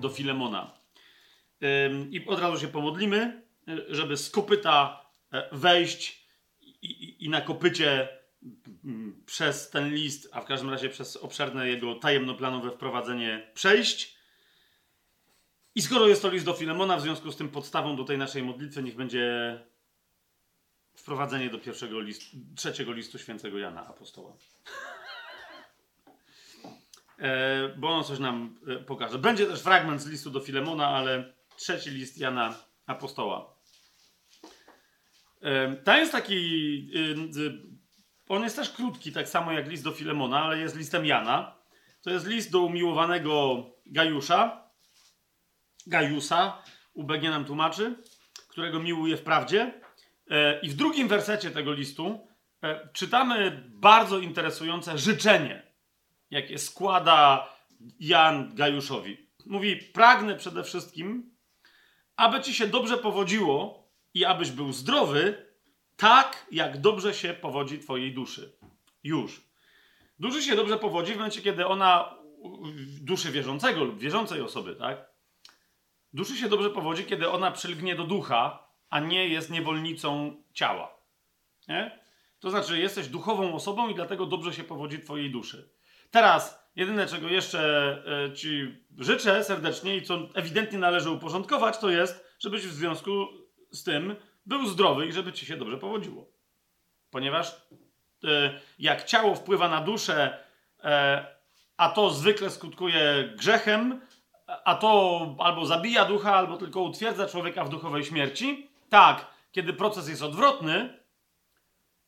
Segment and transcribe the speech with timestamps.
[0.00, 0.80] do Filemona.
[2.10, 3.42] I od razu się pomodlimy,
[3.88, 6.26] żeby z kopyta e, wejść
[7.18, 8.08] i na kopycie
[8.84, 14.16] mm, przez ten list, a w każdym razie przez obszerne jego tajemnoplanowe wprowadzenie przejść.
[15.74, 18.42] I skoro jest to list do Filemona, w związku z tym podstawą do tej naszej
[18.42, 19.58] modlitwy niech będzie
[20.96, 24.36] wprowadzenie do pierwszego listu, trzeciego listu świętego Jana Apostoła.
[27.20, 29.18] E, bo on coś nam e, pokaże.
[29.18, 32.54] Będzie też fragment z listu do Filemona, ale trzeci list Jana
[32.86, 33.54] Apostoła.
[35.42, 36.90] E, ten jest taki.
[38.28, 41.56] On jest też krótki, tak samo jak list do Filemona, ale jest listem Jana.
[42.02, 44.70] To jest list do umiłowanego Gajusza.
[45.86, 46.62] Gajusa,
[46.94, 47.96] UBG nam tłumaczy,
[48.48, 49.80] którego miłuje w prawdzie.
[50.62, 52.28] I w drugim wersecie tego listu
[52.92, 55.69] czytamy bardzo interesujące życzenie
[56.30, 57.48] jakie składa
[58.00, 59.16] Jan Gajuszowi.
[59.46, 61.36] Mówi: Pragnę przede wszystkim,
[62.16, 65.46] aby ci się dobrze powodziło i abyś był zdrowy,
[65.96, 68.58] tak jak dobrze się powodzi twojej duszy.
[69.04, 69.50] Już.
[70.18, 72.14] Duszy się dobrze powodzi w momencie, kiedy ona,
[73.00, 75.10] duszy wierzącego lub wierzącej osoby, tak?
[76.12, 80.94] Duszy się dobrze powodzi, kiedy ona przylgnie do ducha, a nie jest niewolnicą ciała.
[81.68, 82.00] Nie?
[82.40, 85.70] To znaczy, jesteś duchową osobą i dlatego dobrze się powodzi twojej duszy.
[86.10, 87.62] Teraz, jedyne czego jeszcze
[88.26, 93.26] e, Ci życzę serdecznie i co ewidentnie należy uporządkować, to jest, żebyś w związku
[93.70, 94.16] z tym
[94.46, 96.26] był zdrowy i żeby Ci się dobrze powodziło.
[97.10, 97.56] Ponieważ
[98.24, 100.44] e, jak ciało wpływa na duszę,
[100.84, 101.26] e,
[101.76, 104.00] a to zwykle skutkuje grzechem,
[104.64, 108.70] a to albo zabija ducha, albo tylko utwierdza człowieka w duchowej śmierci.
[108.88, 110.98] Tak, kiedy proces jest odwrotny,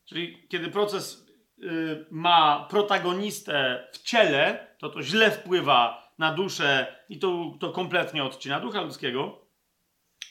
[0.05, 1.22] czyli kiedy proces
[2.11, 8.59] ma protagonistę w ciele, to to źle wpływa na duszę i to, to kompletnie odcina
[8.59, 9.39] ducha ludzkiego.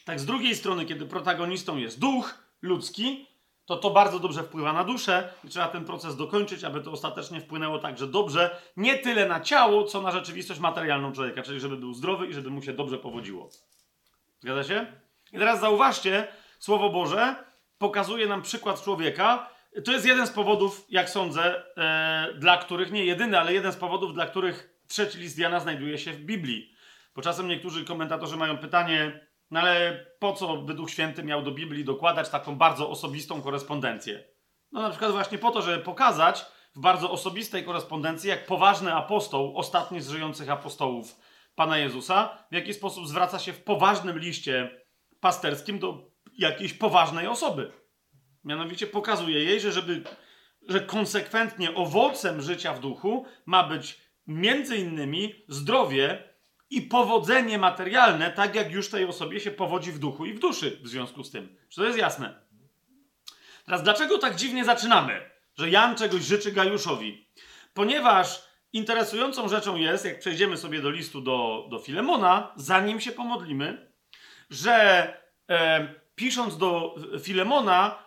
[0.05, 3.27] Tak z drugiej strony, kiedy protagonistą jest duch ludzki,
[3.65, 7.41] to to bardzo dobrze wpływa na duszę i trzeba ten proces dokończyć, aby to ostatecznie
[7.41, 11.93] wpłynęło także dobrze, nie tyle na ciało, co na rzeczywistość materialną człowieka, czyli żeby był
[11.93, 13.49] zdrowy i żeby mu się dobrze powodziło.
[14.39, 14.85] Zgadza się?
[15.33, 16.27] I teraz zauważcie,
[16.59, 17.35] Słowo Boże
[17.77, 19.49] pokazuje nam przykład człowieka,
[19.85, 23.75] to jest jeden z powodów, jak sądzę, e, dla których, nie jedyny, ale jeden z
[23.75, 26.73] powodów, dla których trzeci list Jana znajduje się w Biblii.
[27.15, 31.51] Bo czasem niektórzy komentatorzy mają pytanie, no ale po co by Duch Święty miał do
[31.51, 34.23] Biblii dokładać taką bardzo osobistą korespondencję?
[34.71, 36.45] No na przykład właśnie po to, żeby pokazać
[36.75, 41.15] w bardzo osobistej korespondencji, jak poważny apostoł, ostatni z żyjących apostołów
[41.55, 44.81] Pana Jezusa, w jaki sposób zwraca się w poważnym liście
[45.19, 47.71] pasterskim do jakiejś poważnej osoby.
[48.43, 50.03] Mianowicie pokazuje jej, że żeby,
[50.67, 56.33] że konsekwentnie owocem życia w duchu ma być między innymi zdrowie
[56.69, 60.79] i powodzenie materialne, tak jak już tej osobie się powodzi w duchu i w duszy
[60.83, 61.55] w związku z tym.
[61.69, 62.43] Czy to jest jasne?
[63.65, 67.27] Teraz dlaczego tak dziwnie zaczynamy, że Jan czegoś życzy Gajuszowi?
[67.73, 68.43] Ponieważ
[68.73, 73.91] interesującą rzeczą jest, jak przejdziemy sobie do listu do, do Filemona, zanim się pomodlimy,
[74.49, 75.07] że
[75.49, 78.02] e, pisząc do Filemona,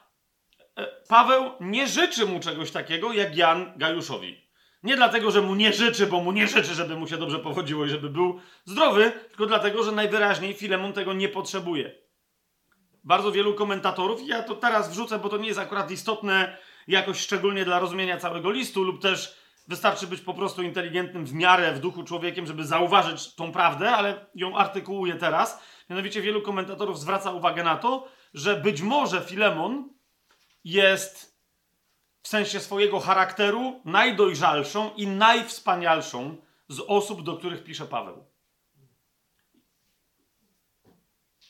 [1.08, 4.46] Paweł nie życzy mu czegoś takiego jak Jan Gajuszowi.
[4.82, 7.84] Nie dlatego, że mu nie życzy, bo mu nie życzy, żeby mu się dobrze pochodziło
[7.84, 11.94] i żeby był zdrowy, tylko dlatego, że najwyraźniej Filemon tego nie potrzebuje.
[13.04, 16.56] Bardzo wielu komentatorów, ja to teraz wrzucę, bo to nie jest akurat istotne
[16.88, 19.36] jakoś szczególnie dla rozumienia całego listu, lub też
[19.68, 24.26] wystarczy być po prostu inteligentnym w miarę w duchu człowiekiem, żeby zauważyć tą prawdę, ale
[24.34, 25.62] ją artykułuję teraz.
[25.90, 29.95] Mianowicie wielu komentatorów zwraca uwagę na to, że być może Filemon
[30.66, 31.36] jest
[32.22, 36.36] w sensie swojego charakteru najdojrzalszą i najwspanialszą
[36.68, 38.24] z osób, do których pisze Paweł.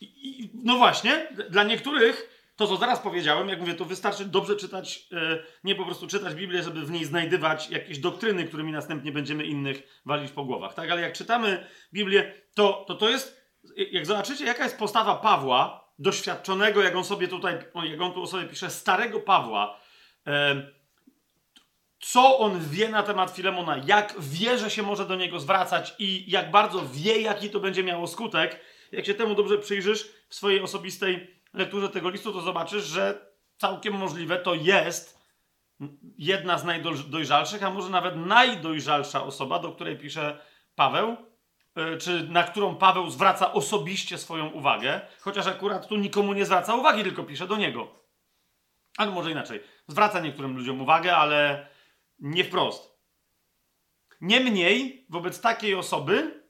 [0.00, 4.56] I, i, no właśnie, dla niektórych to, co zaraz powiedziałem, jak mówię, to wystarczy dobrze
[4.56, 9.12] czytać, yy, nie po prostu czytać Biblię, żeby w niej znajdywać jakieś doktryny, którymi następnie
[9.12, 10.74] będziemy innych walić po głowach.
[10.74, 15.85] Tak, ale jak czytamy Biblię, to to, to jest, jak zobaczycie, jaka jest postawa Pawła,
[15.98, 19.80] doświadczonego, jak on sobie tutaj, jak on tu sobie pisze, starego Pawła,
[22.00, 26.30] co on wie na temat Filemona, jak wie, że się może do niego zwracać i
[26.30, 28.60] jak bardzo wie, jaki to będzie miało skutek,
[28.92, 33.26] jak się temu dobrze przyjrzysz w swojej osobistej lekturze tego listu, to zobaczysz, że
[33.56, 35.18] całkiem możliwe to jest
[36.18, 40.38] jedna z najdojrzalszych, a może nawet najdojrzalsza osoba, do której pisze
[40.74, 41.16] Paweł,
[42.00, 47.02] czy na którą Paweł zwraca osobiście swoją uwagę, chociaż akurat tu nikomu nie zwraca uwagi,
[47.02, 47.88] tylko pisze do niego.
[48.96, 49.60] Ale może inaczej.
[49.86, 51.66] Zwraca niektórym ludziom uwagę, ale
[52.18, 52.96] Nie wprost.
[54.20, 56.44] Niemniej, wobec takiej osoby,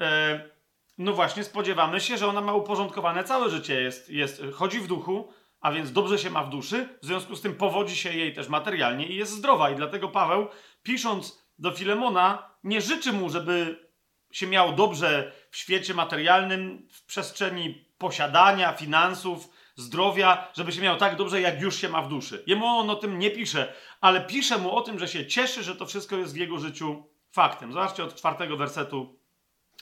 [0.00, 0.50] e,
[0.98, 3.80] no właśnie, spodziewamy się, że ona ma uporządkowane całe życie.
[3.80, 7.40] Jest, jest, chodzi w duchu, a więc dobrze się ma w duszy, w związku z
[7.40, 9.70] tym powodzi się jej też materialnie i jest zdrowa.
[9.70, 10.48] I dlatego Paweł,
[10.82, 13.85] pisząc do Filemona, nie życzy mu, żeby
[14.30, 21.16] się miał dobrze w świecie materialnym, w przestrzeni posiadania, finansów, zdrowia, żeby się miał tak
[21.16, 22.44] dobrze, jak już się ma w duszy.
[22.46, 25.76] Jemu on o tym nie pisze, ale pisze mu o tym, że się cieszy, że
[25.76, 27.72] to wszystko jest w jego życiu faktem.
[27.72, 29.18] Zobaczcie od czwartego wersetu.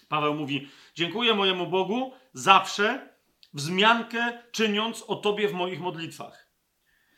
[0.09, 3.15] Paweł mówi: Dziękuję mojemu Bogu zawsze,
[3.55, 6.49] wzmiankę czyniąc o Tobie w moich modlitwach.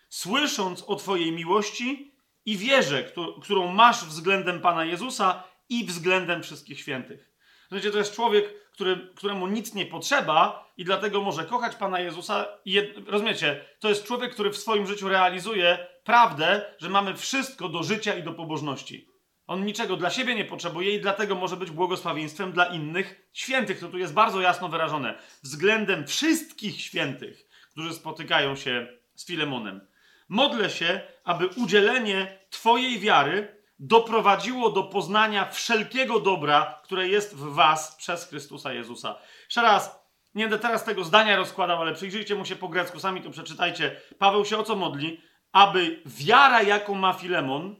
[0.09, 2.15] Słysząc o Twojej miłości
[2.45, 3.13] i wierze,
[3.43, 7.33] którą masz względem Pana Jezusa i względem wszystkich świętych.
[7.69, 12.47] Znaczy, to jest człowiek, który, któremu nic nie potrzeba i dlatego może kochać Pana Jezusa.
[12.65, 17.83] I rozumiecie, to jest człowiek, który w swoim życiu realizuje prawdę, że mamy wszystko do
[17.83, 19.09] życia i do pobożności.
[19.47, 23.81] On niczego dla siebie nie potrzebuje i dlatego może być błogosławieństwem dla innych świętych.
[23.81, 25.19] To tu jest bardzo jasno wyrażone.
[25.43, 29.81] Względem wszystkich świętych, którzy spotykają się z Filemonem.
[30.29, 37.97] Modlę się, aby udzielenie Twojej wiary doprowadziło do poznania wszelkiego dobra, które jest w Was
[37.97, 39.19] przez Chrystusa Jezusa.
[39.45, 43.23] Jeszcze raz, nie będę teraz tego zdania rozkładał, ale przyjrzyjcie mu się po grecku, sami
[43.23, 44.01] to przeczytajcie.
[44.19, 45.21] Paweł się o co modli?
[45.53, 47.77] Aby wiara, jaką ma Filemon,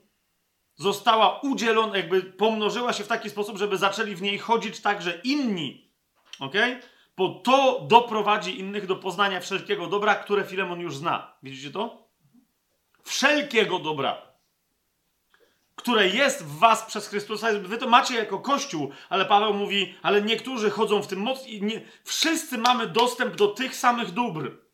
[0.77, 5.93] została udzielona, jakby pomnożyła się w taki sposób, żeby zaczęli w niej chodzić także inni.
[6.41, 6.55] Ok?
[7.17, 11.37] Bo to doprowadzi innych do poznania wszelkiego dobra, które Filemon już zna.
[11.43, 12.09] Widzicie to?
[13.03, 14.26] Wszelkiego dobra,
[15.77, 17.49] które jest w was przez Chrystusa.
[17.53, 21.63] Wy to macie jako Kościół, ale Paweł mówi, ale niektórzy chodzą w tym moc i
[21.63, 24.67] nie, wszyscy mamy dostęp do tych samych dóbr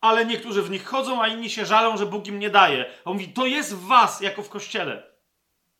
[0.00, 2.84] ale niektórzy w nich chodzą, a inni się żalą, że Bóg im nie daje.
[3.04, 5.07] On mówi, to jest w was, jako w Kościele.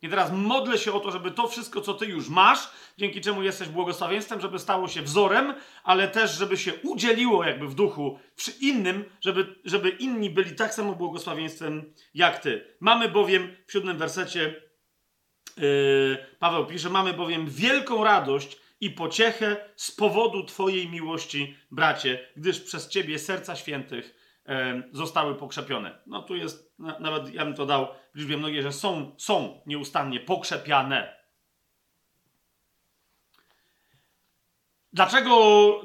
[0.02, 3.42] I teraz modlę się o to, żeby to wszystko, co ty już masz, dzięki czemu
[3.42, 5.54] jesteś błogosławieństwem, żeby stało się wzorem,
[5.84, 10.74] ale też, żeby się udzieliło jakby w duchu przy innym, żeby, żeby inni byli tak
[10.74, 12.76] samo błogosławieństwem jak ty.
[12.80, 14.62] Mamy bowiem w siódmym wersecie,
[15.56, 22.60] yy, Paweł pisze, mamy bowiem wielką radość i pociechę z powodu Twojej miłości, bracie, gdyż
[22.60, 24.17] przez Ciebie serca świętych
[24.92, 25.98] zostały pokrzepione.
[26.06, 29.60] No tu jest, na, nawet ja bym to dał w liczbie mnogiej, że są, są
[29.66, 31.18] nieustannie pokrzepiane.
[34.92, 35.34] Dlaczego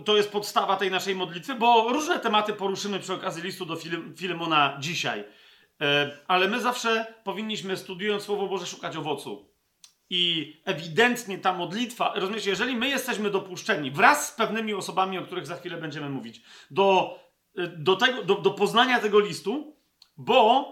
[0.06, 1.56] to jest podstawa tej naszej modlitwy?
[1.56, 3.76] Bo różne tematy poruszymy przy okazji listu do
[4.18, 5.24] Filemona dzisiaj.
[6.28, 9.54] Ale my zawsze powinniśmy, studiując Słowo Boże, szukać owocu.
[10.10, 15.48] I ewidentnie ta modlitwa, rozumiecie, jeżeli my jesteśmy dopuszczeni wraz z pewnymi osobami, o których
[15.48, 17.20] za chwilę będziemy mówić, do,
[17.56, 19.76] do, tego, do, do poznania tego listu,
[20.18, 20.68] bo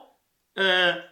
[0.58, 1.04] e,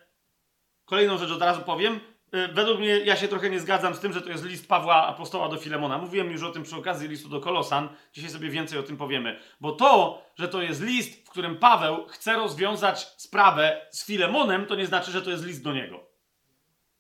[0.86, 2.00] kolejną rzecz od razu powiem,
[2.32, 5.08] e, według mnie ja się trochę nie zgadzam z tym, że to jest list Pawła
[5.08, 5.98] apostoła do Filemona.
[5.98, 9.40] Mówiłem już o tym przy okazji listu do Kolosan, dzisiaj sobie więcej o tym powiemy.
[9.62, 14.76] Bo to, że to jest list, w którym Paweł chce rozwiązać sprawę z Filemonem, to
[14.76, 16.10] nie znaczy, że to jest list do niego.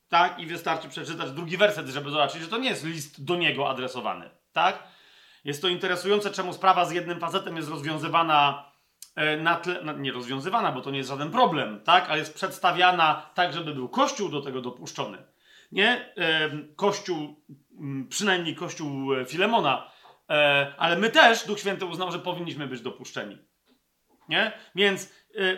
[0.09, 0.39] Tak?
[0.39, 4.29] I wystarczy przeczytać drugi werset, żeby zobaczyć, że to nie jest list do niego adresowany.
[4.53, 4.83] Tak?
[5.45, 8.71] Jest to interesujące, czemu sprawa z jednym facetem jest rozwiązywana
[9.15, 12.09] e, na tle, nie rozwiązywana, bo to nie jest żaden problem, tak?
[12.09, 15.17] Ale jest przedstawiana tak, żeby był Kościół do tego dopuszczony.
[15.71, 16.13] Nie?
[16.75, 17.43] Kościół,
[18.09, 19.91] przynajmniej Kościół e, Filemona,
[20.29, 23.37] e, ale my też, Duch Święty uznał, że powinniśmy być dopuszczeni.
[24.29, 24.51] Nie?
[24.75, 25.13] Więc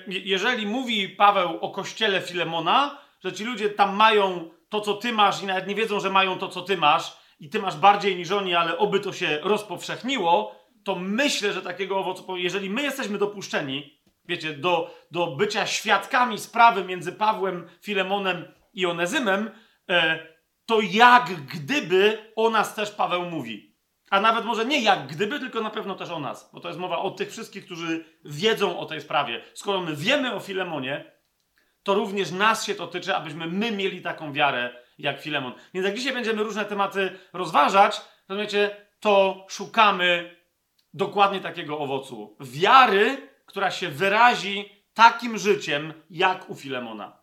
[0.07, 5.43] jeżeli mówi Paweł o kościele Filemona, że ci ludzie tam mają to, co ty masz
[5.43, 8.31] i nawet nie wiedzą, że mają to, co ty masz i ty masz bardziej niż
[8.31, 14.01] oni, ale oby to się rozpowszechniło, to myślę, że takiego owocu, jeżeli my jesteśmy dopuszczeni,
[14.25, 19.51] wiecie, do, do bycia świadkami sprawy między Pawłem, Filemonem i Onezymem,
[19.89, 20.19] e,
[20.65, 23.75] to jak gdyby o nas też Paweł mówi.
[24.09, 26.79] A nawet może nie jak gdyby, tylko na pewno też o nas, bo to jest
[26.79, 29.41] mowa o tych wszystkich, którzy wiedzą o tej sprawie.
[29.53, 31.11] Skoro my wiemy o Filemonie,
[31.83, 35.53] to również nas się to tyczy, abyśmy my mieli taką wiarę jak Filemon.
[35.73, 40.35] Więc jak dzisiaj będziemy różne tematy rozważać, rozumiecie, to szukamy
[40.93, 42.37] dokładnie takiego owocu.
[42.39, 47.21] Wiary, która się wyrazi takim życiem jak u Filemona.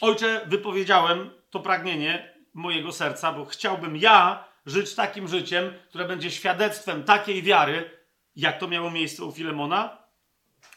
[0.00, 7.04] Ojcze, wypowiedziałem to pragnienie mojego serca, bo chciałbym ja żyć takim życiem, które będzie świadectwem
[7.04, 7.90] takiej wiary,
[8.36, 9.98] jak to miało miejsce u Filemona,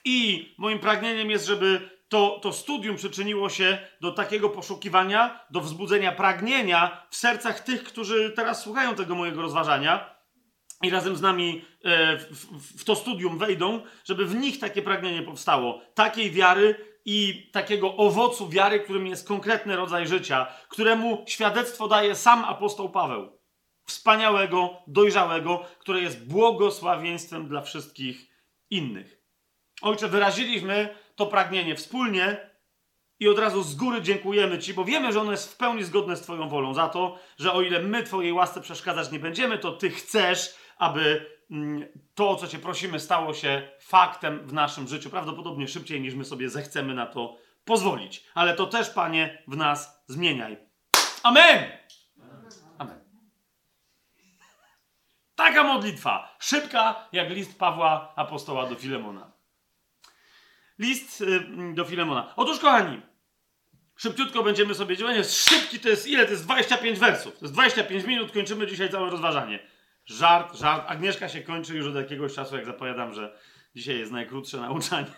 [0.05, 6.11] i moim pragnieniem jest, żeby to, to studium przyczyniło się do takiego poszukiwania, do wzbudzenia
[6.11, 10.15] pragnienia w sercach tych, którzy teraz słuchają tego mojego rozważania
[10.83, 12.17] i razem z nami e,
[12.77, 15.81] w, to studium wejdą, żeby w nich takie pragnienie powstało.
[15.93, 22.45] Takiej wiary, i takiego owocu wiary, którym jest konkretny rodzaj życia, któremu świadectwo daje sam
[22.45, 23.39] apostoł Paweł.
[23.85, 28.29] Wspaniałego, dojrzałego, które jest błogosławieństwem dla wszystkich
[28.69, 29.20] innych.
[29.81, 32.49] Ojcze, wyraziliśmy to pragnienie wspólnie
[33.19, 36.15] i od razu z góry dziękujemy Ci, bo wiemy, że ono jest w pełni zgodne
[36.15, 39.71] z Twoją wolą, za to, że o ile my Twojej łasce przeszkadzać nie będziemy, to
[39.71, 41.85] Ty chcesz, aby mm,
[42.15, 45.09] to, o co Cię prosimy, stało się faktem w naszym życiu.
[45.09, 48.23] Prawdopodobnie szybciej, niż my sobie zechcemy na to pozwolić.
[48.33, 50.57] Ale to też, Panie, w nas zmieniaj.
[51.23, 51.71] Amen!
[52.77, 52.99] Amen.
[55.35, 59.40] Taka modlitwa, szybka jak list Pawła apostoła do Filemona.
[60.81, 62.33] List y, do Filemona.
[62.35, 63.01] Otóż, kochani,
[64.01, 65.27] Szybciutko będziemy sobie działać.
[65.27, 66.25] Szybki, to jest ile?
[66.25, 67.37] To jest 25 wersów.
[67.37, 69.67] To jest 25 minut, kończymy dzisiaj całe rozważanie.
[70.05, 70.83] Żart, żart.
[70.87, 73.37] Agnieszka się kończy już od jakiegoś czasu, jak zapowiadam, że
[73.75, 75.11] dzisiaj jest najkrótsze nauczanie.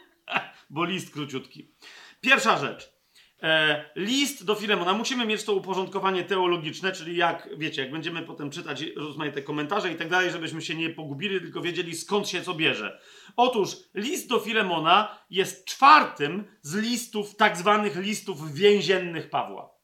[0.70, 1.74] Bo list króciutki.
[2.20, 2.95] Pierwsza rzecz.
[3.42, 4.92] E, list do Filemona.
[4.92, 9.96] Musimy mieć to uporządkowanie teologiczne, czyli jak, wiecie, jak będziemy potem czytać rozmaite komentarze i
[9.96, 13.00] tak dalej, żebyśmy się nie pogubili, tylko wiedzieli skąd się co bierze.
[13.36, 19.76] Otóż list do Filemona jest czwartym z listów, tak zwanych listów więziennych Pawła.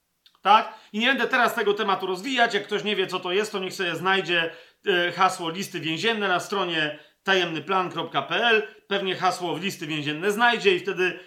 [0.43, 0.75] Tak?
[0.93, 2.55] I nie będę teraz tego tematu rozwijać.
[2.55, 4.51] Jak ktoś nie wie, co to jest, to niech sobie znajdzie
[4.87, 8.63] e, hasło listy więzienne na stronie tajemnyplan.pl.
[8.87, 11.19] Pewnie hasło w listy więzienne znajdzie i wtedy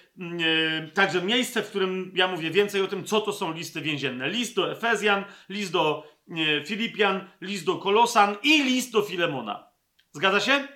[0.93, 4.29] także miejsce, w którym ja mówię więcej o tym, co to są listy więzienne.
[4.29, 9.67] List do Efezjan, list do yy, Filipian, list do Kolosan i list do Filemona.
[10.12, 10.67] Zgadza się?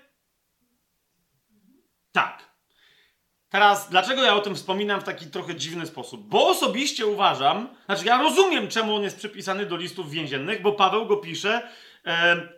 [2.12, 2.50] Tak.
[3.50, 6.28] Teraz, dlaczego ja o tym wspominam w taki trochę dziwny sposób?
[6.28, 11.06] Bo osobiście uważam, znaczy ja rozumiem, czemu on jest przypisany do listów więziennych, bo Paweł
[11.06, 11.70] go pisze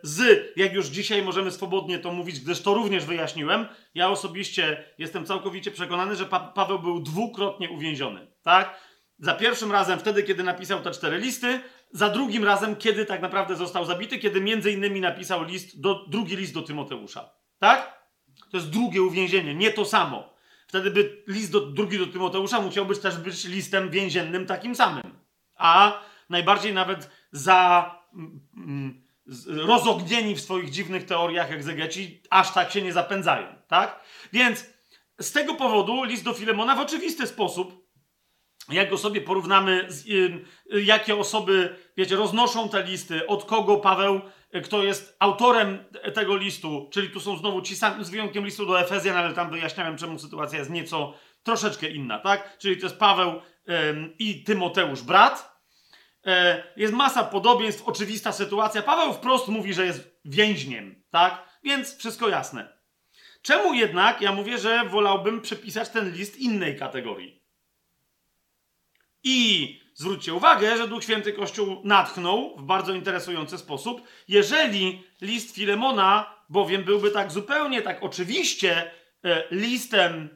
[0.02, 5.26] z, jak już dzisiaj możemy swobodnie to mówić, gdyż to również wyjaśniłem, ja osobiście jestem
[5.26, 8.80] całkowicie przekonany, że pa Paweł był dwukrotnie uwięziony, tak?
[9.18, 13.56] Za pierwszym razem wtedy, kiedy napisał te cztery listy, za drugim razem, kiedy tak naprawdę
[13.56, 18.02] został zabity, kiedy między innymi napisał list do, drugi list do Tymoteusza, tak?
[18.50, 20.32] To jest drugie uwięzienie, nie to samo.
[20.66, 25.18] Wtedy by list do, drugi do Tymoteusza musiał być też być listem więziennym takim samym.
[25.56, 27.90] A najbardziej nawet za...
[28.14, 29.01] Mm, mm
[29.46, 34.00] rozognieni w swoich dziwnych teoriach egzegeci, aż tak się nie zapędzają, tak?
[34.32, 34.66] Więc
[35.20, 37.88] z tego powodu list do Filemona w oczywisty sposób,
[38.68, 44.20] jak go sobie porównamy, z, y, jakie osoby, wiecie, roznoszą te listy, od kogo Paweł,
[44.64, 45.84] kto jest autorem
[46.14, 49.50] tego listu, czyli tu są znowu ci sami, z wyjątkiem listu do Efezjan, ale tam
[49.50, 52.58] wyjaśniałem, czemu sytuacja jest nieco troszeczkę inna, tak?
[52.58, 53.40] Czyli to jest Paweł
[54.18, 55.51] i Tymoteusz, brat, E,
[56.76, 58.82] jest masa podobieństw, oczywista sytuacja.
[58.82, 61.48] Paweł wprost mówi, że jest więźniem, tak?
[61.64, 62.78] Więc wszystko jasne.
[63.42, 67.42] Czemu jednak ja mówię, że wolałbym przypisać ten list innej kategorii?
[69.24, 74.02] I zwróćcie uwagę, że Duch Święty Kościół natchnął w bardzo interesujący sposób.
[74.28, 78.90] Jeżeli list Filemona, bowiem byłby tak zupełnie, tak oczywiście
[79.24, 80.28] e, listem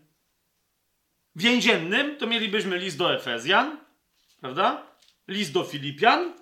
[1.36, 3.78] więziennym, to mielibyśmy list do Efezjan,
[4.40, 4.95] prawda?
[5.28, 6.32] List do Filipian,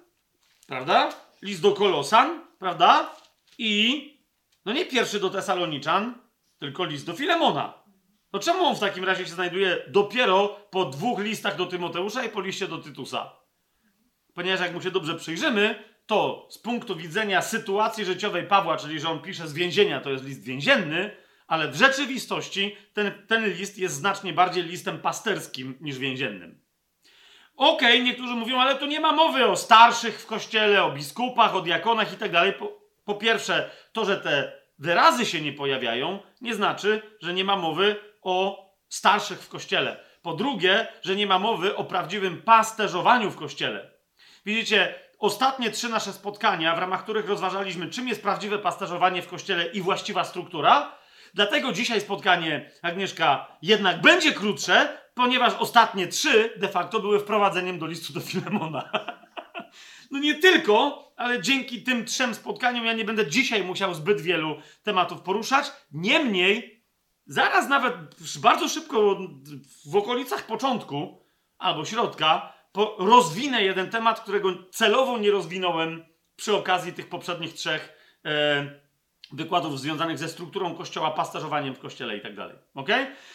[0.67, 1.12] prawda?
[1.43, 3.17] List do Kolosan, prawda?
[3.59, 4.11] I
[4.64, 6.14] no nie pierwszy do Tesaloniczan,
[6.59, 7.85] tylko list do Filemona.
[8.33, 12.29] No czemu on w takim razie się znajduje dopiero po dwóch listach do Tymoteusza i
[12.29, 13.37] po liście do Tytusa?
[14.35, 19.09] Ponieważ jak mu się dobrze przyjrzymy, to z punktu widzenia sytuacji życiowej Pawła, czyli że
[19.09, 23.95] on pisze z więzienia, to jest list więzienny, ale w rzeczywistości ten, ten list jest
[23.95, 26.63] znacznie bardziej listem pasterskim niż więziennym.
[27.56, 31.54] Okej, okay, niektórzy mówią, ale tu nie ma mowy o starszych w kościele, o biskupach,
[31.54, 32.54] o diakonach i tak dalej.
[33.04, 37.96] Po pierwsze, to, że te wyrazy się nie pojawiają, nie znaczy, że nie ma mowy
[38.23, 40.04] o starszych w kościele.
[40.23, 43.90] Po drugie, że nie ma mowy o prawdziwym pasterzowaniu w kościele.
[44.46, 49.66] Widzicie, ostatnie trzy nasze spotkania, w ramach których rozważaliśmy, czym jest prawdziwe pasterzowanie w kościele
[49.66, 50.92] i właściwa struktura,
[51.35, 57.87] Dlatego dzisiaj spotkanie, Agnieszka, jednak będzie krótsze, ponieważ ostatnie trzy de facto były wprowadzeniem do
[57.87, 58.91] listu do Filemona.
[60.11, 64.57] No nie tylko, ale dzięki tym trzem spotkaniom ja nie będę dzisiaj musiał zbyt wielu
[64.83, 65.73] tematów poruszać.
[65.93, 66.85] Niemniej,
[67.26, 67.95] zaraz nawet
[68.41, 69.19] bardzo szybko
[69.87, 71.25] w okolicach początku
[71.59, 72.53] albo środka
[72.99, 76.05] rozwinę jeden temat, którego celowo nie rozwinąłem
[76.37, 77.93] przy okazji tych poprzednich trzech
[78.25, 78.84] e,
[79.37, 82.57] wykładów związanych ze strukturą kościoła, pasterzowaniem w kościele i tak dalej.
[82.75, 82.88] Ok?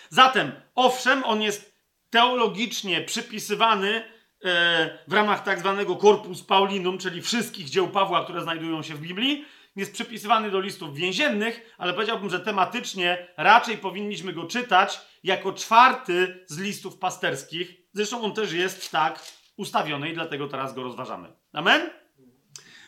[0.10, 1.80] Zatem, owszem, on jest
[2.10, 4.04] teologicznie przypisywany
[4.46, 9.02] e, w ramach tak zwanego Corpus Paulinum, czyli wszystkich dzieł Pawła, które znajdują się w
[9.02, 9.46] Biblii.
[9.76, 16.46] jest przypisywany do listów więziennych, ale powiedziałbym, że tematycznie raczej powinniśmy go czytać jako czwarty
[16.48, 17.74] z listów pasterskich.
[17.94, 19.20] Zresztą on też jest tak
[19.58, 21.34] ustawiony i dlatego teraz go rozważamy.
[21.54, 21.90] Amen?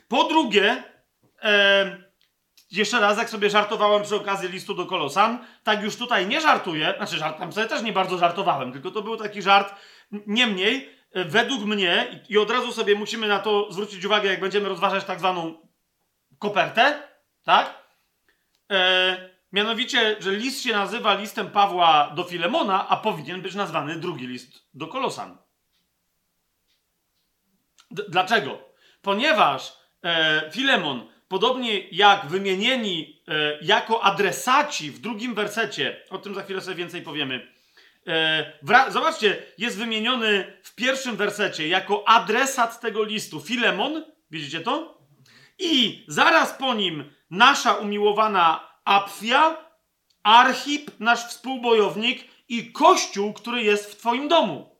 [0.07, 0.83] Po drugie,
[1.41, 2.10] e,
[2.71, 6.93] jeszcze raz, jak sobie żartowałem przy okazji listu do Kolosan, tak już tutaj nie żartuję,
[6.97, 9.75] znaczy żart, tam sobie też nie bardzo żartowałem, tylko to był taki żart,
[10.11, 14.69] niemniej, e, według mnie, i od razu sobie musimy na to zwrócić uwagę, jak będziemy
[14.69, 15.67] rozważać tak zwaną
[16.39, 17.03] kopertę,
[17.43, 17.83] tak?
[18.71, 24.27] E, mianowicie, że list się nazywa listem Pawła do Filemona, a powinien być nazwany drugi
[24.27, 25.37] list do Kolosan.
[27.91, 28.59] D dlaczego?
[29.01, 29.73] Ponieważ
[30.03, 36.61] e, Filemon, podobnie jak wymienieni e, jako adresaci w drugim wersecie, o tym za chwilę
[36.61, 37.47] sobie więcej powiemy.
[38.07, 45.01] E, zobaczcie, jest wymieniony w pierwszym wersecie jako adresat tego listu Filemon, widzicie to?
[45.59, 49.57] I zaraz po nim nasza umiłowana Apfia,
[50.23, 54.75] Archip, nasz współbojownik i Kościół, który jest w Twoim domu.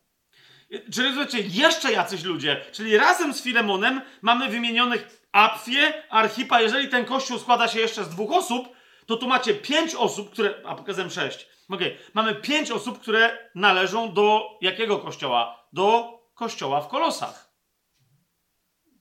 [0.94, 2.66] Czyli zobaczcie, jeszcze jacyś ludzie.
[2.72, 6.62] Czyli razem z Filemonem mamy wymienionych Apfię, Archipa.
[6.62, 8.68] Jeżeli ten Kościół składa się jeszcze z dwóch osób,
[9.06, 10.54] to tu macie pięć osób, które...
[10.66, 11.48] A sześć.
[11.70, 11.98] Okay.
[12.14, 15.68] Mamy pięć osób, które należą do jakiego kościoła?
[15.74, 17.52] Do kościoła w Kolosach.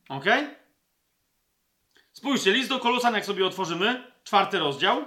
[0.09, 0.25] Ok?
[2.13, 5.05] Spójrzcie, list do Kolosan, jak sobie otworzymy, czwarty rozdział.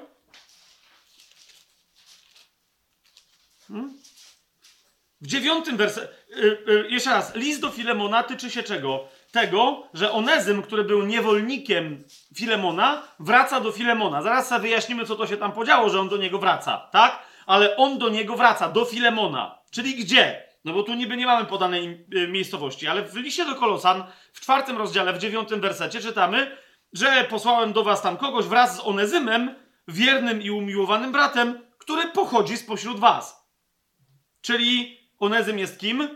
[3.68, 4.03] Hmm?
[5.24, 9.08] W dziewiątym wersecie, yy, yy, jeszcze raz, list do Filemona tyczy się czego?
[9.32, 12.04] Tego, że Onezym, który był niewolnikiem
[12.36, 14.22] Filemona, wraca do Filemona.
[14.22, 17.20] Zaraz sobie wyjaśnimy, co to się tam podziało, że on do niego wraca, tak?
[17.46, 19.60] Ale on do niego wraca, do Filemona.
[19.72, 20.44] Czyli gdzie?
[20.66, 24.42] No bo tu niby nie mamy podanej yy, miejscowości, ale w liście do Kolosan, w
[24.42, 26.58] czwartym rozdziale, w dziewiątym wersecie czytamy,
[26.94, 29.56] że posłałem do was tam kogoś wraz z Onezymem,
[29.88, 33.48] wiernym i umiłowanym bratem, który pochodzi spośród was.
[34.42, 36.08] Czyli Onezym jest kim?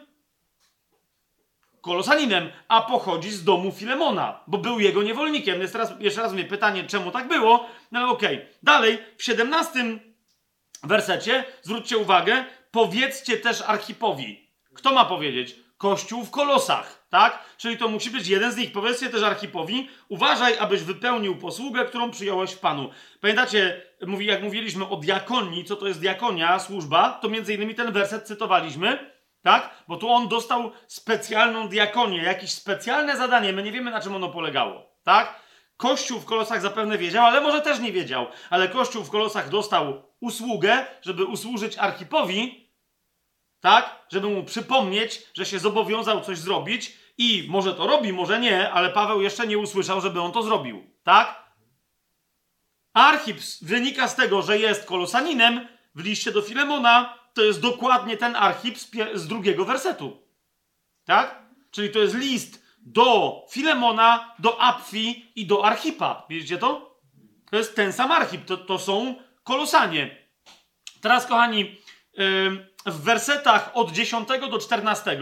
[1.81, 5.61] Kolosaninem, a pochodzi z domu Filemona, bo był jego niewolnikiem.
[5.61, 7.69] Jest teraz, jeszcze raz mnie pytanie, czemu tak było?
[7.91, 8.35] No ale okej.
[8.35, 8.47] Okay.
[8.63, 9.99] Dalej, w 17
[10.83, 14.49] wersecie, zwróćcie uwagę, powiedzcie też Archipowi.
[14.73, 15.55] Kto ma powiedzieć?
[15.77, 17.39] Kościół w Kolosach, tak?
[17.57, 18.71] Czyli to musi być jeden z nich.
[18.71, 22.89] Powiedzcie też Archipowi, uważaj, abyś wypełnił posługę, którą przyjąłeś w Panu.
[23.21, 27.91] Pamiętacie, mówi, jak mówiliśmy o diakonii, co to jest diakonia, służba, to między innymi ten
[27.91, 29.11] werset cytowaliśmy,
[29.43, 29.69] tak?
[29.87, 34.29] Bo tu on dostał specjalną diakonię, jakieś specjalne zadanie, my nie wiemy na czym ono
[34.29, 35.47] polegało, tak?
[35.77, 40.03] Kościół w Kolosach zapewne wiedział, ale może też nie wiedział, ale Kościół w Kolosach dostał
[40.19, 42.66] usługę, żeby usłużyć Archipowi,
[43.67, 44.05] tak?
[44.09, 48.89] Żeby mu przypomnieć, że się zobowiązał coś zrobić i może to robi, może nie, ale
[48.89, 51.43] Paweł jeszcze nie usłyszał, żeby on to zrobił, tak?
[52.93, 58.35] Archip wynika z tego, że jest kolosaninem w liście do Filemona, to jest dokładnie ten
[58.35, 60.17] archip z, z drugiego wersetu.
[61.05, 61.43] Tak?
[61.71, 66.25] Czyli to jest list do Filemona, do Apfi i do Archipa.
[66.29, 66.99] Widzicie to?
[67.51, 70.17] To jest ten sam archip, to, to są kolosanie.
[71.01, 71.77] Teraz, kochani,
[72.87, 75.19] w wersetach od 10 do 14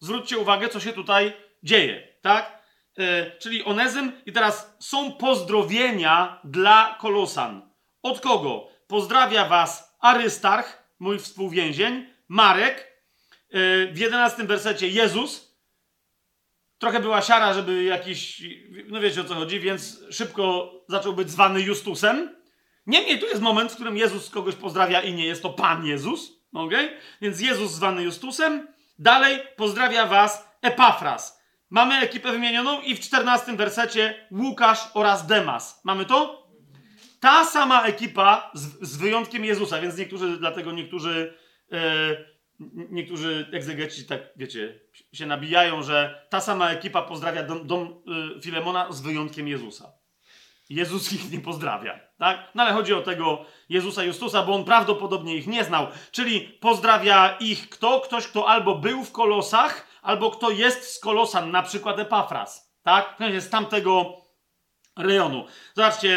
[0.00, 2.62] zwróćcie uwagę, co się tutaj dzieje, tak?
[2.98, 7.70] E, czyli Onezym i teraz są pozdrowienia dla Kolosan.
[8.02, 8.68] Od kogo?
[8.86, 12.78] Pozdrawia was Arystarch, mój współwięzień, Marek,
[13.50, 15.56] e, w 11 wersecie Jezus.
[16.78, 18.42] Trochę była siara, żeby jakiś,
[18.86, 22.36] no wiecie o co chodzi, więc szybko zaczął być zwany Justusem.
[22.86, 26.35] Niemniej tu jest moment, w którym Jezus kogoś pozdrawia i nie jest to Pan Jezus.
[26.64, 26.88] Okay?
[27.20, 28.68] Więc Jezus zwany Justusem.
[28.98, 31.42] Dalej pozdrawia was Epafras.
[31.70, 35.80] Mamy ekipę wymienioną i w 14 wersecie Łukasz oraz Demas.
[35.84, 36.46] Mamy to?
[37.20, 41.34] Ta sama ekipa z, z wyjątkiem Jezusa, więc niektórzy, dlatego niektórzy,
[41.72, 41.78] e,
[42.90, 44.80] niektórzy egzegeci tak, wiecie,
[45.12, 48.02] się nabijają, że ta sama ekipa pozdrawia dom, dom
[48.36, 49.92] e, Filemona z wyjątkiem Jezusa.
[50.70, 52.50] Jezus ich nie pozdrawia, tak?
[52.54, 55.86] No ale chodzi o tego Jezusa Justusa, bo on prawdopodobnie ich nie znał.
[56.10, 58.00] Czyli pozdrawia ich kto?
[58.00, 63.16] Ktoś, kto albo był w Kolosach, albo kto jest z Kolosan, na przykład Epafras, tak?
[63.38, 64.22] Z tamtego
[64.96, 65.46] rejonu.
[65.74, 66.08] Zobaczcie,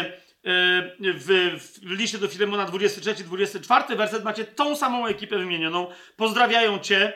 [0.44, 5.86] yy, w, w liście do Filemona 23-24 werset macie tą samą ekipę wymienioną.
[6.16, 7.12] Pozdrawiają cię,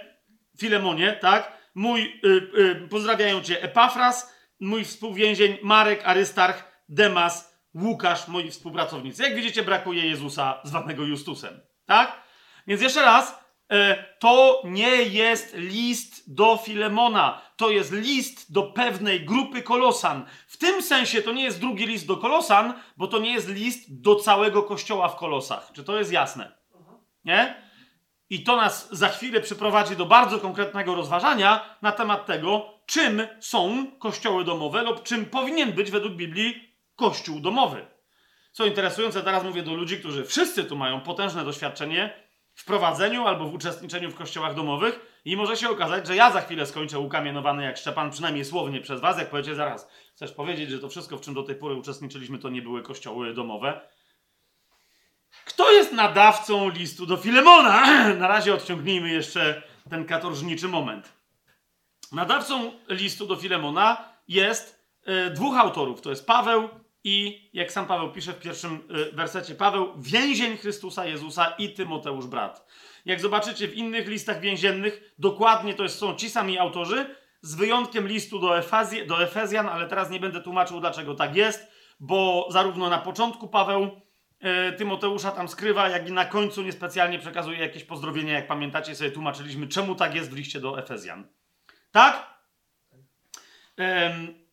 [0.59, 1.53] Filemonie, tak?
[1.75, 9.23] Mój, yy, yy, pozdrawiają cię Epafras, mój współwięzień Marek, Arystarch, Demas, Łukasz, moi współpracownicy.
[9.23, 11.61] Jak widzicie, brakuje Jezusa zwanego Justusem.
[11.87, 12.23] Tak?
[12.67, 19.25] Więc jeszcze raz, e, to nie jest list do Filemona, to jest list do pewnej
[19.25, 20.25] grupy kolosan.
[20.47, 24.01] W tym sensie to nie jest drugi list do kolosan, bo to nie jest list
[24.03, 25.71] do całego kościoła w kolosach.
[25.73, 26.53] Czy to jest jasne?
[27.25, 27.65] Nie?
[28.31, 33.87] I to nas za chwilę przyprowadzi do bardzo konkretnego rozważania na temat tego, czym są
[33.99, 37.87] kościoły domowe lub czym powinien być według Biblii kościół domowy.
[38.53, 43.45] Co interesujące, teraz mówię do ludzi, którzy wszyscy tu mają potężne doświadczenie w prowadzeniu albo
[43.45, 47.65] w uczestniczeniu w kościołach domowych i może się okazać, że ja za chwilę skończę ukamienowany
[47.65, 49.89] jak Szczepan, przynajmniej słownie przez was, jak powiecie zaraz.
[50.15, 53.35] Chcesz powiedzieć, że to wszystko, w czym do tej pory uczestniczyliśmy, to nie były kościoły
[53.35, 53.81] domowe?
[55.45, 57.87] Kto jest nadawcą listu do Filemona?
[58.15, 61.13] Na razie odciągnijmy jeszcze ten katorżniczy moment.
[62.13, 66.01] Nadawcą listu do Filemona jest y, dwóch autorów.
[66.01, 66.69] To jest Paweł
[67.05, 72.27] i, jak sam Paweł pisze w pierwszym y, wersecie, Paweł, więzień Chrystusa Jezusa i Tymoteusz
[72.27, 72.67] brat.
[73.05, 78.09] Jak zobaczycie w innych listach więziennych, dokładnie to jest, są ci sami autorzy, z wyjątkiem
[78.09, 81.67] listu do, Efazji, do Efezjan, ale teraz nie będę tłumaczył, dlaczego tak jest,
[82.01, 84.01] bo zarówno na początku Paweł
[84.69, 88.33] y, Tymoteusza tam skrywa, jak i na końcu niespecjalnie przekazuje jakieś pozdrowienia.
[88.33, 91.29] Jak pamiętacie, sobie tłumaczyliśmy, czemu tak jest w liście do Efezjan.
[91.93, 92.35] Tak?
[93.81, 94.44] Ym,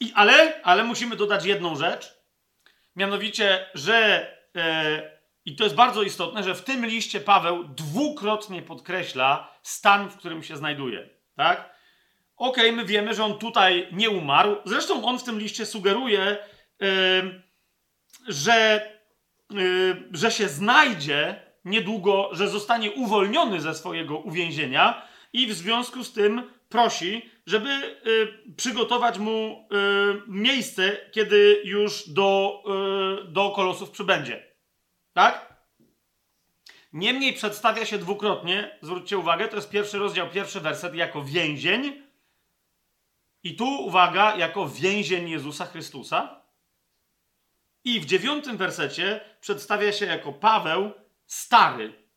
[0.00, 2.18] i, ale, ale musimy dodać jedną rzecz.
[2.96, 9.54] Mianowicie, że e, i to jest bardzo istotne, że w tym liście Paweł dwukrotnie podkreśla
[9.62, 11.08] stan, w którym się znajduje.
[11.36, 11.78] Tak?
[12.36, 14.56] Okej, okay, my wiemy, że on tutaj nie umarł.
[14.64, 16.36] Zresztą on w tym liście sugeruje,
[18.28, 18.88] że,
[20.12, 26.50] że się znajdzie niedługo, że zostanie uwolniony ze swojego uwięzienia i w związku z tym
[26.68, 32.62] prosi, żeby y, przygotować mu y, miejsce, kiedy już do,
[33.28, 34.54] y, do kolosów przybędzie.
[35.12, 35.58] Tak?
[36.92, 42.02] Niemniej przedstawia się dwukrotnie, zwróćcie uwagę, to jest pierwszy rozdział, pierwszy werset, jako więzień.
[43.42, 46.42] I tu, uwaga, jako więzień Jezusa Chrystusa.
[47.84, 50.92] I w dziewiątym wersecie przedstawia się jako Paweł
[51.26, 52.08] stary.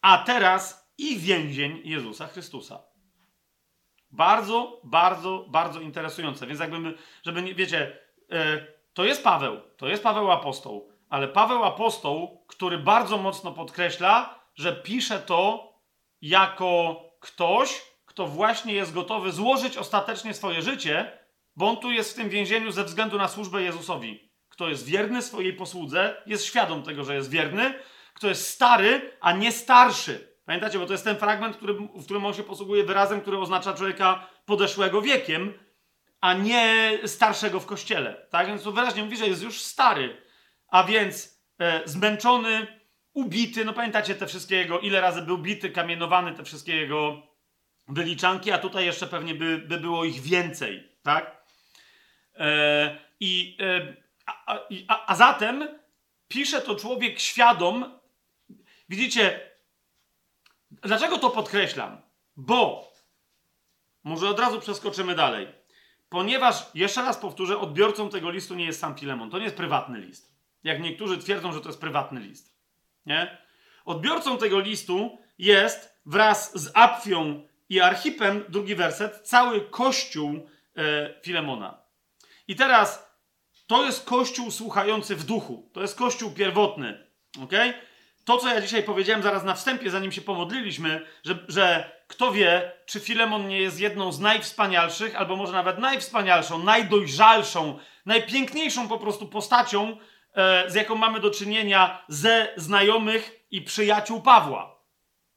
[0.00, 2.82] A teraz i więzień Jezusa Chrystusa.
[4.10, 6.46] Bardzo, bardzo, bardzo interesujące.
[6.46, 7.98] Więc jakby, żeby nie, wiecie,
[8.30, 14.40] yy, to jest Paweł, to jest Paweł Apostoł, ale Paweł Apostoł, który bardzo mocno podkreśla,
[14.54, 15.72] że pisze to
[16.22, 21.18] jako ktoś, kto właśnie jest gotowy złożyć ostatecznie swoje życie,
[21.56, 24.30] bo on tu jest w tym więzieniu ze względu na służbę Jezusowi.
[24.48, 27.74] Kto jest wierny swojej posłudze, jest świadom tego, że jest wierny,
[28.14, 30.35] kto jest stary, a nie starszy.
[30.46, 33.74] Pamiętacie, bo to jest ten fragment, który, w którym on się posługuje wyrazem, który oznacza
[33.74, 35.54] człowieka podeszłego wiekiem,
[36.20, 38.26] a nie starszego w kościele.
[38.30, 38.46] Tak?
[38.46, 40.22] Więc to wyraźnie mówi, że jest już stary,
[40.68, 42.66] a więc e, zmęczony,
[43.12, 43.64] ubity.
[43.64, 47.22] No pamiętacie te wszystkie jego, ile razy był bity, kamienowany, te wszystkie jego
[47.88, 50.92] wyliczanki, a tutaj jeszcze pewnie by, by było ich więcej.
[51.02, 51.44] Tak?
[52.34, 55.68] E, I, e, a, a, a zatem
[56.28, 57.98] pisze to człowiek świadom.
[58.88, 59.55] Widzicie,
[60.86, 62.00] Dlaczego to podkreślam?
[62.36, 62.92] Bo,
[64.04, 65.48] może od razu przeskoczymy dalej.
[66.08, 69.30] Ponieważ, jeszcze raz powtórzę, odbiorcą tego listu nie jest sam Filemon.
[69.30, 70.36] To nie jest prywatny list.
[70.64, 72.56] Jak niektórzy twierdzą, że to jest prywatny list.
[73.06, 73.38] Nie?
[73.84, 81.78] Odbiorcą tego listu jest wraz z Apfią i Archipem, drugi werset, cały kościół e, Filemona.
[82.48, 83.16] I teraz
[83.66, 85.70] to jest kościół słuchający w duchu.
[85.72, 87.06] To jest kościół pierwotny.
[87.42, 87.74] Okay?
[88.26, 92.72] To, co ja dzisiaj powiedziałem zaraz na wstępie, zanim się pomodliliśmy, że, że kto wie,
[92.86, 99.26] czy Filemon nie jest jedną z najwspanialszych, albo może nawet najwspanialszą, najdojrzalszą, najpiękniejszą po prostu
[99.26, 99.96] postacią,
[100.34, 104.76] e, z jaką mamy do czynienia ze znajomych i przyjaciół Pawła.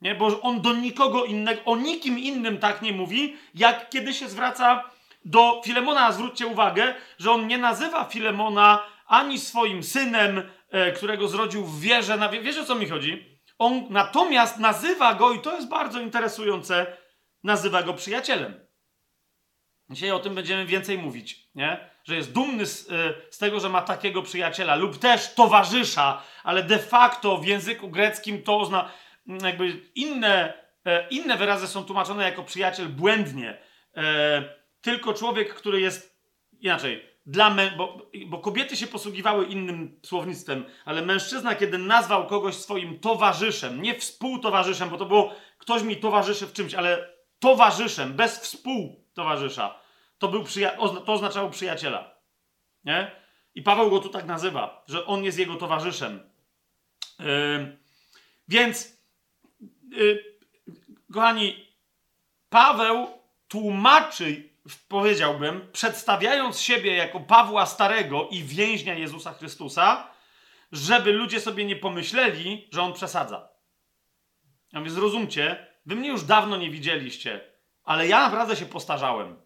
[0.01, 0.15] Nie?
[0.15, 4.83] Bo on do nikogo innego, o nikim innym tak nie mówi, jak kiedy się zwraca
[5.25, 6.05] do Filemona.
[6.05, 10.49] A zwróćcie uwagę, że on nie nazywa Filemona ani swoim synem,
[10.95, 12.17] którego zrodził w wierze.
[12.17, 13.39] Na, wiesz o co mi chodzi?
[13.59, 16.97] On natomiast nazywa go, i to jest bardzo interesujące,
[17.43, 18.69] nazywa go przyjacielem.
[19.89, 21.89] Dzisiaj o tym będziemy więcej mówić, nie?
[22.03, 26.63] Że jest dumny z, e, z, tego, że ma takiego przyjaciela lub też towarzysza, ale
[26.63, 28.91] de facto w języku greckim to oznacza,
[29.43, 30.53] jakby inne,
[30.85, 33.57] e, inne wyrazy są tłumaczone jako przyjaciel błędnie.
[34.81, 36.19] Tylko człowiek, który jest
[36.59, 42.55] inaczej, dla mę- bo, bo kobiety się posługiwały innym słownictwem, ale mężczyzna, kiedy nazwał kogoś
[42.55, 48.39] swoim towarzyszem, nie współtowarzyszem, bo to było ktoś mi towarzyszy w czymś, ale towarzyszem, bez
[48.39, 49.79] współtowarzysza,
[50.17, 52.15] to, był przyja- to oznaczało przyjaciela.
[52.83, 53.11] Nie?
[53.55, 56.29] I Paweł go tu tak nazywa, że on jest jego towarzyszem.
[57.19, 57.77] Yy,
[58.47, 58.97] Więc,
[59.91, 60.23] yy,
[61.13, 61.65] kochani,
[62.49, 63.07] Paweł
[63.47, 70.07] tłumaczy, powiedziałbym, przedstawiając siebie jako Pawła Starego i więźnia Jezusa Chrystusa,
[70.71, 73.49] żeby ludzie sobie nie pomyśleli, że on przesadza.
[74.73, 77.41] Ja mówię, zrozumcie, wy mnie już dawno nie widzieliście,
[77.83, 79.41] ale ja naprawdę się postarzałem.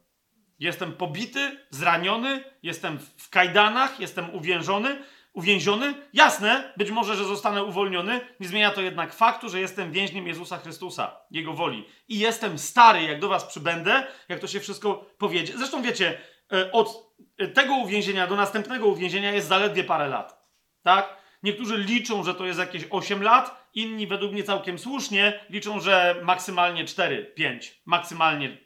[0.59, 5.03] Jestem pobity, zraniony, jestem w kajdanach, jestem uwiężony,
[5.33, 5.93] uwięziony.
[6.13, 8.21] Jasne, być może, że zostanę uwolniony.
[8.39, 11.85] Nie zmienia to jednak faktu, że jestem więźniem Jezusa Chrystusa, Jego woli.
[12.07, 15.57] I jestem stary, jak do was przybędę, jak to się wszystko powiedzie.
[15.57, 16.17] Zresztą wiecie,
[16.53, 17.15] e, od
[17.53, 20.43] tego uwięzienia do następnego uwięzienia jest zaledwie parę lat.
[20.83, 21.23] Tak?
[21.43, 26.15] Niektórzy liczą, że to jest jakieś 8 lat, inni według mnie całkiem słusznie liczą, że
[26.23, 28.57] maksymalnie 4, 5, maksymalnie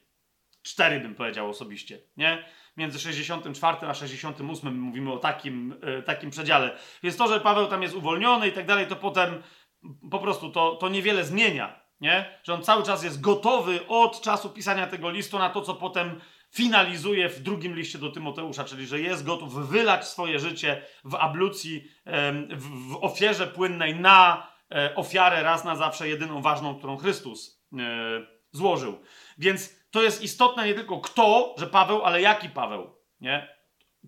[0.62, 2.44] 4 bym powiedział osobiście, nie?
[2.78, 6.76] Między 64 a 68 mówimy o takim, e, takim przedziale.
[7.02, 9.42] Więc to, że Paweł tam jest uwolniony i tak dalej, to potem
[10.10, 12.38] po prostu to, to niewiele zmienia, nie?
[12.42, 16.20] Że on cały czas jest gotowy od czasu pisania tego listu na to, co potem
[16.50, 21.90] finalizuje w drugim liście do Tymoteusza, czyli że jest gotów wylać swoje życie w ablucji,
[22.56, 27.78] w ofierze płynnej na e, ofiarę raz na zawsze jedyną ważną, którą Chrystus e,
[28.52, 28.98] złożył.
[29.38, 33.58] Więc to jest istotne nie tylko kto, że Paweł, ale jaki Paweł, nie?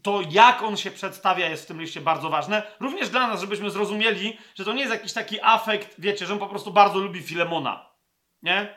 [0.02, 2.62] To jak on się przedstawia jest w tym liście bardzo ważne.
[2.80, 6.38] Również dla nas, żebyśmy zrozumieli, że to nie jest jakiś taki afekt, wiecie, że on
[6.38, 7.90] po prostu bardzo lubi Filemona,
[8.42, 8.74] nie?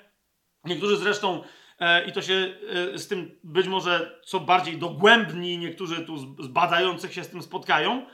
[0.64, 1.44] Niektórzy zresztą
[1.80, 2.56] E, I to się
[2.94, 7.42] e, z tym być może co bardziej dogłębni niektórzy tu z badających się z tym
[7.42, 8.06] spotkają,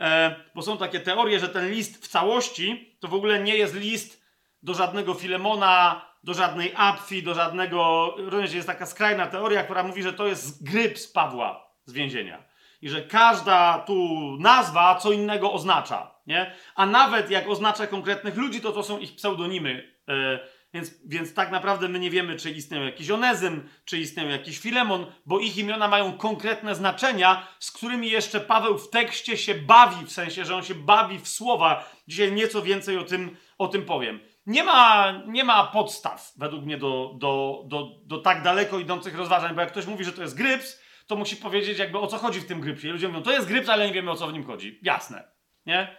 [0.00, 3.74] e, bo są takie teorie, że ten list w całości to w ogóle nie jest
[3.74, 4.26] list
[4.62, 8.14] do żadnego Filemona, do żadnej Apfi, do żadnego.
[8.18, 12.44] Również jest taka skrajna teoria, która mówi, że to jest gryp z Pawła z więzienia.
[12.82, 13.96] I że każda tu
[14.40, 16.14] nazwa co innego oznacza.
[16.26, 16.52] Nie?
[16.74, 19.92] A nawet jak oznacza konkretnych ludzi, to to są ich pseudonimy.
[20.08, 20.38] Yy,
[20.74, 25.06] więc, więc tak naprawdę my nie wiemy, czy istnieją jakiś Onezym, czy istnieją jakiś Filemon,
[25.26, 30.12] bo ich imiona mają konkretne znaczenia, z którymi jeszcze Paweł w tekście się bawi, w
[30.12, 31.90] sensie, że on się bawi w słowa.
[32.08, 34.20] Dzisiaj nieco więcej o tym, o tym powiem.
[34.46, 39.54] Nie ma, nie ma podstaw, według mnie, do, do, do, do tak daleko idących rozważań,
[39.54, 42.40] bo jak ktoś mówi, że to jest gryps, to musi powiedzieć jakby o co chodzi
[42.40, 42.88] w tym grypsie.
[42.88, 44.80] Ludzie mówią, to jest gryps, ale nie wiemy o co w nim chodzi.
[44.82, 45.24] Jasne,
[45.66, 45.96] nie?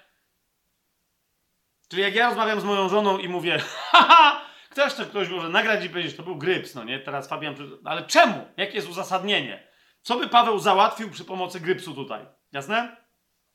[1.90, 3.60] Czyli jak ja rozmawiam z moją żoną i mówię,
[3.92, 7.00] haha, Ktoś to ktoś może nagrać i powiedzieć, to był gryps, no nie?
[7.00, 7.56] Teraz Fabian...
[7.86, 8.48] Ale czemu?
[8.58, 9.68] Jakie jest uzasadnienie?
[10.02, 12.26] Co by Paweł załatwił przy pomocy grypsu tutaj?
[12.52, 12.98] Jasne?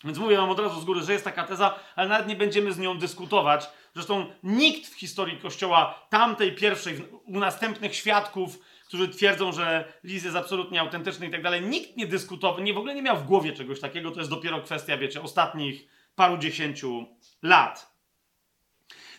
[0.05, 2.73] Więc mówię wam od razu z góry, że jest taka teza, ale nawet nie będziemy
[2.73, 3.71] z nią dyskutować.
[3.95, 10.37] Zresztą nikt w historii Kościoła, tamtej pierwszej, u następnych świadków, którzy twierdzą, że list jest
[10.37, 13.53] absolutnie autentyczny i tak dalej, nikt nie dyskutował, nie w ogóle nie miał w głowie
[13.53, 14.11] czegoś takiego.
[14.11, 17.07] To jest dopiero kwestia, wiecie, ostatnich paru dziesięciu
[17.43, 17.93] lat.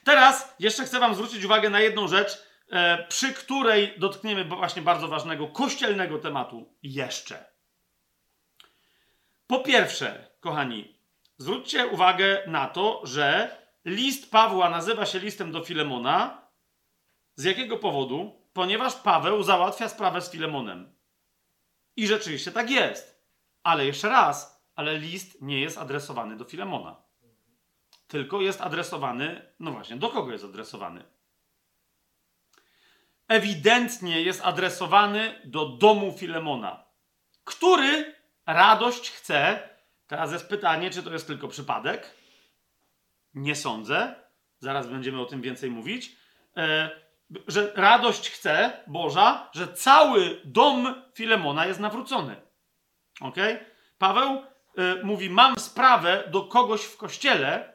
[0.04, 5.08] Teraz jeszcze chcę Wam zwrócić uwagę na jedną rzecz, e, przy której dotkniemy właśnie bardzo
[5.08, 7.46] ważnego kościelnego tematu jeszcze.
[9.48, 10.98] Po pierwsze, kochani,
[11.38, 16.48] zwróćcie uwagę na to, że list Pawła nazywa się listem do Filemona.
[17.36, 18.50] Z jakiego powodu?
[18.54, 20.96] Ponieważ Paweł załatwia sprawę z Filemonem.
[21.96, 23.24] I rzeczywiście tak jest.
[23.64, 27.04] Ale jeszcze raz, ale list nie jest adresowany do Filemona
[28.14, 31.04] tylko jest adresowany, no właśnie, do kogo jest adresowany?
[33.28, 36.86] Ewidentnie jest adresowany do domu Filemona,
[37.44, 38.16] który
[38.46, 39.70] radość chce.
[40.08, 42.16] Teraz jest pytanie, czy to jest tylko przypadek?
[43.34, 44.16] Nie sądzę.
[44.60, 46.16] Zaraz będziemy o tym więcej mówić.
[46.58, 46.90] E,
[47.48, 52.36] że radość chce Boża, że cały dom Filemona jest nawrócony.
[53.22, 53.36] Ok?
[53.98, 57.74] Paweł e, mówi: Mam sprawę do kogoś w kościele,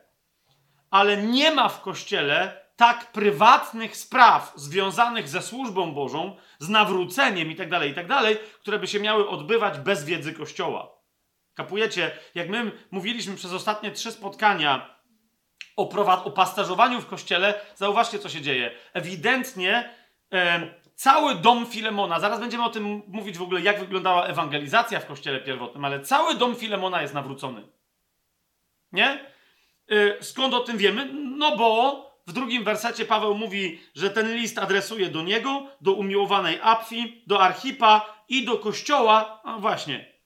[0.91, 7.71] ale nie ma w kościele tak prywatnych spraw związanych ze służbą Bożą, z nawróceniem itd.,
[7.71, 10.99] tak itd., tak które by się miały odbywać bez wiedzy Kościoła.
[11.55, 12.11] Kapujecie?
[12.35, 14.98] Jak my mówiliśmy przez ostatnie trzy spotkania
[15.79, 18.71] o, o pasterzowaniu w Kościele, zauważcie, co się dzieje.
[18.93, 19.91] Ewidentnie
[20.33, 25.07] e, cały dom Filemona, zaraz będziemy o tym mówić w ogóle, jak wyglądała ewangelizacja w
[25.07, 27.69] Kościele pierwotnym, ale cały dom Filemona jest nawrócony.
[28.93, 29.21] Nie?
[29.93, 31.11] Y, skąd o tym wiemy?
[31.13, 36.59] No bo w drugim wersecie Paweł mówi, że ten list adresuje do niego, do umiłowanej
[36.63, 39.41] Apfi, do Archipa i do kościoła.
[39.45, 40.18] A właśnie.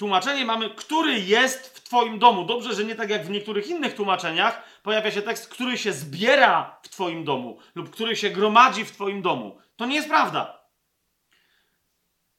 [0.00, 2.44] Tłumaczenie mamy, który jest w Twoim domu.
[2.44, 6.78] Dobrze, że nie tak jak w niektórych innych tłumaczeniach pojawia się tekst, który się zbiera
[6.82, 9.58] w Twoim domu lub który się gromadzi w Twoim domu.
[9.76, 10.60] To nie jest prawda.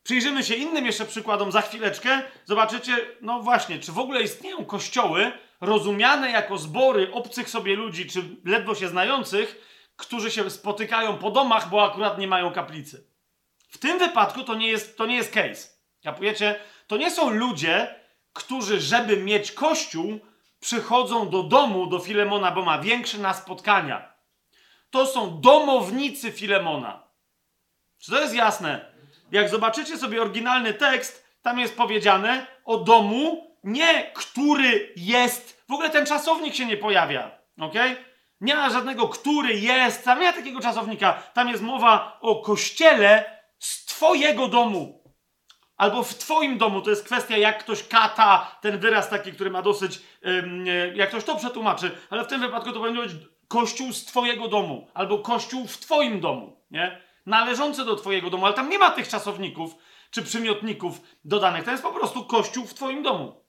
[0.03, 2.21] Przyjrzymy się innym jeszcze przykładom za chwileczkę.
[2.45, 8.23] Zobaczycie, no właśnie, czy w ogóle istnieją kościoły, rozumiane jako zbory obcych sobie ludzi, czy
[8.45, 9.61] ledwo się znających,
[9.95, 13.07] którzy się spotykają po domach, bo akurat nie mają kaplicy.
[13.69, 15.81] W tym wypadku to nie jest, to nie jest case.
[16.03, 16.59] Kapujecie?
[16.91, 17.95] To nie są ludzie,
[18.33, 20.19] którzy, żeby mieć kościół,
[20.59, 24.13] przychodzą do domu, do Filemona, bo ma większy na spotkania.
[24.89, 27.03] To są domownicy Filemona.
[27.99, 28.93] Czy to jest jasne?
[29.31, 35.63] Jak zobaczycie sobie oryginalny tekst, tam jest powiedziane o domu, nie który jest.
[35.69, 37.31] W ogóle ten czasownik się nie pojawia.
[37.59, 37.75] Ok?
[38.41, 40.05] Nie ma żadnego, który jest.
[40.05, 41.13] Tam nie ma takiego czasownika.
[41.13, 45.00] Tam jest mowa o kościele z Twojego domu.
[45.81, 46.81] Albo w Twoim domu.
[46.81, 50.01] To jest kwestia, jak ktoś kata ten wyraz taki, który ma dosyć.
[50.93, 51.91] Jak ktoś to przetłumaczy.
[52.09, 53.11] Ale w tym wypadku to powinno być
[53.47, 54.87] kościół z Twojego domu.
[54.93, 56.61] Albo kościół w Twoim domu.
[56.71, 57.01] Nie?
[57.25, 58.45] Należący do Twojego domu.
[58.45, 59.75] Ale tam nie ma tych czasowników
[60.11, 61.63] czy przymiotników dodanych.
[61.63, 63.45] To jest po prostu kościół w Twoim domu.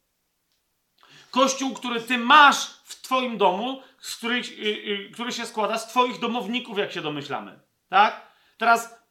[1.31, 5.89] Kościół, który Ty masz w Twoim domu, z których, yy, yy, który się składa z
[5.89, 7.61] Twoich domowników, jak się domyślamy.
[7.89, 8.27] Tak?
[8.59, 9.02] Teraz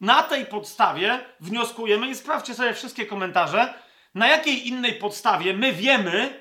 [0.00, 3.74] na tej podstawie wnioskujemy i sprawdźcie sobie wszystkie komentarze,
[4.14, 6.40] na jakiej innej podstawie my wiemy,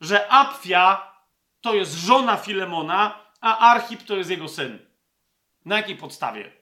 [0.00, 1.12] że Apfia
[1.60, 4.78] to jest żona Filemona, a Archip to jest jego syn.
[5.64, 6.52] Na jakiej podstawie?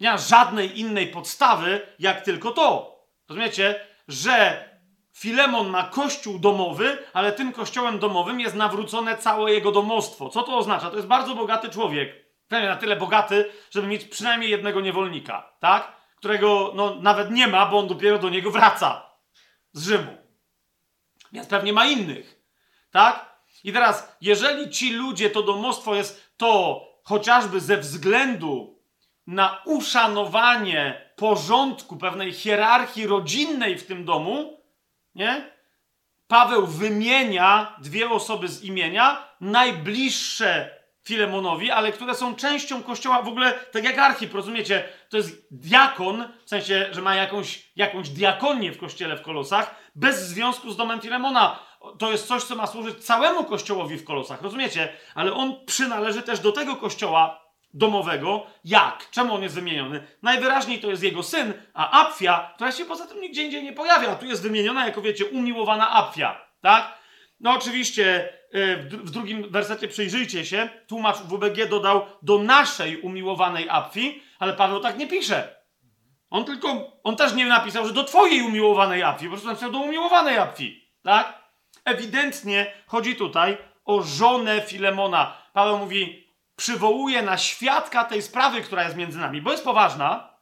[0.00, 2.98] Nie ma żadnej innej podstawy, jak tylko to.
[3.28, 4.68] Rozumiecie, że
[5.12, 10.28] Filemon ma kościół domowy, ale tym kościołem domowym jest nawrócone całe jego domostwo.
[10.28, 10.90] Co to oznacza?
[10.90, 15.92] To jest bardzo bogaty człowiek na tyle bogaty, żeby mieć przynajmniej jednego niewolnika, tak?
[16.16, 19.10] Którego no, nawet nie ma, bo on dopiero do niego wraca
[19.72, 20.16] z Rzymu.
[21.32, 22.40] Więc pewnie ma innych,
[22.90, 23.34] tak?
[23.64, 28.82] I teraz, jeżeli ci ludzie, to domostwo jest to chociażby ze względu
[29.26, 34.60] na uszanowanie porządku, pewnej hierarchii rodzinnej w tym domu,
[35.14, 35.54] nie?
[36.26, 43.52] Paweł wymienia dwie osoby z imienia, najbliższe Filemonowi, ale które są częścią kościoła w ogóle,
[43.52, 44.88] tak jak Archip, rozumiecie?
[45.08, 50.28] To jest diakon, w sensie, że ma jakąś, jakąś diakonię w kościele w Kolosach, bez
[50.28, 51.58] związku z domem Filemona.
[51.98, 54.88] To jest coś, co ma służyć całemu kościołowi w Kolosach, rozumiecie?
[55.14, 58.46] Ale on przynależy też do tego kościoła domowego.
[58.64, 59.10] Jak?
[59.10, 60.06] Czemu on jest wymieniony?
[60.22, 64.14] Najwyraźniej to jest jego syn, a Apfia, która się poza tym nigdzie indziej nie pojawia,
[64.14, 66.98] tu jest wymieniona jako, wiecie, umiłowana Apfia, tak?
[67.40, 68.32] No oczywiście
[68.88, 74.98] w drugim wersecie przyjrzyjcie się, tłumacz WBG dodał do naszej umiłowanej Apfi, ale Paweł tak
[74.98, 75.56] nie pisze.
[76.30, 79.78] On tylko, on też nie napisał, że do twojej umiłowanej Apfi, po prostu napisał do
[79.78, 81.44] umiłowanej Apfi, tak?
[81.84, 85.36] Ewidentnie chodzi tutaj o żonę Filemona.
[85.52, 90.34] Paweł mówi, przywołuje na świadka tej sprawy, która jest między nami, bo jest poważna.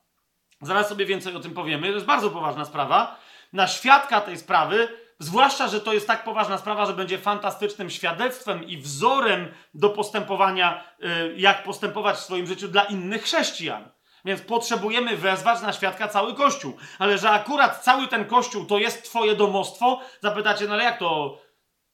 [0.61, 1.87] Zaraz sobie więcej o tym powiemy.
[1.87, 3.17] To jest bardzo poważna sprawa.
[3.53, 4.89] Na świadka tej sprawy
[5.23, 10.85] Zwłaszcza, że to jest tak poważna sprawa, że będzie fantastycznym świadectwem i wzorem do postępowania,
[11.05, 13.91] y, jak postępować w swoim życiu dla innych chrześcijan.
[14.25, 16.77] Więc potrzebujemy wezwać na świadka cały Kościół.
[16.99, 21.39] Ale że akurat cały ten Kościół to jest Twoje domostwo, zapytacie, no ale jak to?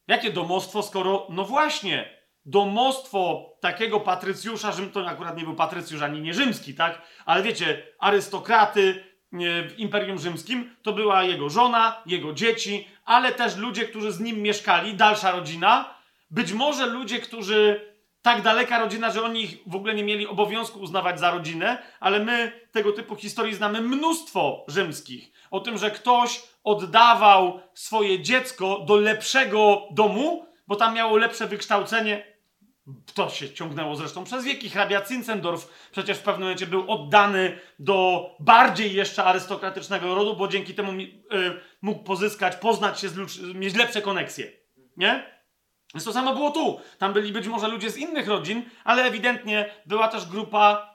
[0.06, 1.26] Jakie domostwo, skoro.
[1.30, 7.02] No właśnie, domostwo takiego patrycjusza, Rzym to akurat nie był patrycjusz ani nie rzymski, tak?
[7.26, 13.84] Ale wiecie, arystokraty, w Imperium Rzymskim, to była jego żona, jego dzieci, ale też ludzie,
[13.84, 15.94] którzy z nim mieszkali, dalsza rodzina.
[16.30, 17.88] Być może ludzie, którzy
[18.22, 22.20] tak daleka rodzina, że oni ich w ogóle nie mieli obowiązku uznawać za rodzinę, ale
[22.20, 25.32] my tego typu historii znamy mnóstwo rzymskich.
[25.50, 32.37] O tym, że ktoś oddawał swoje dziecko do lepszego domu, bo tam miało lepsze wykształcenie,
[33.14, 34.70] to się ciągnęło zresztą przez wieki.
[34.70, 40.74] Hrabia Zinzendorf przecież w pewnym momencie był oddany do bardziej jeszcze arystokratycznego rodu, bo dzięki
[40.74, 41.06] temu y,
[41.82, 44.52] mógł pozyskać, poznać się, z mieć lepsze koneksje.
[44.96, 45.38] Nie?
[45.94, 46.80] Więc to samo było tu.
[46.98, 50.94] Tam byli być może ludzie z innych rodzin, ale ewidentnie była też grupa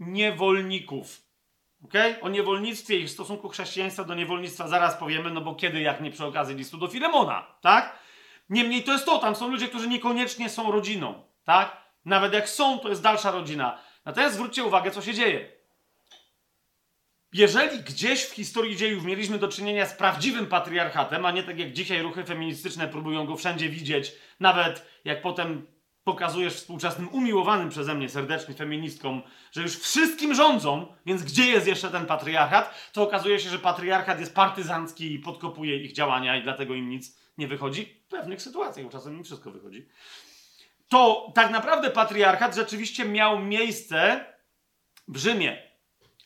[0.00, 1.22] niewolników.
[1.84, 2.20] Okay?
[2.20, 6.10] O niewolnictwie i w stosunku chrześcijaństwa do niewolnictwa zaraz powiemy, no bo kiedy, jak nie
[6.10, 7.98] przy okazji listu do Filemona, tak?
[8.50, 11.76] Niemniej to jest to, tam są ludzie, którzy niekoniecznie są rodziną tak?
[12.04, 13.78] Nawet jak są, to jest dalsza rodzina.
[14.04, 15.52] Natomiast zwróćcie uwagę, co się dzieje.
[17.32, 21.72] Jeżeli gdzieś w historii dziejów mieliśmy do czynienia z prawdziwym patriarchatem, a nie tak jak
[21.72, 25.66] dzisiaj ruchy feministyczne próbują go wszędzie widzieć, nawet jak potem
[26.04, 29.22] pokazujesz współczesnym umiłowanym przeze mnie serdecznie feministkom,
[29.52, 34.20] że już wszystkim rządzą, więc gdzie jest jeszcze ten patriarchat, to okazuje się, że patriarchat
[34.20, 37.84] jest partyzancki i podkopuje ich działania i dlatego im nic nie wychodzi.
[38.06, 39.88] W pewnych sytuacjach, bo czasem im wszystko wychodzi
[40.88, 44.24] to tak naprawdę patriarchat rzeczywiście miał miejsce
[45.08, 45.62] w Rzymie.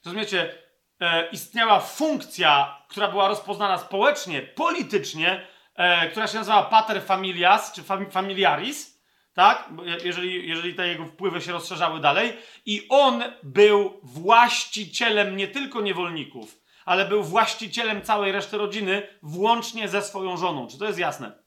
[0.05, 0.55] Rozumiecie?
[1.01, 7.83] E, istniała funkcja, która była rozpoznana społecznie, politycznie e, która się nazywała Pater Familias, czy
[7.83, 9.03] fam, Familiaris,
[9.35, 9.69] tak?
[10.05, 12.37] Jeżeli, jeżeli te jego wpływy się rozszerzały dalej.
[12.67, 20.03] I on był właścicielem nie tylko niewolników, ale był właścicielem całej reszty rodziny, włącznie ze
[20.03, 20.67] swoją żoną.
[20.67, 21.42] Czy to jest jasne?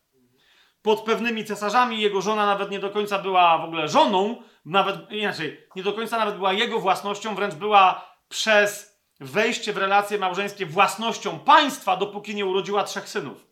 [0.85, 5.67] Pod pewnymi cesarzami jego żona nawet nie do końca była w ogóle żoną, nawet inaczej,
[5.75, 11.39] nie do końca nawet była jego własnością, wręcz była przez wejście w relacje małżeńskie własnością
[11.39, 13.47] państwa, dopóki nie urodziła trzech synów.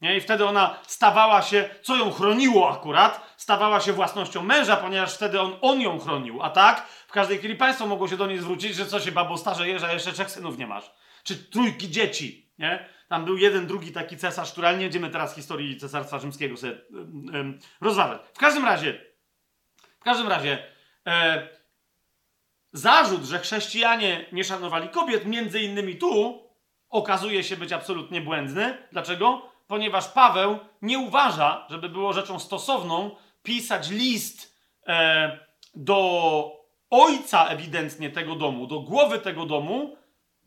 [0.00, 0.16] Nie?
[0.16, 5.40] I wtedy ona stawała się, co ją chroniło akurat, stawała się własnością męża, ponieważ wtedy
[5.40, 6.42] on, on ją chronił.
[6.42, 9.38] A tak, w każdej chwili państwo mogło się do niej zwrócić, że co się babo
[9.38, 10.90] starzeje, że jeszcze trzech synów nie masz.
[11.24, 12.99] Czy trójki dzieci, nie?
[13.10, 16.78] Tam był jeden, drugi taki cesarz, który, ale nie będziemy teraz historii cesarstwa rzymskiego sobie
[16.92, 18.22] um, rozważać.
[18.34, 19.00] W każdym razie,
[20.00, 20.64] w każdym razie,
[21.06, 21.48] e,
[22.72, 26.42] zarzut, że chrześcijanie nie szanowali kobiet, między innymi tu,
[26.88, 28.78] okazuje się być absolutnie błędny.
[28.92, 29.42] Dlaczego?
[29.66, 35.38] Ponieważ Paweł nie uważa, żeby było rzeczą stosowną pisać list e,
[35.74, 39.96] do ojca ewidentnie tego domu, do głowy tego domu,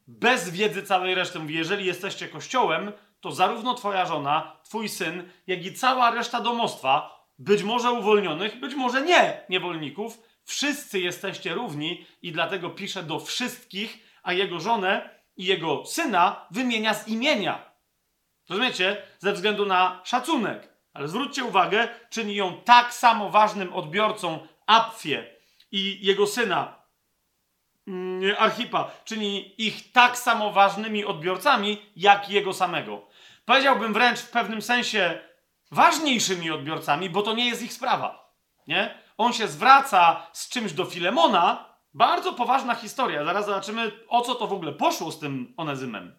[0.08, 1.40] bez wiedzy całej reszty.
[1.40, 7.24] Mówi, jeżeli jesteście kościołem, to zarówno twoja żona, twój syn, jak i cała reszta domostwa,
[7.40, 14.20] być może uwolnionych, być może nie niewolników, wszyscy jesteście równi i dlatego pisze do wszystkich,
[14.24, 17.72] a jego żonę i jego syna wymienia z imienia.
[18.50, 19.02] Rozumiecie?
[19.20, 20.74] Ze względu na szacunek.
[20.94, 25.36] Ale zwróćcie uwagę, czyni ją tak samo ważnym odbiorcą Apfie
[25.72, 26.83] i jego syna
[28.38, 33.02] Archipa, czyni ich tak samo ważnymi odbiorcami, jak jego samego.
[33.46, 35.20] Powiedziałbym wręcz w pewnym sensie
[35.72, 38.34] ważniejszymi odbiorcami, bo to nie jest ich sprawa.
[38.68, 38.98] Nie?
[39.18, 41.74] On się zwraca z czymś do Filemona.
[41.94, 43.26] Bardzo poważna historia.
[43.26, 46.16] Zaraz zobaczymy, o co to w ogóle poszło z tym Onezymem.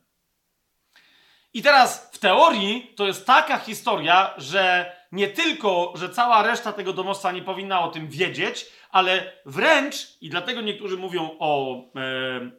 [1.55, 6.93] I teraz w teorii to jest taka historia, że nie tylko, że cała reszta tego
[6.93, 11.81] domostwa nie powinna o tym wiedzieć, ale wręcz, i dlatego niektórzy mówią o e,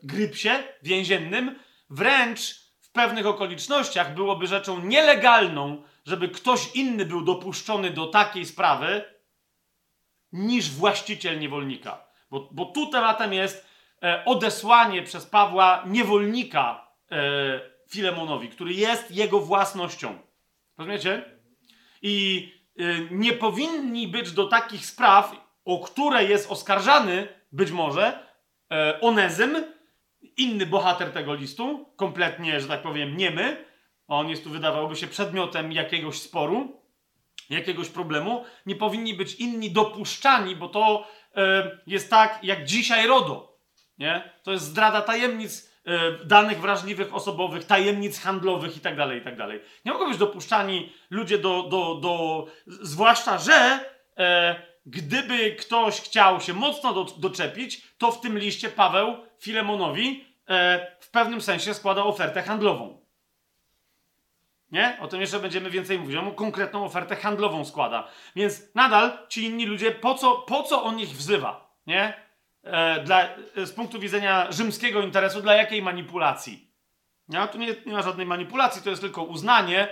[0.03, 0.49] grypsie
[0.83, 2.39] więziennym, wręcz
[2.81, 9.03] w pewnych okolicznościach byłoby rzeczą nielegalną, żeby ktoś inny był dopuszczony do takiej sprawy
[10.31, 12.05] niż właściciel niewolnika.
[12.31, 13.67] Bo, bo tu tematem jest
[14.03, 17.15] e, odesłanie przez Pawła niewolnika e,
[17.89, 20.17] Filemonowi, który jest jego własnością.
[20.77, 21.34] Rozumiecie?
[22.07, 25.35] I y, nie powinni być do takich spraw,
[25.65, 28.27] o które jest oskarżany, być może,
[28.71, 29.65] e, Onezym,
[30.37, 33.65] inny bohater tego listu, kompletnie, że tak powiem, niemy.
[34.07, 36.81] On jest tu, wydawałoby się, przedmiotem jakiegoś sporu,
[37.49, 38.45] jakiegoś problemu.
[38.65, 43.57] Nie powinni być inni dopuszczani, bo to e, jest tak, jak dzisiaj RODO.
[43.97, 44.33] Nie?
[44.43, 45.71] To jest zdrada tajemnic
[46.25, 49.37] danych wrażliwych, osobowych, tajemnic handlowych itd., tak itd.
[49.37, 53.79] Tak Nie mogą być dopuszczani ludzie do, do, do zwłaszcza, że
[54.17, 54.55] e,
[54.85, 61.09] gdyby ktoś chciał się mocno do, doczepić, to w tym liście Paweł Filemonowi e, w
[61.11, 63.05] pewnym sensie składa ofertę handlową.
[64.71, 64.97] Nie?
[65.01, 66.15] O tym jeszcze będziemy więcej mówić.
[66.15, 68.07] On konkretną ofertę handlową składa.
[68.35, 71.75] Więc nadal ci inni ludzie, po co, po co on ich wzywa?
[71.87, 72.24] Nie?
[72.65, 76.71] E, dla, z punktu widzenia rzymskiego interesu, dla jakiej manipulacji?
[77.29, 79.87] Ja, tu nie, nie ma żadnej manipulacji, to jest tylko uznanie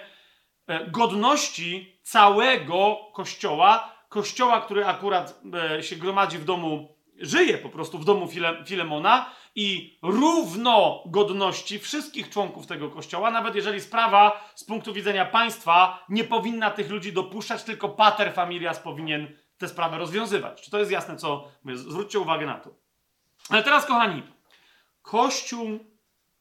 [0.68, 5.42] e, godności całego kościoła, kościoła, który akurat
[5.78, 11.80] e, się gromadzi w domu, żyje po prostu w domu File, Filemona i równo godności
[11.80, 17.14] wszystkich członków tego kościoła, nawet jeżeli sprawa z punktu widzenia państwa nie powinna tych ludzi
[17.14, 20.62] dopuszczać, tylko pater familias powinien tę sprawę rozwiązywać.
[20.62, 21.78] Czy to jest jasne, co mówię?
[21.78, 22.76] Zwróćcie uwagę na to.
[23.50, 24.24] Ale teraz, kochani,
[25.02, 25.80] Kościół,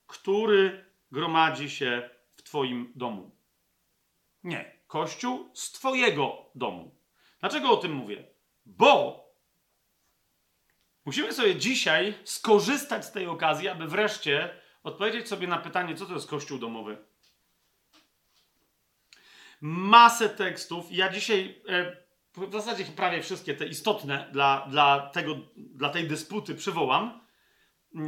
[0.07, 3.31] który gromadzi się w Twoim domu.
[4.45, 6.95] Nie, Kościół z Twojego domu.
[7.41, 8.25] Dlaczego o tym mówię?
[8.67, 9.25] Bo
[11.05, 16.15] musimy sobie dzisiaj skorzystać z tej okazji, aby wreszcie odpowiedzieć sobie na pytanie, co to
[16.15, 16.99] jest Kościół domowy.
[19.61, 20.87] Masę tekstów.
[20.91, 22.03] Ja dzisiaj e,
[22.37, 27.21] w zasadzie prawie wszystkie te istotne dla, dla, tego, dla tej dysputy przywołam.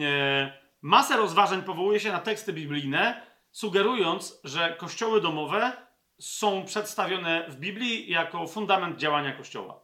[0.03, 5.73] E, masę rozważań powołuje się na teksty biblijne, sugerując, że kościoły domowe
[6.19, 9.81] są przedstawione w Biblii jako fundament działania kościoła.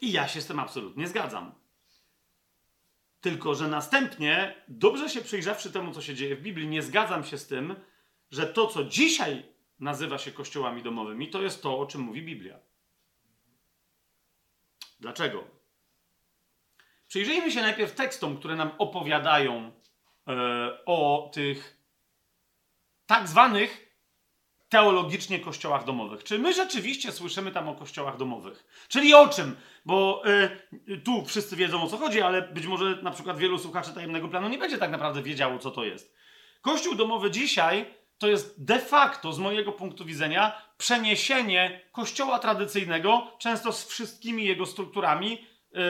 [0.00, 1.54] I ja się z tym absolutnie zgadzam.
[3.20, 7.38] Tylko, że następnie, dobrze się przyjrzawszy temu, co się dzieje w Biblii, nie zgadzam się
[7.38, 7.76] z tym,
[8.30, 9.50] że to, co dzisiaj
[9.80, 12.58] nazywa się kościołami domowymi, to jest to, o czym mówi Biblia.
[15.00, 15.44] Dlaczego?
[17.08, 19.72] Przyjrzyjmy się najpierw tekstom, które nam opowiadają
[20.28, 20.32] e,
[20.86, 21.80] o tych
[23.06, 23.90] tak zwanych
[24.70, 26.24] teologicznie kościołach domowych.
[26.24, 28.86] Czy my rzeczywiście słyszymy tam o kościołach domowych?
[28.88, 29.56] Czyli o czym?
[29.84, 30.22] Bo
[30.88, 34.28] y, tu wszyscy wiedzą o co chodzi, ale być może na przykład wielu słuchaczy tajemnego
[34.28, 36.14] planu nie będzie tak naprawdę wiedziało, co to jest.
[36.60, 43.72] Kościół domowy dzisiaj to jest de facto, z mojego punktu widzenia, przeniesienie kościoła tradycyjnego, często
[43.72, 45.80] z wszystkimi jego strukturami, yy,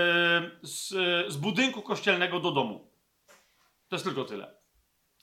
[0.62, 0.88] z,
[1.32, 2.90] z budynku kościelnego do domu.
[3.88, 4.54] To jest tylko tyle.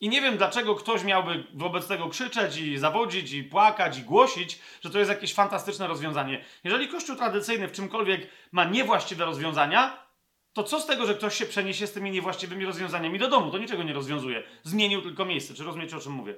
[0.02, 4.60] I nie wiem, dlaczego ktoś miałby wobec tego krzyczeć i zawodzić, i płakać, i głosić,
[4.82, 6.46] że to jest jakieś fantastyczne rozwiązanie.
[6.64, 10.08] Jeżeli kościół tradycyjny w czymkolwiek ma niewłaściwe rozwiązania,
[10.54, 13.52] to co z tego, że ktoś się przeniesie z tymi niewłaściwymi rozwiązaniami do domu?
[13.52, 14.44] To niczego nie rozwiązuje.
[14.64, 15.54] Zmienił tylko miejsce.
[15.54, 16.36] Czy rozumiecie, o czym mówię?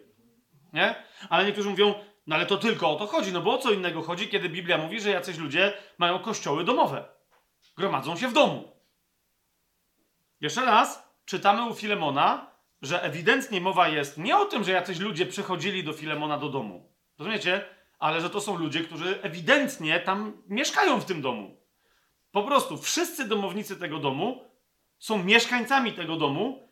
[0.74, 0.96] Nie?
[1.30, 1.94] Ale niektórzy mówią,
[2.28, 3.34] no ale to tylko o to chodzi.
[3.34, 7.06] No bo o co innego chodzi, kiedy Biblia mówi, że jacyś ludzie mają kościoły domowe.
[7.78, 8.72] Gromadzą się w domu.
[10.42, 12.52] Jeszcze raz, czytamy u Filemona,
[12.82, 16.94] że ewidentnie mowa jest nie o tym, że jacyś ludzie przychodzili do Filemona do domu.
[17.20, 17.66] Rozumiecie?
[18.00, 21.58] Ale że to są ludzie, którzy ewidentnie tam mieszkają w tym domu.
[22.32, 24.46] Po prostu wszyscy domownicy tego domu
[25.00, 26.69] są mieszkańcami tego domu.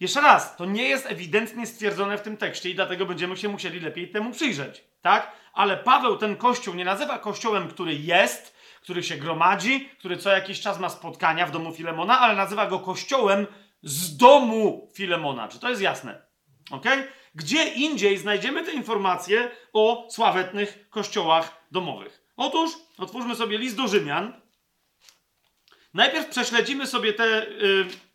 [0.00, 3.80] Jeszcze raz, to nie jest ewidentnie stwierdzone w tym tekście i dlatego będziemy się musieli
[3.80, 4.84] lepiej temu przyjrzeć.
[5.02, 5.32] Tak?
[5.52, 10.60] Ale Paweł ten kościół nie nazywa kościołem, który jest, który się gromadzi, który co jakiś
[10.60, 13.46] czas ma spotkania w domu Filemona, ale nazywa go kościołem
[13.82, 15.48] z domu Filemona.
[15.48, 16.22] Czy to jest jasne?
[16.70, 16.84] Ok?
[17.34, 22.22] Gdzie indziej znajdziemy te informacje o sławetnych kościołach domowych?
[22.36, 24.40] Otóż otwórzmy sobie list do Rzymian.
[25.94, 28.07] Najpierw prześledzimy sobie te y, y,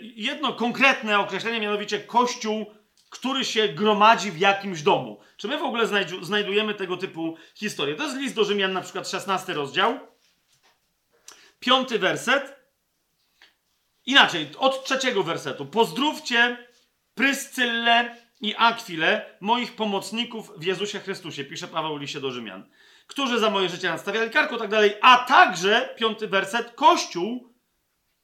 [0.00, 2.66] jedno konkretne określenie, mianowicie kościół,
[3.10, 5.20] który się gromadzi w jakimś domu.
[5.36, 5.86] Czy my w ogóle
[6.22, 7.94] znajdujemy tego typu historie?
[7.94, 10.00] To jest list do Rzymian, na przykład 16 rozdział,
[11.60, 12.56] piąty werset.
[14.06, 15.66] Inaczej, od trzeciego wersetu.
[15.66, 16.66] Pozdrówcie
[17.14, 22.70] Pryscyllę i Akwilę, moich pomocników w Jezusie Chrystusie, pisze Paweł liście do Rzymian,
[23.06, 27.54] którzy za moje życie nadstawiali karku, tak dalej, a także, piąty werset, Kościół,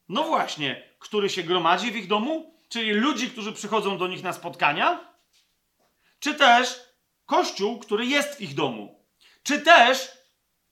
[0.09, 4.33] no właśnie, który się gromadzi w ich domu, czyli ludzi, którzy przychodzą do nich na
[4.33, 5.15] spotkania,
[6.21, 6.81] czy też
[7.27, 9.05] Kościół, który jest w ich domu,
[9.43, 10.13] czy też,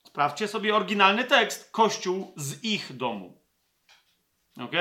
[0.03, 3.41] sprawdźcie sobie oryginalny tekst, Kościół z ich domu.
[4.59, 4.71] Ok?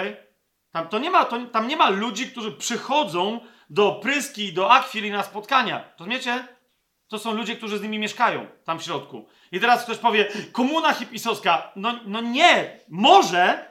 [0.72, 3.40] Tam, to nie ma, to, tam nie ma ludzi, którzy przychodzą
[3.70, 5.92] do Pryski, do Akwili na spotkania.
[5.99, 6.49] Rozumiecie?
[7.09, 9.28] To są ludzie, którzy z nimi mieszkają tam w środku.
[9.53, 11.72] I teraz ktoś powie, komuna hipisowska.
[11.76, 13.70] No, no nie, może,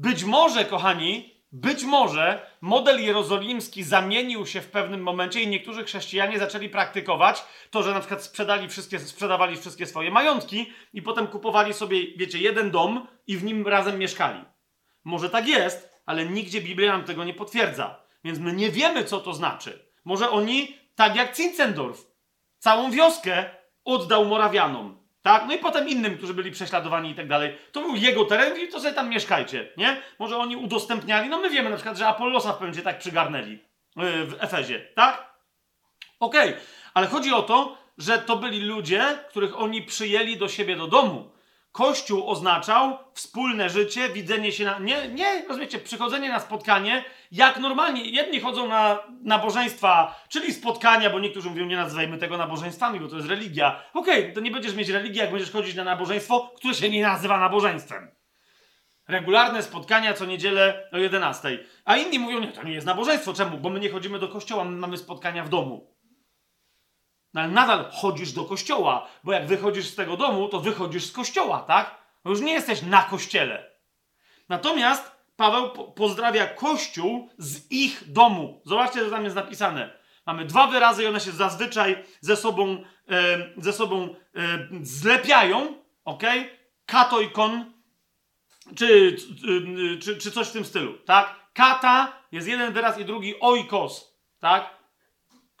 [0.00, 6.38] być może, kochani, być może model jerozolimski zamienił się w pewnym momencie i niektórzy chrześcijanie
[6.38, 11.74] zaczęli praktykować to, że na przykład sprzedali wszystkie, sprzedawali wszystkie swoje majątki i potem kupowali
[11.74, 14.44] sobie, wiecie, jeden dom i w nim razem mieszkali.
[15.04, 18.00] Może tak jest, ale nigdzie Biblia nam tego nie potwierdza.
[18.24, 19.90] Więc my nie wiemy, co to znaczy.
[20.04, 22.06] Może oni, tak jak Zinzendorf,
[22.58, 23.50] całą wioskę
[23.84, 24.99] oddał Morawianom.
[25.22, 25.46] Tak?
[25.46, 27.58] No i potem innym, którzy byli prześladowani i tak dalej.
[27.72, 30.02] To był jego teren i to sobie tam mieszkajcie, nie?
[30.18, 33.58] Może oni udostępniali, no my wiemy na przykład, że Apollosa w pewnym tak przygarnęli
[33.96, 35.34] yy, w Efezie, tak?
[36.20, 36.60] Okej, okay.
[36.94, 41.30] ale chodzi o to, że to byli ludzie, których oni przyjęli do siebie do domu.
[41.72, 44.78] Kościół oznaczał wspólne życie, widzenie się na.
[44.78, 48.04] Nie, nie, rozumiecie, przychodzenie na spotkanie, jak normalnie.
[48.04, 53.16] Jedni chodzą na nabożeństwa, czyli spotkania, bo niektórzy mówią, nie nazywajmy tego nabożeństwami, bo to
[53.16, 53.82] jest religia.
[53.94, 57.02] Okej, okay, to nie będziesz mieć religii, jak będziesz chodzić na nabożeństwo, które się nie
[57.02, 58.10] nazywa nabożeństwem.
[59.08, 61.58] Regularne spotkania co niedzielę o 11.
[61.84, 63.34] A inni mówią, nie, to nie jest nabożeństwo.
[63.34, 63.58] Czemu?
[63.58, 65.99] Bo my nie chodzimy do kościoła, my mamy spotkania w domu.
[67.34, 71.12] No ale nadal chodzisz do kościoła, bo jak wychodzisz z tego domu, to wychodzisz z
[71.12, 71.94] kościoła, tak?
[72.24, 73.70] No już nie jesteś na kościele.
[74.48, 78.60] Natomiast Paweł po pozdrawia kościół z ich domu.
[78.64, 79.90] Zobaczcie, co tam jest napisane.
[80.26, 85.74] Mamy dwa wyrazy i one się zazwyczaj ze sobą, e, ze sobą e, zlepiają,
[86.04, 86.22] ok?
[86.86, 87.72] Katoikon,
[88.76, 89.16] czy,
[90.02, 91.34] czy, czy coś w tym stylu, tak?
[91.54, 94.79] Kata jest jeden wyraz i drugi oikos, tak?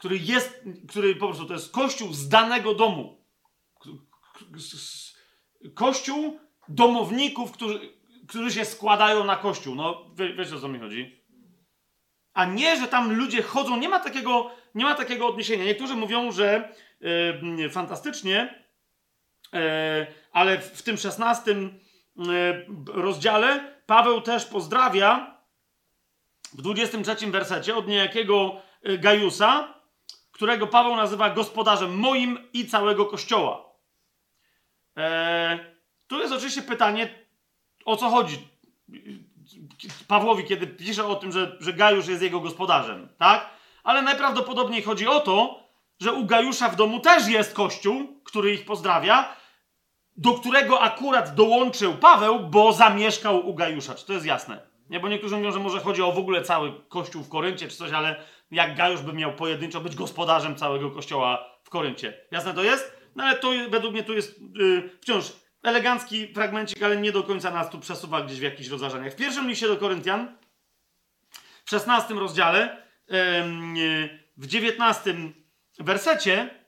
[0.00, 3.24] Który jest, który po prostu to jest kościół z danego domu.
[5.74, 7.92] Kościół domowników, którzy,
[8.28, 9.74] którzy się składają na kościół.
[9.74, 11.24] No, wie, wiecie o co mi chodzi?
[12.32, 15.64] A nie, że tam ludzie chodzą, nie ma takiego, nie ma takiego odniesienia.
[15.64, 18.64] Niektórzy mówią, że yy, fantastycznie,
[19.52, 19.60] yy,
[20.32, 21.80] ale w, tym szesnastym
[22.16, 25.40] yy, rozdziale Paweł też pozdrawia
[26.52, 28.62] w 23 wersecie od niejakiego
[28.98, 29.79] Gajusa,
[30.40, 33.64] którego Paweł nazywa gospodarzem moim i całego kościoła.
[34.96, 35.58] Eee,
[36.06, 37.14] tu jest oczywiście pytanie,
[37.84, 38.48] o co chodzi
[40.08, 43.50] Pawłowi, kiedy pisze o tym, że, że Gajusz jest jego gospodarzem, tak?
[43.84, 45.62] ale najprawdopodobniej chodzi o to,
[46.00, 49.36] że u Gajusza w domu też jest kościół, który ich pozdrawia,
[50.16, 53.94] do którego akurat dołączył Paweł, bo zamieszkał u Gajusza.
[53.94, 54.60] Czy to jest jasne?
[54.90, 57.76] Nie, bo niektórzy mówią, że może chodzi o w ogóle cały kościół w Koryncie czy
[57.76, 62.20] coś, ale jak Gajusz by miał pojedynczo być gospodarzem całego kościoła w Koryncie.
[62.30, 62.96] Jasne to jest?
[63.16, 65.32] No ale to według mnie tu jest yy, wciąż
[65.62, 69.12] elegancki fragmencik, ale nie do końca nas tu przesuwa gdzieś w jakichś rozważaniach.
[69.12, 70.36] W pierwszym liście do Koryntian,
[71.64, 75.14] w 16 rozdziale, yy, w 19
[75.78, 76.64] wersecie,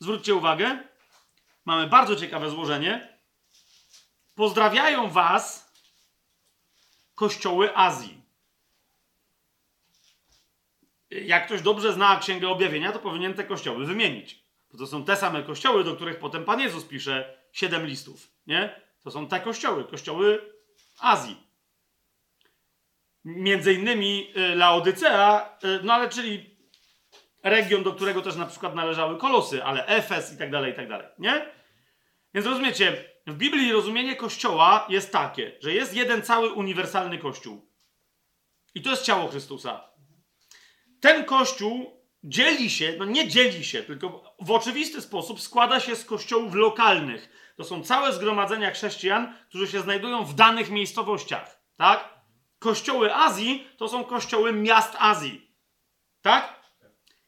[0.00, 0.78] zwróćcie uwagę,
[1.64, 3.18] mamy bardzo ciekawe złożenie.
[4.34, 5.72] Pozdrawiają was
[7.14, 8.21] kościoły Azji.
[11.24, 14.42] Jak ktoś dobrze zna Księgę Objawienia, to powinien te kościoły wymienić.
[14.72, 18.30] Bo to są te same kościoły, do których potem Pan Jezus pisze siedem listów.
[18.46, 18.80] Nie?
[19.02, 20.52] To są te kościoły, kościoły
[21.00, 21.36] Azji.
[23.24, 26.56] Między innymi y, Laodycea, y, no ale czyli
[27.42, 30.88] region, do którego też na przykład należały Kolosy, ale Efes i tak dalej, i tak
[30.88, 31.06] dalej.
[31.18, 31.46] Nie?
[32.34, 37.72] Więc rozumiecie, w Biblii rozumienie Kościoła jest takie, że jest jeden cały uniwersalny Kościół.
[38.74, 39.91] I to jest ciało Chrystusa.
[41.02, 46.04] Ten Kościół dzieli się, no nie dzieli się, tylko w oczywisty sposób składa się z
[46.04, 47.52] kościołów lokalnych.
[47.56, 51.60] To są całe zgromadzenia chrześcijan, którzy się znajdują w danych miejscowościach.
[51.76, 52.14] Tak?
[52.58, 55.50] Kościoły Azji to są kościoły miast Azji.
[56.20, 56.60] Tak?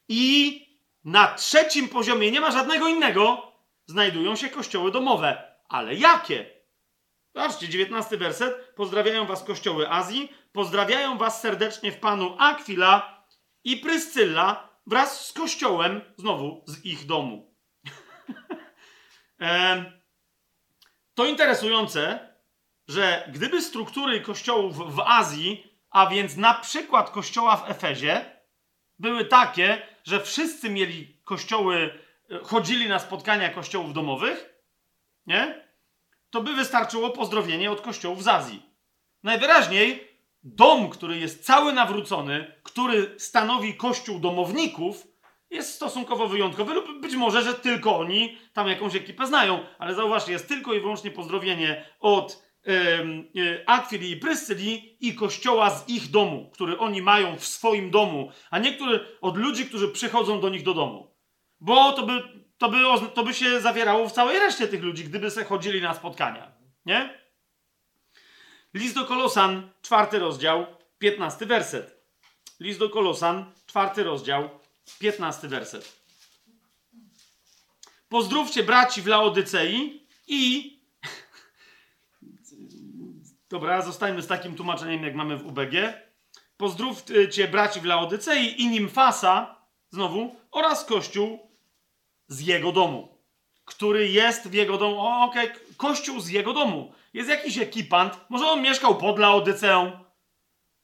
[0.09, 0.61] I
[1.05, 3.53] na trzecim poziomie, nie ma żadnego innego,
[3.87, 5.55] znajdują się kościoły domowe.
[5.69, 6.51] Ale jakie?
[7.35, 8.75] Zobaczcie, 19 werset.
[8.77, 13.24] Pozdrawiają was kościoły Azji, pozdrawiają was serdecznie w Panu Akwila
[13.65, 17.55] i Pryscylla wraz z kościołem, znowu, z ich domu.
[21.15, 22.29] to interesujące,
[22.89, 28.41] że gdyby struktury kościołów w Azji, a więc na przykład kościoła w Efezie,
[28.99, 31.99] były takie, że wszyscy mieli kościoły
[32.43, 34.55] chodzili na spotkania kościołów domowych,
[35.27, 35.69] nie?
[36.31, 38.63] To by wystarczyło pozdrowienie od kościołów z Azji.
[39.23, 40.14] Najwyraźniej
[40.45, 45.07] dom, który jest cały nawrócony, który stanowi kościół domowników,
[45.51, 50.33] jest stosunkowo wyjątkowy, lub być może, że tylko oni tam jakąś ekipę znają, ale zauważcie,
[50.33, 52.45] jest tylko i wyłącznie pozdrowienie od
[53.35, 58.31] yy, Akwili i Pryscyli i kościoła z ich domu, który oni mają w swoim domu,
[58.51, 61.15] a niektórzy od ludzi, którzy przychodzą do nich do domu.
[61.61, 62.23] Bo to by,
[62.59, 62.79] to by,
[63.15, 66.53] to by się zawierało w całej reszcie tych ludzi, gdyby se chodzili na spotkania.
[66.87, 67.24] Nie?
[68.75, 70.67] List do Kolosan, czwarty rozdział,
[70.99, 72.05] piętnasty werset.
[72.61, 74.51] List do Kolosan, czwarty rozdział,
[74.99, 75.93] piętnasty werset.
[78.09, 80.73] Pozdrówcie braci w Laodycei i...
[83.51, 85.73] Dobra, zostańmy z takim tłumaczeniem, jak mamy w UBG.
[86.57, 89.57] Pozdrówcie braci w Laodycei i Nimfasa,
[89.91, 91.51] znowu, oraz Kościół
[92.29, 93.19] z jego domu.
[93.65, 95.01] Który jest w jego domu.
[95.01, 95.61] O, okej, okay.
[95.77, 96.93] kościół z jego domu.
[97.15, 98.21] Jest jakiś ekipant.
[98.29, 99.93] Może on mieszkał pod Laodyceą.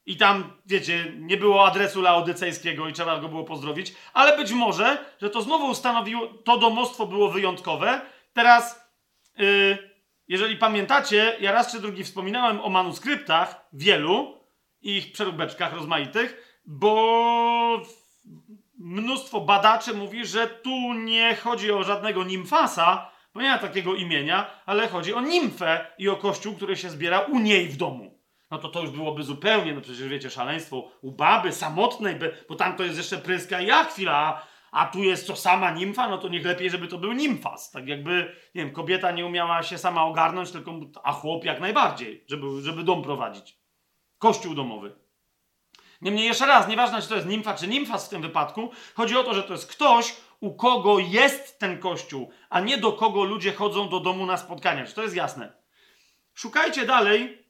[0.05, 3.93] I tam, wiecie, nie było adresu laodycejskiego i trzeba go było pozdrowić.
[4.13, 8.01] Ale być może, że to znowu stanowiło, to domostwo było wyjątkowe.
[8.33, 8.89] Teraz,
[9.37, 9.91] yy,
[10.27, 14.41] jeżeli pamiętacie, ja raz czy drugi wspominałem o manuskryptach, wielu,
[14.81, 17.81] i ich przeróbeczkach rozmaitych, bo
[18.79, 24.61] mnóstwo badaczy mówi, że tu nie chodzi o żadnego nimfasa, bo nie ma takiego imienia,
[24.65, 28.21] ale chodzi o nimfę i o kościół, który się zbiera u niej w domu.
[28.51, 32.15] No to to już byłoby zupełnie, no przecież wiecie, szaleństwo u baby samotnej,
[32.49, 36.17] bo tam to jest jeszcze pryska i akwila, a tu jest to sama nimfa, no
[36.17, 37.71] to niech lepiej, żeby to był nimfas.
[37.71, 42.23] Tak jakby, nie wiem, kobieta nie umiała się sama ogarnąć, tylko, a chłop jak najbardziej,
[42.27, 43.57] żeby, żeby dom prowadzić.
[44.17, 44.95] Kościół domowy.
[46.01, 49.23] Niemniej jeszcze raz, nieważne czy to jest nimfa czy nimfas w tym wypadku, chodzi o
[49.23, 53.53] to, że to jest ktoś, u kogo jest ten kościół, a nie do kogo ludzie
[53.53, 54.85] chodzą do domu na spotkania.
[54.85, 55.53] Czy to jest jasne?
[56.33, 57.47] Szukajcie dalej,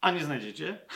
[0.00, 0.86] a nie znajdziecie,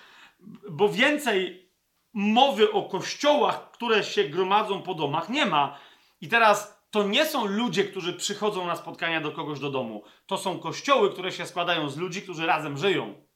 [0.78, 1.70] bo więcej
[2.12, 5.78] mowy o kościołach, które się gromadzą po domach, nie ma.
[6.20, 10.04] I teraz to nie są ludzie, którzy przychodzą na spotkania do kogoś do domu.
[10.26, 13.26] To są kościoły, które się składają z ludzi, którzy razem żyją.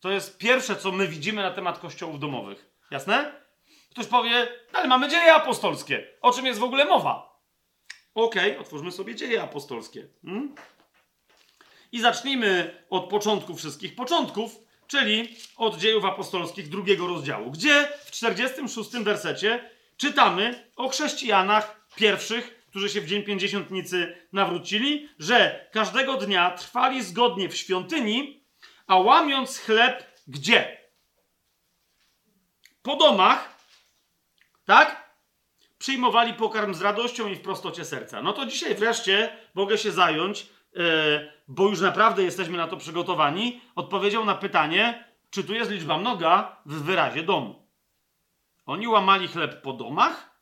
[0.00, 2.72] To jest pierwsze, co my widzimy na temat kościołów domowych.
[2.90, 3.41] Jasne?
[3.92, 6.08] Ktoś powie, no ale mamy dzieje apostolskie.
[6.20, 7.42] O czym jest w ogóle mowa?
[8.14, 10.08] Okej, okay, otwórzmy sobie dzieje apostolskie.
[10.24, 10.54] Hmm?
[11.92, 18.90] I zacznijmy od początku wszystkich początków, czyli od dziejów apostolskich drugiego rozdziału, gdzie w 46
[18.90, 27.02] wersecie czytamy o chrześcijanach pierwszych, którzy się w dzień pięćdziesiątnicy nawrócili, że każdego dnia trwali
[27.02, 28.44] zgodnie w świątyni
[28.86, 30.82] a łamiąc chleb gdzie?
[32.82, 33.61] po domach,
[34.64, 35.12] tak?
[35.78, 38.22] Przyjmowali pokarm z radością i w prostocie serca.
[38.22, 40.82] No to dzisiaj wreszcie mogę się zająć, yy,
[41.48, 46.56] bo już naprawdę jesteśmy na to przygotowani, odpowiedzią na pytanie, czy tu jest liczba mnoga
[46.66, 47.66] w wyrazie domu.
[48.66, 50.32] Oni łamali chleb po domach?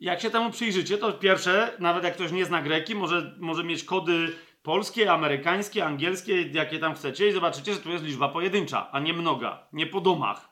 [0.00, 3.84] Jak się temu przyjrzycie, to pierwsze, nawet jak ktoś nie zna greki, może, może mieć
[3.84, 9.00] kody polskie, amerykańskie, angielskie, jakie tam chcecie, i zobaczycie, że tu jest liczba pojedyncza, a
[9.00, 10.51] nie mnoga, nie po domach.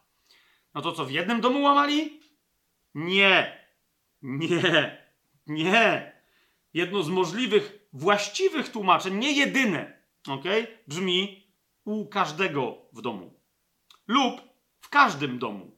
[0.74, 2.20] No to co, w jednym domu łamali?
[2.94, 3.66] Nie.
[4.22, 5.06] Nie.
[5.46, 6.12] Nie.
[6.74, 10.44] Jedno z możliwych, właściwych tłumaczeń, nie jedyne, ok?
[10.86, 11.52] Brzmi
[11.84, 13.40] u każdego w domu.
[14.06, 14.40] Lub
[14.80, 15.76] w każdym domu.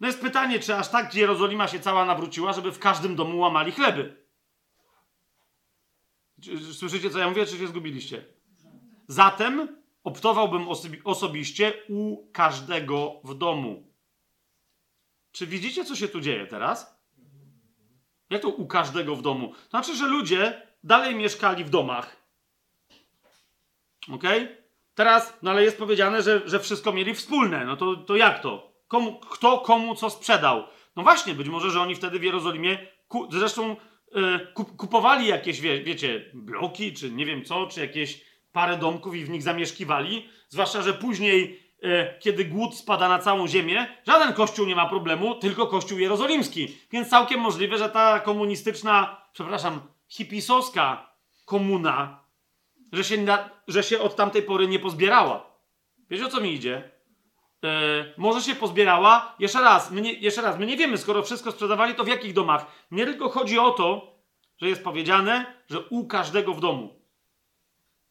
[0.00, 3.72] No jest pytanie, czy aż tak Jerozolima się cała nawróciła, żeby w każdym domu łamali
[3.72, 4.26] chleby.
[6.72, 8.24] Słyszycie, co ja mówię, czy się zgubiliście?
[9.08, 13.93] Zatem optowałbym osobi osobiście u każdego w domu.
[15.34, 17.00] Czy widzicie, co się tu dzieje teraz?
[18.30, 19.48] Jak to u każdego w domu?
[19.48, 22.16] To znaczy, że ludzie dalej mieszkali w domach.
[24.12, 24.22] Ok?
[24.94, 27.64] Teraz, no ale jest powiedziane, że, że wszystko mieli wspólne.
[27.64, 28.72] No to, to jak to?
[28.88, 30.64] Komu, kto komu co sprzedał?
[30.96, 33.76] No właśnie, być może, że oni wtedy w Jerozolimie, ku, zresztą
[34.14, 39.24] yy, kupowali jakieś, wie, wiecie, bloki, czy nie wiem co, czy jakieś parę domków i
[39.24, 40.28] w nich zamieszkiwali.
[40.48, 41.63] Zwłaszcza, że później,
[42.20, 46.78] kiedy głód spada na całą ziemię, żaden kościół nie ma problemu, tylko kościół jerozolimski.
[46.92, 51.14] Więc całkiem możliwe, że ta komunistyczna, przepraszam, hipisowska
[51.44, 52.24] komuna,
[52.92, 55.46] że się, na, że się od tamtej pory nie pozbierała.
[56.10, 56.90] Wiecie o co mi idzie?
[57.64, 59.34] E, może się pozbierała.
[59.38, 62.32] Jeszcze raz, my nie, jeszcze raz, my nie wiemy, skoro wszystko sprzedawali, to w jakich
[62.32, 62.66] domach.
[62.90, 64.14] Nie tylko chodzi o to,
[64.58, 67.00] że jest powiedziane, że u każdego w domu.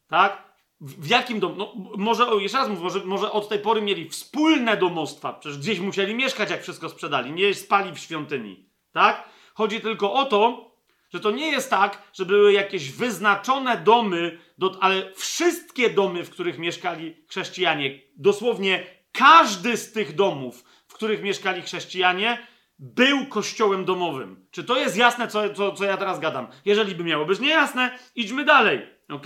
[0.08, 0.53] Tak?
[0.84, 1.56] W, jakim domu?
[1.58, 5.34] No, może, jeszcze raz mówię, może, może od tej pory mieli wspólne domostwa.
[5.34, 7.32] Przecież gdzieś musieli mieszkać, jak wszystko sprzedali.
[7.32, 8.70] Nie spali w świątyni.
[8.92, 9.30] Tak?
[9.54, 10.72] Chodzi tylko o to,
[11.14, 16.30] że to nie jest tak, że były jakieś wyznaczone domy, do, ale wszystkie domy, w
[16.30, 22.48] których mieszkali chrześcijanie, dosłownie każdy z tych domów, w których mieszkali chrześcijanie,
[22.80, 24.48] był kościołem domowym.
[24.52, 26.48] Czy to jest jasne, co, co, co ja teraz gadam?
[26.66, 29.26] Jeżeli by miało być niejasne, idźmy dalej, ok?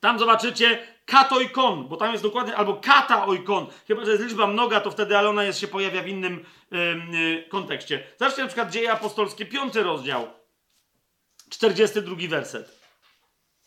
[0.00, 3.66] Tam zobaczycie katoikon, bo tam jest dokładnie, albo kata oikon.
[3.86, 7.44] Chyba, że jest liczba mnoga, to wtedy, ale ona jest, się pojawia w innym yy,
[7.48, 8.06] kontekście.
[8.18, 10.26] Zobaczcie na przykład Dzieje Apostolskie, piąty rozdział,
[11.50, 12.80] 42 werset.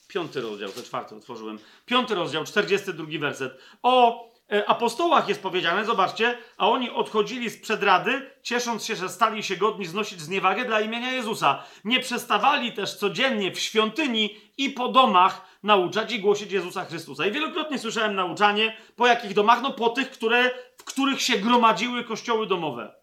[0.07, 1.59] Piąty rozdział, to czwarty otworzyłem.
[1.85, 3.61] Piąty rozdział, 42 werset.
[3.83, 9.43] O E, apostołach jest powiedziane, zobaczcie, a oni odchodzili z przedrady, ciesząc się, że stali
[9.43, 11.63] się godni znosić zniewagę dla imienia Jezusa.
[11.83, 17.25] Nie przestawali też codziennie w świątyni i po domach nauczać i głosić Jezusa Chrystusa.
[17.25, 19.61] I wielokrotnie słyszałem nauczanie, po jakich domach?
[19.61, 22.95] No po tych, które, w których się gromadziły kościoły domowe.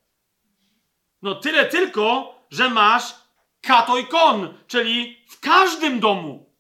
[1.23, 3.15] No tyle tylko, że masz
[3.61, 6.51] katojkon, czyli w każdym domu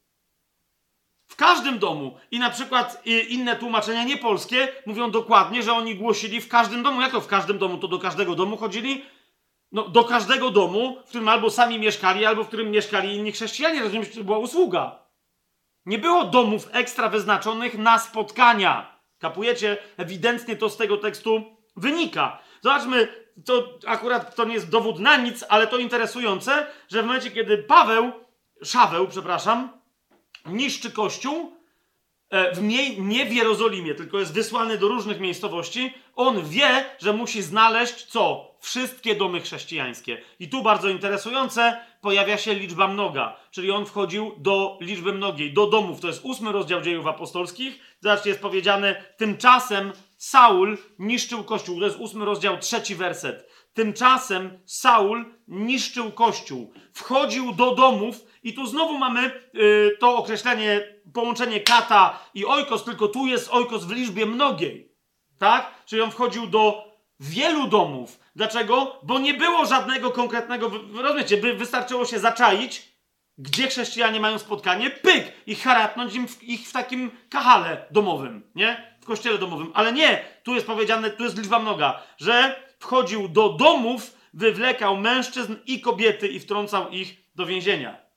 [1.40, 2.16] każdym domu.
[2.30, 7.00] I na przykład inne tłumaczenia niepolskie mówią dokładnie, że oni głosili w każdym domu.
[7.00, 7.78] Jak to w każdym domu?
[7.78, 9.04] To do każdego domu chodzili?
[9.72, 13.80] No, do każdego domu, w którym albo sami mieszkali, albo w którym mieszkali inni chrześcijanie.
[13.80, 14.99] Rozumiem, że to była usługa.
[15.90, 19.00] Nie było domów ekstra wyznaczonych na spotkania.
[19.18, 19.78] Kapujecie?
[19.96, 22.38] Ewidentnie to z tego tekstu wynika.
[22.60, 23.08] Zobaczmy,
[23.44, 27.58] to akurat to nie jest dowód na nic, ale to interesujące, że w momencie, kiedy
[27.58, 28.12] Paweł,
[28.62, 29.68] Szaweł, przepraszam,
[30.46, 31.56] niszczy kościół,
[32.54, 37.42] w mniej, nie w Jerozolimie, tylko jest wysłany do różnych miejscowości, on wie, że musi
[37.42, 38.50] znaleźć co?
[38.60, 40.22] Wszystkie domy chrześcijańskie.
[40.40, 45.66] I tu bardzo interesujące, pojawia się liczba mnoga, czyli on wchodził do liczby mnogiej, do
[45.66, 46.00] domów.
[46.00, 47.80] To jest ósmy rozdział dziejów apostolskich.
[48.00, 51.78] Zobaczcie, jest powiedziane, tymczasem Saul niszczył kościół.
[51.78, 53.50] To jest ósmy rozdział, trzeci werset.
[53.74, 60.80] Tymczasem Saul niszczył kościół, wchodził do domów, i tu znowu mamy yy, to określenie,
[61.14, 64.92] połączenie kata i ojkos, tylko tu jest ojkos w liczbie mnogiej.
[65.38, 65.70] Tak?
[65.86, 68.18] Czyli on wchodził do wielu domów.
[68.36, 69.00] Dlaczego?
[69.02, 70.70] Bo nie było żadnego konkretnego.
[70.94, 72.90] Rozumiecie, by wystarczyło się zaczaić,
[73.38, 78.96] gdzie chrześcijanie mają spotkanie, pyk, i haratnąć im w, ich w takim kahale domowym, nie?
[79.00, 79.70] W kościele domowym.
[79.74, 85.56] Ale nie, tu jest powiedziane, tu jest liczba mnoga, że wchodził do domów, wywlekał mężczyzn
[85.66, 88.09] i kobiety i wtrącał ich do więzienia.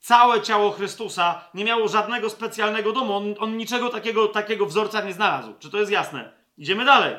[0.00, 3.16] Całe ciało Chrystusa nie miało żadnego specjalnego domu.
[3.16, 5.54] On, on niczego takiego, takiego wzorca nie znalazł.
[5.58, 6.32] Czy to jest jasne?
[6.58, 7.14] Idziemy dalej.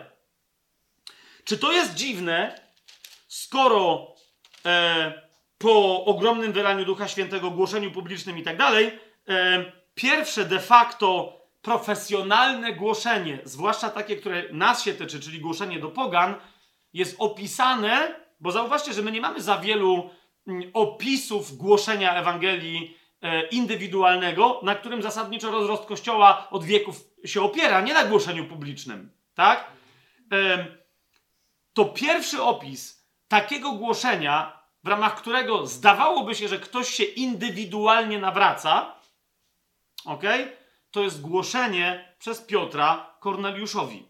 [1.44, 2.62] Czy to jest dziwne,
[3.28, 4.08] skoro
[4.66, 9.00] e, po ogromnym wylaniu Ducha Świętego, głoszeniu publicznym i tak dalej,
[9.30, 15.90] e, pierwsze de facto profesjonalne głoszenie, zwłaszcza takie, które nas się tyczy, czyli głoszenie do
[15.90, 16.36] pogan,
[16.94, 20.10] jest opisane, bo zauważcie, że my nie mamy za wielu
[20.74, 26.96] opisów głoszenia Ewangelii e, indywidualnego, na którym zasadniczo rozrost Kościoła od wieków
[27.26, 29.68] się opiera, nie na głoszeniu publicznym, tak?
[31.74, 38.96] To pierwszy opis takiego głoszenia, w ramach którego zdawałoby się, że ktoś się indywidualnie nawraca,
[40.06, 40.24] ok?
[40.92, 44.06] To jest głoszenie przez Piotra Korneliuszowi.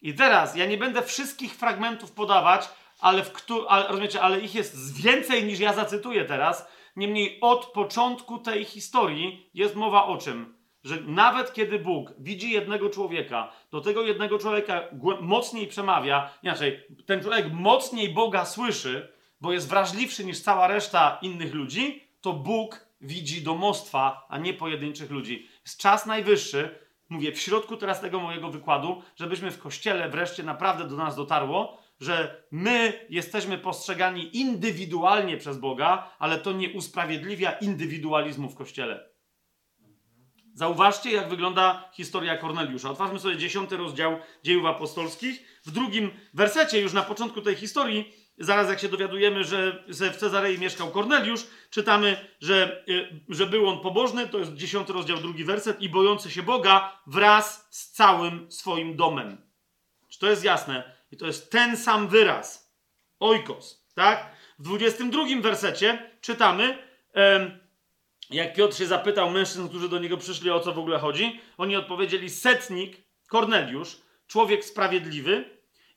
[0.00, 2.68] I teraz ja nie będę wszystkich fragmentów podawać,
[3.02, 3.32] ale, w
[3.68, 6.68] ale, rozumiecie, ale ich jest więcej niż ja zacytuję teraz.
[6.96, 10.54] Niemniej od początku tej historii jest mowa o czym?
[10.84, 14.82] Że nawet kiedy Bóg widzi jednego człowieka, do tego jednego człowieka
[15.20, 21.54] mocniej przemawia, inaczej, ten człowiek mocniej Boga słyszy, bo jest wrażliwszy niż cała reszta innych
[21.54, 25.48] ludzi, to Bóg widzi domostwa, a nie pojedynczych ludzi.
[25.64, 26.78] Jest czas najwyższy,
[27.08, 31.81] mówię w środku teraz tego mojego wykładu, żebyśmy w kościele wreszcie naprawdę do nas dotarło,
[32.02, 39.08] że my jesteśmy postrzegani indywidualnie przez Boga, ale to nie usprawiedliwia indywidualizmu w kościele.
[40.54, 42.90] Zauważcie, jak wygląda historia Korneliusza.
[42.90, 45.60] Otwórzmy sobie dziesiąty rozdział dziejów apostolskich.
[45.64, 50.58] W drugim wersecie, już na początku tej historii, zaraz jak się dowiadujemy, że w Cezarei
[50.58, 55.80] mieszkał Korneliusz, czytamy, że, y, że był on pobożny, to jest dziesiąty rozdział, drugi werset,
[55.80, 59.52] i bojący się Boga wraz z całym swoim domem.
[60.08, 61.01] Czy to jest jasne?
[61.12, 62.72] I to jest ten sam wyraz.
[63.20, 64.36] Oikos, tak?
[64.58, 66.78] W 22 wersecie czytamy,
[68.30, 71.76] jak Piotr się zapytał mężczyzn, którzy do niego przyszli, o co w ogóle chodzi, oni
[71.76, 72.96] odpowiedzieli: setnik,
[73.28, 73.96] Korneliusz,
[74.26, 75.44] człowiek sprawiedliwy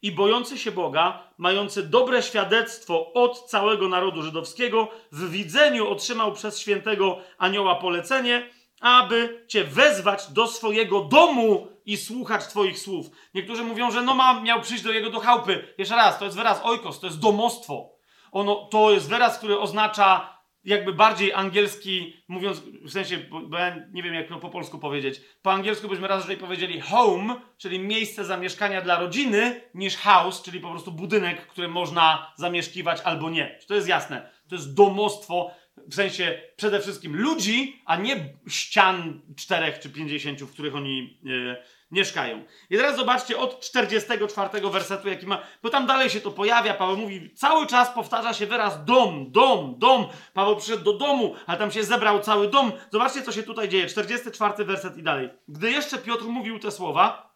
[0.01, 6.59] i bojący się Boga, mający dobre świadectwo od całego narodu żydowskiego, w widzeniu otrzymał przez
[6.59, 8.49] świętego anioła polecenie,
[8.79, 13.07] aby cię wezwać do swojego domu i słuchać twoich słów.
[13.33, 15.73] Niektórzy mówią, że no ma, miał przyjść do jego do chałupy.
[15.77, 17.95] Jeszcze raz, to jest wyraz oikos, to jest domostwo.
[18.31, 24.03] Ono, to jest wyraz, który oznacza jakby bardziej angielski, mówiąc w sensie, bo ja nie
[24.03, 25.21] wiem jak to po polsku powiedzieć.
[25.41, 30.71] Po angielsku byśmy raczej powiedzieli home, czyli miejsce zamieszkania dla rodziny, niż house, czyli po
[30.71, 33.59] prostu budynek, który można zamieszkiwać albo nie.
[33.67, 34.29] To jest jasne?
[34.49, 35.51] To jest domostwo,
[35.87, 41.57] w sensie przede wszystkim ludzi, a nie ścian czterech czy pięćdziesięciu, w których oni yy,
[41.91, 42.43] mieszkają.
[42.69, 46.73] I teraz zobaczcie od 44 wersetu, jaki ma, bo tam dalej się to pojawia.
[46.73, 50.07] Paweł mówi, cały czas powtarza się wyraz dom, dom, dom.
[50.33, 52.71] Paweł przyszedł do domu, a tam się zebrał cały dom.
[52.91, 53.87] Zobaczcie, co się tutaj dzieje.
[53.87, 55.29] 44 werset i dalej.
[55.47, 57.35] Gdy jeszcze Piotr mówił te słowa,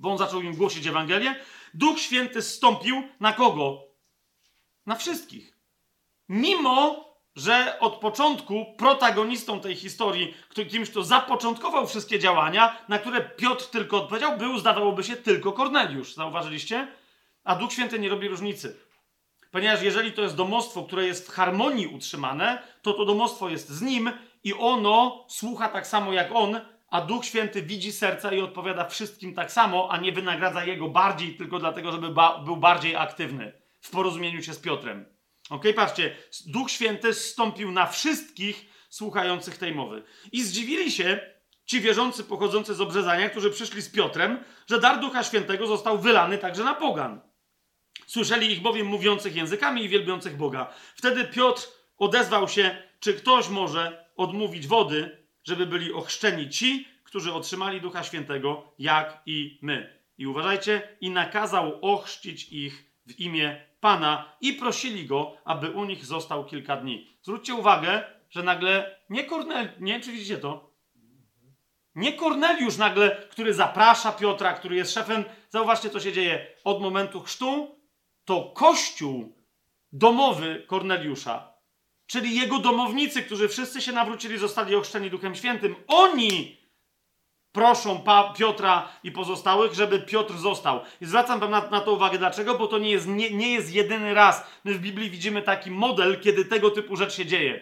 [0.00, 1.34] bo on zaczął im głosić Ewangelię,
[1.74, 3.82] Duch Święty zstąpił na kogo?
[4.86, 5.58] Na wszystkich.
[6.28, 7.04] Mimo
[7.36, 10.34] że od początku protagonistą tej historii,
[10.70, 16.14] kimś, kto zapoczątkował wszystkie działania, na które Piotr tylko odpowiedział, był, zdawałoby się, tylko Korneliusz.
[16.14, 16.88] Zauważyliście?
[17.44, 18.76] A Duch Święty nie robi różnicy.
[19.50, 23.82] Ponieważ jeżeli to jest domostwo, które jest w harmonii utrzymane, to to domostwo jest z
[23.82, 24.10] nim
[24.44, 26.60] i ono słucha tak samo jak on,
[26.90, 31.36] a Duch Święty widzi serca i odpowiada wszystkim tak samo, a nie wynagradza jego bardziej
[31.36, 35.13] tylko dlatego, żeby ba był bardziej aktywny w porozumieniu się z Piotrem.
[35.50, 36.16] Ok, patrzcie,
[36.46, 40.02] Duch Święty zstąpił na wszystkich słuchających tej mowy.
[40.32, 41.20] I zdziwili się
[41.66, 46.38] ci wierzący pochodzący z obrzezania, którzy przyszli z Piotrem, że dar Ducha Świętego został wylany
[46.38, 47.20] także na pogan.
[48.06, 50.74] Słyszeli ich bowiem mówiących językami i wielbiących Boga.
[50.94, 51.68] Wtedy Piotr
[51.98, 58.74] odezwał się, czy ktoś może odmówić wody, żeby byli ochrzczeni ci, którzy otrzymali Ducha Świętego,
[58.78, 60.00] jak i my.
[60.18, 66.04] I uważajcie, i nakazał ochrzcić ich w imię Pana i prosili go, aby u nich
[66.04, 67.18] został kilka dni.
[67.22, 70.70] Zwróćcie uwagę, że nagle nie Korneliusz, nie czy widzicie to?
[71.94, 75.24] Nie Korneliusz nagle, który zaprasza Piotra, który jest szefem.
[75.48, 77.78] Zauważcie, co się dzieje od momentu chrztu.
[78.24, 79.38] To kościół
[79.92, 81.54] domowy Korneliusza,
[82.06, 85.76] czyli jego domownicy, którzy wszyscy się nawrócili, zostali ochrzczeni Duchem Świętym.
[85.86, 86.56] Oni
[87.54, 90.80] proszą pa Piotra i pozostałych, żeby Piotr został.
[91.00, 92.18] I zwracam wam na, na to uwagę.
[92.18, 92.54] Dlaczego?
[92.54, 94.46] Bo to nie jest, nie, nie jest jedyny raz.
[94.64, 97.60] My w Biblii widzimy taki model, kiedy tego typu rzecz się dzieje.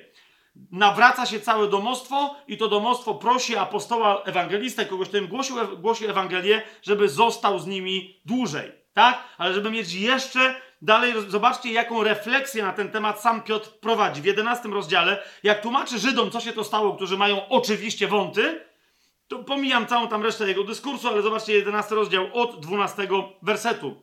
[0.70, 6.10] Nawraca się całe domostwo i to domostwo prosi apostoła ewangelistę, kogoś, kto im głosił, głosił
[6.10, 8.72] Ewangelię, żeby został z nimi dłużej.
[8.94, 9.24] Tak?
[9.38, 14.22] Ale żeby mieć jeszcze dalej, zobaczcie, jaką refleksję na ten temat sam Piotr prowadzi.
[14.22, 18.71] W 11 rozdziale, jak tłumaczy Żydom, co się to stało, którzy mają oczywiście wąty,
[19.32, 23.08] to pomijam całą tam resztę jego dyskursu, ale zobaczcie 11 rozdział od 12
[23.42, 24.02] wersetu.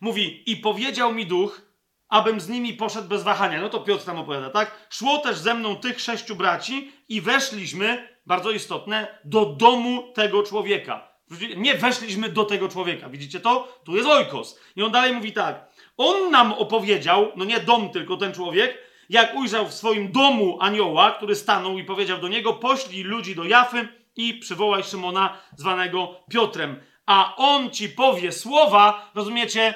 [0.00, 1.62] Mówi, i powiedział mi duch,
[2.08, 3.60] abym z nimi poszedł bez wahania.
[3.60, 4.88] No to Piotr tam opowiada, tak?
[4.90, 11.08] Szło też ze mną tych sześciu braci i weszliśmy, bardzo istotne, do domu tego człowieka.
[11.56, 13.08] Nie weszliśmy do tego człowieka.
[13.08, 13.80] Widzicie to?
[13.84, 14.60] Tu jest ojkos.
[14.76, 15.70] I on dalej mówi tak.
[15.96, 21.10] On nam opowiedział, no nie dom, tylko ten człowiek, jak ujrzał w swoim domu anioła,
[21.10, 26.80] który stanął i powiedział do niego: Poślij ludzi do Jafy i przywołaj Szymona, zwanego Piotrem.
[27.06, 29.74] A on ci powie słowa, rozumiecie?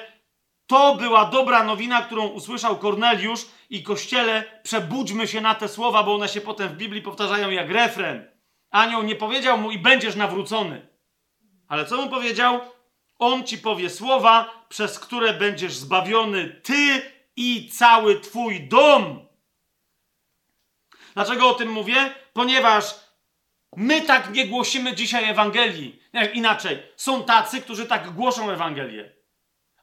[0.67, 6.15] To była dobra nowina, którą usłyszał Korneliusz i kościele, przebudźmy się na te słowa, bo
[6.15, 8.31] one się potem w Biblii powtarzają jak refren.
[8.71, 10.87] Anioł nie powiedział mu i będziesz nawrócony.
[11.67, 12.59] Ale co mu powiedział?
[13.19, 19.25] On ci powie słowa, przez które będziesz zbawiony ty i cały twój dom.
[21.13, 22.15] Dlaczego o tym mówię?
[22.33, 22.95] Ponieważ
[23.77, 25.99] my tak nie głosimy dzisiaj Ewangelii.
[26.33, 29.15] Inaczej, są tacy, którzy tak głoszą Ewangelię.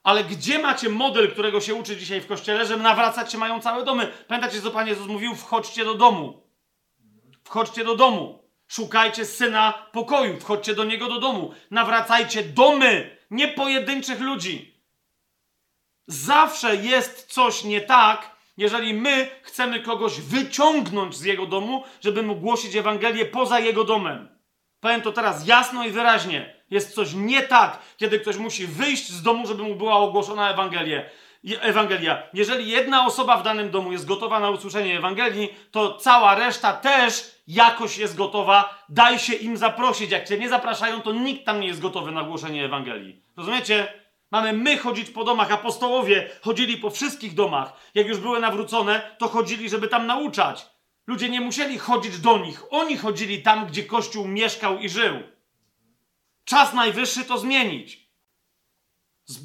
[0.03, 3.85] Ale gdzie macie model, którego się uczy dzisiaj w kościele, że nawracać się mają całe
[3.85, 4.13] domy?
[4.29, 5.35] Pamiętacie, co Pan Jezus mówił?
[5.35, 6.43] Wchodźcie do domu.
[7.45, 8.43] Wchodźcie do domu.
[8.69, 10.41] Szukajcie syna pokoju.
[10.41, 11.55] Wchodźcie do niego do domu.
[11.71, 14.75] Nawracajcie domy, nie pojedynczych ludzi.
[16.07, 22.37] Zawsze jest coś nie tak, jeżeli my chcemy kogoś wyciągnąć z jego domu, żeby mu
[22.37, 24.29] głosić Ewangelię poza jego domem.
[24.81, 26.63] Powiem to teraz jasno i wyraźnie.
[26.71, 31.03] Jest coś nie tak, kiedy ktoś musi wyjść z domu, żeby mu była ogłoszona Ewangelia.
[31.61, 32.23] Ewangelia.
[32.35, 37.35] Jeżeli jedna osoba w danym domu jest gotowa na usłyszenie Ewangelii, to cała reszta też
[37.47, 38.85] jakoś jest gotowa.
[38.89, 40.11] Daj się im zaprosić.
[40.11, 43.23] Jak cię nie zapraszają, to nikt tam nie jest gotowy na głoszenie Ewangelii.
[43.37, 44.02] Rozumiecie?
[44.33, 45.53] Mamy my chodzić po domach.
[45.53, 47.73] Apostołowie chodzili po wszystkich domach.
[47.95, 50.67] Jak już były nawrócone, to chodzili, żeby tam nauczać.
[51.07, 52.63] Ludzie nie musieli chodzić do nich.
[52.71, 55.23] Oni chodzili tam, gdzie Kościół mieszkał i żył.
[56.45, 58.09] Czas najwyższy to zmienić.
[59.25, 59.39] Z...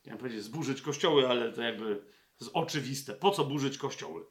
[0.00, 2.04] Chciałem powiedzieć zburzyć kościoły, ale to jakby
[2.40, 3.14] jest oczywiste.
[3.14, 4.26] Po co burzyć kościoły?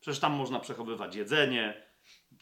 [0.00, 1.86] Przecież tam można przechowywać jedzenie,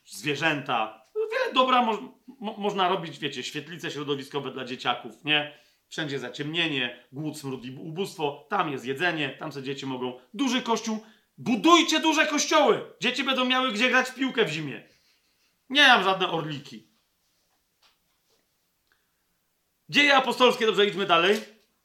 [0.04, 1.09] zwierzęta.
[1.30, 5.58] Wiele dobra mo mo można robić, wiecie, świetlice środowiskowe dla dzieciaków, nie?
[5.88, 8.46] Wszędzie zaciemnienie, głód, smród i ubóstwo.
[8.50, 10.20] Tam jest jedzenie, tam se dzieci mogą.
[10.34, 11.00] Duży kościół.
[11.38, 12.82] Budujcie duże kościoły.
[13.00, 14.82] Dzieci będą miały gdzie grać w piłkę w zimie.
[15.70, 16.86] Nie mam żadne orliki.
[19.88, 21.40] Dzieje apostolskie, dobrze, idźmy dalej.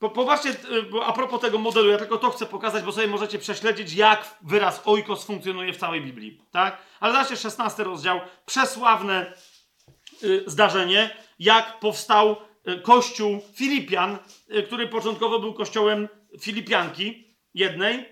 [0.06, 4.38] Y, a propos tego modelu, ja tylko to chcę pokazać, bo sobie możecie prześledzić, jak
[4.42, 6.78] wyraz oikos funkcjonuje w całej Biblii, tak?
[7.00, 9.34] Ale zobaczcie, 16 rozdział, przesławne
[10.24, 12.36] y, zdarzenie, jak powstał
[12.68, 14.18] y, kościół Filipian,
[14.66, 16.08] który początkowo był kościołem
[16.42, 18.06] Filipianki, jednej,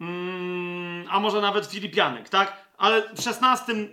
[0.00, 2.70] mm, a może nawet Filipianek, tak?
[2.80, 3.86] ale w 16 y,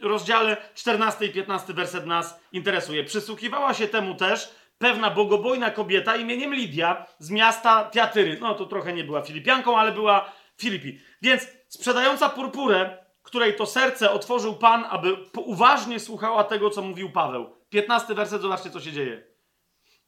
[0.00, 3.04] rozdziale, 14 i 15 werset nas interesuje.
[3.04, 8.38] Przysłuchiwała się temu też pewna bogobojna kobieta imieniem Lidia z miasta Tiatyry.
[8.40, 11.00] No to trochę nie była Filipianką, ale była Filipi.
[11.22, 17.56] Więc sprzedająca purpurę, której to serce otworzył Pan, aby uważnie słuchała tego, co mówił Paweł.
[17.70, 19.22] 15 werset, zobaczcie, co się dzieje.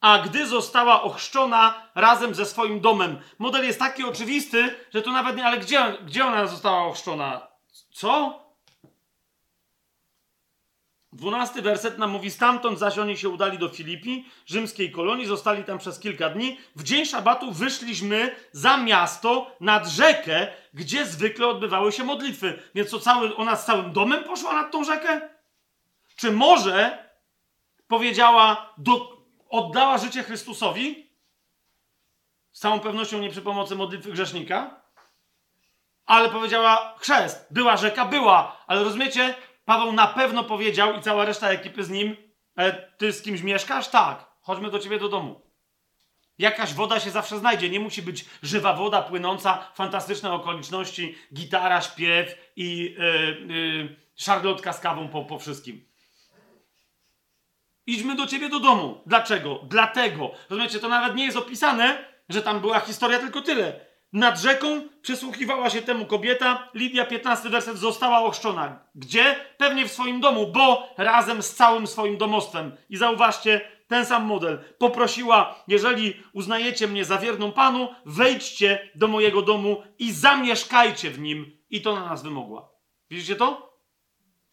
[0.01, 3.19] A gdy została ochrzczona razem ze swoim domem.
[3.39, 7.47] Model jest taki oczywisty, że tu nawet nie, ale gdzie, gdzie ona została ochrzczona?
[7.91, 8.42] Co?
[11.13, 15.77] Dwunasty werset nam mówi, stamtąd zaś oni się udali do Filipi, rzymskiej kolonii, zostali tam
[15.77, 16.57] przez kilka dni.
[16.75, 22.63] W dzień szabatu wyszliśmy za miasto, nad rzekę, gdzie zwykle odbywały się modlitwy.
[22.75, 25.29] Więc co, cały, ona z całym domem poszła nad tą rzekę?
[26.15, 27.07] Czy może
[27.87, 29.17] powiedziała, do,
[29.49, 31.09] oddała życie Chrystusowi?
[32.51, 34.81] Z całą pewnością nie przy pomocy modlitwy grzesznika?
[36.05, 37.47] Ale powiedziała chrzest.
[37.51, 38.05] Była rzeka?
[38.05, 38.63] Była.
[38.67, 39.35] Ale rozumiecie?
[39.65, 42.15] Paweł na pewno powiedział i cała reszta ekipy z nim,
[42.57, 43.87] e, ty z kimś mieszkasz?
[43.87, 45.41] Tak, chodźmy do ciebie do domu.
[46.37, 47.69] Jakaś woda się zawsze znajdzie.
[47.69, 52.95] Nie musi być żywa woda płynąca, fantastyczne okoliczności, gitara, śpiew i
[53.47, 55.85] yy, szarlotka z kawą po, po wszystkim.
[57.85, 59.01] Idźmy do ciebie do domu.
[59.05, 59.59] Dlaczego?
[59.63, 60.31] Dlatego.
[60.49, 63.85] Rozumiecie, to nawet nie jest opisane, że tam była historia, tylko tyle.
[64.13, 66.69] Nad rzeką przysłuchiwała się temu kobieta.
[66.73, 68.79] Lidia, 15 werset, została ochrzczona.
[68.95, 69.35] Gdzie?
[69.57, 72.77] Pewnie w swoim domu, bo razem z całym swoim domostwem.
[72.89, 74.59] I zauważcie, ten sam model.
[74.77, 81.57] Poprosiła, jeżeli uznajecie mnie za wierną Panu, wejdźcie do mojego domu i zamieszkajcie w nim.
[81.69, 82.69] I to na nas wymogła.
[83.09, 83.79] Widzicie to?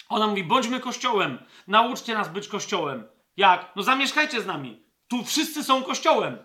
[0.09, 1.39] Ona mówi, bądźmy kościołem.
[1.67, 3.09] Nauczcie nas być kościołem.
[3.37, 3.73] Jak?
[3.77, 4.85] No zamieszkajcie z nami.
[5.09, 6.39] Tu wszyscy są kościołem.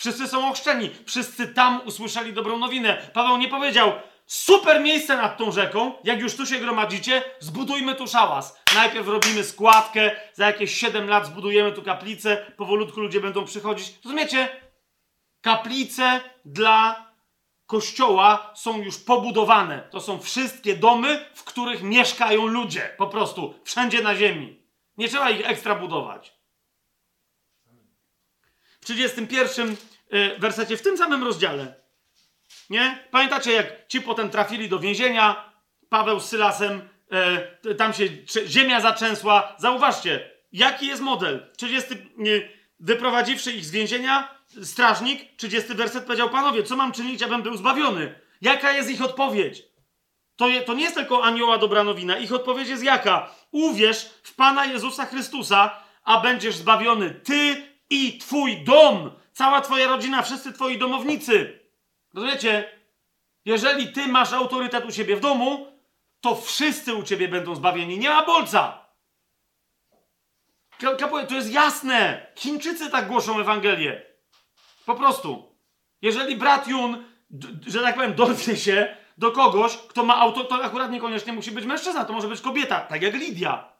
[0.00, 0.90] Wszyscy są ochrzczeni.
[1.06, 3.10] Wszyscy tam usłyszeli dobrą nowinę.
[3.12, 3.92] Paweł nie powiedział,
[4.26, 8.60] super miejsce nad tą rzeką, jak już tu się gromadzicie, zbudujmy tu szałas.
[8.74, 13.94] Najpierw robimy składkę, za jakieś 7 lat zbudujemy tu kaplicę, powolutku ludzie będą przychodzić.
[14.04, 14.48] Rozumiecie?
[15.40, 17.06] Kaplice dla
[17.66, 19.88] kościoła są już pobudowane.
[19.90, 22.94] To są wszystkie domy, w których mieszkają ludzie.
[22.98, 23.54] Po prostu.
[23.64, 24.62] Wszędzie na ziemi.
[24.96, 26.39] Nie trzeba ich ekstra budować.
[28.90, 29.76] W 31
[30.14, 31.74] y, wersecie, w tym samym rozdziale.
[32.70, 33.04] Nie?
[33.10, 35.52] Pamiętacie, jak ci potem trafili do więzienia,
[35.88, 36.88] Paweł z Sylasem,
[37.66, 38.04] y, tam się
[38.46, 39.56] ziemia zaczęsła.
[39.58, 41.46] Zauważcie, jaki jest model.
[41.56, 41.94] 30,
[42.26, 42.48] y,
[42.80, 48.14] wyprowadziwszy ich z więzienia, strażnik, 30 werset powiedział, panowie, co mam czynić, abym był zbawiony?
[48.40, 49.62] Jaka jest ich odpowiedź?
[50.36, 52.18] To, je, to nie jest tylko anioła dobra nowina.
[52.18, 53.30] Ich odpowiedź jest jaka?
[53.50, 59.10] Uwierz w Pana Jezusa Chrystusa, a będziesz zbawiony ty i twój dom.
[59.32, 61.60] Cała twoja rodzina, wszyscy twoi domownicy.
[62.14, 62.80] Rozumiecie?
[63.44, 65.66] Jeżeli ty masz autorytet u siebie w domu,
[66.20, 67.98] to wszyscy u ciebie będą zbawieni.
[67.98, 68.84] Nie ma bolca.
[71.28, 72.26] To jest jasne.
[72.36, 74.02] Chińczycy tak głoszą Ewangelię.
[74.86, 75.56] Po prostu.
[76.02, 77.04] Jeżeli brat Jun,
[77.66, 81.64] że tak powiem, dotknie się do kogoś, kto ma auto, to akurat niekoniecznie musi być
[81.64, 83.72] mężczyzna, to może być kobieta, tak jak Lidia.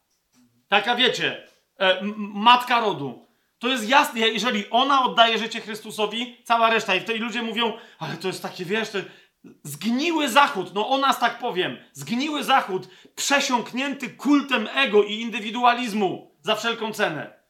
[0.69, 1.49] Taka wiecie,
[1.79, 3.30] e, matka rodu.
[3.61, 6.95] To jest jasne, jeżeli ona oddaje życie Chrystusowi, cała reszta.
[6.95, 8.89] I wtedy ludzie mówią, ale to jest takie, wiesz,
[9.63, 16.57] zgniły zachód, no o nas tak powiem, zgniły zachód, przesiąknięty kultem ego i indywidualizmu za
[16.57, 17.41] wszelką cenę.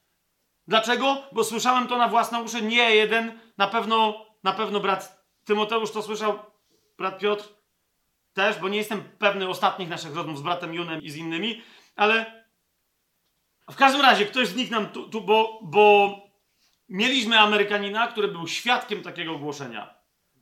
[0.66, 1.22] Dlaczego?
[1.32, 6.02] Bo słyszałem to na własne uszy, nie jeden, na pewno, na pewno brat Tymoteusz to
[6.02, 6.38] słyszał,
[6.98, 7.48] brat Piotr
[8.32, 11.62] też, bo nie jestem pewny ostatnich naszych rozmów z bratem Junem i z innymi,
[11.96, 12.39] ale
[13.70, 16.14] w każdym razie ktoś z nich nam tu, tu bo, bo
[16.88, 19.94] mieliśmy Amerykanina, który był świadkiem takiego ogłoszenia.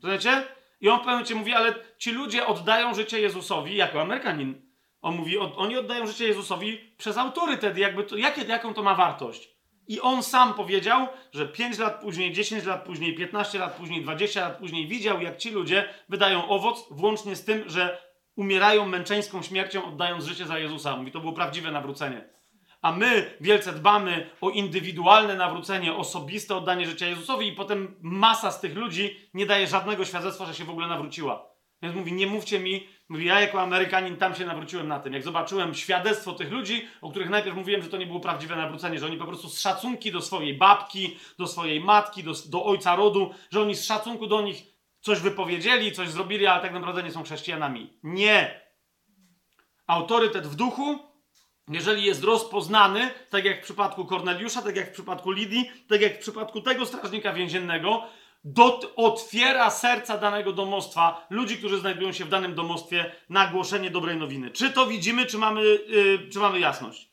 [0.03, 0.43] Rozumiecie?
[0.81, 4.63] I on w pewnym momencie mówi, ale ci ludzie oddają życie Jezusowi jako Amerykanin.
[5.01, 7.79] On mówi, oni oddają życie Jezusowi przez autorytet.
[7.79, 9.59] Jakby to, jakie, jaką to ma wartość?
[9.89, 14.41] I on sam powiedział, że 5 lat później, 10 lat później, 15 lat później, 20
[14.41, 18.03] lat później widział, jak ci ludzie wydają owoc, włącznie z tym, że
[18.37, 20.97] umierają męczeńską śmiercią, oddając życie za Jezusa.
[20.97, 22.38] Mówi, to było prawdziwe nawrócenie.
[22.83, 28.61] A my wielce dbamy o indywidualne nawrócenie, osobiste oddanie życia Jezusowi, i potem masa z
[28.61, 31.49] tych ludzi nie daje żadnego świadectwa, że się w ogóle nawróciła.
[31.83, 35.13] Więc mówi, nie mówcie mi, mówi, ja jako Amerykanin tam się nawróciłem na tym.
[35.13, 38.99] Jak zobaczyłem świadectwo tych ludzi, o których najpierw mówiłem, że to nie było prawdziwe nawrócenie,
[38.99, 42.97] że oni po prostu z szacunki do swojej babki, do swojej matki, do, do ojca
[42.97, 44.63] rodu, że oni z szacunku do nich
[45.01, 47.99] coś wypowiedzieli, coś zrobili, ale tak naprawdę nie są chrześcijanami.
[48.03, 48.61] Nie.
[49.87, 50.99] Autorytet w duchu,
[51.69, 56.17] jeżeli jest rozpoznany, tak jak w przypadku Korneliusza, tak jak w przypadku Lidii, tak jak
[56.17, 58.03] w przypadku tego strażnika więziennego,
[58.45, 64.17] dot, otwiera serca danego domostwa, ludzi, którzy znajdują się w danym domostwie, na głoszenie dobrej
[64.17, 64.51] nowiny.
[64.51, 67.09] Czy to widzimy, czy mamy, yy, czy mamy jasność?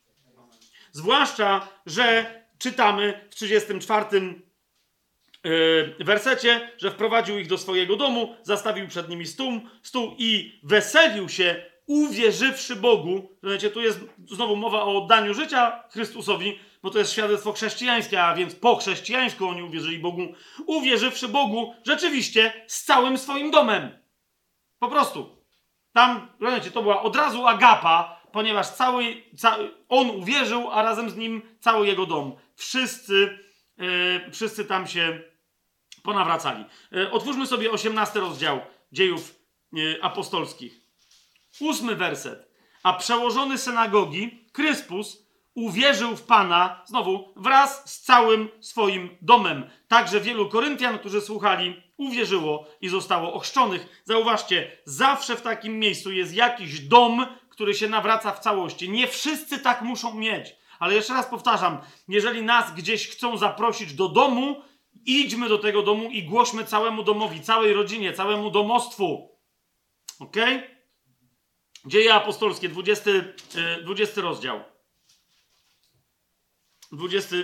[0.91, 2.25] Zwłaszcza, że
[2.57, 4.05] czytamy w 34
[5.43, 11.29] yy, wersecie, że wprowadził ich do swojego domu, zastawił przed nimi stół, stół i weselił
[11.29, 13.29] się, uwierzywszy Bogu.
[13.39, 13.99] Słuchajcie, tu jest
[14.31, 19.47] znowu mowa o oddaniu życia Chrystusowi, bo to jest świadectwo chrześcijańskie, a więc po chrześcijańsku
[19.47, 20.21] oni uwierzyli Bogu,
[20.65, 23.89] uwierzywszy Bogu rzeczywiście z całym swoim domem.
[24.79, 25.35] Po prostu.
[25.93, 31.15] Tam, rozumiecie, to była od razu agapa, ponieważ cały, cały on uwierzył, a razem z
[31.15, 32.35] nim cały jego dom.
[32.55, 33.39] Wszyscy,
[33.77, 35.21] yy, wszyscy tam się
[36.03, 36.65] ponawracali.
[36.91, 38.59] Yy, otwórzmy sobie 18 rozdział
[38.91, 39.35] dziejów
[39.73, 40.84] yy, apostolskich.
[41.59, 42.47] Ósmy werset.
[42.83, 45.25] A przełożony synagogi, Kryspus,
[45.55, 49.69] uwierzył w Pana, znowu, wraz z całym swoim domem.
[49.87, 54.01] Także wielu Koryntian, którzy słuchali, uwierzyło i zostało ochrzczonych.
[54.03, 58.89] Zauważcie, zawsze w takim miejscu jest jakiś dom, który się nawraca w całości.
[58.89, 60.55] Nie wszyscy tak muszą mieć.
[60.79, 61.77] Ale jeszcze raz powtarzam,
[62.07, 64.61] jeżeli nas gdzieś chcą zaprosić do domu,
[65.05, 69.29] idźmy do tego domu i głośmy całemu domowi, całej rodzinie, całemu domostwu.
[70.19, 70.35] Ok?
[71.85, 73.11] Dzieje apostolskie, 20,
[73.83, 74.63] 20 e, rozdział.
[76.91, 77.35] 20,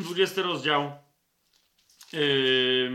[0.00, 0.92] 20 rozdział.
[2.12, 2.90] Yy,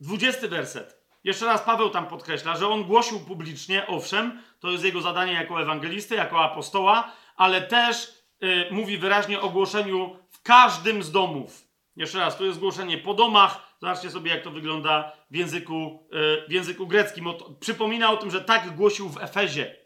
[0.00, 1.00] 20 werset.
[1.24, 5.62] Jeszcze raz Paweł tam podkreśla, że on głosił publicznie, owszem, to jest jego zadanie jako
[5.62, 11.68] ewangelisty, jako apostoła, ale też yy, mówi wyraźnie o głoszeniu w każdym z domów.
[11.96, 13.69] Jeszcze raz, to jest głoszenie po domach.
[13.80, 17.26] Zobaczcie sobie, jak to wygląda w języku, yy, w języku greckim.
[17.60, 19.76] Przypomina o tym, że tak głosił w Efezie.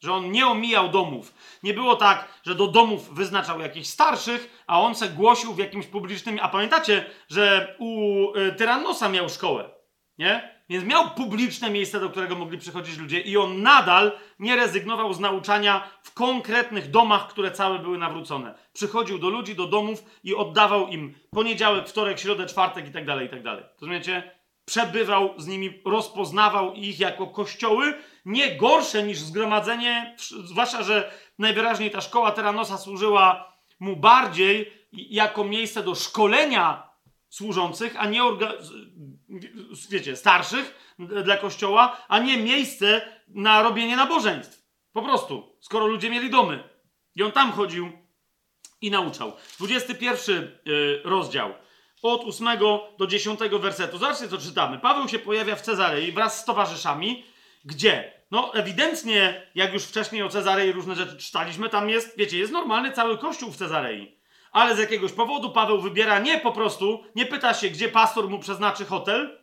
[0.00, 1.34] Że on nie omijał domów.
[1.62, 5.86] Nie było tak, że do domów wyznaczał jakichś starszych, a on se głosił w jakimś
[5.86, 6.38] publicznym.
[6.42, 9.70] A pamiętacie, że u y, Tyrannosa miał szkołę.
[10.18, 10.59] Nie?
[10.70, 15.20] Więc miał publiczne miejsce, do którego mogli przychodzić ludzie, i on nadal nie rezygnował z
[15.20, 18.54] nauczania w konkretnych domach, które całe były nawrócone.
[18.72, 23.26] Przychodził do ludzi, do domów i oddawał im poniedziałek, wtorek, środę, czwartek i tak dalej,
[23.26, 23.64] i tak dalej.
[23.80, 24.30] Rozumiecie?
[24.64, 27.94] Przebywał z nimi, rozpoznawał ich jako kościoły,
[28.24, 35.82] nie gorsze niż zgromadzenie, zwłaszcza, że najwyraźniej ta szkoła Teranosa służyła mu bardziej jako miejsce
[35.82, 36.89] do szkolenia
[37.30, 38.22] służących, a nie
[39.90, 40.94] wiecie, starszych
[41.24, 44.66] dla kościoła, a nie miejsce na robienie nabożeństw.
[44.92, 46.64] Po prostu, skoro ludzie mieli domy.
[47.14, 47.92] I on tam chodził
[48.80, 49.32] i nauczał.
[49.58, 51.54] 21 y, rozdział.
[52.02, 52.58] Od 8
[52.98, 53.98] do 10 wersetu.
[53.98, 54.78] Zobaczcie, co czytamy.
[54.78, 57.24] Paweł się pojawia w Cezarei wraz z towarzyszami.
[57.64, 58.12] Gdzie?
[58.30, 62.92] No, ewidentnie, jak już wcześniej o Cezarei różne rzeczy czytaliśmy, tam jest, wiecie, jest normalny
[62.92, 64.19] cały kościół w Cezarei
[64.52, 68.38] ale z jakiegoś powodu Paweł wybiera nie po prostu, nie pyta się, gdzie pastor mu
[68.38, 69.40] przeznaczy hotel,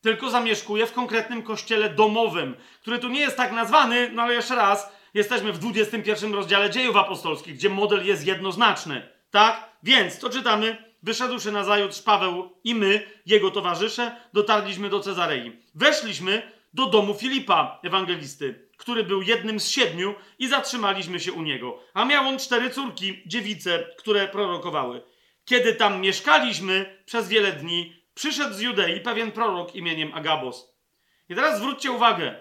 [0.00, 4.54] tylko zamieszkuje w konkretnym kościele domowym, który tu nie jest tak nazwany, no ale jeszcze
[4.54, 9.08] raz, jesteśmy w 21 rozdziale dziejów apostolskich, gdzie model jest jednoznaczny.
[9.30, 9.68] Tak?
[9.82, 10.88] Więc, co czytamy?
[11.02, 15.62] Wyszedłszy na zajutrz Paweł i my, jego towarzysze, dotarliśmy do Cezarei.
[15.74, 21.80] Weszliśmy do domu Filipa, ewangelisty który był jednym z siedmiu, i zatrzymaliśmy się u niego.
[21.94, 25.02] A miał on cztery córki, dziewice, które prorokowały.
[25.44, 30.78] Kiedy tam mieszkaliśmy przez wiele dni, przyszedł z Judei pewien prorok imieniem Agabos.
[31.28, 32.40] I teraz zwróćcie uwagę,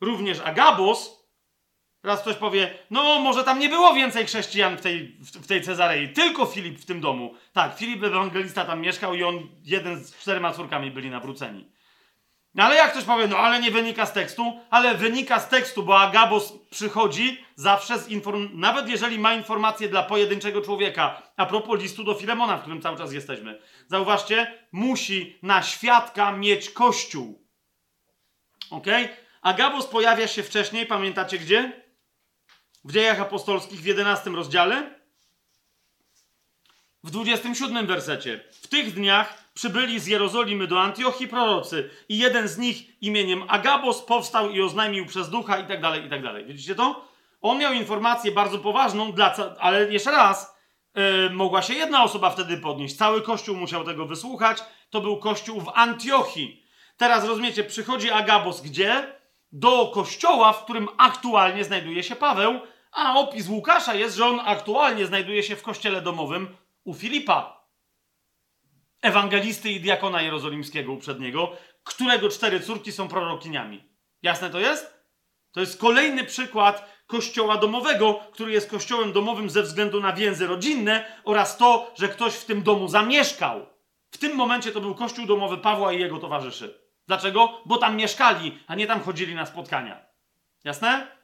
[0.00, 1.28] również Agabos,
[2.02, 6.08] teraz ktoś powie, no może tam nie było więcej chrześcijan w tej, w, tej Cezarei,
[6.08, 7.34] tylko Filip w tym domu.
[7.52, 11.77] Tak, Filip Ewangelista tam mieszkał i on, jeden z czterema córkami byli nawróceni.
[12.58, 15.82] No ale jak ktoś powie, no ale nie wynika z tekstu, ale wynika z tekstu,
[15.82, 21.80] bo Agabos przychodzi zawsze z informacją, nawet jeżeli ma informacje dla pojedynczego człowieka, a propos
[21.80, 23.60] listu do Filemona, w którym cały czas jesteśmy.
[23.88, 27.46] Zauważcie, musi na świadka mieć kościół.
[28.70, 28.86] Ok?
[29.42, 31.82] Agabos pojawia się wcześniej, pamiętacie gdzie?
[32.84, 35.00] W dziejach apostolskich w 11 rozdziale.
[37.04, 38.44] W 27 wersecie.
[38.52, 44.02] W tych dniach przybyli z Jerozolimy do Antiochii prorocy i jeden z nich imieniem Agabos
[44.02, 46.44] powstał i oznajmił przez ducha i tak dalej, i tak dalej.
[46.44, 47.04] Widzicie to?
[47.40, 50.56] On miał informację bardzo poważną, dla, ale jeszcze raz,
[50.94, 52.96] yy, mogła się jedna osoba wtedy podnieść.
[52.96, 54.58] Cały kościół musiał tego wysłuchać.
[54.90, 56.62] To był kościół w Antiochii.
[56.96, 59.18] Teraz rozumiecie, przychodzi Agabos gdzie?
[59.52, 62.60] Do kościoła, w którym aktualnie znajduje się Paweł,
[62.92, 67.57] a opis Łukasza jest, że on aktualnie znajduje się w kościele domowym u Filipa
[69.02, 73.84] ewangelisty i diakona jerozolimskiego uprzedniego, którego cztery córki są prorokiniami.
[74.22, 74.98] Jasne to jest?
[75.52, 81.20] To jest kolejny przykład kościoła domowego, który jest kościołem domowym ze względu na więzy rodzinne
[81.24, 83.66] oraz to, że ktoś w tym domu zamieszkał.
[84.10, 86.80] W tym momencie to był kościół domowy Pawła i jego towarzyszy.
[87.06, 87.60] Dlaczego?
[87.66, 90.06] Bo tam mieszkali, a nie tam chodzili na spotkania.
[90.64, 91.18] Jasne?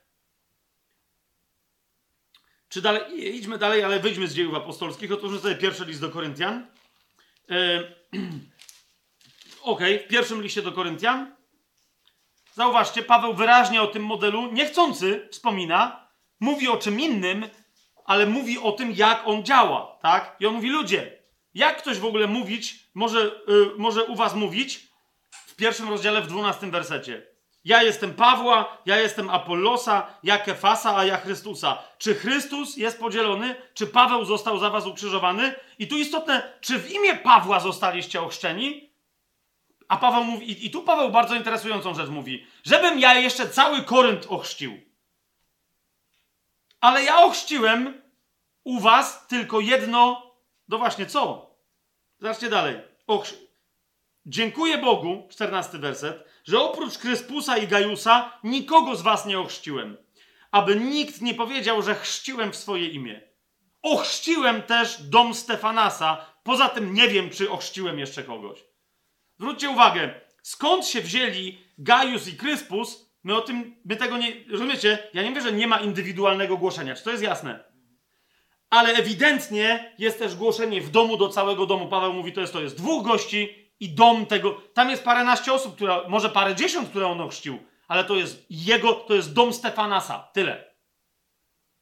[2.69, 5.13] Czy dalej, idźmy dalej, ale wyjdźmy z dziejów apostolskich.
[5.13, 6.67] Otwórzmy sobie pierwszy list do Koryntian.
[7.51, 7.83] E,
[9.63, 11.37] ok, w pierwszym liście do Koryntian.
[12.55, 16.09] Zauważcie, Paweł wyraźnie o tym modelu niechcący wspomina,
[16.41, 17.49] mówi o czym innym,
[18.05, 20.37] ale mówi o tym, jak on działa, tak?
[20.41, 21.23] I on mówi, ludzie,
[21.55, 24.87] jak ktoś w ogóle mówić, może, yy, może u was mówić
[25.47, 27.34] w pierwszym rozdziale, w dwunastym wersecie.
[27.65, 31.79] Ja jestem Pawła, ja jestem Apollosa, ja Kefasa, a ja Chrystusa.
[31.99, 33.55] Czy Chrystus jest podzielony?
[33.75, 35.55] Czy Paweł został za was ukrzyżowany?
[35.79, 38.91] I tu istotne, czy w imię Pawła zostaliście ochrzczeni?
[39.89, 44.27] A Paweł mówi, i, tu Paweł bardzo interesującą rzecz mówi, żebym ja jeszcze cały Korynt
[44.29, 44.81] ochrzcił.
[46.81, 48.03] Ale ja ochrzciłem
[48.65, 50.31] u was tylko jedno,
[50.69, 51.51] no właśnie co?
[52.19, 52.81] Zobaczcie dalej.
[54.27, 59.97] Dziękuję Bogu, 14 werset, że oprócz Kryspusa i Gajusa nikogo z was nie ochrzciłem,
[60.51, 63.21] aby nikt nie powiedział, że chrzciłem w swoje imię.
[63.83, 68.59] Ochrzciłem też dom Stefanasa, poza tym nie wiem, czy ochrzciłem jeszcze kogoś.
[69.39, 74.99] Zwróćcie uwagę, skąd się wzięli Gajus i Kryspus, my o tym, my tego nie, rozumiecie?
[75.15, 77.65] Ja nie mówię, że nie ma indywidualnego głoszenia, czy to jest jasne?
[78.71, 81.89] Ale ewidentnie jest też głoszenie w domu do całego domu.
[81.89, 84.61] Paweł mówi, to jest, to jest dwóch gości, i dom tego.
[84.75, 88.93] Tam jest paręnaście osób, która, może parę dziesiąt, które on ochrzcił, ale to jest jego,
[88.93, 90.19] to jest dom Stefanasa.
[90.33, 90.75] Tyle.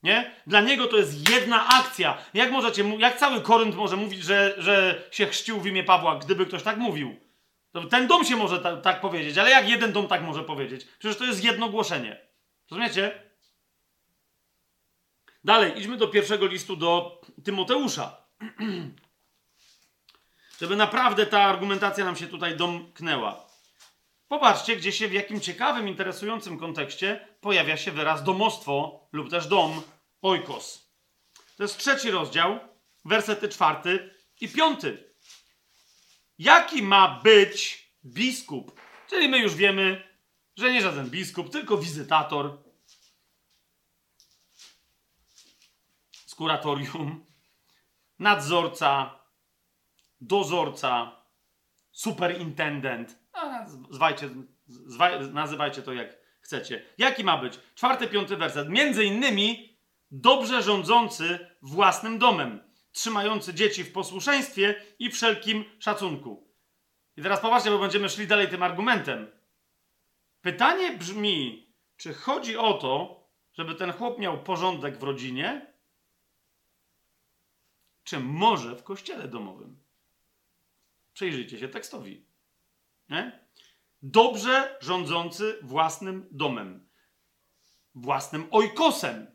[0.02, 0.35] Nie?
[0.47, 2.19] Dla niego to jest jedna akcja.
[2.35, 6.47] Jak możecie, jak cały Korynt może mówić, że, że się chrzcił w imię Pawła, gdyby
[6.47, 7.16] ktoś tak mówił?
[7.73, 10.86] To ten dom się może ta, tak powiedzieć, ale jak jeden dom tak może powiedzieć?
[10.98, 12.20] Przecież to jest jedno głoszenie.
[12.70, 13.23] Rozumiecie?
[15.44, 18.16] Dalej, idźmy do pierwszego listu do Tymoteusza.
[20.63, 23.47] Żeby naprawdę ta argumentacja nam się tutaj domknęła.
[24.29, 29.83] Popatrzcie, gdzie się w jakim ciekawym, interesującym kontekście pojawia się wyraz domostwo lub też dom,
[30.21, 30.93] oikos.
[31.57, 32.61] To jest trzeci rozdział,
[33.05, 35.15] wersety czwarty i piąty.
[36.39, 38.81] Jaki ma być biskup?
[39.09, 40.09] Czyli my już wiemy,
[40.57, 42.59] że nie żaden biskup, tylko wizytator
[46.27, 47.27] z kuratorium,
[48.19, 49.22] nadzorca,
[50.23, 51.23] dozorca,
[51.90, 53.19] superintendent.
[53.90, 54.31] Zwajcie,
[54.66, 56.82] zwaj, nazywajcie to jak chcecie.
[56.99, 57.61] Jaki ma być?
[57.74, 58.69] Czwarty, piąty werset.
[58.69, 59.78] Między innymi
[60.11, 62.61] dobrze rządzący własnym domem,
[62.93, 66.53] trzymający dzieci w posłuszeństwie i wszelkim szacunku.
[67.16, 69.31] I teraz popatrzcie, bo będziemy szli dalej tym argumentem.
[70.40, 73.23] Pytanie brzmi, czy chodzi o to,
[73.53, 75.73] żeby ten chłop miał porządek w rodzinie,
[78.05, 79.82] czy może w kościele domowym?
[81.15, 82.27] Przyjrzyjcie się tekstowi.
[83.09, 83.43] Nie?
[84.03, 86.89] Dobrze rządzący własnym domem,
[87.95, 89.27] własnym ojkosem.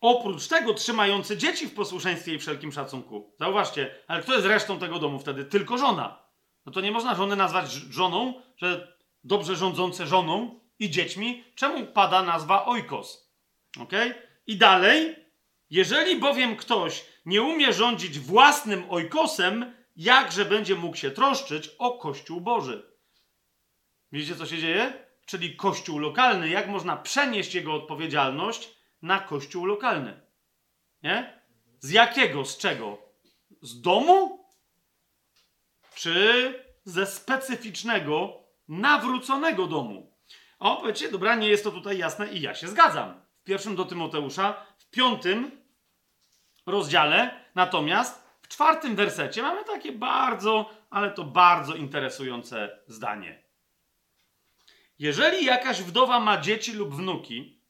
[0.00, 3.34] Oprócz tego trzymający dzieci w posłuszeństwie i wszelkim szacunku.
[3.38, 5.44] Zauważcie, ale kto jest resztą tego domu wtedy?
[5.44, 6.24] Tylko żona.
[6.66, 11.44] No to nie można żony nazwać żoną, że dobrze rządzące żoną i dziećmi.
[11.54, 13.34] Czemu pada nazwa ojkos?
[13.80, 13.92] Ok?
[14.46, 15.16] I dalej.
[15.70, 22.40] Jeżeli bowiem ktoś nie umie rządzić własnym ojkosem, jakże będzie mógł się troszczyć o Kościół
[22.40, 22.94] Boży?
[24.12, 25.06] Widzicie, co się dzieje?
[25.26, 30.20] Czyli Kościół lokalny, jak można przenieść jego odpowiedzialność na Kościół lokalny?
[31.02, 31.42] Nie?
[31.80, 32.44] Z jakiego?
[32.44, 32.98] Z czego?
[33.62, 34.44] Z domu?
[35.94, 36.54] Czy
[36.84, 40.14] ze specyficznego, nawróconego domu?
[40.58, 43.20] O, powiecie, dobra, nie jest to tutaj jasne i ja się zgadzam.
[43.40, 45.50] W pierwszym do Tymoteusza, w piątym
[46.66, 48.23] rozdziale, natomiast
[48.54, 53.44] czwartym wersecie mamy takie bardzo, ale to bardzo interesujące zdanie.
[54.98, 57.62] Jeżeli jakaś wdowa ma dzieci lub wnuki,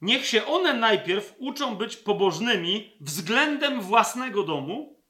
[0.00, 5.02] niech się one najpierw uczą być pobożnymi względem własnego domu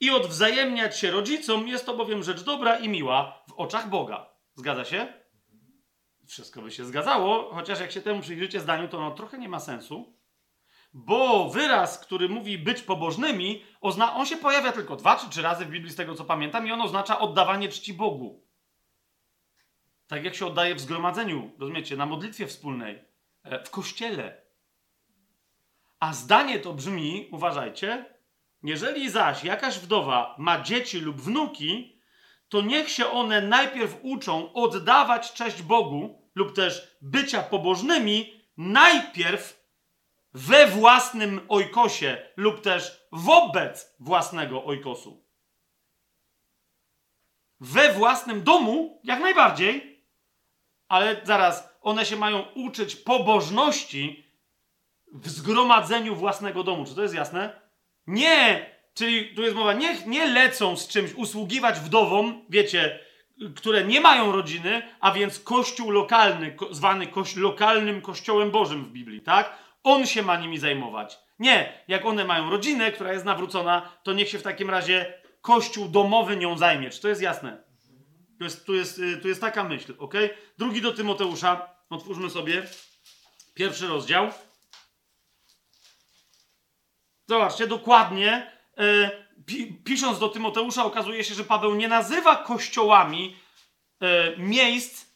[0.00, 4.26] i odwzajemniać się rodzicom, jest to bowiem rzecz dobra i miła w oczach Boga.
[4.54, 5.12] Zgadza się?
[6.26, 9.60] Wszystko by się zgadzało, chociaż jak się temu przyjrzycie zdaniu, to ono trochę nie ma
[9.60, 10.13] sensu,
[10.94, 15.70] bo wyraz, który mówi być pobożnymi, on się pojawia tylko dwa czy trzy razy w
[15.70, 18.44] Biblii, z tego co pamiętam, i on oznacza oddawanie czci Bogu.
[20.06, 23.04] Tak jak się oddaje w zgromadzeniu, rozumiecie, na modlitwie wspólnej,
[23.42, 24.42] e, w kościele.
[26.00, 28.04] A zdanie to brzmi, uważajcie,
[28.62, 32.00] jeżeli zaś jakaś wdowa ma dzieci lub wnuki,
[32.48, 39.63] to niech się one najpierw uczą oddawać cześć Bogu lub też bycia pobożnymi, najpierw
[40.34, 45.24] we własnym ojkosie lub też wobec własnego ojkosu.
[47.60, 50.04] We własnym domu, jak najbardziej,
[50.88, 54.24] ale zaraz, one się mają uczyć pobożności
[55.12, 56.84] w zgromadzeniu własnego domu.
[56.84, 57.60] Czy to jest jasne?
[58.06, 58.74] Nie!
[58.94, 63.00] Czyli tu jest mowa, niech nie lecą z czymś usługiwać wdowom, wiecie,
[63.56, 69.20] które nie mają rodziny, a więc kościół lokalny, zwany koś, lokalnym kościołem Bożym w Biblii,
[69.20, 69.63] tak?
[69.84, 71.18] On się ma nimi zajmować.
[71.38, 75.88] Nie, jak one mają rodzinę, która jest nawrócona, to niech się w takim razie kościół
[75.88, 76.90] domowy nią zajmie.
[76.90, 77.64] Czy to jest jasne?
[78.38, 80.14] Tu jest, tu jest, y, tu jest taka myśl, ok?
[80.58, 82.62] Drugi do Tymoteusza, otwórzmy sobie
[83.54, 84.30] pierwszy rozdział.
[87.28, 88.54] Zobaczcie, dokładnie
[89.46, 93.36] pi, pisząc do Tymoteusza, okazuje się, że Paweł nie nazywa kościołami
[94.00, 95.06] e, miejsc,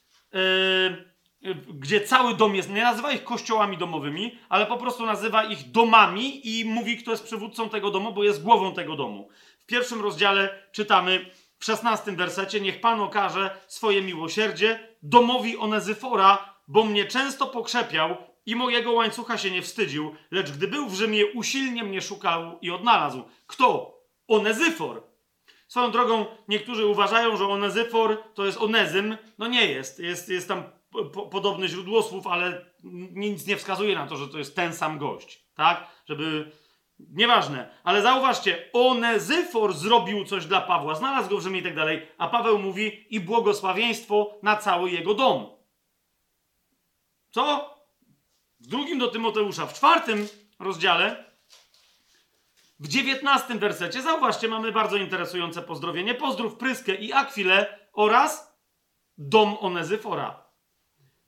[1.69, 6.61] gdzie cały dom jest, nie nazywa ich kościołami domowymi, ale po prostu nazywa ich domami
[6.61, 9.29] i mówi, kto jest przywódcą tego domu, bo jest głową tego domu.
[9.59, 16.85] W pierwszym rozdziale czytamy w szesnastym wersecie, niech Pan okaże swoje miłosierdzie domowi Onezyfora, bo
[16.85, 18.17] mnie często pokrzepiał
[18.47, 22.71] i mojego łańcucha się nie wstydził, lecz gdy był w Rzymie, usilnie mnie szukał i
[22.71, 23.23] odnalazł.
[23.47, 23.99] Kto?
[24.29, 25.03] Onezyfor.
[25.69, 29.17] Swoją drogą, niektórzy uważają, że Onezyfor to jest Onezym.
[29.39, 29.99] No nie jest.
[29.99, 32.65] Jest, jest tam po, podobny źródło ale
[33.13, 35.45] nic nie wskazuje na to, że to jest ten sam gość.
[35.55, 35.87] Tak?
[36.07, 36.51] Żeby
[36.99, 42.07] Nieważne, ale zauważcie, Onezyfor zrobił coś dla Pawła, znalazł go w Rzymie i tak dalej,
[42.19, 45.47] a Paweł mówi i błogosławieństwo na cały jego dom.
[47.31, 47.75] Co?
[48.61, 50.29] W drugim do Tymoteusza, w czwartym
[50.59, 51.25] rozdziale,
[52.81, 56.15] w dziewiętnastym wersecie, zauważcie, mamy bardzo interesujące pozdrowienie.
[56.15, 58.59] Pozdrów Pryskę i Akwilę oraz
[59.19, 60.48] dom Onezyfora.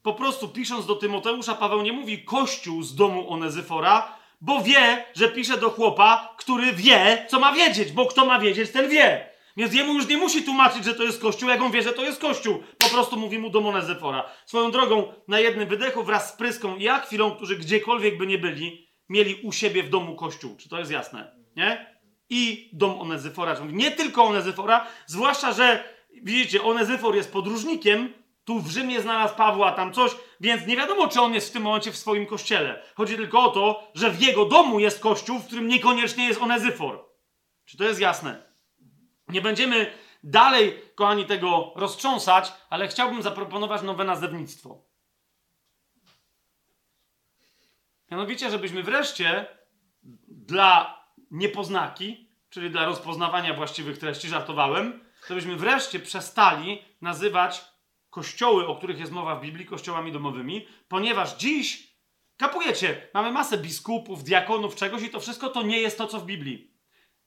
[0.03, 5.29] Po prostu pisząc do Tymoteusza, Paweł nie mówi kościół z domu Onezyfora, bo wie, że
[5.29, 9.31] pisze do chłopa, który wie, co ma wiedzieć, bo kto ma wiedzieć, ten wie.
[9.57, 12.03] Więc jemu już nie musi tłumaczyć, że to jest kościół, jak on wie, że to
[12.03, 12.63] jest kościół.
[12.79, 14.31] Po prostu mówi mu do Monezefora.
[14.47, 18.89] Swoją drogą, na jednym wydechu wraz z Pryską i Akwilą, którzy gdziekolwiek by nie byli,
[19.09, 20.57] mieli u siebie w domu kościół.
[20.57, 21.37] Czy to jest jasne?
[21.57, 22.01] Nie?
[22.31, 23.57] I dom Onezyfora.
[23.73, 25.85] Nie tylko Onezyfora, zwłaszcza, że
[26.23, 28.13] widzicie, Onezyfor jest podróżnikiem,
[28.51, 31.63] tu w Rzymie znalazł Pawła, tam coś, więc nie wiadomo, czy on jest w tym
[31.63, 32.83] momencie w swoim kościele.
[32.95, 37.05] Chodzi tylko o to, że w jego domu jest kościół, w którym niekoniecznie jest Onezyfor.
[37.65, 38.43] Czy to jest jasne?
[39.29, 39.93] Nie będziemy
[40.25, 44.83] dalej, kochani, tego roztrząsać, ale chciałbym zaproponować nowe nazewnictwo.
[48.11, 49.47] Mianowicie, żebyśmy wreszcie
[50.29, 57.70] dla niepoznaki, czyli dla rozpoznawania właściwych treści, żartowałem, żebyśmy wreszcie przestali nazywać
[58.11, 61.97] kościoły, o których jest mowa w Biblii, kościołami domowymi, ponieważ dziś,
[62.37, 66.27] kapujecie, mamy masę biskupów, diakonów, czegoś i to wszystko to nie jest to, co w
[66.27, 66.71] Biblii.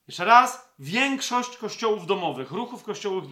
[0.07, 3.23] Jeszcze raz, większość kościołów domowych, ruchów kościołów,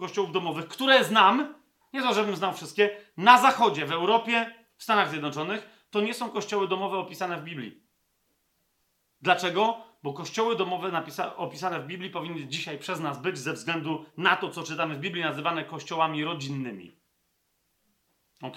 [0.00, 1.54] kościołów domowych, które znam,
[1.92, 6.30] nie to, żebym znał wszystkie, na zachodzie, w Europie, w Stanach Zjednoczonych, to nie są
[6.30, 7.84] kościoły domowe opisane w Biblii.
[9.20, 9.93] Dlaczego?
[10.04, 11.02] Bo kościoły domowe
[11.36, 14.98] opisane w Biblii powinny dzisiaj przez nas być ze względu na to, co czytamy w
[14.98, 16.96] Biblii, nazywane kościołami rodzinnymi.
[18.42, 18.56] Ok?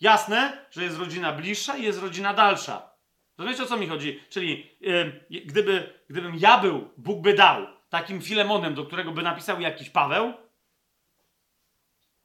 [0.00, 2.90] Jasne, że jest rodzina bliższa i jest rodzina dalsza.
[3.38, 4.20] Rozumiecie o co mi chodzi?
[4.28, 9.60] Czyli yy, gdyby, gdybym ja był, Bóg by dał, takim Filemonem, do którego by napisał
[9.60, 10.32] jakiś Paweł,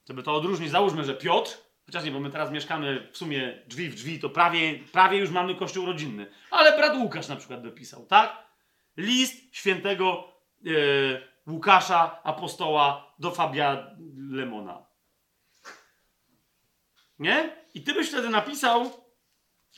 [0.08, 3.90] żeby to odróżnić, załóżmy, że Piotr, chociaż nie, bo my teraz mieszkamy w sumie drzwi
[3.90, 6.32] w drzwi, to prawie, prawie już mamy kościół rodzinny.
[6.52, 8.51] Ale brat Łukasz na przykład by pisał, tak?
[9.02, 13.96] List świętego yy, Łukasza, apostoła do Fabia
[14.30, 14.86] Lemona.
[17.20, 17.56] Nie?
[17.74, 18.92] I ty byś wtedy napisał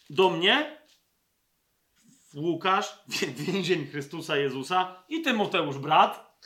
[0.10, 0.78] do mnie,
[2.34, 2.98] Łukasz,
[3.36, 6.42] więzień Chrystusa Jezusa i Tymoteusz brat,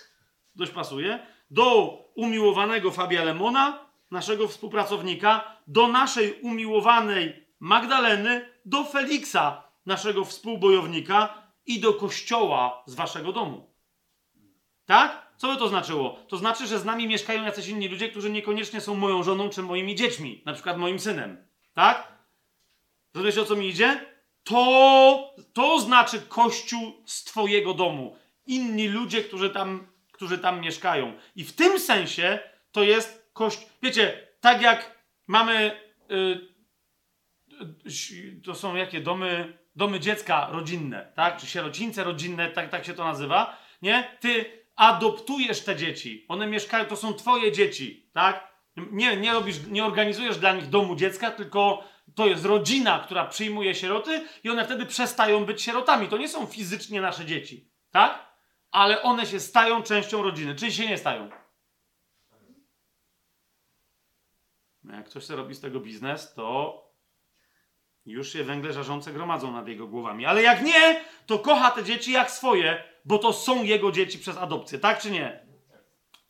[0.56, 1.20] dość pasuje,
[1.52, 11.80] do umiłowanego Fabia Lemona, naszego współpracownika, do naszej umiłowanej Magdaleny, do Feliksa, naszego współbojownika i
[11.80, 13.74] do kościoła z waszego domu.
[14.86, 15.28] Tak?
[15.38, 16.20] Co by to znaczyło?
[16.28, 19.62] To znaczy, że z nami mieszkają jacyś inni ludzie, którzy niekoniecznie są moją żoną czy
[19.62, 21.48] moimi dziećmi, na przykład moim synem.
[21.74, 22.18] Tak?
[23.14, 24.06] Rozumiecie o co mi idzie?
[24.44, 28.18] To, to znaczy Kościół z Twojego domu.
[28.46, 31.14] Inni ludzie, którzy tam, którzy tam mieszkają.
[31.36, 32.40] I w tym sensie
[32.72, 33.70] to jest Kościół.
[33.82, 35.82] Wiecie, tak jak mamy.
[36.10, 36.58] Yy,
[38.46, 41.38] to są jakie domy, domy dziecka rodzinne, tak?
[41.38, 43.58] Czy sierocińce rodzinne, tak, tak się to nazywa.
[43.82, 44.18] Nie?
[44.20, 44.46] Ty
[44.76, 46.26] adoptujesz te dzieci.
[46.28, 48.48] One mieszkają, to są Twoje dzieci, tak?
[48.92, 51.84] Nie, nie robisz, nie organizujesz dla nich domu dziecka, tylko
[52.16, 56.08] to jest rodzina, która przyjmuje sieroty i one wtedy przestają być sierotami.
[56.08, 58.28] To nie są fizycznie nasze dzieci, tak?
[58.72, 60.56] Ale one się stają częścią rodziny.
[60.56, 61.30] Czy się nie stają?
[64.84, 66.87] No jak ktoś sobie robi z tego biznes, to
[68.12, 70.26] już się węgle żarzące gromadzą nad jego głowami.
[70.26, 74.38] Ale jak nie, to kocha te dzieci jak swoje, bo to są jego dzieci przez
[74.38, 75.48] adopcję, tak czy nie?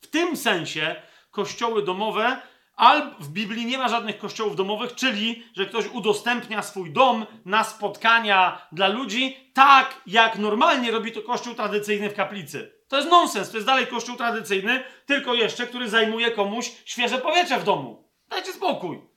[0.02, 0.96] W tym sensie
[1.32, 2.42] kościoły domowe
[2.78, 7.64] Albo w Biblii nie ma żadnych kościołów domowych, czyli że ktoś udostępnia swój dom na
[7.64, 12.74] spotkania dla ludzi, tak jak normalnie robi to kościół tradycyjny w kaplicy.
[12.88, 17.60] To jest nonsens, to jest dalej kościół tradycyjny, tylko jeszcze, który zajmuje komuś świeże powietrze
[17.60, 18.10] w domu.
[18.30, 19.17] Dajcie spokój.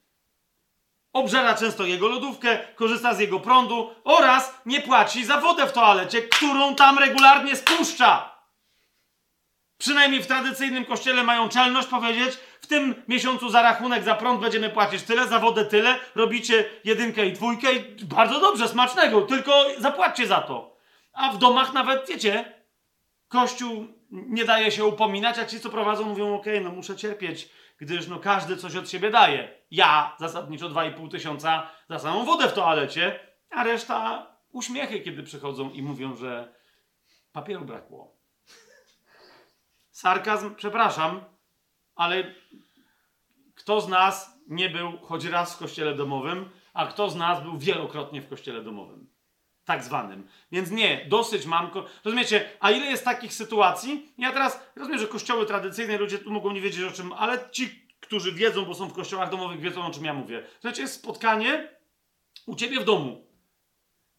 [1.13, 6.23] Obżera często jego lodówkę, korzysta z jego prądu oraz nie płaci za wodę w toalecie,
[6.23, 8.41] którą tam regularnie spuszcza.
[9.79, 12.39] Przynajmniej w tradycyjnym kościele mają czelność powiedzieć,
[12.71, 17.33] tym miesiącu za rachunek za prąd będziemy płacić tyle, za wodę tyle, robicie jedynkę i
[17.33, 20.77] dwójkę i bardzo dobrze, smacznego, tylko zapłaćcie za to.
[21.13, 22.61] A w domach nawet, wiecie,
[23.29, 27.49] Kościół nie daje się upominać, a ci, co prowadzą, mówią, okej, okay, no muszę cierpieć,
[27.81, 29.61] gdyż no każdy coś od siebie daje.
[29.71, 33.21] Ja zasadniczo 2,5 tysiąca za samą wodę w toalecie,
[33.51, 36.55] a reszta uśmiechy, kiedy przychodzą i mówią, że
[37.33, 38.17] papieru brakło.
[39.91, 41.25] Sarkazm, przepraszam,
[41.95, 42.35] ale
[43.55, 47.59] kto z nas nie był choć raz w kościele domowym, a kto z nas był
[47.59, 49.10] wielokrotnie w kościele domowym?
[49.71, 50.29] Tak zwanym.
[50.53, 51.71] Więc nie, dosyć mam.
[52.05, 54.13] Rozumiecie, a ile jest takich sytuacji?
[54.19, 57.89] Ja teraz rozumiem, że kościoły tradycyjne, ludzie tu mogą nie wiedzieć o czym, ale ci,
[58.01, 60.47] którzy wiedzą, bo są w kościołach domowych, wiedzą o czym ja mówię.
[60.53, 61.69] Słuchajcie, jest spotkanie
[62.47, 63.27] u ciebie w domu.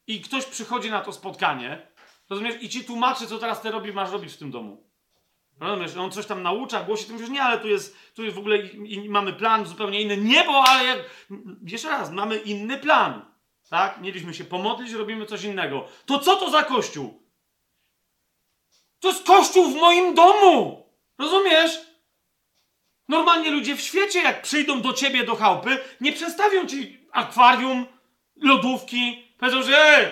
[0.07, 1.88] I ktoś przychodzi na to spotkanie,
[2.30, 4.90] rozumiesz, i ci tłumaczy, co teraz ty robisz, masz robić w tym domu.
[5.60, 8.40] Rozumiesz, on coś tam naucza, głosi, ty mówisz, nie, ale tu jest, tu jest w
[8.40, 10.18] ogóle, i, i mamy plan zupełnie inny.
[10.18, 10.99] Nie, bo, ale jak,
[11.64, 13.31] jeszcze raz, mamy inny plan.
[13.72, 14.02] Tak?
[14.02, 15.88] Mieliśmy się pomodlić, robimy coś innego.
[16.06, 17.23] To co to za kościół?
[18.99, 20.85] To jest kościół w moim domu!
[21.18, 21.72] Rozumiesz?
[23.07, 27.85] Normalnie ludzie w świecie, jak przyjdą do ciebie do chałupy, nie przestawią ci akwarium,
[28.35, 30.11] lodówki, powiedzą, że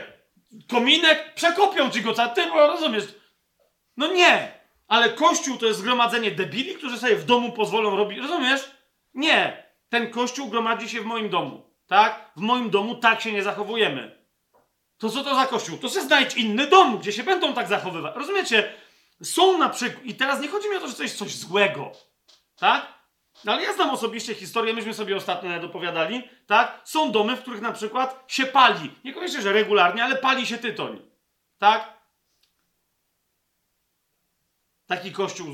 [0.69, 3.15] kominek, przekopią ci go cały, ty rozumiesz?
[3.98, 4.52] No nie,
[4.88, 8.72] ale kościół to jest zgromadzenie debili, którzy sobie w domu pozwolą robić, rozumiesz?
[9.14, 12.32] Nie, ten kościół gromadzi się w moim domu, tak?
[12.36, 14.26] W moim domu tak się nie zachowujemy.
[14.98, 15.78] To co to za kościół?
[15.78, 18.16] To sobie znajdź inny dom, gdzie się będą tak zachowywać.
[18.16, 18.74] Rozumiecie?
[19.24, 21.91] Są na przykład, i teraz nie chodzi mi o to, że to jest coś złego,
[22.60, 22.94] tak?
[23.45, 26.82] No ale ja znam osobiście historię, myśmy sobie ostatnio dopowiadali, tak?
[26.84, 28.91] Są domy, w których na przykład się pali.
[29.03, 31.02] Niekoniecznie, że regularnie, ale pali się tytoń.
[31.57, 31.94] Tak?
[34.88, 35.48] Taki kościół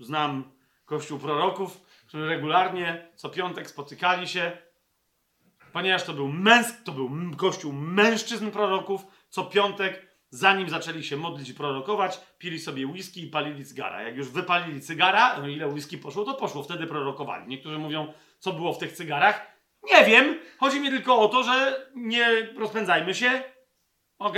[0.00, 0.52] znam,
[0.84, 4.69] kościół proroków, którzy regularnie co piątek spotykali się,
[5.72, 11.48] ponieważ to był męsk, to był kościół mężczyzn proroków, co piątek zanim zaczęli się modlić
[11.48, 14.02] i prorokować, pili sobie whisky i palili cygara.
[14.02, 17.48] Jak już wypalili cygara, no ile whisky poszło, to poszło, wtedy prorokowali.
[17.48, 19.46] Niektórzy mówią, co było w tych cygarach.
[19.92, 23.42] Nie wiem, chodzi mi tylko o to, że nie rozpędzajmy się,
[24.18, 24.36] ok?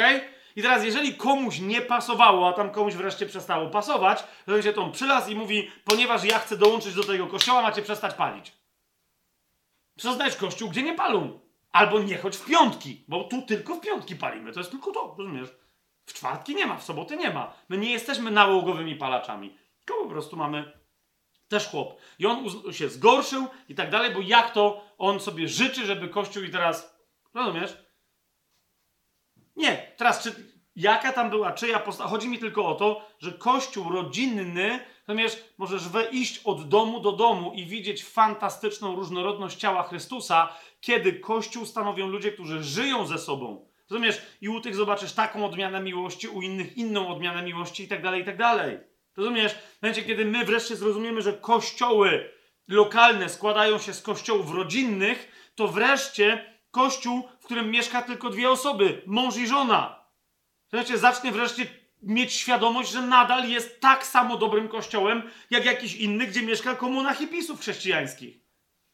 [0.56, 4.92] I teraz, jeżeli komuś nie pasowało, a tam komuś wreszcie przestało pasować, to się tą
[4.92, 8.52] przylas i mówi, ponieważ ja chcę dołączyć do tego kościoła, macie przestać palić.
[10.02, 11.40] Znajdź kościół, gdzie nie palą.
[11.72, 14.52] Albo nie chodź w piątki, bo tu tylko w piątki palimy.
[14.52, 15.48] To jest tylko to, rozumiesz?
[16.06, 17.54] W czwartki nie ma, w soboty nie ma.
[17.68, 19.56] My nie jesteśmy nałogowymi palaczami.
[19.78, 20.72] Tylko po prostu mamy
[21.48, 22.00] też chłop.
[22.18, 26.42] I on się zgorszył i tak dalej, bo jak to on sobie życzy, żeby Kościół
[26.42, 26.98] i teraz...
[27.34, 27.76] Rozumiesz?
[29.56, 29.92] Nie.
[29.96, 30.52] Teraz czy...
[30.76, 32.08] Jaka tam była czyja postać?
[32.08, 37.52] Chodzi mi tylko o to, że Kościół rodzinny, rozumiesz, możesz wejść od domu do domu
[37.54, 44.22] i widzieć fantastyczną różnorodność ciała Chrystusa, kiedy Kościół stanowią ludzie, którzy żyją ze sobą Rozumiesz?
[44.40, 48.22] I u tych zobaczysz taką odmianę miłości, u innych inną odmianę miłości i tak dalej,
[48.22, 48.78] i tak dalej.
[49.16, 49.52] Rozumiesz?
[49.54, 52.30] W momencie, kiedy my wreszcie zrozumiemy, że kościoły
[52.68, 59.02] lokalne składają się z kościołów rodzinnych, to wreszcie kościół, w którym mieszka tylko dwie osoby,
[59.06, 60.04] mąż i żona.
[60.70, 61.66] Wreszcie zacznie wreszcie
[62.02, 67.14] mieć świadomość, że nadal jest tak samo dobrym kościołem, jak jakiś inny, gdzie mieszka komuna
[67.14, 68.36] hipisów chrześcijańskich.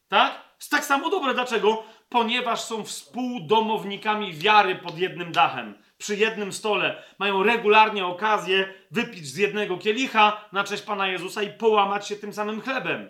[0.08, 0.48] Tak?
[0.58, 1.34] Jest tak samo dobre.
[1.34, 1.84] Dlaczego?
[2.08, 7.02] ponieważ są współdomownikami wiary pod jednym dachem, przy jednym stole.
[7.18, 12.32] Mają regularnie okazję wypić z jednego kielicha na cześć Pana Jezusa i połamać się tym
[12.32, 13.08] samym chlebem.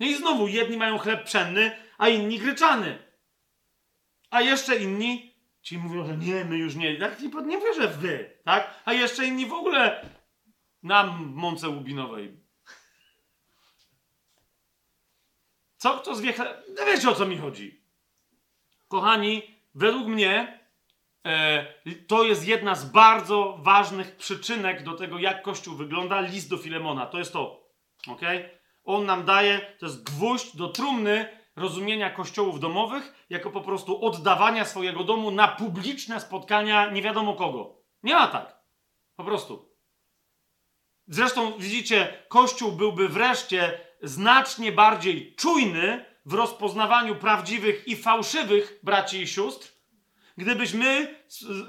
[0.00, 2.98] No i znowu, jedni mają chleb pszenny, a inni gryczany.
[4.30, 5.33] A jeszcze inni,
[5.64, 8.82] ci mówią, że nie, my już nie, tak nie, nie że wy, tak?
[8.84, 10.08] A jeszcze inni w ogóle
[10.82, 12.36] na mące łubinowej.
[15.76, 16.34] Co kto zwie?
[16.78, 17.84] No wiecie o co mi chodzi.
[18.88, 19.42] Kochani,
[19.74, 20.60] według mnie
[21.26, 21.66] e,
[22.06, 26.20] to jest jedna z bardzo ważnych przyczynek do tego, jak Kościół wygląda.
[26.20, 27.06] List do Filemona.
[27.06, 27.70] To jest to.
[28.08, 28.20] ok?
[28.84, 34.64] On nam daje, to jest gwóźdź do trumny rozumienia kościołów domowych, jako po prostu oddawania
[34.64, 37.82] swojego domu na publiczne spotkania nie wiadomo kogo.
[38.02, 38.58] Nie ma tak.
[39.16, 39.74] Po prostu.
[41.06, 49.26] Zresztą widzicie, Kościół byłby wreszcie znacznie bardziej czujny, w rozpoznawaniu prawdziwych i fałszywych braci i
[49.26, 49.72] sióstr,
[50.36, 51.14] gdybyśmy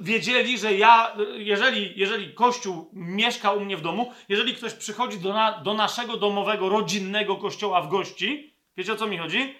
[0.01, 5.33] wiedzieli, że ja, jeżeli, jeżeli Kościół mieszka u mnie w domu, jeżeli ktoś przychodzi do,
[5.33, 9.55] na, do naszego domowego, rodzinnego kościoła w gości, wiecie o co mi chodzi?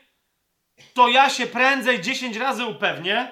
[0.93, 3.31] To ja się prędzej 10 razy upewnię,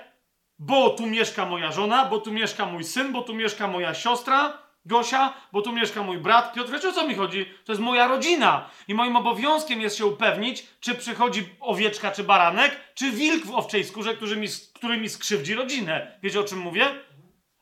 [0.60, 4.64] bo tu mieszka moja żona, bo tu mieszka mój syn, bo tu mieszka moja siostra,
[4.86, 6.72] Gosia, bo tu mieszka mój brat Piotr.
[6.72, 7.46] Wiecie o co mi chodzi?
[7.66, 8.70] To jest moja rodzina.
[8.88, 13.84] I moim obowiązkiem jest się upewnić, czy przychodzi owieczka czy baranek, czy wilk w owczej
[13.84, 16.20] skórze, który mi, który mi skrzywdzi rodzinę.
[16.24, 16.86] Wiecie o czym mówię?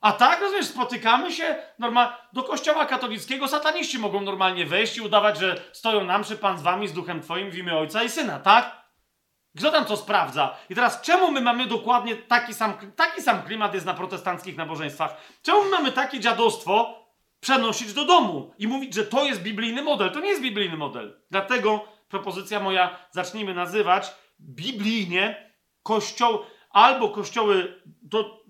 [0.02, 2.14] A tak, rozumiesz, spotykamy się, normal...
[2.34, 6.62] do kościoła katolickiego sataniści mogą normalnie wejść i udawać, że stoją nam przy Pan z
[6.62, 8.81] wami, z duchem twoim w imię Ojca i Syna, tak?
[9.58, 10.56] Kto tam to sprawdza?
[10.70, 15.18] I teraz czemu my mamy dokładnie taki sam, taki sam klimat jest na protestanckich nabożeństwach?
[15.42, 17.02] Czemu my mamy takie dziadostwo,
[17.42, 20.12] przenosić do domu i mówić, że to jest biblijny model.
[20.12, 21.22] To nie jest biblijny model.
[21.32, 25.52] Dlatego propozycja moja, zacznijmy nazywać biblijnie
[25.84, 28.44] kościoł, albo kościoły, to,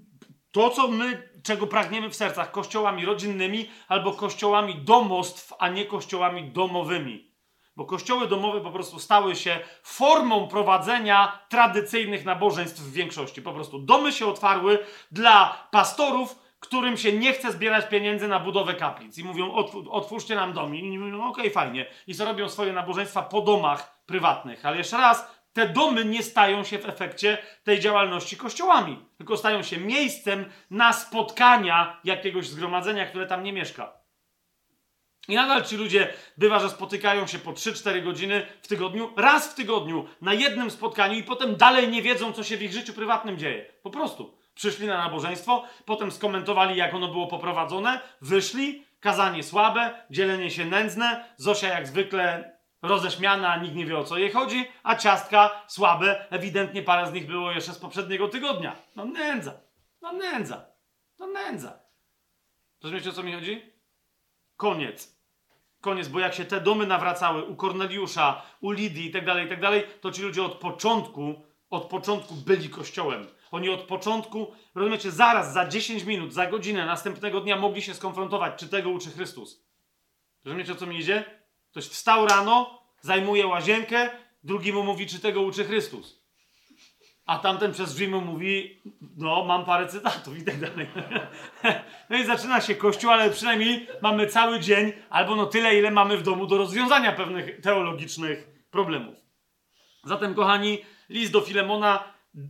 [0.52, 6.52] to co my, czego pragniemy w sercach, kościołami rodzinnymi, albo kościołami domostw, a nie kościołami
[6.52, 7.31] domowymi.
[7.76, 13.41] Bo kościoły domowe po prostu stały się formą prowadzenia tradycyjnych nabożeństw w większości.
[13.41, 14.80] Po prostu domy się otwarły
[15.11, 19.18] dla pastorów, którym się nie chce zbierać pieniędzy na budowę kaplic.
[19.18, 19.52] I mówią,
[19.89, 20.76] otwórzcie nam dom.
[20.76, 21.85] I mówią, no okej, okay, fajnie.
[22.07, 24.65] I co robią swoje nabożeństwa po domach prywatnych.
[24.65, 29.64] Ale jeszcze raz, te domy nie stają się w efekcie tej działalności kościołami, tylko stają
[29.64, 34.01] się miejscem na spotkania jakiegoś zgromadzenia, które tam nie mieszka.
[35.27, 39.56] I nadal ci ludzie bywa, że spotykają się po 3-4 godziny w tygodniu, raz w
[39.56, 43.38] tygodniu, na jednym spotkaniu i potem dalej nie wiedzą, co się w ich życiu prywatnym
[43.38, 43.65] dzieje.
[43.84, 44.38] Po prostu.
[44.53, 51.26] Przyszli na nabożeństwo, potem skomentowali, jak ono było poprowadzone, wyszli, kazanie słabe, dzielenie się nędzne,
[51.38, 56.84] Zosia jak zwykle roześmiana, nikt nie wie o co jej chodzi, a ciastka słabe, ewidentnie
[56.84, 58.76] parę z nich było jeszcze z poprzedniego tygodnia.
[58.95, 59.53] No nędza,
[60.02, 60.65] no nędza,
[61.19, 61.80] no nędza.
[62.84, 63.73] Rozumiecie o co mi chodzi?
[64.57, 65.10] Koniec.
[65.82, 69.49] Koniec, bo jak się te domy nawracały u Korneliusza, u Lidii i tak dalej, i
[69.49, 73.28] tak dalej, to ci ludzie od początku, od początku byli kościołem.
[73.52, 78.60] Oni od początku, rozumiecie, zaraz, za 10 minut, za godzinę następnego dnia mogli się skonfrontować,
[78.60, 79.66] czy tego uczy Chrystus.
[80.45, 81.41] Rozumiecie, o co mi idzie?
[81.72, 84.10] Ktoś wstał rano, zajmuje łazienkę,
[84.44, 86.20] drugi mu mówi, czy tego uczy Chrystus.
[87.32, 88.82] A tamten przez drzwi mu mówi,
[89.18, 90.88] no mam parę cytatów i tak dalej.
[92.10, 96.18] No i zaczyna się kościół, ale przynajmniej mamy cały dzień, albo no tyle, ile mamy
[96.18, 99.16] w domu do rozwiązania pewnych teologicznych problemów.
[100.03, 102.03] Zatem, kochani, list do Filemona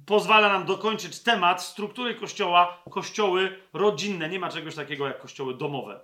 [0.05, 4.29] pozwala nam dokończyć temat struktury kościoła, kościoły rodzinne.
[4.29, 5.99] Nie ma czegoś takiego jak kościoły domowe.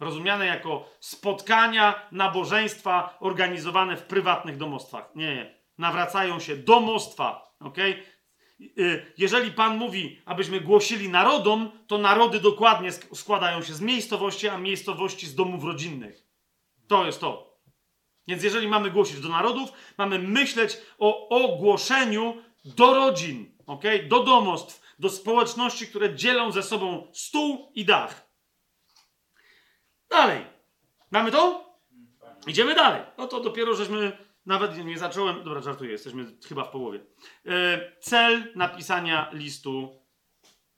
[0.00, 5.10] Rozumiane jako spotkania, nabożeństwa organizowane w prywatnych domostwach.
[5.14, 5.60] Nie, nie.
[5.78, 7.76] Nawracają się domostwa, ok?
[9.18, 15.26] Jeżeli Pan mówi, abyśmy głosili narodom, to narody dokładnie składają się z miejscowości, a miejscowości
[15.26, 16.26] z domów rodzinnych.
[16.88, 17.50] To jest to.
[18.28, 24.02] Więc jeżeli mamy głosić do narodów, mamy myśleć o ogłoszeniu do rodzin, okay?
[24.02, 28.30] do domostw, do społeczności, które dzielą ze sobą stół i dach.
[30.10, 30.44] Dalej.
[31.10, 31.70] Mamy to?
[32.46, 33.02] Idziemy dalej.
[33.18, 35.44] No to dopiero żeśmy nawet nie zacząłem.
[35.44, 37.00] Dobra, żartuję, jesteśmy chyba w połowie.
[37.46, 40.02] E, cel napisania listu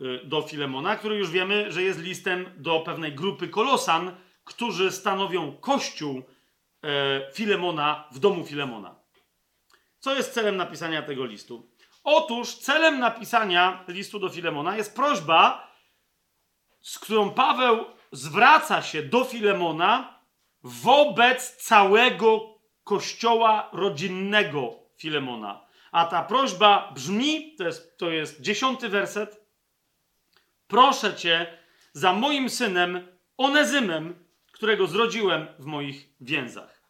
[0.01, 5.57] e, do Filemona, który już wiemy, że jest listem do pewnej grupy kolosan, którzy stanowią
[5.57, 6.23] kościół
[6.83, 8.95] e, Filemona w domu Filemona.
[9.99, 11.73] Co jest celem napisania tego listu?
[12.05, 15.71] Otóż celem napisania listu do Filemona jest prośba,
[16.81, 20.19] z którą Paweł zwraca się do Filemona
[20.63, 22.52] wobec całego
[22.85, 25.67] kościoła rodzinnego Filemona.
[25.93, 29.47] A ta prośba brzmi, to jest, to jest dziesiąty werset.
[30.67, 31.59] Proszę cię
[31.93, 36.83] za moim synem Onezymem, którego zrodziłem w moich więzach.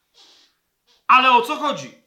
[1.06, 2.02] Ale o co chodzi?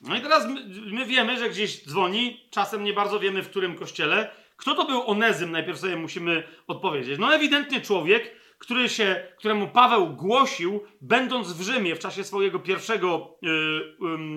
[0.00, 3.76] No i teraz my, my, wiemy, że gdzieś dzwoni, czasem nie bardzo wiemy w którym
[3.76, 4.30] kościele.
[4.56, 5.50] Kto to był Onezym?
[5.50, 7.18] Najpierw sobie musimy odpowiedzieć.
[7.18, 13.38] No ewidentnie człowiek, który się, któremu Paweł głosił, będąc w Rzymie w czasie swojego pierwszego
[13.42, 13.50] yy,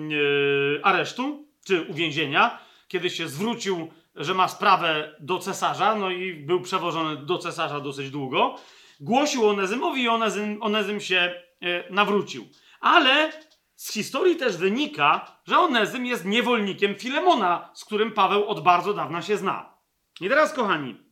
[0.08, 6.60] yy, aresztu, czy uwięzienia, kiedy się zwrócił, że ma sprawę do cesarza, no i był
[6.60, 8.56] przewożony do cesarza dosyć długo.
[9.00, 12.48] Głosił Onezymowi i Onezym, Onezym się yy, nawrócił.
[12.80, 13.32] Ale
[13.76, 19.22] z historii też wynika, że Onezym jest niewolnikiem Filemona, z którym Paweł od bardzo dawna
[19.22, 19.74] się zna.
[20.20, 21.03] I teraz, kochani,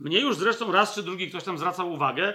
[0.00, 2.34] mnie już zresztą raz czy drugi ktoś tam zwracał uwagę,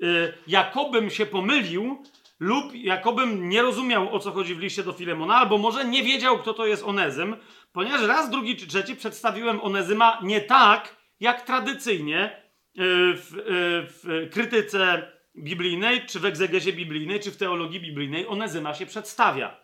[0.00, 2.02] yy, jakobym się pomylił
[2.40, 6.38] lub jakobym nie rozumiał, o co chodzi w liście do Filemona, albo może nie wiedział,
[6.38, 7.36] kto to jest Onezym,
[7.72, 12.42] ponieważ raz, drugi czy trzeci przedstawiłem Onezyma nie tak, jak tradycyjnie
[12.74, 12.84] yy,
[13.16, 13.42] w, yy,
[13.86, 19.63] w krytyce biblijnej, czy w egzegezie biblijnej, czy w teologii biblijnej Onezyma się przedstawia.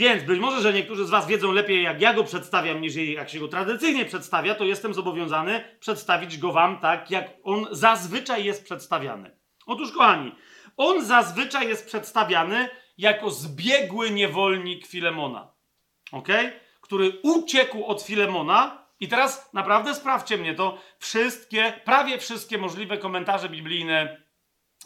[0.00, 3.30] Więc być może, że niektórzy z Was wiedzą lepiej, jak ja go przedstawiam, niż jak
[3.30, 8.64] się go tradycyjnie przedstawia, to jestem zobowiązany przedstawić go Wam tak, jak on zazwyczaj jest
[8.64, 9.36] przedstawiany.
[9.66, 10.32] Otóż, kochani,
[10.76, 12.68] on zazwyczaj jest przedstawiany
[12.98, 15.52] jako zbiegły niewolnik Filemona.
[16.12, 16.28] Ok?
[16.80, 18.86] Który uciekł od Filemona.
[19.00, 20.78] I teraz naprawdę sprawdźcie mnie to.
[20.98, 24.22] Wszystkie, prawie wszystkie możliwe komentarze biblijne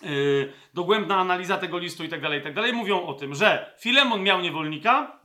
[0.02, 3.74] Yy, dogłębna analiza tego listu i tak dalej, i tak dalej, mówią o tym, że
[3.78, 5.20] Filemon miał niewolnika,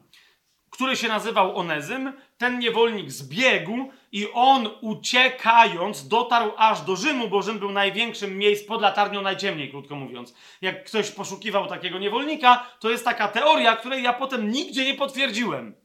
[0.69, 7.41] który się nazywał Onezym, ten niewolnik zbiegł i on uciekając dotarł aż do Rzymu, bo
[7.41, 10.35] Rzym był największym miejscem pod latarnią najciemniej, krótko mówiąc.
[10.61, 15.75] Jak ktoś poszukiwał takiego niewolnika, to jest taka teoria, której ja potem nigdzie nie potwierdziłem.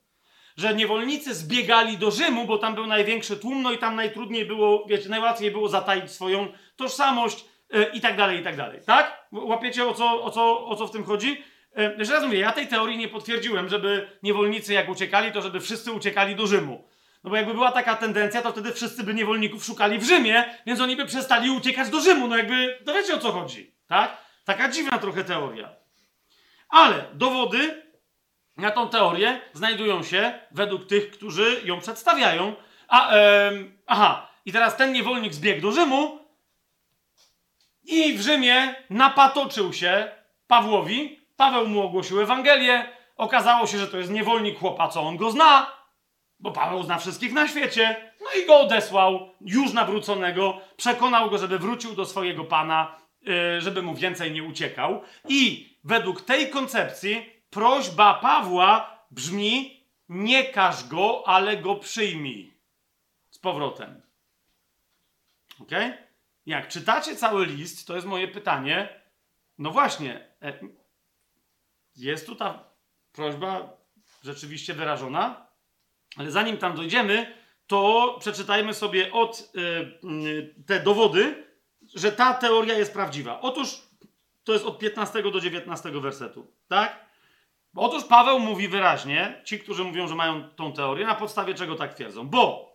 [0.56, 4.86] Że niewolnicy zbiegali do Rzymu, bo tam był największy tłum, no i tam najtrudniej było,
[4.88, 7.44] wiecie, najłatwiej było zataić swoją tożsamość,
[7.92, 8.80] i tak dalej, i tak dalej.
[8.86, 9.26] Tak?
[9.32, 11.44] Łapiecie o co, o co, o co w tym chodzi?
[11.76, 15.60] E, jeszcze raz mówię, ja tej teorii nie potwierdziłem, żeby niewolnicy jak uciekali, to żeby
[15.60, 16.88] wszyscy uciekali do Rzymu.
[17.24, 20.80] No bo jakby była taka tendencja, to wtedy wszyscy by niewolników szukali w Rzymie, więc
[20.80, 22.28] oni by przestali uciekać do Rzymu.
[22.28, 24.16] No jakby, to wiecie o co chodzi, tak?
[24.44, 25.68] Taka dziwna trochę teoria.
[26.68, 27.82] Ale dowody
[28.56, 32.54] na tą teorię znajdują się według tych, którzy ją przedstawiają.
[32.88, 33.10] A,
[33.86, 36.23] aha, i teraz ten niewolnik zbiegł do Rzymu,
[37.84, 40.08] I w Rzymie napatoczył się
[40.46, 41.20] Pawłowi.
[41.36, 42.88] Paweł mu ogłosił Ewangelię.
[43.16, 45.72] Okazało się, że to jest niewolnik chłopa, co on go zna,
[46.40, 48.12] bo Paweł zna wszystkich na świecie.
[48.20, 53.82] No i go odesłał, już nawróconego, przekonał go, żeby wrócił do swojego pana, yy, żeby
[53.82, 55.02] mu więcej nie uciekał.
[55.28, 62.54] I według tej koncepcji prośba Pawła brzmi: nie każ go, ale go przyjmij.
[63.30, 64.02] Z powrotem.
[65.60, 65.70] Ok?
[66.46, 69.00] Jak czytacie cały list, to jest moje pytanie.
[69.58, 70.58] No właśnie, e,
[71.96, 72.64] jest tu ta
[73.12, 73.76] prośba
[74.24, 75.46] rzeczywiście wyrażona,
[76.16, 77.34] ale zanim tam dojdziemy,
[77.66, 79.52] to przeczytajmy sobie od
[80.04, 81.44] y, te dowody,
[81.94, 83.40] że ta teoria jest prawdziwa.
[83.40, 83.82] Otóż
[84.44, 87.04] to jest od 15 do 19 wersetu, tak?
[87.76, 91.94] Otóż Paweł mówi wyraźnie, ci, którzy mówią, że mają tą teorię, na podstawie czego tak
[91.94, 92.28] twierdzą.
[92.28, 92.74] Bo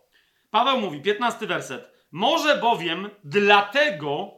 [0.50, 4.30] Paweł mówi, 15 werset, może bowiem dlatego,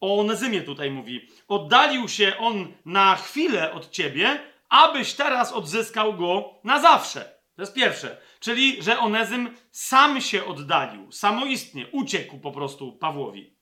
[0.00, 6.54] o Onezymie tutaj mówi, oddalił się on na chwilę od ciebie, abyś teraz odzyskał go
[6.64, 7.40] na zawsze.
[7.56, 8.16] To jest pierwsze.
[8.40, 13.56] Czyli, że Onezym sam się oddalił, samoistnie, uciekł po prostu Pawłowi.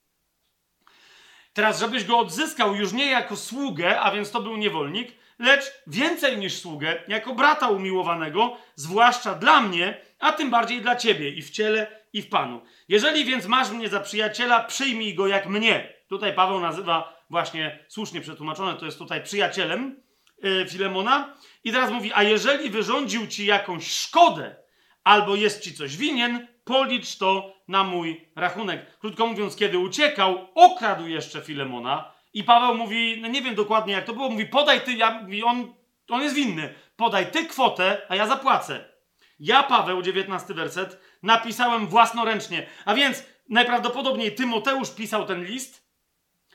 [1.53, 6.39] Teraz, żebyś go odzyskał już nie jako sługę, a więc to był niewolnik, lecz więcej
[6.39, 11.51] niż sługę, jako brata umiłowanego, zwłaszcza dla mnie, a tym bardziej dla ciebie i w
[11.51, 12.61] ciele, i w Panu.
[12.89, 15.93] Jeżeli więc masz mnie za przyjaciela, przyjmij go jak mnie.
[16.09, 20.03] Tutaj Paweł nazywa właśnie, słusznie przetłumaczone, to jest tutaj przyjacielem
[20.43, 21.35] yy, Filemona.
[21.65, 24.57] I teraz mówi, a jeżeli wyrządził ci jakąś szkodę,
[25.05, 28.99] albo jest ci coś winien, policz to na mój rachunek.
[28.99, 34.05] Krótko mówiąc, kiedy uciekał, okradł jeszcze Filemona i Paweł mówi, no nie wiem dokładnie jak
[34.05, 35.75] to było, mówi podaj ty, ja, on,
[36.09, 38.98] on jest winny, podaj ty kwotę, a ja zapłacę.
[39.39, 42.67] Ja, Paweł, 19 werset, napisałem własnoręcznie.
[42.85, 45.89] A więc najprawdopodobniej Tymoteusz pisał ten list,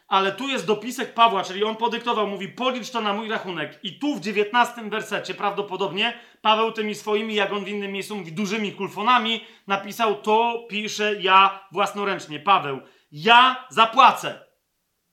[0.07, 3.79] ale tu jest dopisek Pawła, czyli on podyktował, mówi policz to na mój rachunek.
[3.83, 8.31] I tu w 19 wersecie prawdopodobnie Paweł tymi swoimi, jak on w innym miejscu mówi,
[8.31, 12.39] dużymi kulfonami napisał to piszę ja własnoręcznie.
[12.39, 12.79] Paweł,
[13.11, 14.45] ja zapłacę.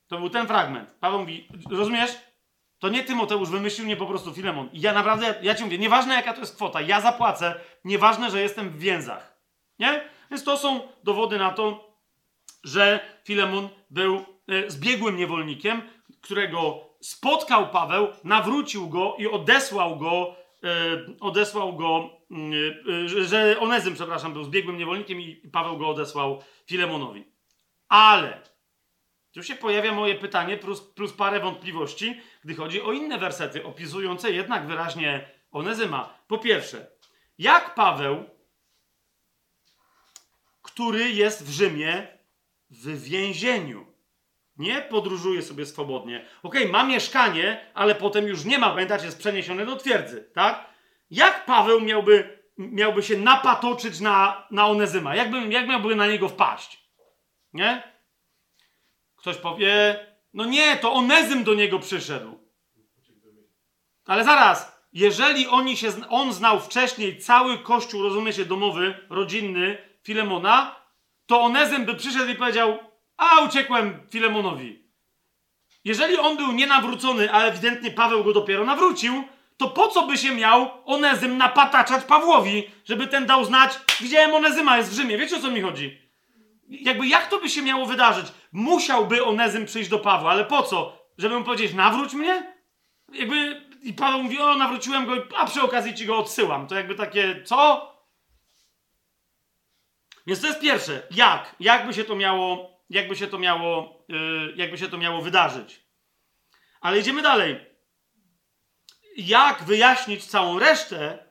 [0.09, 0.91] To był ten fragment.
[1.01, 2.30] Paweł mówi, rozumiesz?
[2.81, 4.69] To nie Tymoteusz wymyślił mnie po prostu Filemon.
[4.73, 7.55] I ja naprawdę, ja ci mówię, nieważne jaka to jest kwota, ja zapłacę,
[7.85, 9.37] nieważne, że jestem w więzach.
[9.79, 10.05] Nie?
[10.31, 11.95] Więc to są dowody na to,
[12.65, 15.83] że Filemon był e, zbiegłym niewolnikiem,
[16.23, 20.35] którego spotkał Paweł, nawrócił go i odesłał go,
[20.65, 20.69] e,
[21.21, 22.53] odesłał go, mm,
[23.05, 27.25] e, że Onezym, przepraszam, był zbiegłym niewolnikiem i Paweł go odesłał Filemonowi.
[27.89, 28.50] Ale
[29.33, 34.31] tu się pojawia moje pytanie plus, plus parę wątpliwości, gdy chodzi o inne wersety opisujące
[34.31, 36.19] jednak wyraźnie Onezyma.
[36.27, 36.87] Po pierwsze,
[37.39, 38.25] jak Paweł,
[40.63, 42.19] który jest w Rzymie
[42.71, 43.87] w więzieniu,
[44.57, 46.27] nie podróżuje sobie swobodnie.
[46.43, 50.71] Okej, okay, ma mieszkanie, ale potem już nie ma, pamiętacie, jest przeniesiony do twierdzy, tak?
[51.11, 55.15] Jak Paweł miałby, miałby się napatoczyć na, na Onezyma?
[55.15, 56.91] Jak, by, jak miałby na niego wpaść?
[57.53, 57.90] Nie?
[59.21, 60.01] Ktoś powie,
[60.35, 62.39] no nie, to Onezym do niego przyszedł.
[64.07, 70.77] Ale zaraz, jeżeli oni się, on znał wcześniej cały kościół, rozumiecie, domowy, rodzinny Filemona,
[71.27, 72.79] to Onezym by przyszedł i powiedział,
[73.17, 74.83] a uciekłem Filemonowi.
[75.85, 79.25] Jeżeli on był nienawrócony, a ewidentnie Paweł go dopiero nawrócił,
[79.57, 84.77] to po co by się miał Onezym napataczać Pawłowi, żeby ten dał znać, widziałem Onezyma,
[84.77, 85.19] jest w Rzymie.
[85.19, 86.10] Wiecie o co mi chodzi?
[86.71, 88.27] Jakby jak to by się miało wydarzyć?
[88.53, 90.99] Musiałby Onezym przyjść do Pawła, ale po co?
[91.19, 92.55] Żeby mu powiedzieć, nawróć mnie?
[93.13, 96.67] Jakby, i Paweł mówi, o, nawróciłem go, a przy okazji ci go odsyłam.
[96.67, 97.91] To jakby takie, co?
[100.27, 101.03] Więc to jest pierwsze.
[101.11, 101.57] Jak?
[101.61, 105.81] Jakby się to miało, jakby się to miało, yy, jakby się to miało wydarzyć?
[106.81, 107.67] Ale idziemy dalej.
[109.17, 111.31] Jak wyjaśnić całą resztę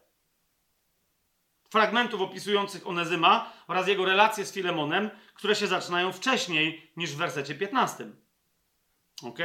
[1.70, 5.10] fragmentów opisujących Onezyma oraz jego relacje z Filemonem,
[5.40, 8.06] które się zaczynają wcześniej niż w wersecie 15.
[9.24, 9.40] Ok?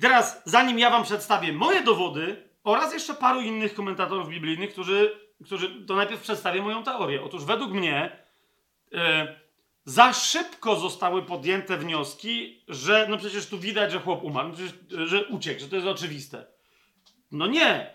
[0.00, 5.86] Teraz, zanim ja wam przedstawię moje dowody oraz jeszcze paru innych komentatorów biblijnych, którzy, którzy
[5.86, 7.22] to najpierw przedstawię moją teorię.
[7.22, 8.16] Otóż według mnie
[8.92, 9.40] e,
[9.84, 14.74] za szybko zostały podjęte wnioski, że no przecież tu widać, że chłop umarł, no przecież,
[15.08, 16.46] że uciekł, że to jest oczywiste.
[17.32, 17.94] No nie.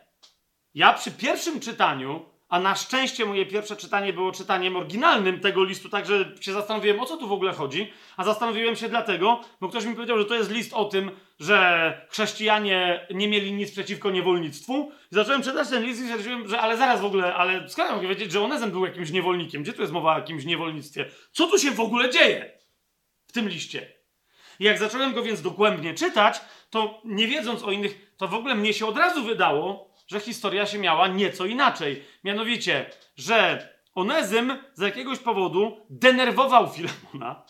[0.76, 5.90] Ja przy pierwszym czytaniu a na szczęście moje pierwsze czytanie było czytaniem oryginalnym tego listu,
[5.90, 7.94] także się zastanowiłem, o co tu w ogóle chodzi.
[8.18, 12.08] A zastanowiłem się dlatego, bo ktoś mi powiedział, że to jest list o tym, że
[12.10, 14.92] chrześcijanie nie mieli nic przeciwko niewolnictwu.
[15.12, 18.08] I zacząłem czytać ten list i stwierdziłem, że ale zaraz w ogóle, ale skąd mogę
[18.08, 19.64] wiedzieć, że Onezem był jakimś niewolnikiem?
[19.64, 21.06] Gdzie tu jest mowa o jakimś niewolnictwie?
[21.32, 22.58] Co tu się w ogóle dzieje?
[23.28, 23.94] w tym liście.
[24.60, 28.56] I jak zacząłem go więc dogłębnie czytać, to nie wiedząc o innych, to w ogóle
[28.56, 32.04] mnie się od razu wydało, że historia się miała nieco inaczej.
[32.24, 37.46] Mianowicie, że Onezym z jakiegoś powodu denerwował Filemona,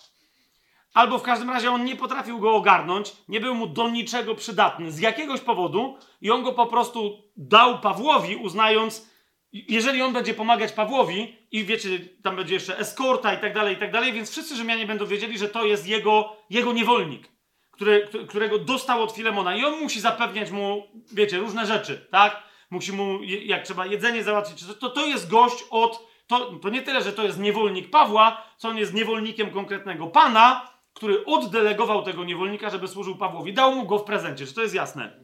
[0.94, 4.92] albo w każdym razie on nie potrafił go ogarnąć, nie był mu do niczego przydatny
[4.92, 9.10] z jakiegoś powodu i on go po prostu dał Pawłowi, uznając,
[9.54, 11.90] jeżeli on będzie pomagać Pawłowi i wiecie,
[12.24, 15.38] tam będzie jeszcze eskorta i tak dalej, i tak dalej, więc wszyscy Rzymianie będą wiedzieli,
[15.38, 17.28] że to jest jego, jego niewolnik,
[17.72, 22.47] który, którego dostał od Filemona i on musi zapewniać mu, wiecie, różne rzeczy, tak?
[22.70, 27.02] Musi mu, jak trzeba jedzenie załatwić, to, to jest gość od, to, to nie tyle,
[27.02, 32.70] że to jest niewolnik Pawła, co on jest niewolnikiem konkretnego pana, który oddelegował tego niewolnika,
[32.70, 33.54] żeby służył Pawłowi.
[33.54, 34.48] Dał mu go w prezencie.
[34.48, 35.20] Czy to jest jasne?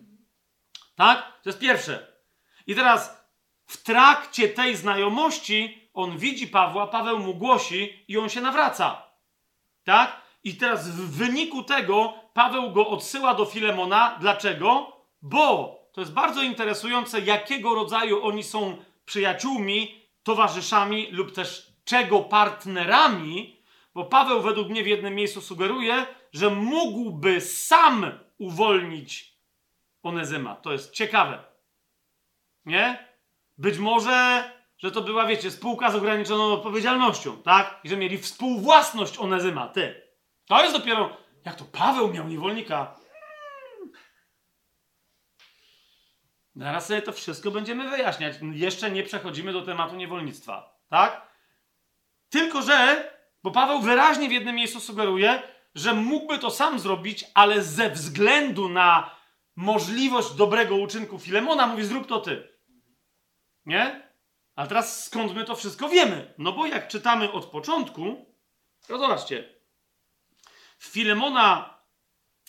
[0.96, 1.42] Tak?
[1.44, 2.08] To jest pierwsze.
[2.68, 3.28] I teraz
[3.66, 9.04] w trakcie tej znajomości on widzi Pawła, Paweł mu głosi i on się nawraca.
[9.84, 10.22] Tak?
[10.44, 14.18] I teraz w wyniku tego Paweł go odsyła do Filemona.
[14.22, 14.98] Dlaczego?
[15.22, 23.64] Bo to jest bardzo interesujące, jakiego rodzaju oni są przyjaciółmi, towarzyszami lub też czego partnerami,
[23.94, 29.34] bo Paweł według mnie w jednym miejscu sugeruje, że mógłby sam uwolnić
[30.04, 30.56] Onezyma.
[30.56, 31.44] To jest ciekawe.
[32.66, 33.08] Nie?
[33.58, 34.44] Być może,
[34.78, 37.80] że to była, wiecie, spółka z ograniczoną odpowiedzialnością, tak?
[37.84, 39.68] I że mieli współwłasność Onezyma.
[39.68, 40.02] Ty.
[40.46, 41.18] To jest dopiero.
[41.46, 42.96] Jak to Paweł miał niewolnika?
[46.56, 48.36] Zaraz sobie to wszystko będziemy wyjaśniać.
[48.52, 50.80] Jeszcze nie przechodzimy do tematu niewolnictwa.
[50.90, 51.28] Tak?
[52.30, 53.12] Tylko, że,
[53.44, 55.44] bo Paweł wyraźnie w jednym miejscu sugeruje,
[55.76, 59.16] że mógłby to sam zrobić, ale ze względu na
[59.56, 62.48] możliwość dobrego uczynku Filemona mówi: zrób to ty.
[63.66, 64.14] Nie?
[64.56, 66.34] A teraz skąd my to wszystko wiemy?
[66.38, 68.26] No bo jak czytamy od początku,
[68.88, 69.54] to zobaczcie.
[70.78, 71.78] W Filemona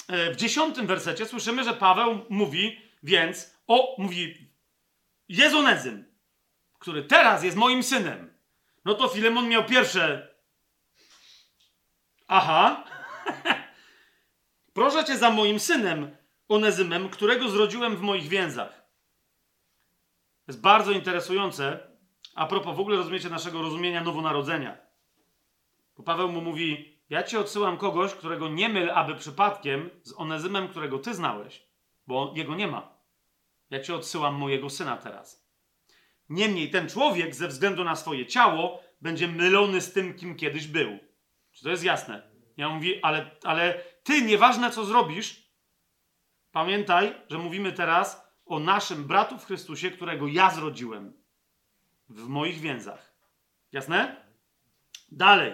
[0.08, 4.50] e, w dziesiątym wersecie słyszymy, że Paweł mówi, więc o, mówi,
[5.28, 6.04] jest Onezym,
[6.78, 8.34] który teraz jest moim synem.
[8.84, 10.34] No to Filemon miał pierwsze.
[12.28, 12.84] Aha.
[14.74, 16.16] Proszę cię za moim synem,
[16.48, 18.84] Onezymem, którego zrodziłem w moich więzach.
[20.46, 21.94] To jest bardzo interesujące.
[22.34, 24.78] A propos w ogóle rozumiecie naszego rozumienia nowonarodzenia.
[25.96, 30.68] Bo Paweł mu mówi: Ja ci odsyłam kogoś, którego nie myl, aby przypadkiem z Onezymem,
[30.68, 31.66] którego ty znałeś,
[32.06, 32.93] bo jego nie ma.
[33.74, 35.48] Ja ci odsyłam mojego syna teraz.
[36.28, 40.98] Niemniej ten człowiek, ze względu na swoje ciało, będzie mylony z tym, kim kiedyś był.
[41.52, 42.22] Czy to jest jasne?
[42.56, 45.50] Ja mówię, ale, ale ty, nieważne co zrobisz,
[46.52, 51.12] pamiętaj, że mówimy teraz o naszym bratu w Chrystusie, którego ja zrodziłem
[52.08, 53.14] w moich więzach.
[53.72, 54.26] Jasne?
[55.12, 55.52] Dalej.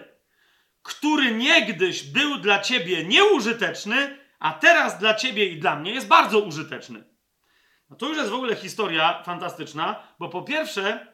[0.82, 6.38] Który niegdyś był dla ciebie nieużyteczny, a teraz dla ciebie i dla mnie jest bardzo
[6.38, 7.09] użyteczny.
[7.90, 11.06] No to już jest w ogóle historia fantastyczna, bo po pierwsze,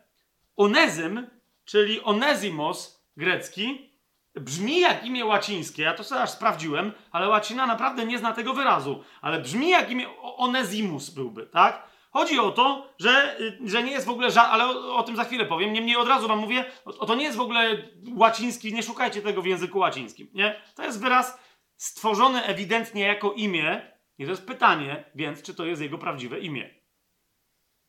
[0.56, 1.26] Onezym,
[1.64, 3.90] czyli Onezimos grecki,
[4.34, 5.82] brzmi jak imię łacińskie.
[5.82, 9.04] Ja to sobie aż sprawdziłem, ale łacina naprawdę nie zna tego wyrazu.
[9.20, 11.82] Ale brzmi jak imię Onezimus byłby, tak?
[12.10, 15.16] Chodzi o to, że, y, że nie jest w ogóle żadne, ale o, o, tym
[15.16, 15.72] za chwilę powiem.
[15.72, 17.76] Niemniej od razu wam mówię, o, to nie jest w ogóle
[18.16, 20.62] łaciński, nie szukajcie tego w języku łacińskim, nie?
[20.74, 21.38] To jest wyraz
[21.76, 26.74] stworzony ewidentnie jako imię, i to jest pytanie, więc, czy to jest jego prawdziwe imię.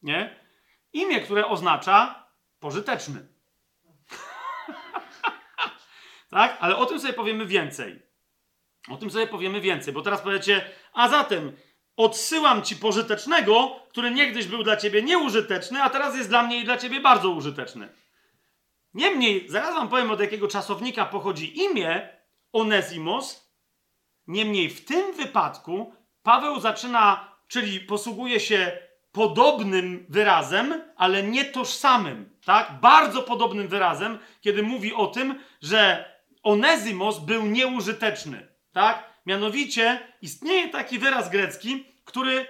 [0.01, 0.39] Nie?
[0.93, 2.27] Imię, które oznacza
[2.59, 3.27] pożyteczny.
[6.29, 6.57] tak?
[6.59, 8.01] Ale o tym sobie powiemy więcej.
[8.89, 11.57] O tym sobie powiemy więcej, bo teraz powiecie, a zatem
[11.97, 16.65] odsyłam ci pożytecznego, który niegdyś był dla ciebie nieużyteczny, a teraz jest dla mnie i
[16.65, 17.89] dla ciebie bardzo użyteczny.
[18.93, 22.17] Niemniej, zaraz wam powiem, od jakiego czasownika pochodzi imię
[22.53, 23.53] Onesimos.
[24.27, 25.93] Niemniej w tym wypadku
[26.27, 28.79] Paweł zaczyna, czyli posługuje się
[29.11, 32.79] podobnym wyrazem, ale nie tożsamym, tak?
[32.81, 36.11] Bardzo podobnym wyrazem, kiedy mówi o tym, że
[36.43, 39.03] Onezymos był nieużyteczny, tak?
[39.25, 42.47] Mianowicie istnieje taki wyraz grecki, który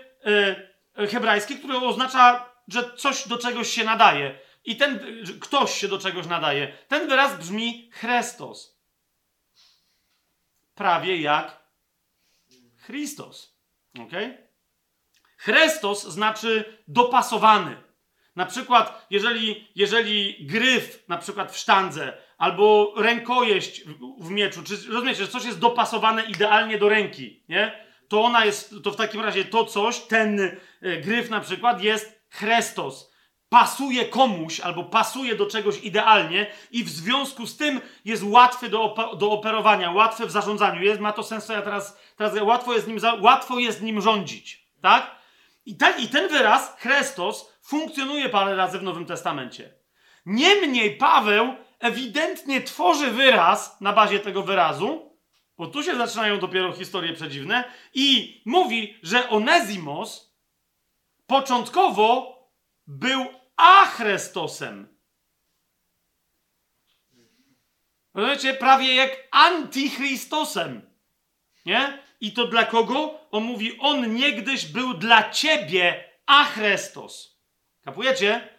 [0.95, 4.39] e, hebrajski, który oznacza, że coś do czegoś się nadaje.
[4.65, 4.99] I ten
[5.39, 6.77] ktoś się do czegoś nadaje.
[6.87, 8.79] Ten wyraz brzmi Chrestos.
[10.75, 11.63] Prawie jak
[12.77, 13.56] Chrystus.
[13.99, 14.11] Ok?
[15.38, 17.76] Chrestos znaczy dopasowany.
[18.36, 23.84] Na przykład, jeżeli, jeżeli gryf, na przykład w sztandze, albo rękojeść
[24.19, 27.88] w, mieczu, czy rozumiecie, że coś jest dopasowane idealnie do ręki, nie?
[28.07, 30.40] To ona jest, to w takim razie to coś, ten
[30.82, 33.11] e, gryf na przykład jest Chrestos.
[33.49, 38.80] Pasuje komuś albo pasuje do czegoś idealnie i w związku z tym jest łatwy do,
[38.80, 40.82] ope- do operowania, łatwy w zarządzaniu.
[40.82, 44.68] Jest, ma to sens, ja teraz, teraz łatwo, jest nim łatwo jest nim rządzić.
[44.82, 45.15] Tak?
[45.65, 46.03] I, tak?
[46.03, 49.74] I ten wyraz, Chrystus, funkcjonuje parę razy w Nowym Testamencie.
[50.26, 55.18] Niemniej Paweł ewidentnie tworzy wyraz na bazie tego wyrazu,
[55.57, 57.64] bo tu się zaczynają dopiero historie przedziwne,
[57.94, 60.34] i mówi, że Onezimos
[61.28, 62.36] początkowo
[62.88, 63.26] był
[63.57, 64.97] achrestosem.
[68.14, 68.53] Rozumiecie?
[68.53, 70.81] Prawie jak antichristosem.
[71.65, 72.03] Nie?
[72.22, 73.19] I to dla kogo?
[73.31, 77.38] On mówi, on niegdyś był dla ciebie achrestos.
[77.84, 78.49] Kapujecie?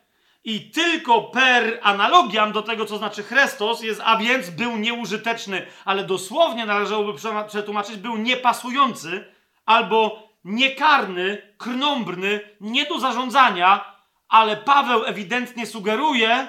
[0.44, 6.04] I tylko per analogiam do tego, co znaczy Chrestos, jest, a więc był nieużyteczny, ale
[6.04, 7.18] dosłownie należałoby
[7.48, 9.24] przetłumaczyć, był niepasujący
[9.66, 13.97] albo niekarny, krnąbrny, nie do zarządzania,
[14.28, 16.48] ale Paweł ewidentnie sugeruje,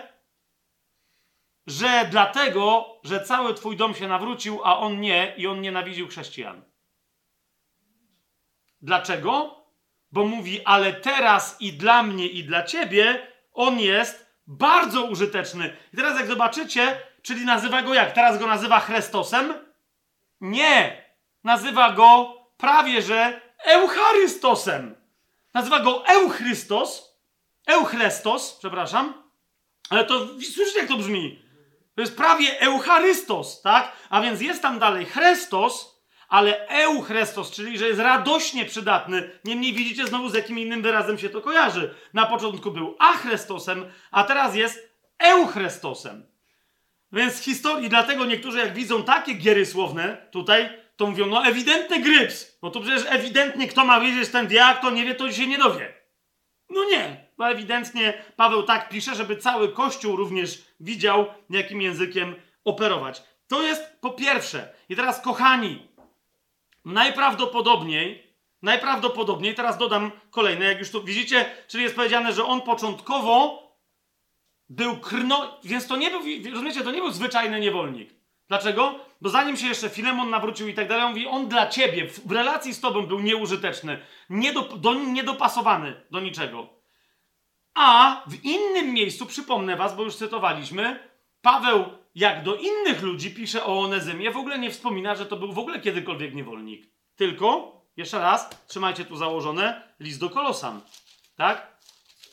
[1.68, 6.61] że dlatego, że cały twój dom się nawrócił, a on nie i on nienawidził chrześcijan.
[8.81, 9.60] Dlaczego?
[10.11, 15.77] Bo mówi, ale teraz i dla mnie, i dla ciebie on jest bardzo użyteczny.
[15.93, 18.11] I teraz jak zobaczycie, czyli nazywa go jak?
[18.11, 19.53] Teraz go nazywa Chrestosem?
[20.41, 21.06] Nie.
[21.43, 24.95] Nazywa go prawie że Eucharystosem.
[25.53, 27.09] Nazywa go Euchrystos.
[27.69, 29.13] Euchrestos, przepraszam.
[29.89, 31.41] Ale to słyszycie jak to brzmi?
[31.95, 33.91] To jest prawie Eucharystos, tak?
[34.09, 39.39] A więc jest tam dalej Chrestos, ale Euchrestos, czyli że jest radośnie przydatny.
[39.43, 41.95] Niemniej widzicie znowu z jakim innym wyrazem się to kojarzy.
[42.13, 46.25] Na początku był Achrestosem, a teraz jest Euchrestosem.
[47.11, 52.57] Więc historii, dlatego niektórzy jak widzą takie giery słowne tutaj, to mówią, no ewidentny gryps,
[52.61, 55.47] bo to przecież ewidentnie kto ma wiedzieć, ten wie, a kto nie wie, to się
[55.47, 55.93] nie dowie.
[56.69, 62.36] No nie, bo ewidentnie Paweł tak pisze, żeby cały Kościół również widział, jakim językiem
[62.66, 63.24] operować.
[63.48, 64.74] To jest po pierwsze.
[64.90, 65.88] I teraz, kochani,
[66.86, 73.64] najprawdopodobniej, najprawdopodobniej, teraz dodam kolejne, jak już tu widzicie, czyli jest powiedziane, że on początkowo
[74.70, 75.60] był krno...
[75.64, 76.22] Więc to nie był,
[76.52, 78.10] rozumiecie, to nie był zwyczajny niewolnik.
[78.48, 78.99] Dlaczego?
[79.22, 82.32] Bo zanim się jeszcze Filemon nawrócił i tak dalej, on mówi, on dla ciebie, w,
[82.32, 83.99] relacji z tobą był nieużyteczny,
[84.78, 86.78] do, niedopasowany do niczego.
[87.73, 91.09] A w innym miejscu, przypomnę was, bo już cytowaliśmy,
[91.41, 91.85] Paweł,
[92.15, 95.59] jak do innych ludzi pisze o Onezymie, w ogóle nie wspomina, że to był w
[95.59, 96.91] ogóle kiedykolwiek niewolnik.
[97.15, 100.81] Tylko, jeszcze raz, trzymajcie tu założone, list do Kolosan.
[101.35, 101.79] Tak?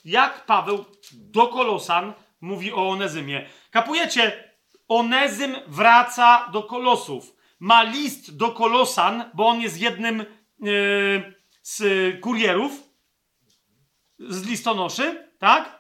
[0.05, 3.47] Jak Paweł do Kolosan mówi o Onezymie.
[3.71, 4.55] Kapujecie?
[4.89, 7.37] Onezym wraca do Kolosów.
[7.61, 10.25] Ma list do Kolosan, bo on jest jednym
[10.61, 11.81] yy, z
[12.21, 12.73] kurierów,
[14.19, 15.79] z listonoszy, tak?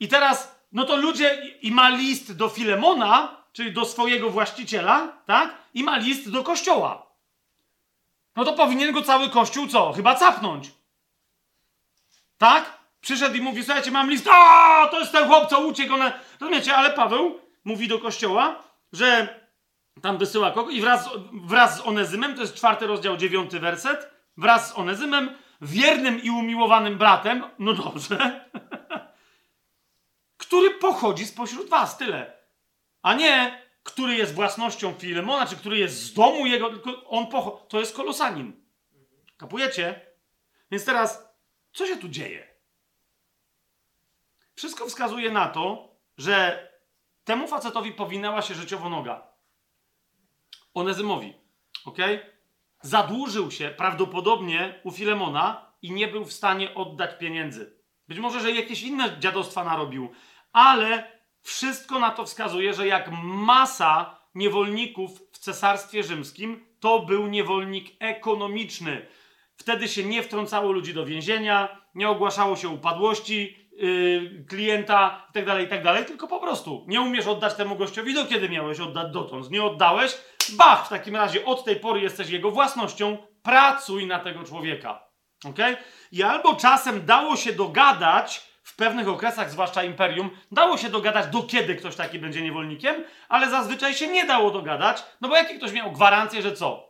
[0.00, 5.54] I teraz, no to ludzie, i ma list do Filemona, czyli do swojego właściciela, tak?
[5.74, 7.06] I ma list do kościoła.
[8.36, 9.92] No to powinien go cały kościół co?
[9.92, 10.70] Chyba capnąć.
[12.38, 12.78] Tak?
[13.00, 15.94] Przyszedł i mówi, słuchajcie, mam list, a to jest ten chłop, co uciekł.
[15.94, 16.12] One...
[16.40, 18.62] Rozumiecie, ale Paweł mówi do kościoła,
[18.92, 19.40] że
[20.02, 24.68] tam wysyła kogo i wraz, wraz z Onezymem, to jest czwarty rozdział, dziewiąty werset, wraz
[24.68, 25.30] z Onezymem,
[25.60, 28.48] wiernym i umiłowanym bratem, no dobrze,
[30.36, 32.38] który pochodzi spośród was, tyle.
[33.02, 37.62] A nie, który jest własnością Filemona, czy który jest z domu jego, tylko on pochodzi,
[37.68, 38.52] to jest kolosanin.
[39.36, 40.06] Kapujecie?
[40.70, 41.28] Więc teraz,
[41.72, 42.48] co się tu dzieje?
[44.54, 46.68] Wszystko wskazuje na to, że
[47.24, 49.28] temu facetowi powinęła się życiowo noga.
[50.74, 51.34] Onezymowi.
[51.84, 51.98] Ok?
[52.80, 57.78] Zadłużył się prawdopodobnie u Filemona i nie był w stanie oddać pieniędzy.
[58.08, 60.12] Być może, że jakieś inne dziadostwa narobił,
[60.52, 67.96] ale wszystko na to wskazuje, że jak masa niewolników w cesarstwie rzymskim, to był niewolnik
[67.98, 69.06] ekonomiczny.
[69.56, 75.60] Wtedy się nie wtrącało ludzi do więzienia, nie ogłaszało się upadłości, yy, klienta itd., tak
[75.60, 79.50] itd., tak tylko po prostu nie umiesz oddać temu gościowi, do kiedy miałeś oddać dotąd.
[79.50, 80.18] Nie oddałeś,
[80.52, 85.08] bach, w takim razie od tej pory jesteś jego własnością, pracuj na tego człowieka.
[85.44, 85.58] ok?
[86.12, 91.42] I albo czasem dało się dogadać, w pewnych okresach, zwłaszcza imperium, dało się dogadać, do
[91.42, 95.72] kiedy ktoś taki będzie niewolnikiem, ale zazwyczaj się nie dało dogadać, no bo jaki ktoś
[95.72, 96.87] miał gwarancję, że co?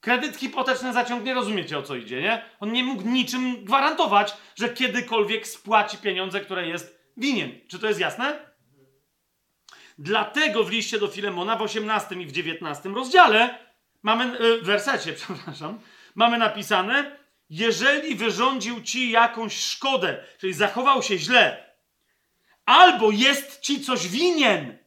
[0.00, 2.42] Kredyt hipoteczny zaciągnie, rozumiecie o co idzie, nie?
[2.60, 7.60] On nie mógł niczym gwarantować, że kiedykolwiek spłaci pieniądze, które jest winien.
[7.68, 8.56] Czy to jest jasne?
[9.98, 13.58] Dlatego w liście do Filemona w 18 i w 19 rozdziale
[14.02, 15.78] mamy, w wersecie, przepraszam,
[16.14, 17.16] mamy napisane,
[17.50, 21.74] jeżeli wyrządził ci jakąś szkodę, czyli zachował się źle,
[22.64, 24.78] albo jest ci coś winien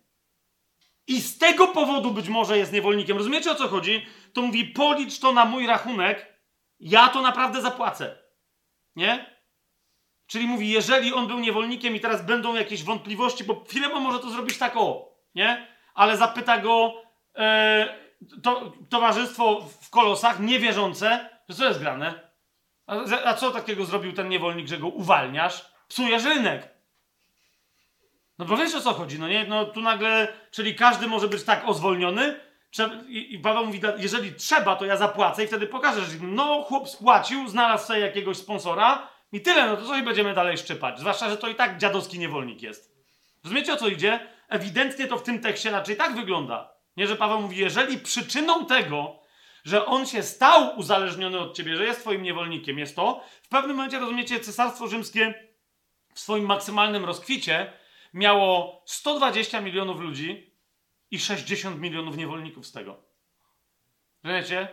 [1.07, 3.17] i z tego powodu być może jest niewolnikiem.
[3.17, 4.05] Rozumiecie o co chodzi?
[4.33, 6.39] To mówi, policz to na mój rachunek,
[6.79, 8.17] ja to naprawdę zapłacę.
[8.95, 9.39] Nie?
[10.27, 14.29] Czyli mówi, jeżeli on był niewolnikiem i teraz będą jakieś wątpliwości, bo Filemon może to
[14.29, 15.67] zrobić tak o, nie?
[15.93, 16.93] Ale zapyta go
[17.35, 17.99] e,
[18.43, 22.29] to, towarzystwo w kolosach niewierzące, że co jest grane?
[22.87, 22.95] A,
[23.25, 25.65] a co takiego zrobił ten niewolnik, że go uwalniasz?
[25.87, 26.69] Psujesz rynek.
[28.39, 29.45] No bo wiesz o co chodzi, no nie?
[29.47, 32.39] No tu nagle, czyli każdy może być tak ozwolniony,
[33.07, 37.47] i Paweł mówi, jeżeli trzeba, to ja zapłacę i wtedy pokażę, że no chłop spłacił,
[37.47, 40.99] znalazł sobie jakiegoś sponsora i tyle, no to coś będziemy dalej szczypać.
[40.99, 42.95] Zwłaszcza, że to i tak dziadowski niewolnik jest.
[43.43, 44.19] Rozumiecie o co idzie?
[44.49, 46.73] Ewidentnie to w tym tekście raczej tak wygląda.
[46.97, 49.19] Nie, że Paweł mówi, jeżeli przyczyną tego,
[49.63, 53.75] że on się stał uzależniony od ciebie, że jest twoim niewolnikiem, jest to, w pewnym
[53.75, 55.49] momencie, rozumiecie, Cesarstwo Rzymskie
[56.13, 57.73] w swoim maksymalnym rozkwicie
[58.13, 60.48] miało 120 milionów ludzi
[61.11, 62.97] i 60 milionów niewolników z tego.
[64.23, 64.67] Rozumiecie?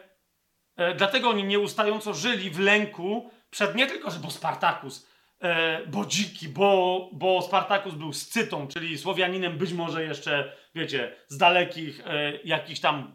[0.76, 5.08] E, dlatego oni nieustająco żyli w lęku przed nie tylko, że bo Spartakus,
[5.40, 11.38] e, bo dziki, bo, bo Spartakus był scytą, czyli Słowianinem być może jeszcze, wiecie, z
[11.38, 13.14] dalekich e, jakichś tam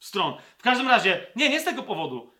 [0.00, 0.34] stron.
[0.58, 2.37] W każdym razie, nie, nie z tego powodu.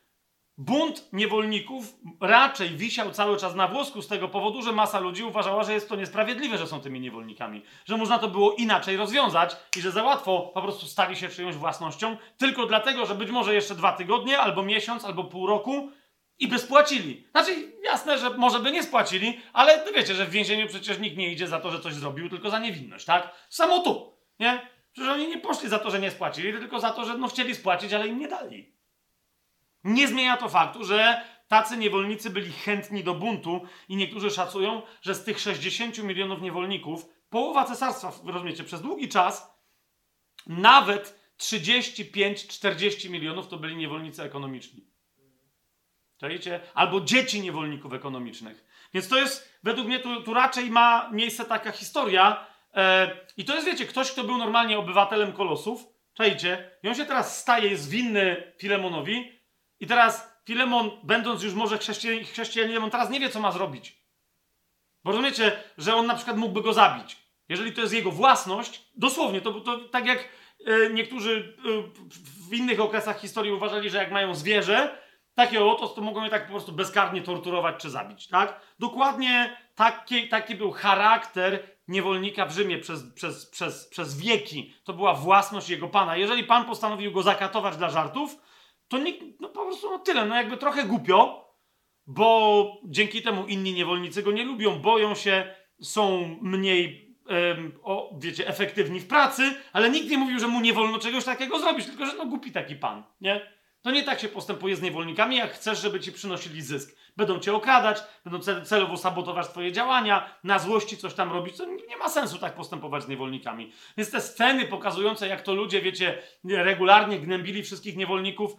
[0.59, 5.65] Bunt niewolników raczej wisiał cały czas na włosku z tego powodu, że masa ludzi uważała,
[5.65, 7.63] że jest to niesprawiedliwe, że są tymi niewolnikami.
[7.87, 11.55] Że można to było inaczej rozwiązać i że za łatwo po prostu stali się czyjąś
[11.57, 15.91] własnością, tylko dlatego, że być może jeszcze dwa tygodnie, albo miesiąc, albo pół roku
[16.39, 17.27] i by spłacili.
[17.31, 21.33] Znaczy, jasne, że może by nie spłacili, ale wiecie, że w więzieniu przecież nikt nie
[21.33, 23.35] idzie za to, że coś zrobił, tylko za niewinność, tak?
[23.49, 24.61] Samo tu, nie?
[24.93, 27.55] Przecież oni nie poszli za to, że nie spłacili, tylko za to, że no chcieli
[27.55, 28.78] spłacić, ale im nie dali.
[29.85, 35.15] Nie zmienia to faktu, że tacy niewolnicy byli chętni do buntu i niektórzy szacują, że
[35.15, 39.59] z tych 60 milionów niewolników połowa cesarstwa, rozumiecie, przez długi czas
[40.47, 44.87] nawet 35-40 milionów to byli niewolnicy ekonomiczni.
[46.21, 46.61] Czajcie?
[46.75, 48.65] Albo dzieci niewolników ekonomicznych.
[48.95, 52.47] Więc to jest, według mnie, tu, tu raczej ma miejsce taka historia.
[52.75, 55.85] E, I to jest, wiecie, ktoś, kto był normalnie obywatelem kolosów.
[56.15, 56.71] Czajcie?
[56.83, 59.38] I on się teraz staje, jest winny Filemonowi.
[59.81, 64.03] I teraz Filemon, będąc już może chrześcijan, chrześcijaninem, on teraz nie wie, co ma zrobić.
[65.05, 67.17] Bo rozumiecie, że on na przykład mógłby go zabić.
[67.49, 70.29] Jeżeli to jest jego własność, dosłownie, to, to tak jak
[70.67, 71.69] e, niektórzy e,
[72.49, 74.99] w innych okresach historii uważali, że jak mają zwierzę,
[75.35, 78.61] takie oto, to mogą je tak po prostu bezkarnie torturować czy zabić, tak?
[78.79, 84.75] Dokładnie taki, taki był charakter niewolnika w Rzymie przez, przez, przez, przez wieki.
[84.85, 86.17] To była własność jego pana.
[86.17, 88.37] Jeżeli pan postanowił go zakatować dla żartów,
[88.89, 91.49] to nikt, no po prostu no tyle, no jakby trochę głupio,
[92.07, 97.15] bo dzięki temu inni niewolnicy go nie lubią, boją się, są mniej,
[97.83, 101.59] o, wiecie, efektywni w pracy, ale nikt nie mówił, że mu nie wolno czegoś takiego
[101.59, 103.59] zrobić, tylko że no głupi taki pan, nie?
[103.83, 106.97] To nie tak się postępuje z niewolnikami, jak chcesz, żeby ci przynosili zysk.
[107.17, 111.57] Będą cię okradać, będą celowo sabotować twoje działania, na złości coś tam robić.
[111.57, 113.73] To nie ma sensu tak postępować z niewolnikami.
[113.97, 118.53] Więc te sceny pokazujące, jak to ludzie, wiecie, regularnie gnębili wszystkich niewolników,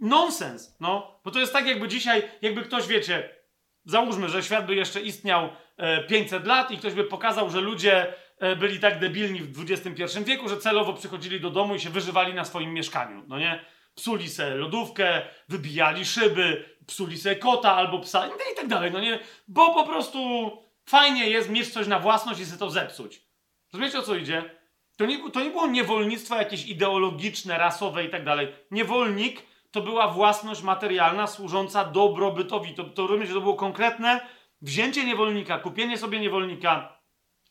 [0.00, 1.20] nonsens, no.
[1.24, 3.30] Bo to jest tak, jakby dzisiaj, jakby ktoś, wiecie,
[3.84, 8.14] załóżmy, że świat by jeszcze istniał e, 500 lat i ktoś by pokazał, że ludzie
[8.38, 12.34] e, byli tak debilni w XXI wieku, że celowo przychodzili do domu i się wyżywali
[12.34, 13.64] na swoim mieszkaniu, no nie?
[13.94, 19.18] Psuli se lodówkę, wybijali szyby, psuli se kota albo psa i tak dalej, no nie?
[19.48, 20.50] Bo po prostu
[20.86, 23.22] fajnie jest mieć coś na własność i sobie to zepsuć.
[23.72, 24.50] Rozumiecie o co idzie?
[24.96, 28.48] To nie, to nie było niewolnictwo jakieś ideologiczne, rasowe i tak dalej.
[28.70, 29.42] Niewolnik
[29.74, 32.74] to była własność materialna służąca dobrobytowi.
[32.74, 34.20] To, to rozumiecie, to było konkretne
[34.62, 36.98] wzięcie niewolnika, kupienie sobie niewolnika,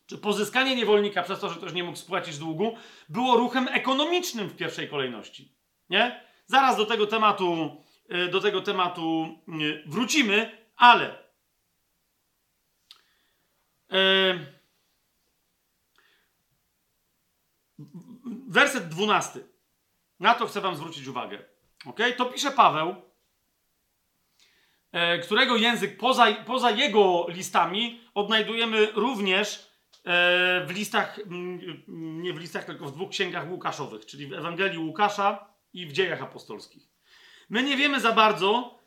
[0.06, 2.78] czy pozyskanie niewolnika przez to, że ktoś nie mógł spłacić długu,
[3.10, 5.56] było ruchem ekonomicznym w pierwszej kolejności.
[5.90, 6.24] Nie?
[6.46, 7.78] Zaraz do tego tematu,
[8.12, 9.28] y, do tego tematu
[9.62, 11.24] y, wrócimy, ale
[13.90, 14.46] yy,
[18.48, 19.48] werset dwunasty.
[20.20, 21.53] Na to chcę wam zwrócić uwagę.
[21.86, 22.00] Ok?
[22.18, 22.96] To pisze Paweł,
[24.92, 29.70] e, którego język poza, poza jego listami odnajdujemy również
[30.06, 31.20] e, w listach,
[31.88, 36.22] nie w listach, tylko w dwóch księgach Łukaszowych, czyli w Ewangelii Łukasza i w dziejach
[36.22, 36.84] apostolskich.
[37.50, 38.80] My nie wiemy za bardzo,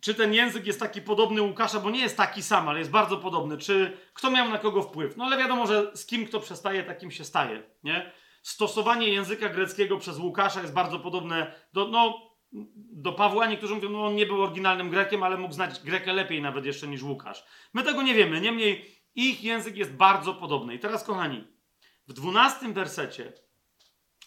[0.00, 3.16] czy ten język jest taki podobny Łukasza, bo nie jest taki sam, ale jest bardzo
[3.16, 3.58] podobny.
[3.58, 5.16] Czy kto miał na kogo wpływ?
[5.16, 8.12] No ale wiadomo, że z kim kto przestaje, takim się staje, nie?
[8.44, 12.30] Stosowanie języka greckiego przez Łukasza jest bardzo podobne do, no,
[12.92, 13.46] do Pawła.
[13.46, 16.88] Niektórzy mówią, no on nie był oryginalnym Grekiem, ale mógł znać Grekę lepiej nawet jeszcze
[16.88, 17.44] niż Łukasz.
[17.74, 18.40] My tego nie wiemy.
[18.40, 20.74] Niemniej Ich język jest bardzo podobny.
[20.74, 21.44] I teraz, kochani,
[22.08, 23.32] w dwunastym wersecie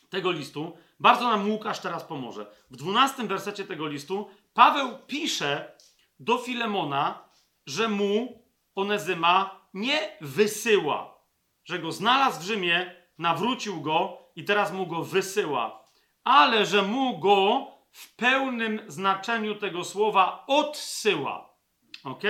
[0.09, 2.51] tego listu, bardzo nam Łukasz teraz pomoże.
[2.71, 5.71] W dwunastym wersecie tego listu Paweł pisze
[6.19, 7.29] do Filemona,
[7.65, 8.43] że mu
[8.75, 11.17] Onezyma nie wysyła,
[11.65, 15.85] że go znalazł w Rzymie, nawrócił go i teraz mu go wysyła,
[16.23, 21.57] ale że mu go w pełnym znaczeniu tego słowa odsyła.
[22.03, 22.23] Ok?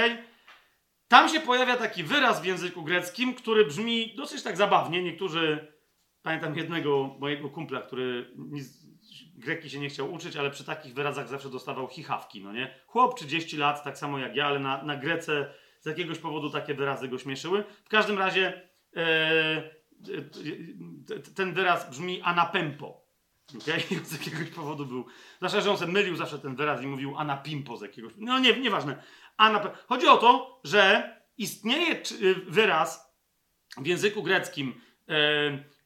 [1.08, 5.04] Tam się pojawia taki wyraz w języku greckim, który brzmi dosyć tak zabawnie.
[5.04, 5.74] Niektórzy,
[6.22, 8.88] pamiętam jednego mojego kumpla, który nic,
[9.36, 12.80] greki się nie chciał uczyć, ale przy takich wyrazach zawsze dostawał chichawki, no nie?
[12.88, 16.74] Chłop 30 lat, tak samo jak ja, ale na, na Grece z jakiegoś powodu takie
[16.74, 17.64] wyrazy go śmieszyły.
[17.86, 19.77] W każdym razie e,
[21.36, 23.08] ten wyraz brzmi anapempo.
[23.62, 23.80] Okay?
[24.06, 25.06] Z jakiegoś powodu był.
[25.38, 28.14] Zwłaszcza, że on sobie mylił zawsze ten wyraz i mówił anapimpo z jakiegoś.
[28.18, 29.04] No nie, nieważne.
[29.38, 29.88] Anap...
[29.88, 32.02] Chodzi o to, że istnieje
[32.48, 33.14] wyraz
[33.78, 35.14] w języku greckim e,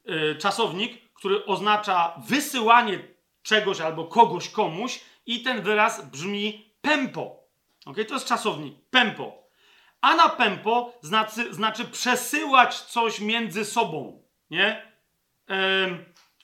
[0.05, 2.99] e, czasownik, który oznacza wysyłanie
[3.43, 7.39] czegoś albo kogoś komuś i ten wyraz brzmi pempo.
[7.85, 8.05] Okay?
[8.05, 8.75] To jest czasownik.
[8.89, 9.40] Pempo.
[10.01, 14.23] Anapempo znaczy, znaczy przesyłać coś między sobą.
[14.49, 14.91] Nie?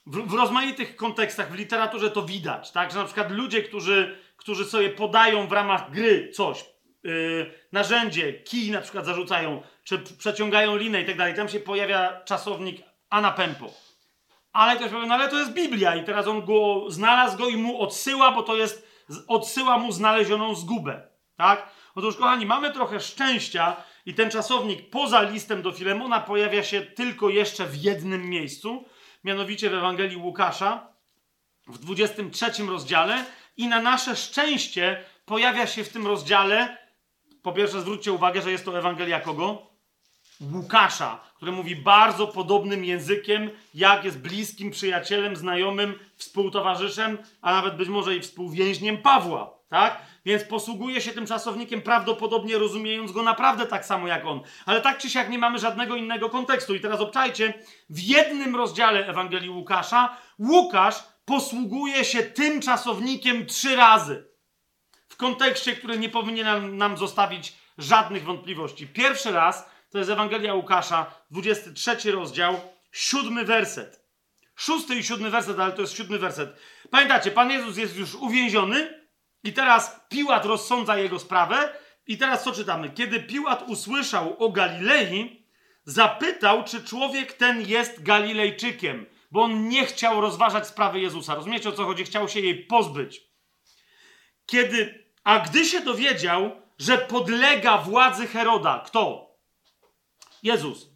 [0.05, 2.91] w, w, rozmaitych kontekstach, w literaturze to widać, tak?
[2.91, 6.65] Że na przykład ludzie, którzy, którzy sobie podają w ramach gry coś,
[7.03, 12.21] yy, narzędzie, kij na przykład zarzucają, czy przeciągają linę i tak dalej, tam się pojawia
[12.25, 13.69] czasownik anapempo.
[14.53, 17.57] Ale ktoś powie, no ale to jest Biblia i teraz on go znalazł go i
[17.57, 18.88] mu odsyła, bo to jest,
[19.27, 21.69] odsyła mu znalezioną zgubę, tak?
[21.98, 23.76] Otóż, kochani, mamy trochę szczęścia
[24.06, 28.86] i ten czasownik poza listem do Filemona pojawia się tylko jeszcze w jednym miejscu,
[29.24, 30.88] mianowicie w Ewangelii Łukasza
[31.68, 33.26] w 23 rozdziale
[33.57, 36.78] i na nasze szczęście pojawia się w tym rozdziale,
[37.41, 39.68] po pierwsze zwróćcie uwagę, że jest to Ewangelia kogo?
[40.53, 47.90] Łukasza, który mówi bardzo podobnym językiem, jak jest bliskim przyjacielem, znajomym, współtowarzyszem, a nawet być
[47.90, 50.06] może i współwięźniem Pawła, tak?
[50.27, 54.41] Więc posługuje się tym czasownikiem prawdopodobnie rozumiejąc go naprawdę tak samo jak on.
[54.65, 56.75] Ale tak czy siak nie mamy żadnego innego kontekstu.
[56.75, 57.53] I teraz obczajcie,
[57.89, 64.27] w jednym rozdziale Ewangelii Łukasza Łukasz posługuje się tym czasownikiem trzy razy.
[65.09, 68.87] W kontekście, który nie powinien nam, zostawić żadnych wątpliwości.
[68.87, 72.59] Pierwszy raz to jest Ewangelia Łukasza, 23 rozdział,
[72.91, 74.03] siódmy werset.
[74.55, 76.49] Szósty i siódmy werset, ale to jest siódmy werset.
[76.91, 79.06] Pamiętacie, Pan Jezus jest już uwięziony,
[79.43, 81.73] i teraz Piłat rozsądza jego sprawę.
[82.07, 82.89] I teraz co czytamy?
[82.89, 85.47] Kiedy Piłat usłyszał o Galilei,
[85.85, 91.35] zapytał, czy człowiek ten jest Galilejczykiem, bo on nie chciał rozważać sprawy Jezusa.
[91.35, 92.03] Rozumiecie o co chodzi?
[92.03, 93.22] Chciał się jej pozbyć.
[94.45, 99.31] Kiedy, a gdy się dowiedział, że podlega władzy Heroda, kto?
[100.43, 100.89] Jezus.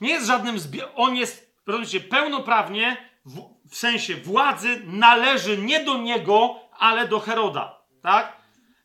[0.00, 0.92] Nie jest żadnym zbiorem.
[0.96, 3.40] On jest, rozumiecie, pełnoprawnie, w,
[3.70, 8.36] w sensie władzy należy nie do niego, ale do Heroda, tak?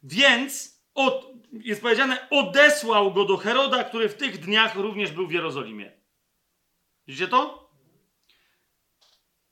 [0.04, 5.32] Więc od, jest powiedziane, odesłał go do Heroda, który w tych dniach również był w
[5.32, 5.92] Jerozolimie.
[7.08, 7.70] Widzicie to?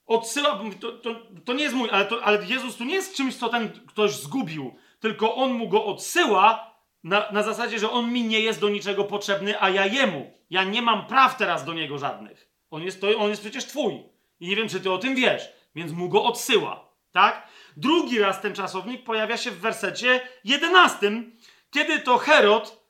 [0.05, 1.15] Odsyła, to, to,
[1.45, 4.11] to nie jest mój, ale, to, ale Jezus tu nie jest czymś, co ten ktoś
[4.11, 8.69] zgubił, tylko on mu go odsyła na, na zasadzie, że on mi nie jest do
[8.69, 10.31] niczego potrzebny, a ja jemu.
[10.49, 12.49] Ja nie mam praw teraz do niego żadnych.
[12.71, 14.03] On jest, to, on jest przecież twój.
[14.39, 16.89] I nie wiem, czy ty o tym wiesz, więc mu go odsyła.
[17.11, 17.47] Tak?
[17.77, 21.23] Drugi raz ten czasownik pojawia się w wersecie 11,
[21.71, 22.85] kiedy to Herod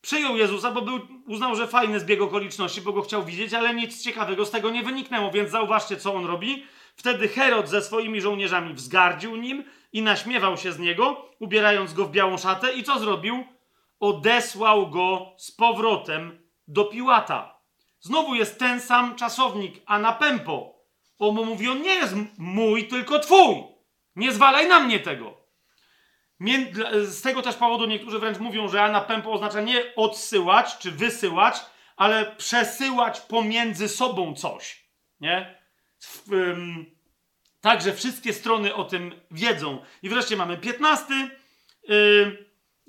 [0.00, 4.02] przyjął Jezusa, bo był, uznał, że fajny zbieg okoliczności, bo go chciał widzieć, ale nic
[4.02, 6.66] ciekawego z tego nie wyniknęło, więc zauważcie, co on robi.
[6.96, 12.10] Wtedy Herod ze swoimi żołnierzami wzgardził nim i naśmiewał się z niego, ubierając go w
[12.10, 12.72] białą szatę.
[12.72, 13.44] I co zrobił?
[14.00, 16.38] Odesłał go z powrotem
[16.68, 17.58] do Piłata.
[18.00, 20.74] Znowu jest ten sam czasownik, a na pempo.
[21.18, 23.71] On mówi, on nie jest mój, tylko twój.
[24.16, 25.42] Nie zwalaj na mnie tego.
[27.04, 31.56] Z tego też powodu niektórzy wręcz mówią, że Anna Pempo oznacza nie odsyłać czy wysyłać,
[31.96, 34.88] ale przesyłać pomiędzy sobą coś.
[35.20, 35.58] Nie?
[36.30, 36.86] Um,
[37.60, 39.84] także wszystkie strony o tym wiedzą.
[40.02, 41.14] I wreszcie mamy 15,
[41.88, 42.46] yy,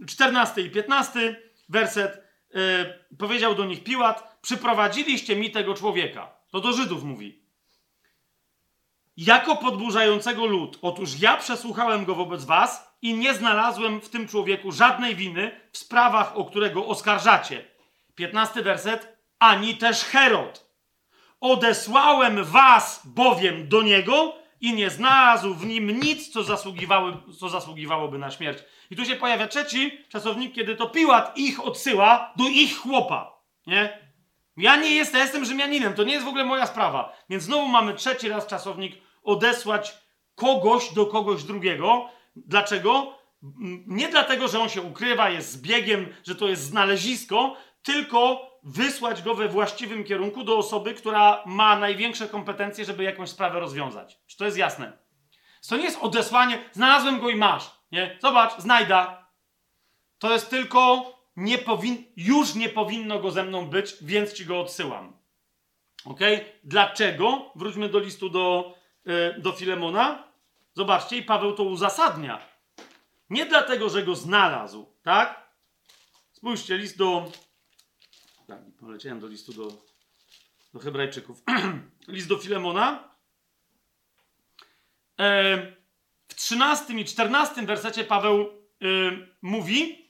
[0.07, 2.23] 14 i 15 werset.
[3.19, 6.35] Powiedział do nich Piłat: Przyprowadziliście mi tego człowieka.
[6.51, 7.42] To do Żydów mówi
[9.17, 10.79] jako podburzającego lud.
[10.81, 15.77] Otóż ja przesłuchałem go wobec was i nie znalazłem w tym człowieku żadnej winy w
[15.77, 17.65] sprawach, o którego oskarżacie.
[18.15, 19.17] 15 werset.
[19.39, 20.73] Ani też Herod.
[21.41, 28.17] Odesłałem was bowiem do niego i nie znalazł w nim nic, co, zasługiwały, co zasługiwałoby
[28.17, 28.59] na śmierć.
[28.91, 33.39] I tu się pojawia trzeci czasownik, kiedy to Piłat ich odsyła do ich chłopa.
[33.67, 34.02] Nie?
[34.57, 37.13] Ja nie jestem, ja jestem Rzymianinem, to nie jest w ogóle moja sprawa.
[37.29, 39.97] Więc znowu mamy trzeci raz czasownik odesłać
[40.35, 42.09] kogoś do kogoś drugiego.
[42.35, 43.17] Dlaczego?
[43.87, 49.35] Nie dlatego, że on się ukrywa, jest zbiegiem, że to jest znalezisko, tylko wysłać go
[49.35, 54.19] we właściwym kierunku do osoby, która ma największe kompetencje, żeby jakąś sprawę rozwiązać.
[54.27, 54.97] Czy to jest jasne?
[55.69, 57.71] To nie jest odesłanie, znalazłem go i masz.
[57.91, 58.17] Nie?
[58.21, 59.27] Zobacz, znajda.
[60.19, 64.59] To jest tylko nie powin, już nie powinno go ze mną być, więc ci go
[64.59, 65.17] odsyłam.
[66.05, 66.19] Ok?
[66.63, 67.51] Dlaczego?
[67.55, 70.27] Wróćmy do listu do, yy, do Filemona.
[70.73, 72.47] Zobaczcie, i Paweł to uzasadnia.
[73.29, 75.49] Nie dlatego, że go znalazł, tak?
[76.31, 77.31] Spójrzcie, list do.
[78.47, 79.67] Tak, poleciałem do listu do,
[80.73, 81.43] do Hebrajczyków.
[82.07, 83.13] list do Filemona.
[85.19, 85.57] E,
[86.27, 88.47] w 13 i 14 wersecie Paweł e,
[89.41, 90.09] mówi.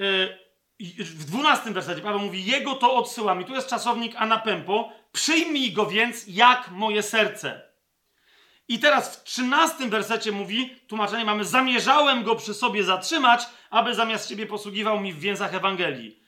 [0.00, 0.45] E,
[0.80, 3.40] w 12 wersecie Paweł mówi: Jego to odsyłam.
[3.40, 4.92] I tu jest czasownik anapempo.
[5.12, 7.62] Przyjmij go więc jak moje serce.
[8.68, 14.28] I teraz w 13 wersecie mówi, tłumaczenie mamy, zamierzałem go przy sobie zatrzymać, aby zamiast
[14.28, 16.22] ciebie posługiwał mi w więzach Ewangelii.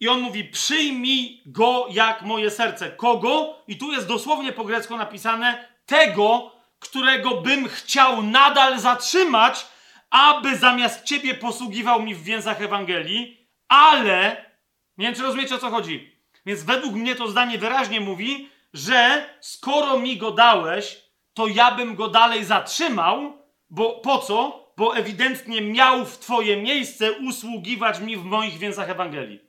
[0.00, 2.90] I on mówi, przyjmij go jak moje serce.
[2.90, 3.62] Kogo?
[3.68, 9.66] I tu jest dosłownie po grecku napisane, tego, którego bym chciał nadal zatrzymać,
[10.10, 13.37] aby zamiast ciebie posługiwał mi w więzach Ewangelii,
[13.68, 14.44] ale,
[14.98, 16.12] nie wiem czy rozumiecie o co chodzi,
[16.46, 21.02] więc według mnie to zdanie wyraźnie mówi, że skoro mi go dałeś,
[21.34, 24.68] to ja bym go dalej zatrzymał, bo po co?
[24.76, 29.40] Bo ewidentnie miał w twoje miejsce usługiwać mi w moich więzach Ewangelii.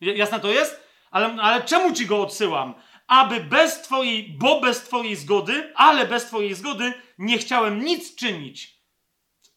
[0.00, 0.80] Jasne to jest?
[1.10, 2.74] Ale, ale czemu ci go odsyłam?
[3.06, 8.80] Aby bez twojej, bo bez twojej zgody, ale bez twojej zgody nie chciałem nic czynić.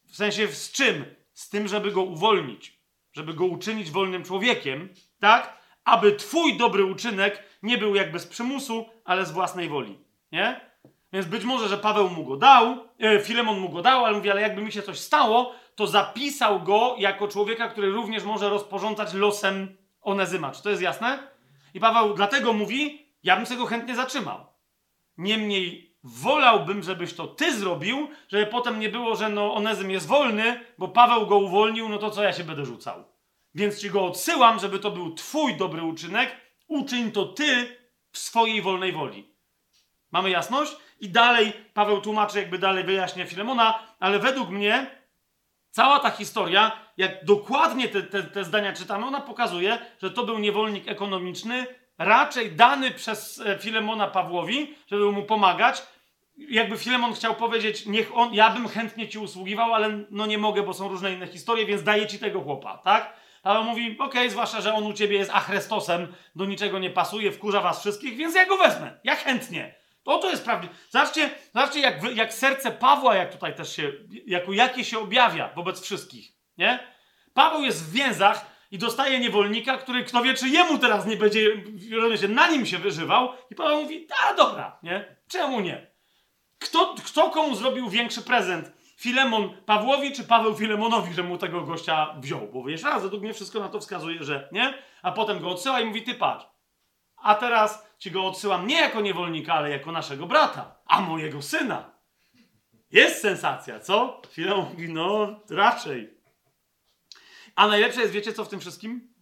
[0.08, 1.04] W sensie z czym?
[1.32, 2.79] Z tym, żeby go uwolnić.
[3.12, 4.88] Żeby go uczynić wolnym człowiekiem,
[5.20, 5.60] tak?
[5.84, 9.98] Aby twój dobry uczynek nie był jakby z przymusu, ale z własnej woli.
[10.32, 10.70] Nie?
[11.12, 14.30] Więc być może, że Paweł mu go dał, e, Filemon mu go dał, ale mówi,
[14.30, 19.14] ale jakby mi się coś stało, to zapisał go jako człowieka, który również może rozporządzać
[19.14, 20.52] losem Onezyma.
[20.52, 21.18] Czy to jest jasne?
[21.74, 24.46] I Paweł dlatego mówi, ja bym sobie go chętnie zatrzymał.
[25.18, 30.64] Niemniej wolałbym, żebyś to ty zrobił, żeby potem nie było, że no Onezym jest wolny,
[30.78, 33.04] bo Paweł go uwolnił, no to co ja się będę rzucał?
[33.54, 36.36] Więc ci go odsyłam, żeby to był twój dobry uczynek,
[36.68, 37.76] uczyń to ty
[38.12, 39.34] w swojej wolnej woli.
[40.12, 40.76] Mamy jasność?
[41.00, 45.00] I dalej Paweł tłumaczy, jakby dalej wyjaśnia Filemona, ale według mnie
[45.70, 50.38] cała ta historia, jak dokładnie te, te, te zdania czytamy, ona pokazuje, że to był
[50.38, 51.66] niewolnik ekonomiczny,
[52.00, 55.82] raczej dany przez e, Filemona Pawłowi, żeby mu pomagać.
[56.36, 60.62] Jakby Filemon chciał powiedzieć, niech on, ja bym chętnie ci usługiwał, ale no nie mogę,
[60.62, 63.12] bo są różne inne historie, więc daję ci tego chłopa, tak?
[63.42, 67.32] Ale mówi, okej, okay, zwłaszcza, że on u ciebie jest achrestosem, do niczego nie pasuje,
[67.32, 69.00] wkurza was wszystkich, więc ja go wezmę.
[69.04, 69.74] Ja chętnie.
[70.04, 70.74] Oto jest prawdziwe.
[70.90, 73.92] Zobaczcie, zobaczcie jak, jak serce Pawła, jak tutaj też się,
[74.26, 76.78] jako jakie się objawia wobec wszystkich, nie?
[77.34, 81.40] Paweł jest w więzach i dostaje niewolnika, który kto wie, czy jemu teraz nie będzie,
[82.20, 83.28] się na nim się wyżywał.
[83.50, 85.16] I Paweł mówi, a dobra, nie?
[85.28, 85.90] Czemu nie?
[86.58, 88.72] Kto, kto komu zrobił większy prezent?
[88.96, 92.48] Filemon Pawłowi czy Paweł Filemonowi, że mu tego gościa wziął?
[92.52, 94.74] Bo wiesz, raz, według mnie wszystko na to wskazuje, że nie?
[95.02, 96.46] A potem go odsyła i mówi, ty patrz,
[97.16, 101.90] a teraz ci go odsyłam nie jako niewolnika, ale jako naszego brata, a mojego syna.
[102.90, 104.22] Jest sensacja, co?
[104.30, 106.19] Chwilę mówi, no raczej.
[107.56, 109.14] A najlepsze jest, wiecie co w tym wszystkim?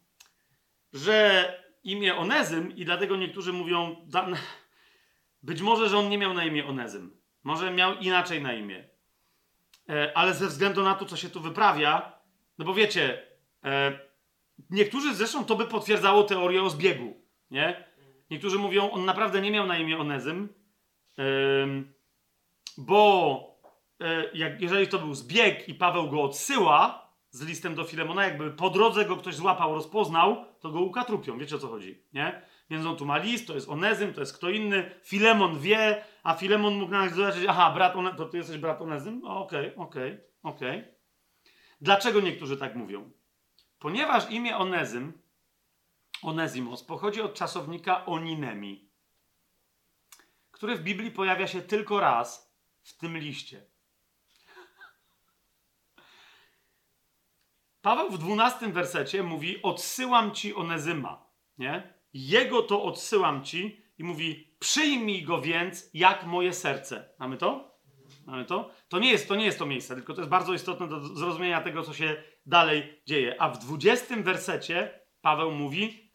[0.92, 1.52] Że
[1.84, 4.06] imię Onezym i dlatego niektórzy mówią,
[5.42, 7.20] być może, że on nie miał na imię Onezym.
[7.42, 8.88] Może miał inaczej na imię.
[9.88, 12.12] E, ale ze względu na to, co się tu wyprawia,
[12.58, 13.26] no bo wiecie,
[13.64, 13.98] e,
[14.70, 17.88] niektórzy zresztą to by potwierdzało teorię o zbiegu, nie?
[18.30, 20.54] Niektórzy mówią, on naprawdę nie miał na imię Onezym,
[22.78, 23.60] bo
[24.00, 24.30] e,
[24.60, 29.04] jeżeli to był zbieg i Paweł go odsyła z listem do Filemona, jakby po drodze
[29.04, 31.38] go ktoś złapał, rozpoznał, to go ukatrupią.
[31.38, 32.42] Wiecie o co chodzi, nie?
[32.70, 34.90] Więc on tu ma list, to jest Onezym, to jest kto inny.
[35.04, 39.24] Filemon wie, a Filemon mógł na zobaczyć, aha, brat One, to ty jesteś brat Onezym?
[39.24, 40.84] Okej, okej, okej.
[41.80, 43.10] Dlaczego niektórzy tak mówią?
[43.78, 45.12] Ponieważ imię Onezym
[46.22, 48.88] Onezimos pochodzi od czasownika oninemi,
[50.50, 53.66] który w Biblii pojawia się tylko raz w tym liście.
[57.82, 61.26] Paweł w dwunastym wersecie mówi: Odsyłam ci Onezyma.
[61.58, 61.94] Nie?
[62.12, 67.08] Jego to odsyłam ci i mówi: Przyjmij go więc jak moje serce.
[67.18, 67.78] Mamy to?
[68.26, 68.70] Mamy to?
[68.88, 71.60] To nie jest to, nie jest to miejsce, tylko to jest bardzo istotne do zrozumienia
[71.60, 73.42] tego, co się dalej dzieje.
[73.42, 76.12] A w dwudziestym wersecie Paweł mówi: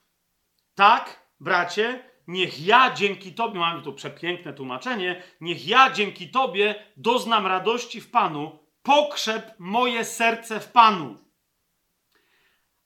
[0.75, 7.47] Tak, bracie, niech ja dzięki Tobie, mamy tu przepiękne tłumaczenie, niech ja dzięki Tobie doznam
[7.47, 11.22] radości w Panu, pokrzep moje serce w Panu.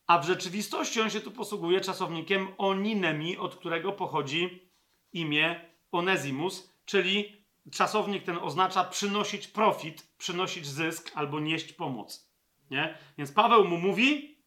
[0.07, 4.69] A w rzeczywistości on się tu posługuje czasownikiem oninemi, od którego pochodzi
[5.13, 5.61] imię
[5.91, 12.29] Onezimus, czyli czasownik ten oznacza przynosić profit, przynosić zysk albo nieść pomoc.
[12.71, 12.97] Nie?
[13.17, 14.37] Więc Paweł mu mówi,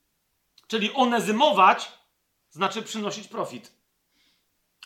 [0.67, 1.93] czyli onezymować
[2.51, 3.73] znaczy przynosić profit.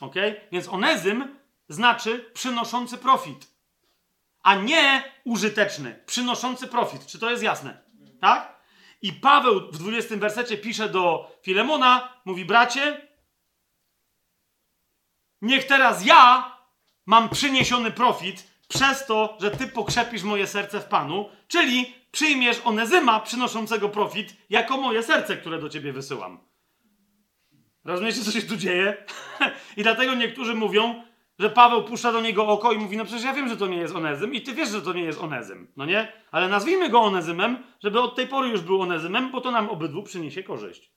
[0.00, 0.14] Ok?
[0.52, 1.38] Więc onezym
[1.68, 3.54] znaczy przynoszący profit,
[4.42, 7.06] a nie użyteczny, przynoszący profit.
[7.06, 7.82] Czy to jest jasne?
[8.20, 8.53] Tak?
[9.04, 13.08] I Paweł w 20 wersecie pisze do Filemona, mówi bracie,
[15.42, 16.52] niech teraz ja
[17.06, 23.20] mam przyniesiony profit przez to, że ty pokrzepisz moje serce w Panu, czyli przyjmiesz onezyma
[23.20, 26.38] przynoszącego profit jako moje serce, które do ciebie wysyłam.
[27.84, 29.06] Rozumiecie, co się tu dzieje?
[29.76, 31.04] I dlatego niektórzy mówią,
[31.38, 33.76] że Paweł puszcza do niego oko i mówi, no przecież ja wiem, że to nie
[33.76, 36.12] jest onezym i ty wiesz, że to nie jest onezym, no nie?
[36.30, 40.02] Ale nazwijmy go onezymem, żeby od tej pory już był onezymem, bo to nam obydwu
[40.02, 40.92] przyniesie korzyść.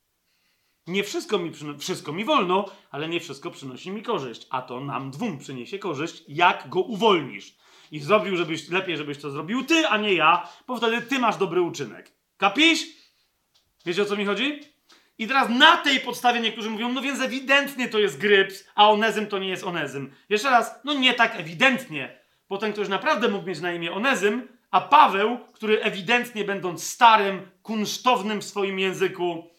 [0.87, 5.11] Nie wszystko mi, wszystko mi wolno, ale nie wszystko przynosi mi korzyść, a to nam
[5.11, 7.57] dwóm przyniesie korzyść, jak go uwolnisz.
[7.91, 11.37] I zrobił, żebyś, lepiej, żebyś to zrobił ty, a nie ja, bo wtedy ty masz
[11.37, 12.11] dobry uczynek.
[12.37, 12.79] Kapisz?
[13.85, 14.59] Wiecie o co mi chodzi?
[15.17, 19.27] I teraz na tej podstawie niektórzy mówią, no więc ewidentnie to jest gryps, a onezym
[19.27, 20.13] to nie jest onezym.
[20.29, 22.19] Jeszcze raz, no nie tak ewidentnie.
[22.49, 27.51] Bo ten ktoś naprawdę mógł mieć na imię onezym, a Paweł, który ewidentnie będąc starym,
[27.61, 29.49] kunsztownym w swoim języku,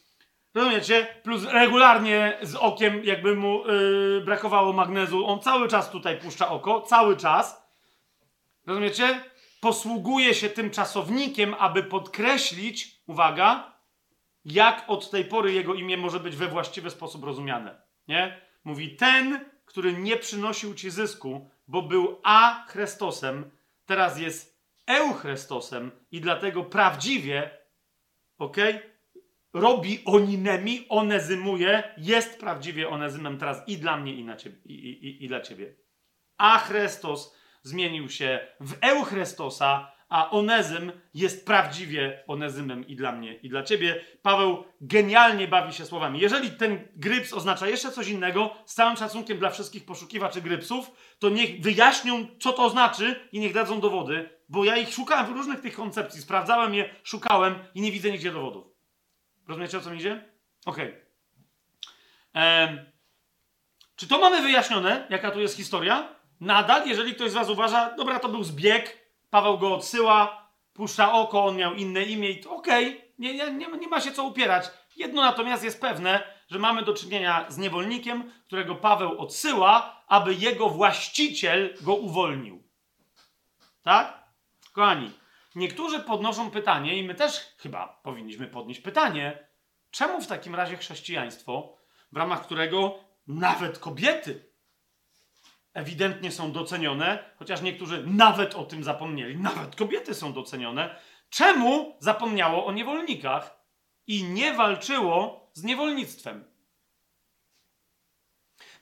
[0.54, 6.48] rozumiecie, plus regularnie z okiem jakby mu yy, brakowało magnezu, on cały czas tutaj puszcza
[6.48, 7.68] oko, cały czas,
[8.66, 9.20] rozumiecie,
[9.60, 13.77] posługuje się tym czasownikiem, aby podkreślić, uwaga,
[14.52, 17.82] jak od tej pory jego imię może być we właściwy sposób rozumiane.
[18.08, 18.40] Nie?
[18.64, 23.50] Mówi ten, który nie przynosił ci zysku, bo był A Chrystosem,
[23.86, 27.50] teraz jest Euchrystosem i dlatego prawdziwie,
[28.38, 28.56] ok,
[29.52, 35.24] robi oninemi, onezymuje, jest prawdziwie onezymem teraz i dla mnie, i, na ciebie, i, i,
[35.24, 35.74] i dla ciebie.
[36.38, 43.48] A Chrystus zmienił się w Euchrystosa, a Onezym jest prawdziwie Onezymem i dla mnie, i
[43.48, 44.04] dla ciebie.
[44.22, 46.20] Paweł genialnie bawi się słowami.
[46.20, 51.28] Jeżeli ten gryps oznacza jeszcze coś innego, z całym szacunkiem dla wszystkich poszukiwaczy grypsów, to
[51.28, 55.60] niech wyjaśnią, co to znaczy i niech dadzą dowody, bo ja ich szukałem w różnych
[55.60, 58.66] tych koncepcji, sprawdzałem je, szukałem i nie widzę nigdzie dowodów.
[59.48, 60.24] Rozumiecie, o co mi idzie?
[60.66, 60.94] Okej.
[62.32, 62.88] Okay.
[63.96, 66.08] Czy to mamy wyjaśnione, jaka tu jest historia?
[66.40, 68.97] Nadal, jeżeli ktoś z was uważa, dobra, to był zbieg,
[69.30, 73.88] Paweł go odsyła, puszcza oko, on miał inne imię i okej, okay, nie, nie, nie
[73.88, 74.70] ma się co upierać.
[74.96, 80.68] Jedno natomiast jest pewne, że mamy do czynienia z niewolnikiem, którego Paweł odsyła, aby jego
[80.68, 82.62] właściciel go uwolnił.
[83.82, 84.28] Tak?
[84.72, 85.10] Kochani,
[85.54, 89.48] niektórzy podnoszą pytanie, i my też chyba powinniśmy podnieść pytanie,
[89.90, 91.76] czemu w takim razie chrześcijaństwo,
[92.12, 94.47] w ramach którego nawet kobiety
[95.78, 99.36] ewidentnie są docenione, chociaż niektórzy nawet o tym zapomnieli.
[99.36, 100.96] Nawet kobiety są docenione.
[101.30, 103.64] Czemu zapomniało o niewolnikach
[104.06, 106.44] i nie walczyło z niewolnictwem?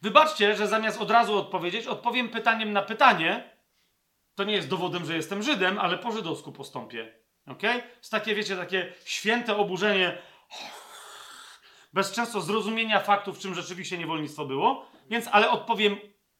[0.02, 3.56] Wybaczcie, że zamiast od razu odpowiedzieć, odpowiem pytaniem na pytanie.
[4.35, 7.14] To nie jest dowodem, że jestem Żydem, ale po żydowsku postąpię.
[7.47, 7.62] Ok?
[7.98, 10.18] Jest takie, wiecie, takie święte oburzenie,
[11.93, 14.86] bez często zrozumienia faktów, czym rzeczywiście niewolnictwo było.
[15.10, 15.97] Więc, ale odpowiem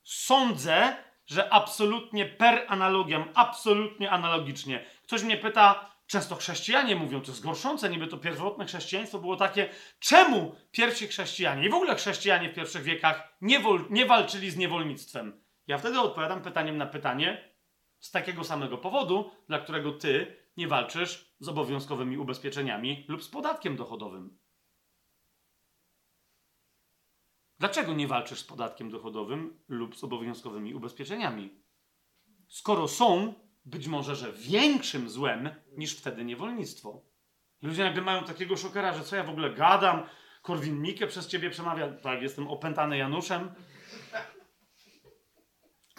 [0.07, 0.97] sądzę,
[1.27, 4.85] że absolutnie per analogiam, absolutnie analogicznie.
[5.03, 9.69] Ktoś mnie pyta, często chrześcijanie mówią, to jest gorszące, niby to pierwotne chrześcijaństwo było takie,
[9.99, 13.61] czemu pierwsi chrześcijanie i w ogóle chrześcijanie w pierwszych wiekach nie,
[13.91, 15.45] nie walczyli z niewolnictwem?
[15.67, 17.55] Ja wtedy odpowiadam pytaniem na pytanie
[18.01, 23.77] z takiego samego powodu, dla którego ty nie walczysz z obowiązkowymi ubezpieczeniami lub z podatkiem
[23.77, 24.39] dochodowym.
[27.59, 31.51] Dlaczego nie walczysz z podatkiem dochodowym lub z obowiązkowymi ubezpieczeniami?
[32.49, 33.35] Skoro są,
[33.65, 37.03] być może, że większym złem niż wtedy niewolnictwo.
[37.63, 40.03] Ludzie nagle mają takiego szokera, że co ja w ogóle gadam,
[40.43, 43.55] Korwin Mikke przez ciebie przemawia, tak, jestem opętany Januszem.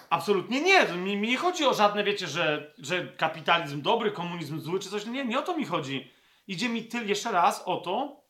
[0.10, 0.86] Absolutnie nie.
[0.86, 5.06] Mi, mi nie chodzi o żadne, wiecie, że, że kapitalizm dobry, komunizm zły, czy coś.
[5.06, 6.12] Nie, nie o to mi chodzi.
[6.48, 8.24] Idzie mi tyle jeszcze raz o to,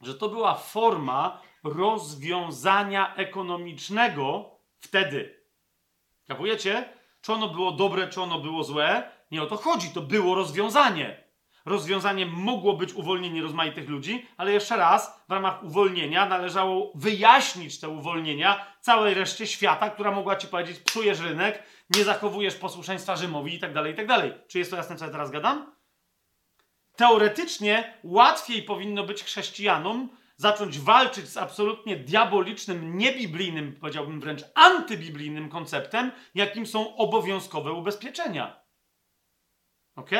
[0.00, 5.44] że to była forma rozwiązania ekonomicznego wtedy.
[6.28, 6.88] Kapujecie?
[7.20, 9.10] Czy ono było dobre, czy ono było złe?
[9.30, 11.24] Nie o to chodzi, to było rozwiązanie.
[11.64, 17.88] rozwiązaniem mogło być uwolnienie rozmaitych ludzi, ale jeszcze raz, w ramach uwolnienia należało wyjaśnić te
[17.88, 21.62] uwolnienia całej reszcie świata, która mogła ci powiedzieć, psujesz rynek,
[21.96, 24.32] nie zachowujesz posłuszeństwa Rzymowi i tak dalej, i tak dalej.
[24.48, 25.74] Czy jest to jasne, co ja teraz gadam?
[26.96, 36.12] Teoretycznie łatwiej powinno być chrześcijanom zacząć walczyć z absolutnie diabolicznym, niebiblijnym, powiedziałbym wręcz antybiblijnym konceptem,
[36.34, 38.64] jakim są obowiązkowe ubezpieczenia.
[39.96, 40.10] Ok?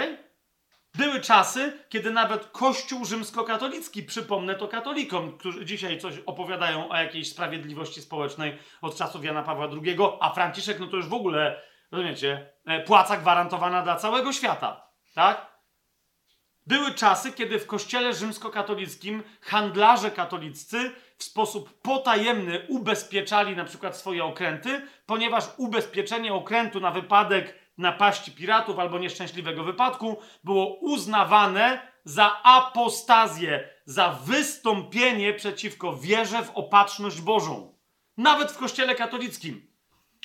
[0.94, 7.30] Były czasy, kiedy nawet Kościół rzymskokatolicki, przypomnę to katolikom, którzy dzisiaj coś opowiadają o jakiejś
[7.30, 11.62] sprawiedliwości społecznej od czasów Jana Pawła II, a Franciszek, no to już w ogóle,
[11.92, 14.90] rozumiecie, e, płaca gwarantowana dla całego świata.
[15.14, 15.53] Tak?
[16.66, 24.24] Były czasy, kiedy w kościele rzymskokatolickim handlarze katoliccy w sposób potajemny ubezpieczali na przykład swoje
[24.24, 33.68] okręty, ponieważ ubezpieczenie okrętu na wypadek napaści piratów albo nieszczęśliwego wypadku było uznawane za apostazję,
[33.86, 37.74] za wystąpienie przeciwko wierze w opatrzność Bożą.
[38.16, 39.73] Nawet w kościele katolickim.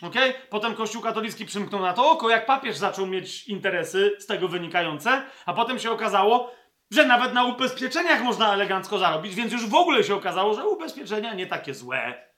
[0.01, 0.33] Okay?
[0.49, 5.21] Potem Kościół katolicki przymknął na to oko, jak papież zaczął mieć interesy z tego wynikające,
[5.45, 6.51] a potem się okazało,
[6.91, 11.33] że nawet na ubezpieczeniach można elegancko zarobić, więc już w ogóle się okazało, że ubezpieczenia
[11.33, 12.29] nie takie złe.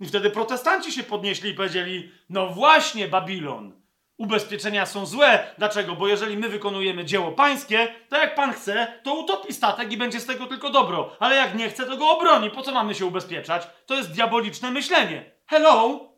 [0.00, 3.82] I wtedy protestanci się podnieśli i powiedzieli: No właśnie, Babilon,
[4.16, 5.54] ubezpieczenia są złe.
[5.58, 5.94] Dlaczego?
[5.94, 10.20] Bo jeżeli my wykonujemy dzieło pańskie, to jak pan chce, to utopi statek i będzie
[10.20, 11.16] z tego tylko dobro.
[11.20, 12.50] Ale jak nie chce, to go obroni.
[12.50, 13.68] Po co mamy się ubezpieczać?
[13.86, 15.32] To jest diaboliczne myślenie.
[15.46, 16.11] Hello!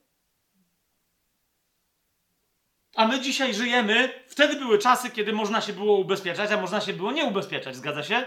[2.94, 6.92] A my dzisiaj żyjemy, wtedy były czasy, kiedy można się było ubezpieczać, a można się
[6.92, 8.24] było nie ubezpieczać, zgadza się?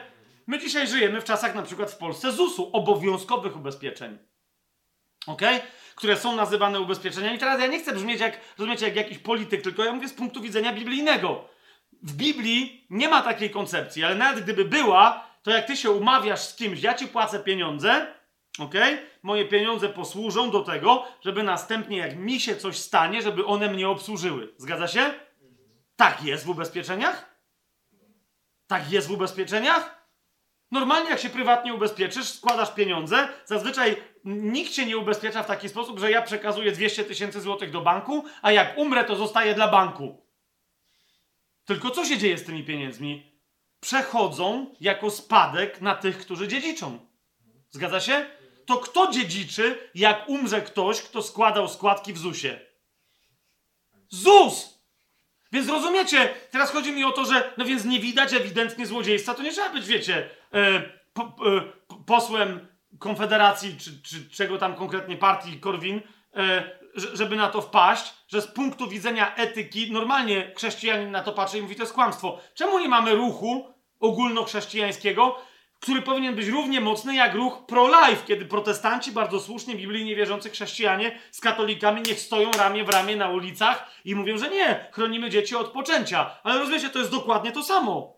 [0.48, 4.18] My dzisiaj żyjemy w czasach na przykład w Polsce ZUS-u, obowiązkowych ubezpieczeń.
[5.28, 5.42] Ok?
[5.96, 7.40] Które są nazywane ubezpieczeniami.
[7.40, 10.42] Teraz ja nie chcę brzmieć jak, rozumiecie, jak jakiś polityk, tylko ja mówię z punktu
[10.42, 11.50] widzenia biblijnego.
[12.04, 16.40] W Biblii nie ma takiej koncepcji, ale nawet gdyby była, to jak ty się umawiasz
[16.40, 18.08] z kimś, ja ci płacę pieniądze,
[18.60, 18.74] ok?
[19.24, 23.90] Moje pieniądze posłużą do tego, żeby następnie, jak mi się coś stanie, żeby one mnie
[23.90, 24.54] obsłużyły.
[24.58, 25.14] Zgadza się?
[25.96, 27.38] Tak jest w ubezpieczeniach?
[28.68, 29.98] Tak jest w ubezpieczeniach?
[30.72, 33.28] Normalnie, jak się prywatnie ubezpieczysz, składasz pieniądze.
[33.46, 37.82] Zazwyczaj nikt się nie ubezpiecza w taki sposób, że ja przekazuję 200 tysięcy złotych do
[37.82, 40.28] banku, a jak umrę, to zostaje dla banku.
[41.66, 43.42] Tylko co się dzieje z tymi pieniędzmi?
[43.80, 47.00] Przechodzą jako spadek na tych, którzy dziedziczą.
[47.70, 48.26] Zgadza się?
[48.68, 52.60] To kto dziedziczy, jak umrze ktoś, kto składał składki w ZUS-ie?
[54.10, 54.78] ZUS!
[55.52, 59.44] Więc rozumiecie, teraz chodzi mi o to, że no więc nie widać ewidentnie złodziejstwa, to
[59.44, 60.82] nie trzeba być, wiecie, e,
[61.14, 61.62] po, e,
[62.06, 62.68] posłem
[63.00, 66.02] Konfederacji, czy, czy czego tam konkretnie partii Korwin,
[66.36, 71.58] e, żeby na to wpaść, że z punktu widzenia etyki normalnie chrześcijanin na to patrzy
[71.58, 72.40] i mówi, to jest kłamstwo.
[72.54, 75.42] Czemu nie mamy ruchu ogólnochrześcijańskiego,
[75.80, 81.20] który powinien być równie mocny jak ruch pro-life, kiedy protestanci, bardzo słusznie, biblijnie wierzący chrześcijanie
[81.32, 85.56] z katolikami niech stoją ramię w ramię na ulicach i mówią, że nie, chronimy dzieci
[85.56, 86.40] od poczęcia.
[86.44, 88.18] Ale rozumiecie, to jest dokładnie to samo.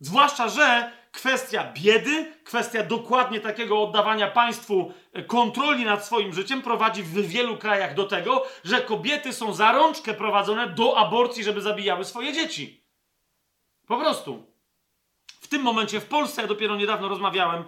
[0.00, 4.92] Zwłaszcza, że kwestia biedy, kwestia dokładnie takiego oddawania państwu
[5.26, 10.14] kontroli nad swoim życiem prowadzi w wielu krajach do tego, że kobiety są za rączkę
[10.14, 12.84] prowadzone do aborcji, żeby zabijały swoje dzieci.
[13.86, 14.49] Po prostu
[15.50, 17.64] tym momencie w Polsce, ja dopiero niedawno rozmawiałem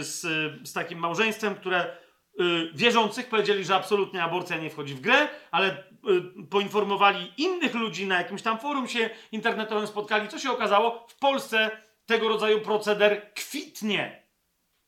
[0.00, 0.20] z,
[0.68, 1.96] z takim małżeństwem, które
[2.40, 8.06] y, wierzących powiedzieli, że absolutnie aborcja nie wchodzi w grę, ale y, poinformowali innych ludzi
[8.06, 10.28] na jakimś tam forum się internetowym spotkali.
[10.28, 11.06] Co się okazało?
[11.08, 11.70] W Polsce
[12.06, 14.26] tego rodzaju proceder kwitnie.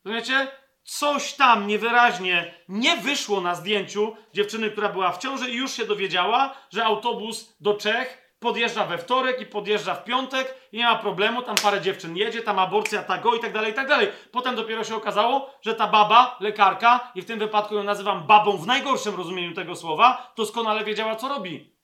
[0.05, 0.49] Rozumiecie?
[0.85, 5.87] Coś tam niewyraźnie nie wyszło na zdjęciu dziewczyny, która była w ciąży i już się
[5.87, 10.97] dowiedziała, że autobus do Czech podjeżdża we wtorek i podjeżdża w piątek i nie ma
[10.97, 14.09] problemu, tam parę dziewczyn jedzie, tam aborcja tago i tak dalej, i tak dalej.
[14.32, 18.56] Potem dopiero się okazało, że ta baba, lekarka, i w tym wypadku ją nazywam babą
[18.56, 21.77] w najgorszym rozumieniu tego słowa, doskonale wiedziała, co robi.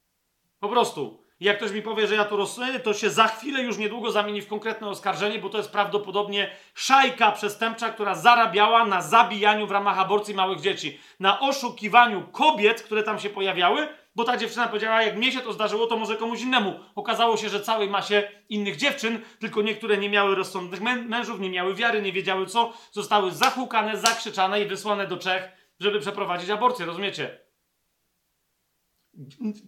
[0.59, 1.29] Po prostu.
[1.39, 4.41] Jak ktoś mi powie, że ja tu rozsądzę, to się za chwilę już niedługo zamieni
[4.41, 9.99] w konkretne oskarżenie, bo to jest prawdopodobnie szajka przestępcza, która zarabiała na zabijaniu w ramach
[9.99, 13.87] aborcji małych dzieci, na oszukiwaniu kobiet, które tam się pojawiały,
[14.19, 16.79] bo ta dziewczyna powiedziała, jak mnie się to zdarzyło, to może komuś innemu.
[16.95, 21.49] Okazało się, że całej masie innych dziewczyn, tylko niektóre nie miały rozsądnych mę mężów, nie
[21.49, 26.85] miały wiary, nie wiedziały co, zostały zahukane, zakrzyczane i wysłane do Czech, żeby przeprowadzić aborcję,
[26.85, 27.39] rozumiecie?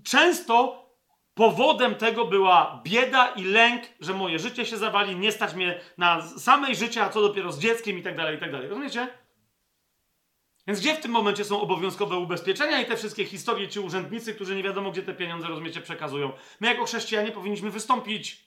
[0.03, 0.85] Często
[1.33, 6.21] powodem tego była bieda i lęk, że moje życie się zawali, nie stać mnie na
[6.21, 8.67] samej życie, a co dopiero z dzieckiem i tak dalej, i tak dalej.
[8.67, 9.07] Rozumiecie?
[10.67, 14.55] Więc gdzie w tym momencie są obowiązkowe ubezpieczenia i te wszystkie historie, ci urzędnicy, którzy
[14.55, 16.31] nie wiadomo, gdzie te pieniądze, rozumiecie, przekazują?
[16.59, 18.45] My jako chrześcijanie powinniśmy wystąpić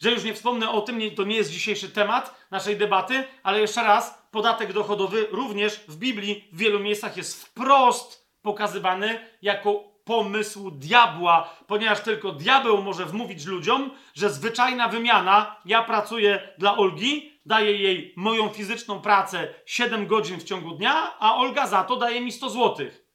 [0.00, 3.60] Że już nie wspomnę o tym, nie, to nie jest dzisiejszy temat naszej debaty, ale
[3.60, 10.70] jeszcze raz, podatek dochodowy również w Biblii w wielu miejscach jest wprost pokazywany jako pomysł
[10.70, 17.76] diabła, ponieważ tylko diabeł może wmówić ludziom, że zwyczajna wymiana, ja pracuję dla Olgi, daję
[17.76, 22.32] jej moją fizyczną pracę 7 godzin w ciągu dnia, a Olga za to daje mi
[22.32, 23.06] 100 złotych.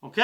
[0.00, 0.16] Ok?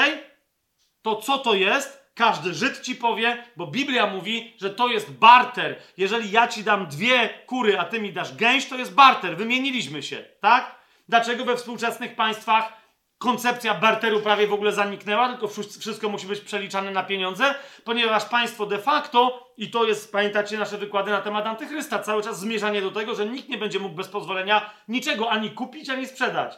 [1.01, 1.99] To co to jest?
[2.13, 5.81] Każdy Żyd ci powie, bo Biblia mówi, że to jest barter.
[5.97, 9.37] Jeżeli ja ci dam dwie kury, a ty mi dasz gęś, to jest barter.
[9.37, 10.79] Wymieniliśmy się, tak?
[11.09, 12.78] Dlaczego we współczesnych państwach
[13.19, 15.47] koncepcja barteru prawie w ogóle zaniknęła, tylko
[15.79, 20.77] wszystko musi być przeliczane na pieniądze, ponieważ państwo de facto, i to jest, pamiętacie nasze
[20.77, 24.07] wykłady na temat antychrysta, cały czas zmierzanie do tego, że nikt nie będzie mógł bez
[24.07, 26.55] pozwolenia niczego ani kupić, ani sprzedać.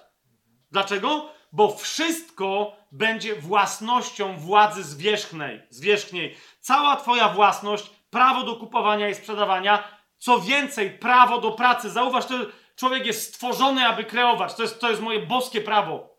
[0.71, 1.29] Dlaczego?
[1.51, 6.35] Bo wszystko będzie własnością władzy zwierzchnej, zwierzchniej.
[6.59, 9.83] Cała twoja własność, prawo do kupowania i sprzedawania,
[10.17, 11.89] co więcej, prawo do pracy.
[11.89, 14.55] Zauważ, że człowiek jest stworzony, aby kreować.
[14.55, 16.10] To jest, to jest moje boskie prawo.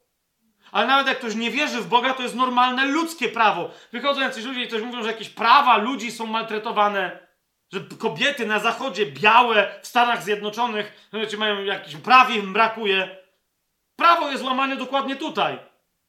[0.72, 3.70] Ale nawet jak ktoś nie wierzy w Boga, to jest normalne ludzkie prawo.
[3.92, 7.18] Wychodzą jacyś ludzie i ktoś mówią, że jakieś prawa ludzi są maltretowane,
[7.72, 13.16] że kobiety na zachodzie, białe, w Stanach Zjednoczonych, wiecie, mają jakieś prawie im brakuje.
[13.96, 15.58] Prawo jest łamane dokładnie tutaj.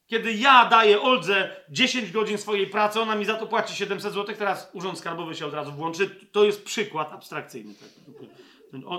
[0.08, 4.36] Kiedy ja daję Oldze 10 godzin swojej pracy, ona mi za to płaci 700 zł,
[4.36, 6.10] teraz Urząd Skarbowy się od razu włączy.
[6.32, 7.74] To jest przykład abstrakcyjny.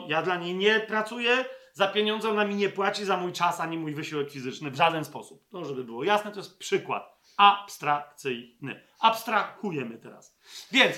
[0.08, 3.78] Ja dla niej nie pracuję, za pieniądze ona mi nie płaci za mój czas ani
[3.78, 5.48] mój wysiłek fizyczny w żaden sposób.
[5.50, 8.86] To, żeby było jasne, to jest przykład abstrakcyjny.
[9.00, 10.36] Abstrahujemy teraz.
[10.72, 10.96] Więc,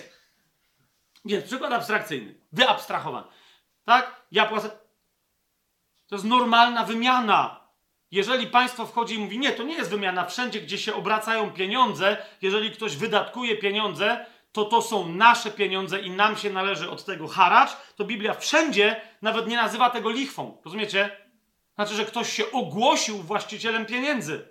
[1.25, 3.27] więc przykład abstrakcyjny, wyabstrahowany.
[3.85, 4.27] Tak?
[4.33, 4.71] Ja płacę.
[6.09, 7.67] To jest normalna wymiana.
[8.11, 12.27] Jeżeli państwo wchodzi i mówi, nie, to nie jest wymiana, wszędzie, gdzie się obracają pieniądze,
[12.43, 14.27] jeżeli ktoś wydatkuje pieniądze,
[14.57, 19.01] to to są nasze pieniądze i nam się należy od tego haracz, to Biblia wszędzie
[19.23, 20.61] nawet nie nazywa tego lichwą.
[20.65, 21.17] Rozumiecie?
[21.75, 24.49] Znaczy, że ktoś się ogłosił właścicielem pieniędzy.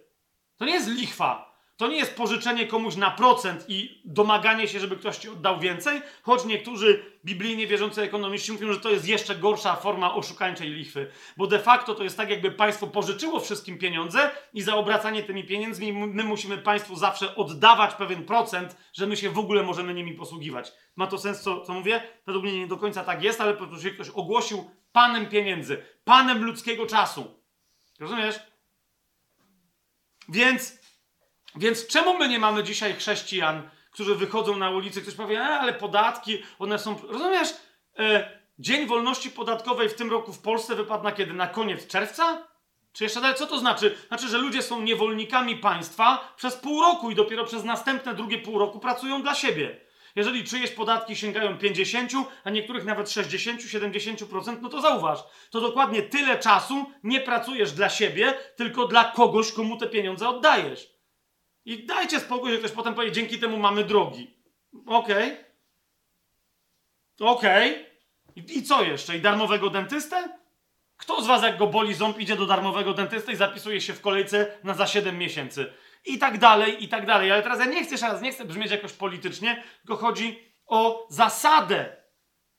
[0.57, 1.44] To nie jest lichwa.
[1.77, 6.01] To nie jest pożyczenie komuś na procent i domaganie się, żeby ktoś ci oddał więcej,
[6.23, 11.47] choć niektórzy biblijnie wierzący ekonomiści mówią, że to jest jeszcze gorsza forma oszukańczej lichwy, bo
[11.47, 15.93] de facto to jest tak, jakby państwo pożyczyło wszystkim pieniądze i za obracanie tymi pieniędzmi
[15.93, 20.71] my musimy państwu zawsze oddawać pewien procent, że my się w ogóle możemy nimi posługiwać.
[20.95, 22.03] Ma to sens, co, co mówię?
[22.25, 25.83] Według mnie nie do końca tak jest, ale po prostu się ktoś ogłosił panem pieniędzy,
[26.03, 27.39] panem ludzkiego czasu.
[27.99, 28.39] Rozumiesz?
[30.29, 30.84] Więc
[31.55, 35.73] więc czemu my nie mamy dzisiaj chrześcijan, którzy wychodzą na ulicę, ktoś powie, e, ale
[35.73, 36.95] podatki, one są.
[37.07, 37.49] Rozumiesz?
[37.99, 41.33] E, Dzień wolności podatkowej w tym roku w Polsce wypadł na kiedy?
[41.33, 42.47] Na koniec czerwca?
[42.93, 43.37] Czy jeszcze dalej?
[43.37, 43.97] Co to znaczy?
[44.07, 48.59] Znaczy, że ludzie są niewolnikami państwa przez pół roku i dopiero przez następne drugie pół
[48.59, 49.79] roku pracują dla siebie.
[50.15, 52.11] Jeżeli czyjeś podatki sięgają 50,
[52.43, 55.19] a niektórych nawet 60-70%, no to zauważ,
[55.49, 60.94] to dokładnie tyle czasu nie pracujesz dla siebie, tylko dla kogoś, komu te pieniądze oddajesz.
[61.65, 64.33] I dajcie spokój, że ktoś potem powie, dzięki temu mamy drogi.
[64.85, 65.33] Okej.
[65.33, 65.45] Okay.
[67.19, 67.71] Okej.
[67.71, 67.85] Okay.
[68.35, 69.17] I, I co jeszcze?
[69.17, 70.29] I darmowego dentystę?
[70.97, 74.01] Kto z was, jak go boli ząb, idzie do darmowego dentysty i zapisuje się w
[74.01, 75.73] kolejce na za 7 miesięcy?
[76.05, 77.31] I tak dalej, i tak dalej.
[77.31, 81.95] Ale teraz ja nie chcę raz, nie chcę brzmieć jakoś politycznie, tylko chodzi o zasadę,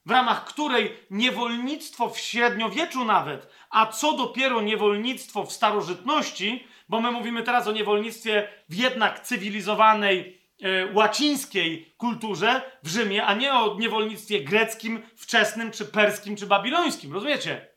[0.06, 7.10] w ramach której niewolnictwo w średniowieczu nawet, a co dopiero niewolnictwo w starożytności, bo my
[7.10, 13.76] mówimy teraz o niewolnictwie w jednak cywilizowanej, e, łacińskiej kulturze w Rzymie, a nie o
[13.78, 17.12] niewolnictwie greckim, wczesnym, czy perskim, czy babilońskim.
[17.12, 17.76] Rozumiecie?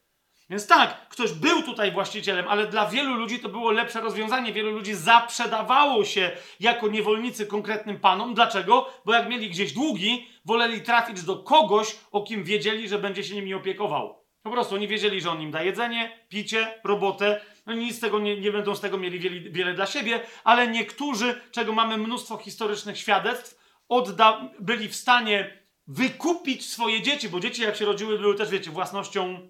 [0.49, 4.53] Więc tak, ktoś był tutaj właścicielem, ale dla wielu ludzi to było lepsze rozwiązanie.
[4.53, 8.33] Wielu ludzi zaprzedawało się jako niewolnicy konkretnym panom.
[8.33, 8.89] Dlaczego?
[9.05, 13.35] Bo jak mieli gdzieś długi, woleli trafić do kogoś, o kim wiedzieli, że będzie się
[13.35, 14.19] nimi opiekował.
[14.43, 18.19] Po prostu oni wiedzieli, że on im da jedzenie, picie, robotę, no nic z tego
[18.19, 22.37] nie, nie będą z tego mieli wiele, wiele dla siebie, ale niektórzy, czego mamy mnóstwo
[22.37, 28.35] historycznych świadectw, odda, byli w stanie wykupić swoje dzieci, bo dzieci jak się rodziły były
[28.35, 29.49] też, wiecie, własnością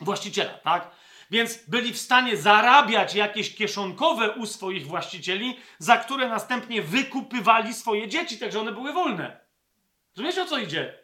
[0.00, 0.90] właściciela, tak?
[1.30, 8.08] Więc byli w stanie zarabiać jakieś kieszonkowe u swoich właścicieli, za które następnie wykupywali swoje
[8.08, 9.40] dzieci, tak że one były wolne.
[10.16, 11.03] Rozumiecie o co idzie?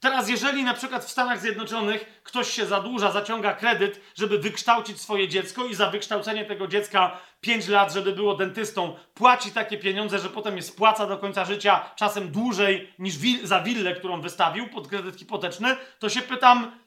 [0.00, 5.28] Teraz, jeżeli na przykład w Stanach Zjednoczonych ktoś się zadłuża, zaciąga kredyt, żeby wykształcić swoje
[5.28, 10.28] dziecko i za wykształcenie tego dziecka 5 lat, żeby było dentystą, płaci takie pieniądze, że
[10.28, 15.18] potem je spłaca do końca życia, czasem dłużej niż za willę, którą wystawił pod kredyt
[15.18, 16.78] hipoteczny, to się pytam,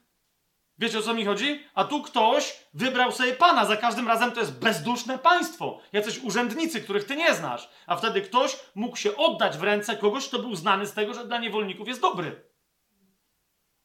[0.77, 1.63] wiecie o co mi chodzi?
[1.73, 6.81] A tu ktoś wybrał sobie pana, za każdym razem to jest bezduszne państwo, jacyś urzędnicy,
[6.81, 10.55] których ty nie znasz, a wtedy ktoś mógł się oddać w ręce kogoś, kto był
[10.55, 12.52] znany z tego, że dla niewolników jest dobry.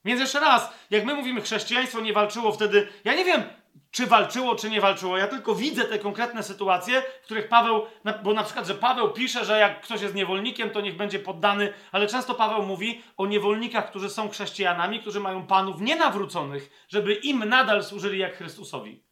[0.05, 3.43] Więc jeszcze raz, jak my mówimy, chrześcijaństwo nie walczyło wtedy, ja nie wiem,
[3.91, 5.19] czy walczyło, czy nie walczyło.
[5.19, 7.87] Ja tylko widzę te konkretne sytuacje, w których Paweł,
[8.23, 11.73] bo na przykład, że Paweł pisze, że jak ktoś jest niewolnikiem, to niech będzie poddany,
[11.93, 17.49] ale często Paweł mówi o niewolnikach, którzy są chrześcijanami, którzy mają panów nienawróconych, żeby im
[17.49, 19.03] nadal służyli jak Chrystusowi.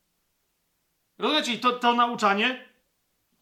[1.18, 1.58] Rozumiecie?
[1.58, 2.66] To, to nauczanie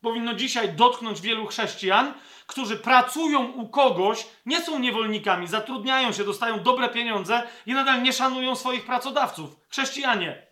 [0.05, 2.15] powinno dzisiaj dotknąć wielu chrześcijan,
[2.47, 8.12] którzy pracują u kogoś, nie są niewolnikami, zatrudniają się, dostają dobre pieniądze i nadal nie
[8.12, 9.57] szanują swoich pracodawców.
[9.68, 10.47] Chrześcijanie.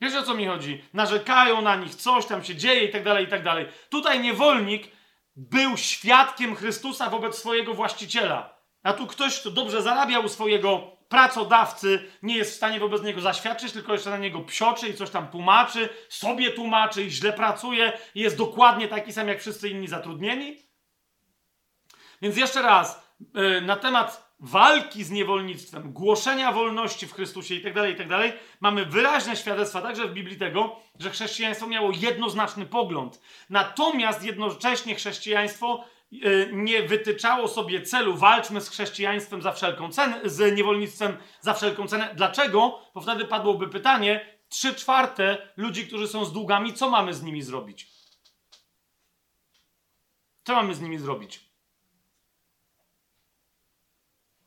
[0.00, 0.84] Wiesz o co mi chodzi?
[0.94, 3.66] Narzekają na nich, coś tam się dzieje i tak dalej, i tak dalej.
[3.90, 4.88] Tutaj niewolnik
[5.36, 8.54] był świadkiem Chrystusa wobec swojego właściciela.
[8.82, 13.72] A tu ktoś, kto dobrze zarabiał swojego pracodawcy, nie jest w stanie wobec niego zaświadczyć,
[13.72, 18.20] tylko jeszcze na niego psioczy i coś tam tłumaczy, sobie tłumaczy i źle pracuje i
[18.20, 20.56] jest dokładnie taki sam jak wszyscy inni zatrudnieni.
[22.22, 28.06] Więc jeszcze raz, yy, na temat walki z niewolnictwem, głoszenia wolności w Chrystusie tak itd.,
[28.08, 33.20] tak mamy wyraźne świadectwa także w Biblii tego, że chrześcijaństwo miało jednoznaczny pogląd.
[33.50, 35.97] Natomiast jednocześnie chrześcijaństwo y,
[36.52, 42.14] nie wytyczało sobie celu walczmy z chrześcijaństwem za wszelką cenę, z niewolnictwem za wszelką cenę.
[42.14, 42.90] Dlaczego?
[42.94, 47.42] Bo wtedy padłoby pytanie, trzy czwarte ludzi, którzy są z długami, co mamy z nimi
[47.42, 47.88] zrobić?
[50.44, 51.48] Co mamy z nimi zrobić?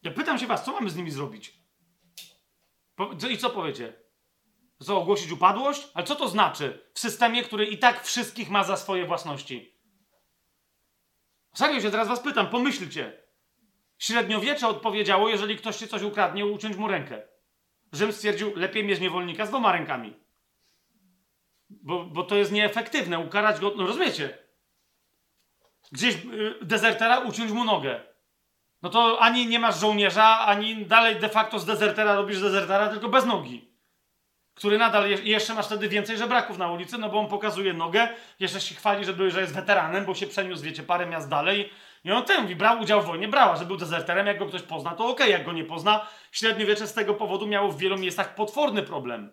[0.03, 1.53] Ja pytam się was, co mamy z nimi zrobić?
[3.29, 3.93] I co powiecie?
[4.83, 5.87] Co, ogłosić upadłość?
[5.93, 9.80] Ale co to znaczy w systemie, który i tak wszystkich ma za swoje własności?
[11.53, 13.21] Serio się teraz was pytam, pomyślcie.
[13.97, 17.21] Średniowiecze odpowiedziało, jeżeli ktoś ci coś ukradnie, uciąć mu rękę.
[17.91, 20.13] Rzym stwierdził, lepiej mieć niewolnika z dwoma rękami.
[21.69, 24.37] Bo, bo to jest nieefektywne, ukarać go, no rozumiecie?
[25.91, 28.11] Gdzieś y, dezertera uciąć mu nogę
[28.81, 33.09] no to ani nie masz żołnierza, ani dalej de facto z dezertera robisz dezertera, tylko
[33.09, 33.70] bez nogi.
[34.61, 38.07] Który nadal je, jeszcze masz wtedy więcej żebraków na ulicy, no bo on pokazuje nogę,
[38.39, 41.69] jeszcze się chwali, że, był, że jest weteranem, bo się przeniósł, wiecie, parę miast dalej.
[42.03, 44.61] I on ten mówi, brał udział w wojnie, brała, że był dezerterem, jak go ktoś
[44.61, 46.07] pozna, to okej, okay, jak go nie pozna.
[46.31, 49.31] Średniowiecze z tego powodu miało w wielu miejscach potworny problem.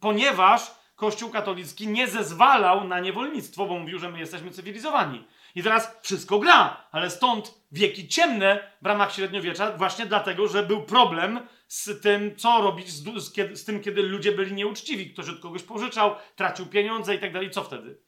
[0.00, 5.24] Ponieważ Kościół katolicki nie zezwalał na niewolnictwo, bo mówił, że my jesteśmy cywilizowani.
[5.54, 10.82] I teraz wszystko gra, ale stąd wieki ciemne w ramach średniowiecza, właśnie dlatego, że był
[10.82, 11.40] problem
[11.74, 15.10] z tym, co robić z, z, z tym, kiedy ludzie byli nieuczciwi.
[15.10, 17.50] Ktoś od kogoś pożyczał, tracił pieniądze i tak dalej.
[17.50, 17.98] Co wtedy?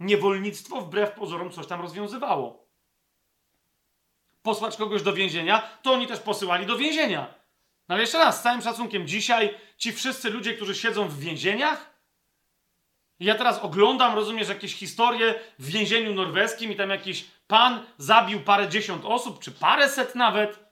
[0.00, 2.68] Niewolnictwo wbrew pozorom coś tam rozwiązywało.
[4.42, 7.34] Posłać kogoś do więzienia, to oni też posyłali do więzienia.
[7.88, 11.94] No ale jeszcze raz, z całym szacunkiem, dzisiaj ci wszyscy ludzie, którzy siedzą w więzieniach,
[13.20, 18.68] ja teraz oglądam, rozumiesz, jakieś historie w więzieniu norweskim i tam jakiś pan zabił parę
[18.68, 20.63] dziesiąt osób, czy parę set nawet.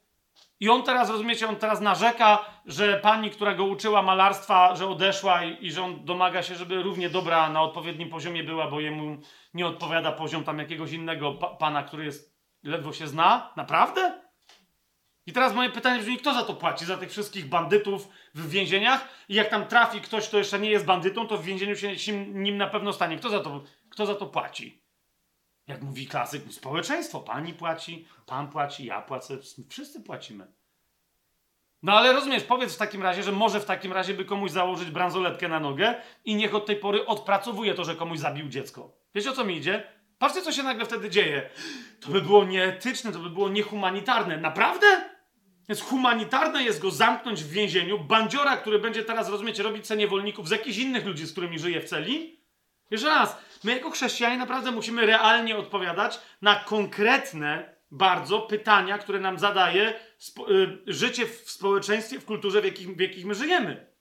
[0.62, 5.44] I on teraz, rozumiecie, on teraz narzeka, że pani, która go uczyła malarstwa, że odeszła
[5.44, 9.18] i, i że on domaga się, żeby równie dobra na odpowiednim poziomie była, bo jemu
[9.54, 13.52] nie odpowiada poziom tam jakiegoś innego pa pana, który jest, ledwo się zna.
[13.56, 14.22] Naprawdę?
[15.26, 16.84] I teraz moje pytanie brzmi, kto za to płaci?
[16.84, 19.08] Za tych wszystkich bandytów w więzieniach?
[19.28, 22.56] I jak tam trafi ktoś, kto jeszcze nie jest bandytą, to w więzieniu się nim
[22.56, 23.16] na pewno stanie.
[23.16, 24.81] Kto za to, kto za to płaci?
[25.72, 27.20] Jak mówi klasyk, społeczeństwo.
[27.20, 30.46] Pani płaci, pan płaci, ja płacę, wszyscy płacimy.
[31.82, 34.90] No ale rozumiesz, powiedz w takim razie, że może w takim razie by komuś założyć
[34.90, 35.94] bransoletkę na nogę
[36.24, 38.96] i niech od tej pory odpracowuje to, że komuś zabił dziecko.
[39.14, 39.88] Wiecie o co mi idzie?
[40.18, 41.50] Patrzcie, co się nagle wtedy dzieje.
[42.00, 44.36] To by było nieetyczne, to by było niehumanitarne.
[44.36, 44.86] Naprawdę?
[45.68, 50.48] Więc humanitarne jest go zamknąć w więzieniu, bandziora, który będzie teraz, rozumiecie, robić sobie niewolników
[50.48, 52.42] z jakichś innych ludzi, z którymi żyje w celi.
[52.90, 59.38] Jeszcze raz, my jako chrześcijanie naprawdę musimy realnie odpowiadać na konkretne bardzo pytania, które nam
[59.38, 59.94] zadaje
[60.50, 63.92] y, życie w społeczeństwie, w kulturze, w jakich, w jakich my żyjemy.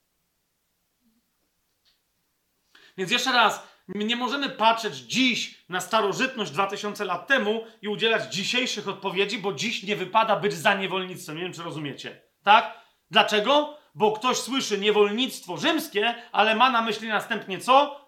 [2.98, 8.88] Więc jeszcze raz, nie możemy patrzeć dziś na starożytność 2000 lat temu i udzielać dzisiejszych
[8.88, 11.36] odpowiedzi, bo dziś nie wypada być za niewolnictwem.
[11.36, 12.22] Nie wiem, czy rozumiecie.
[12.44, 12.82] Tak?
[13.12, 13.78] Dlaczego?
[13.96, 18.01] Bo ktoś słyszy niewolnictwo rzymskie, ale ma na myśli następnie co?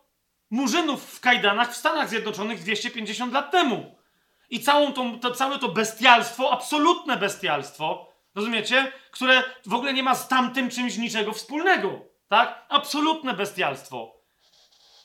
[0.54, 3.96] Murzynów w kajdanach w Stanach Zjednoczonych 250 lat temu.
[4.50, 8.92] I całą tą, to, całe to bestialstwo, absolutne bestialstwo, rozumiecie?
[9.12, 12.02] Które w ogóle nie ma z tamtym czymś niczego wspólnego.
[12.28, 12.66] Tak?
[12.70, 14.14] Absolutne bestialstwo.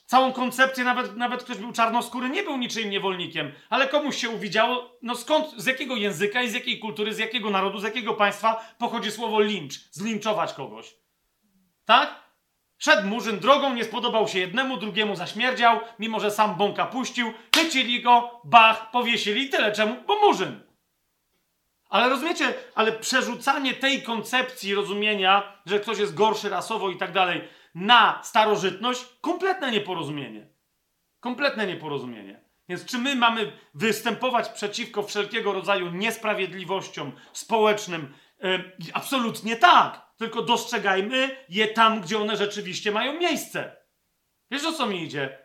[0.05, 4.97] Całą koncepcję, nawet, nawet ktoś był czarnoskóry, nie był niczym niewolnikiem, ale komuś się uwidziało,
[5.01, 8.73] no skąd, z jakiego języka i z jakiej kultury, z jakiego narodu, z jakiego państwa
[8.77, 10.95] pochodzi słowo lincz, zlinczować kogoś.
[11.85, 12.28] Tak?
[12.79, 18.01] Szedł murzyn drogą, nie spodobał się jednemu, drugiemu zaśmierdział, mimo że sam bąka puścił, chycili
[18.01, 19.71] go, bach, powiesili tyle.
[19.71, 19.95] Czemu?
[20.07, 20.63] Bo murzyn.
[21.89, 27.47] Ale rozumiecie, ale przerzucanie tej koncepcji rozumienia, że ktoś jest gorszy rasowo i tak dalej,
[27.75, 30.47] na starożytność, kompletne nieporozumienie.
[31.19, 32.43] Kompletne nieporozumienie.
[32.69, 38.13] Więc czy my mamy występować przeciwko wszelkiego rodzaju niesprawiedliwościom społecznym?
[38.93, 40.08] Absolutnie tak.
[40.19, 43.75] Tylko dostrzegajmy je tam, gdzie one rzeczywiście mają miejsce.
[44.51, 45.39] Wiesz o co mi idzie?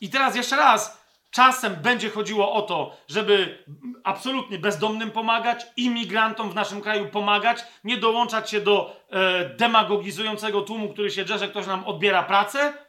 [0.00, 3.64] I teraz jeszcze raz, czasem będzie chodziło o to, żeby
[4.04, 10.92] absolutnie bezdomnym pomagać, imigrantom w naszym kraju pomagać, nie dołączać się do e, demagogizującego tłumu,
[10.92, 12.81] który się drze, że ktoś nam odbiera pracę.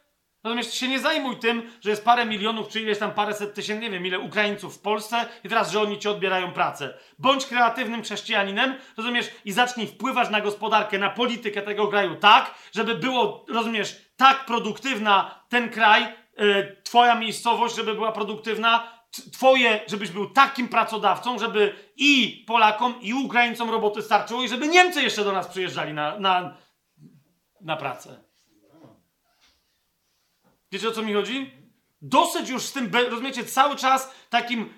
[0.43, 3.89] Natomiast się nie zajmuj tym, że jest parę milionów, czy ileś tam paręset tysięcy, nie
[3.89, 6.97] wiem ile Ukraińców w Polsce i teraz, że oni ci odbierają pracę.
[7.19, 12.95] Bądź kreatywnym chrześcijaninem, rozumiesz, i zacznij wpływać na gospodarkę, na politykę tego kraju tak, żeby
[12.95, 16.07] było, rozumiesz, tak produktywna ten kraj,
[16.37, 23.13] yy, twoja miejscowość, żeby była produktywna, twoje, żebyś był takim pracodawcą, żeby i Polakom, i
[23.13, 26.57] Ukraińcom roboty starczyło i żeby Niemcy jeszcze do nas przyjeżdżali na, na,
[27.61, 28.22] na pracę.
[30.73, 31.51] Wiecie o co mi chodzi?
[32.01, 34.73] Dosyć już z tym, rozumiecie, cały czas takim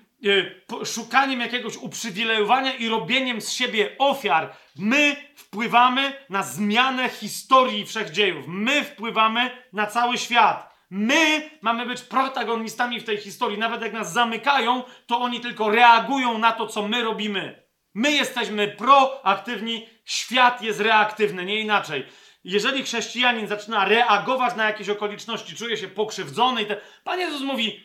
[0.82, 4.52] e, szukaniem jakiegoś uprzywilejowania i robieniem z siebie ofiar.
[4.78, 8.44] My wpływamy na zmianę historii wszechdziejów.
[8.48, 10.74] My wpływamy na cały świat.
[10.90, 13.58] My mamy być protagonistami w tej historii.
[13.58, 17.62] Nawet jak nas zamykają, to oni tylko reagują na to, co my robimy.
[17.94, 22.06] My jesteśmy proaktywni, świat jest reaktywny, nie inaczej.
[22.48, 26.76] Jeżeli chrześcijanin zaczyna reagować na jakieś okoliczności, czuje się pokrzywdzony i te...
[27.04, 27.84] Pan Jezus mówi,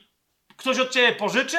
[0.58, 1.58] ktoś od ciebie pożyczy?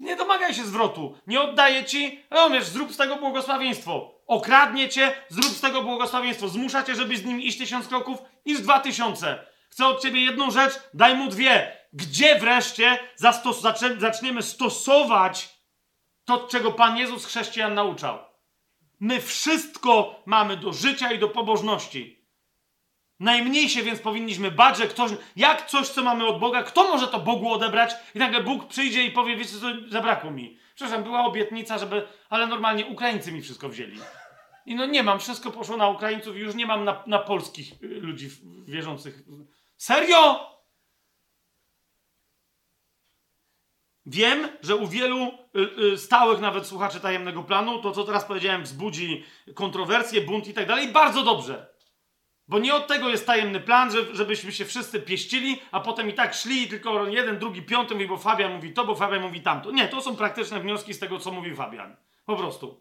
[0.00, 1.18] Nie domagaj się zwrotu.
[1.26, 4.14] Nie oddaje ci, rozumiesz, zrób z tego błogosławieństwo.
[4.26, 6.48] Okradnie cię, zrób z tego błogosławieństwo.
[6.48, 9.46] Zmusza cię, żebyś z nim iść tysiąc kroków, iż dwa tysiące.
[9.70, 11.76] Chce od ciebie jedną rzecz, daj mu dwie.
[11.92, 15.48] Gdzie wreszcie zastos- zaczniemy stosować
[16.24, 18.18] to, czego Pan Jezus chrześcijan nauczał?
[19.00, 22.21] My wszystko mamy do życia i do pobożności.
[23.22, 27.20] Najmniejsze więc powinniśmy bać, że ktoś, jak coś, co mamy od Boga, kto może to
[27.20, 27.94] Bogu odebrać?
[28.14, 30.58] I nagle Bóg przyjdzie i powie, wiecie co, zabrakło mi.
[30.74, 33.98] Przepraszam, była obietnica, żeby, ale normalnie Ukraińcy mi wszystko wzięli.
[34.66, 37.82] I no nie mam, wszystko poszło na Ukraińców i już nie mam na, na polskich
[37.82, 38.30] y, ludzi
[38.66, 39.22] wierzących.
[39.76, 40.50] Serio?
[44.06, 48.62] Wiem, że u wielu y, y, stałych nawet słuchaczy tajemnego planu to, co teraz powiedziałem,
[48.62, 50.88] wzbudzi kontrowersje, bunt i tak dalej.
[50.88, 51.71] Bardzo dobrze.
[52.52, 56.12] Bo nie od tego jest tajemny plan, że, żebyśmy się wszyscy pieścili, a potem i
[56.12, 59.70] tak szli, tylko jeden, drugi, piąty mówi, bo Fabian mówi to, bo Fabian mówi tamto.
[59.70, 61.96] Nie, to są praktyczne wnioski z tego, co mówi Fabian.
[62.26, 62.80] Po prostu.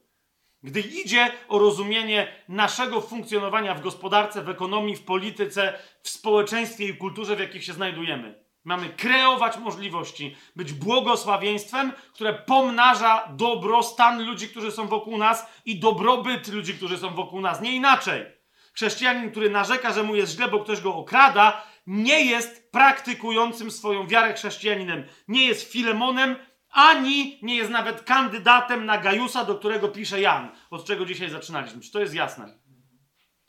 [0.63, 6.97] Gdy idzie o rozumienie naszego funkcjonowania w gospodarce, w ekonomii, w polityce, w społeczeństwie i
[6.97, 8.43] kulturze, w jakich się znajdujemy.
[8.63, 16.47] Mamy kreować możliwości, być błogosławieństwem, które pomnaża dobrostan ludzi, którzy są wokół nas i dobrobyt
[16.47, 17.61] ludzi, którzy są wokół nas.
[17.61, 18.40] Nie inaczej.
[18.73, 24.07] Chrześcijanin, który narzeka, że mu jest źle, bo ktoś go okrada, nie jest praktykującym swoją
[24.07, 25.03] wiarę chrześcijaninem.
[25.27, 26.35] Nie jest Filemonem,
[26.69, 31.81] ani nie jest nawet kandydatem na Gajusa, do którego pisze Jan, od czego dzisiaj zaczynaliśmy.
[31.81, 32.59] Czy to jest jasne?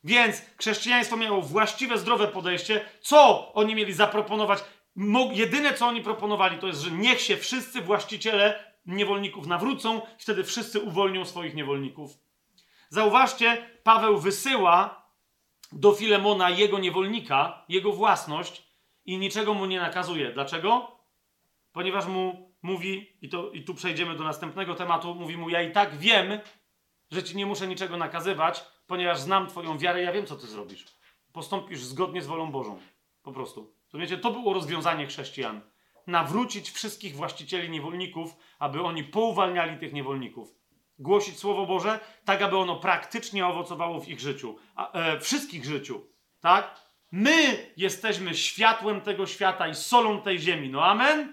[0.05, 2.85] Więc chrześcijaństwo miało właściwe, zdrowe podejście.
[3.01, 4.65] Co oni mieli zaproponować?
[5.33, 10.81] Jedyne, co oni proponowali, to jest, że niech się wszyscy właściciele niewolników nawrócą, wtedy wszyscy
[10.81, 12.11] uwolnią swoich niewolników.
[12.89, 15.02] Zauważcie, Paweł wysyła
[15.73, 18.63] do Filemona jego niewolnika, jego własność
[19.05, 20.33] i niczego mu nie nakazuje.
[20.33, 20.97] Dlaczego?
[21.73, 25.73] Ponieważ mu mówi, i, to, i tu przejdziemy do następnego tematu, mówi mu: Ja i
[25.73, 26.41] tak wiem,
[27.11, 30.85] że ci nie muszę niczego nakazywać, ponieważ znam Twoją wiarę, ja wiem, co Ty zrobisz.
[31.33, 32.79] Postąpisz zgodnie z wolą Bożą.
[33.23, 33.75] Po prostu.
[33.87, 34.19] Rozumiecie?
[34.19, 35.61] To było rozwiązanie chrześcijan.
[36.07, 40.62] Nawrócić wszystkich właścicieli niewolników, aby oni pouwalniali tych niewolników.
[41.03, 44.57] Głosić Słowo Boże, tak aby ono praktycznie owocowało w ich życiu.
[44.75, 46.07] A, e, wszystkich życiu.
[46.41, 46.81] Tak?
[47.13, 50.69] My jesteśmy światłem tego świata i solą tej ziemi.
[50.69, 51.33] No amen?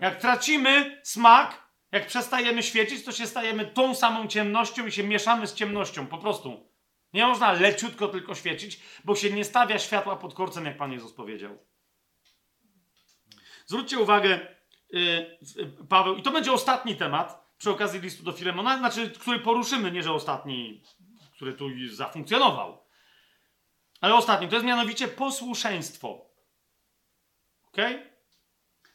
[0.00, 5.46] Jak tracimy smak, jak przestajemy świecić, to się stajemy tą samą ciemnością i się mieszamy
[5.46, 6.06] z ciemnością.
[6.06, 6.66] Po prostu.
[7.12, 11.12] Nie można leciutko tylko świecić, bo się nie stawia światła pod korcem, jak Pan Jezus
[11.12, 11.58] powiedział.
[13.66, 14.40] Zwróćcie uwagę,
[14.90, 15.36] yy,
[15.88, 20.02] Paweł, i to będzie ostatni temat przy okazji listu do Filemona, znaczy, który poruszymy, nie
[20.02, 20.82] że ostatni,
[21.36, 22.86] który tu zafunkcjonował.
[24.00, 26.26] Ale ostatni, to jest mianowicie posłuszeństwo.
[27.68, 27.76] Ok?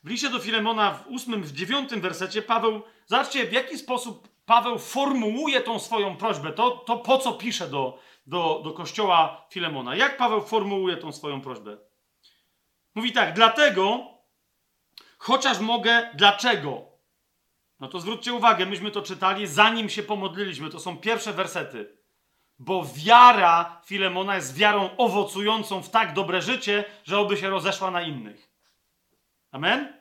[0.03, 4.79] W liście do Filemona w ósmym, w dziewiątym wersecie Paweł, zobaczcie w jaki sposób Paweł
[4.79, 9.95] formułuje tą swoją prośbę, to, to po co pisze do, do, do kościoła Filemona.
[9.95, 11.77] Jak Paweł formułuje tą swoją prośbę?
[12.95, 14.07] Mówi tak, dlatego,
[15.17, 16.90] chociaż mogę, dlaczego?
[17.81, 20.69] No to zwróćcie uwagę, myśmy to czytali, zanim się pomodliliśmy.
[20.69, 21.97] To są pierwsze wersety.
[22.59, 28.01] Bo wiara Filemona jest wiarą owocującą w tak dobre życie, że oby się rozeszła na
[28.01, 28.49] innych.
[29.51, 29.93] Amen?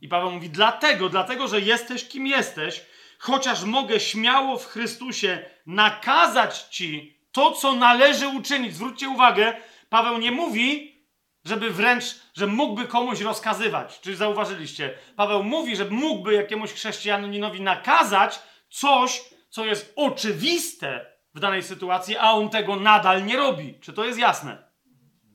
[0.00, 2.86] I Paweł mówi, dlatego, dlatego, że jesteś kim jesteś,
[3.18, 8.74] chociaż mogę śmiało w Chrystusie nakazać ci to, co należy uczynić.
[8.74, 9.54] Zwróćcie uwagę,
[9.88, 10.89] Paweł nie mówi,
[11.50, 12.04] żeby wręcz,
[12.34, 14.00] że mógłby komuś rozkazywać.
[14.00, 14.98] Czy zauważyliście?
[15.16, 18.38] Paweł mówi, że mógłby jakiemuś chrześcijaninowi nakazać
[18.68, 23.78] coś, co jest oczywiste w danej sytuacji, a on tego nadal nie robi.
[23.80, 24.70] Czy to jest jasne?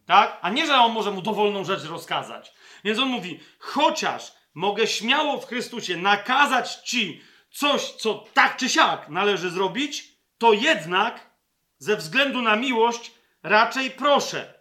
[0.06, 0.40] Tak?
[0.42, 2.54] A nie, że on może mu dowolną rzecz rozkazać.
[2.84, 7.22] Więc on mówi, chociaż mogę śmiało w Chrystusie nakazać ci
[7.52, 10.04] coś, co tak czy siak należy zrobić,
[10.38, 11.30] to jednak
[11.78, 13.12] ze względu na miłość
[13.44, 14.54] raczej proszę.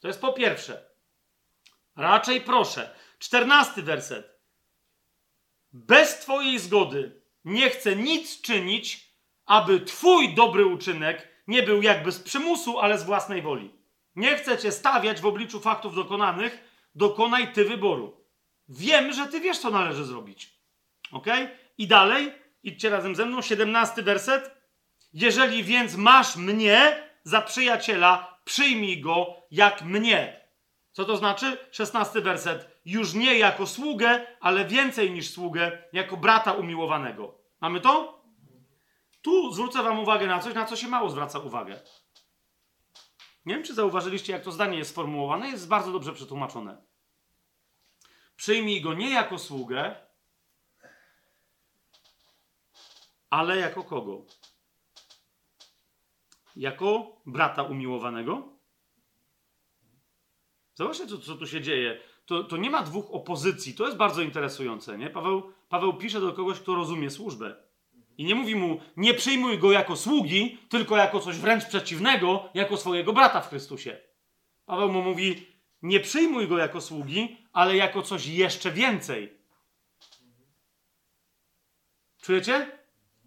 [0.00, 0.89] To jest po pierwsze.
[2.00, 2.94] Raczej proszę.
[3.18, 4.40] Czternasty werset.
[5.72, 9.14] Bez Twojej zgody nie chcę nic czynić,
[9.46, 13.70] aby Twój dobry uczynek nie był jakby z przymusu, ale z własnej woli.
[14.16, 18.24] Nie chcę Cię stawiać w obliczu faktów dokonanych, dokonaj Ty wyboru.
[18.68, 20.60] Wiem, że Ty wiesz, co należy zrobić.
[21.12, 21.26] Ok?
[21.78, 24.50] I dalej, idźcie razem ze mną, 17 werset.
[25.12, 30.39] Jeżeli więc masz mnie za przyjaciela, przyjmij go jak mnie.
[31.00, 31.58] Co to znaczy?
[31.70, 32.80] 16 werset.
[32.84, 37.38] Już nie jako sługę, ale więcej niż sługę, jako brata umiłowanego.
[37.60, 38.22] Mamy to?
[39.22, 41.80] Tu zwrócę Wam uwagę na coś, na co się mało zwraca uwagę.
[43.46, 45.48] Nie wiem, czy zauważyliście, jak to zdanie jest sformułowane.
[45.48, 46.82] Jest bardzo dobrze przetłumaczone.
[48.36, 49.96] Przyjmij go nie jako sługę,
[53.30, 54.24] ale jako kogo?
[56.56, 58.59] Jako brata umiłowanego?
[60.74, 62.00] Zobaczcie, co, co tu się dzieje.
[62.26, 63.74] To, to nie ma dwóch opozycji.
[63.74, 64.98] To jest bardzo interesujące.
[64.98, 65.10] Nie?
[65.10, 67.56] Paweł, Paweł pisze do kogoś, kto rozumie służbę.
[68.18, 72.76] I nie mówi mu, nie przyjmuj go jako sługi, tylko jako coś wręcz przeciwnego, jako
[72.76, 73.98] swojego brata w Chrystusie.
[74.66, 75.46] Paweł mu mówi,
[75.82, 79.38] nie przyjmuj go jako sługi, ale jako coś jeszcze więcej.
[82.22, 82.78] Czujecie?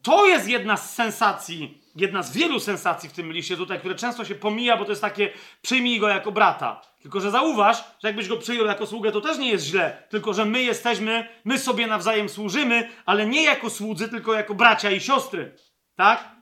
[0.01, 4.25] To jest jedna z sensacji, jedna z wielu sensacji w tym liście tutaj, które często
[4.25, 5.29] się pomija, bo to jest takie
[5.61, 6.81] przyjmij go jako brata.
[7.01, 10.03] Tylko, że zauważ, że jakbyś go przyjął jako sługę, to też nie jest źle.
[10.09, 14.91] Tylko, że my jesteśmy, my sobie nawzajem służymy, ale nie jako słudzy, tylko jako bracia
[14.91, 15.55] i siostry.
[15.95, 16.33] Tak?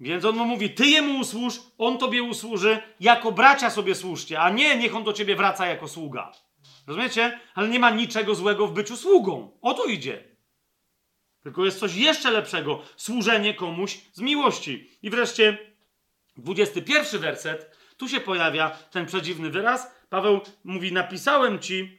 [0.00, 4.50] Więc on mu mówi, ty jemu usłuż, on tobie usłuży, jako bracia sobie służcie, a
[4.50, 6.32] nie niech on do ciebie wraca jako sługa.
[6.86, 7.40] Rozumiecie?
[7.54, 9.58] Ale nie ma niczego złego w byciu sługą.
[9.62, 10.35] O to idzie.
[11.46, 14.90] Tylko jest coś jeszcze lepszego służenie komuś z miłości.
[15.02, 15.58] I wreszcie
[16.36, 19.92] 21 werset, tu się pojawia ten przedziwny wyraz.
[20.08, 21.98] Paweł mówi: Napisałem ci,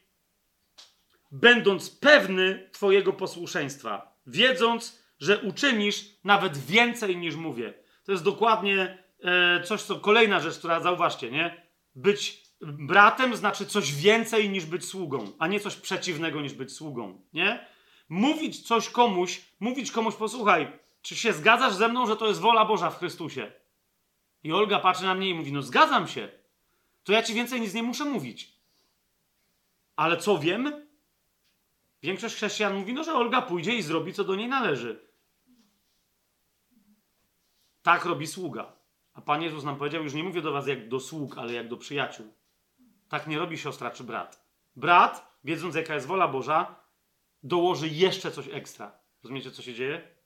[1.31, 7.73] będąc pewny Twojego posłuszeństwa, wiedząc, że uczynisz nawet więcej niż mówię.
[8.03, 11.67] To jest dokładnie e, coś, co kolejna rzecz, która zauważcie, nie?
[11.95, 17.21] Być bratem znaczy coś więcej niż być sługą, a nie coś przeciwnego niż być sługą,
[17.33, 17.76] nie?
[18.09, 22.65] Mówić coś komuś, mówić komuś, posłuchaj, czy się zgadzasz ze mną, że to jest wola
[22.65, 23.51] Boża w Chrystusie?
[24.43, 26.29] I Olga patrzy na mnie i mówi, no zgadzam się.
[27.03, 28.53] To ja ci więcej nic nie muszę mówić.
[29.95, 30.87] Ale co wiem?
[32.03, 35.07] Większość chrześcijan mówi, no, że Olga pójdzie i zrobi, co do niej należy.
[37.81, 38.73] Tak robi sługa.
[39.13, 41.67] A Pan Jezus nam powiedział, już nie mówię do was jak do sług, ale jak
[41.67, 42.33] do przyjaciół.
[43.09, 44.47] Tak nie robi siostra czy brat.
[44.75, 46.75] Brat, wiedząc jaka jest wola Boża,
[47.43, 48.99] dołoży jeszcze coś ekstra.
[49.23, 50.17] Rozumiecie, co się dzieje?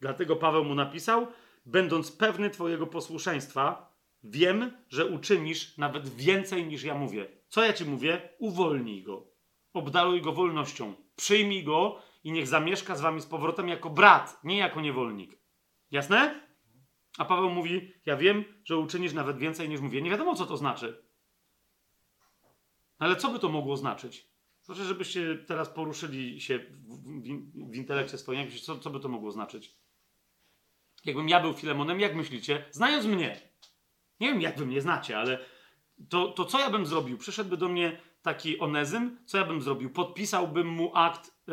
[0.00, 1.26] Dlatego Paweł mu napisał,
[1.66, 3.92] będąc pewny Twojego posłuszeństwa,
[4.24, 7.26] wiem, że uczynisz nawet więcej niż ja mówię.
[7.48, 8.28] Co ja Ci mówię?
[8.38, 9.26] Uwolnij go.
[9.72, 10.94] Obdaruj go wolnością.
[11.16, 15.38] Przyjmij go i niech zamieszka z Wami z powrotem jako brat, nie jako niewolnik.
[15.90, 16.40] Jasne?
[17.18, 20.02] A Paweł mówi, ja wiem, że uczynisz nawet więcej niż mówię.
[20.02, 21.04] Nie wiadomo, co to znaczy.
[22.98, 24.31] Ale co by to mogło znaczyć?
[24.72, 28.50] Proszę, żebyście teraz poruszyli się w, w, intelekcie swoim.
[28.62, 29.76] Co, co by to mogło znaczyć?
[31.04, 32.64] Jakbym ja był Filemonem, jak myślicie?
[32.70, 33.40] Znając mnie.
[34.20, 35.38] Nie wiem, jak wy mnie znacie, ale
[36.08, 37.18] to, to co ja bym zrobił?
[37.18, 39.90] Przyszedłby do mnie taki onezym, co ja bym zrobił?
[39.90, 41.52] Podpisałbym mu akt e,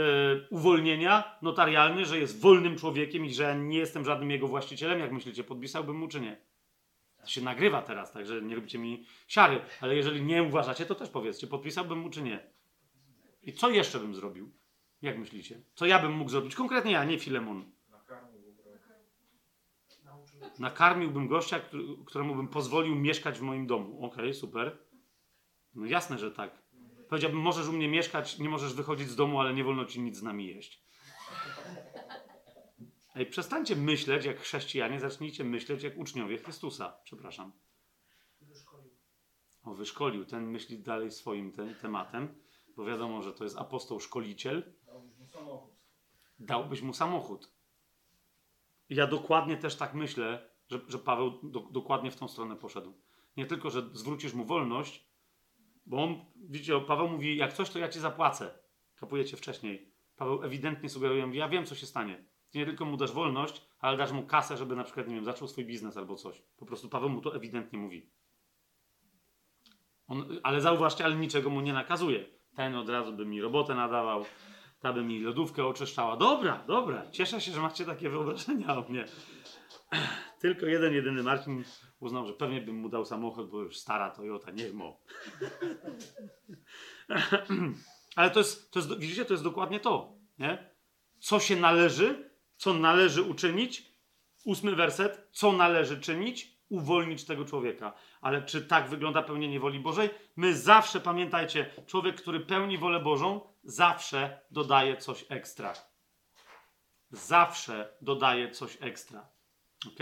[0.50, 5.00] uwolnienia notarialny, że jest wolnym człowiekiem i że nie jestem żadnym jego właścicielem.
[5.00, 6.42] Jak myślicie, podpisałbym mu czy nie?
[7.22, 11.10] To się nagrywa teraz, także nie robicie mi siary, ale jeżeli nie uważacie, to też
[11.10, 12.59] powiedzcie, podpisałbym mu czy nie.
[13.50, 14.52] I co jeszcze bym zrobił?
[15.02, 15.62] Jak myślicie?
[15.76, 16.56] Co ja bym mógł zrobić?
[16.56, 17.72] Konkretnie ja, nie Filemon.
[20.60, 21.62] Nakarmiłbym gościa,
[22.06, 24.06] któremu bym pozwolił mieszkać w moim domu.
[24.06, 24.78] Okej, okay, super.
[25.76, 26.62] No jasne, że tak.
[27.10, 30.18] Powiedziałbym, możesz u mnie mieszkać, nie możesz wychodzić z domu, ale nie wolno ci nic
[30.18, 30.84] z nami jeść.
[33.16, 36.98] Ej, przestańcie myśleć jak chrześcijanie, zacznijcie myśleć jak uczniowie Chrystusa.
[37.04, 37.52] Przepraszam.
[38.42, 38.92] Wyszkolił.
[39.64, 40.26] O, wyszkolił.
[40.26, 42.36] Ten myśli dalej swoim te, tematem,
[42.80, 44.74] bo wiadomo, że to jest apostoł szkoliciel.
[44.86, 45.72] Dałbyś mu samochód.
[46.40, 47.52] Dałbyś mu samochód.
[48.90, 52.94] Ja dokładnie też tak myślę, że, że Paweł do, dokładnie w tą stronę poszedł.
[53.38, 55.10] Nie tylko, że zwrócisz mu wolność,
[55.86, 58.60] bo on, widzicie, Paweł mówi, jak coś, to ja ci zapłacę.
[58.96, 59.92] Kapujecie wcześniej.
[60.16, 62.26] Paweł ewidentnie sugeruje, ja wiem, co się stanie.
[62.50, 65.26] Ty nie tylko mu dasz wolność, ale dasz mu kasę, żeby na przykład, nie wiem,
[65.26, 66.42] zaczął swój biznes albo coś.
[66.58, 68.10] Po prostu Paweł mu to ewidentnie mówi.
[70.08, 72.39] On, ale zauważcie, ale niczego mu nie nakazuje.
[72.60, 74.26] Ten od razu by mi robotę nadawał,
[74.80, 76.18] ta by mi lodówkę oczyszczała.
[76.18, 79.06] Dobra, dobra, cieszę się, że macie takie wyobrażenia o mnie.
[80.42, 81.64] Tylko jeden, jedyny Marcin
[82.00, 85.02] uznał, że pewnie bym mu dał samochód, bo już stara Toyota, niech mo.
[88.16, 90.72] Ale to jest, to jest, widzicie, to jest dokładnie to, nie?
[91.20, 93.92] Co się należy, co należy uczynić,
[94.46, 97.94] ósmy werset, co należy czynić, uwolnić tego człowieka.
[98.22, 100.10] Ale czy tak wygląda pełnienie woli Bożej?
[100.36, 105.74] My zawsze, pamiętajcie, człowiek, który pełni wolę Bożą, zawsze dodaje coś ekstra.
[107.12, 109.30] Zawsze dodaje coś ekstra.
[109.88, 110.00] Ok?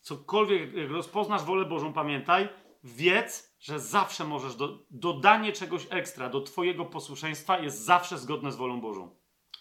[0.00, 2.48] Cokolwiek, jak rozpoznasz wolę Bożą, pamiętaj,
[2.84, 8.56] wiedz, że zawsze możesz, do, dodanie czegoś ekstra do Twojego posłuszeństwa jest zawsze zgodne z
[8.56, 9.04] wolą Bożą.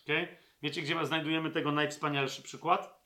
[0.04, 0.16] Ok?
[0.62, 3.05] Wiecie, gdzie znajdujemy tego najwspanialszy przykład?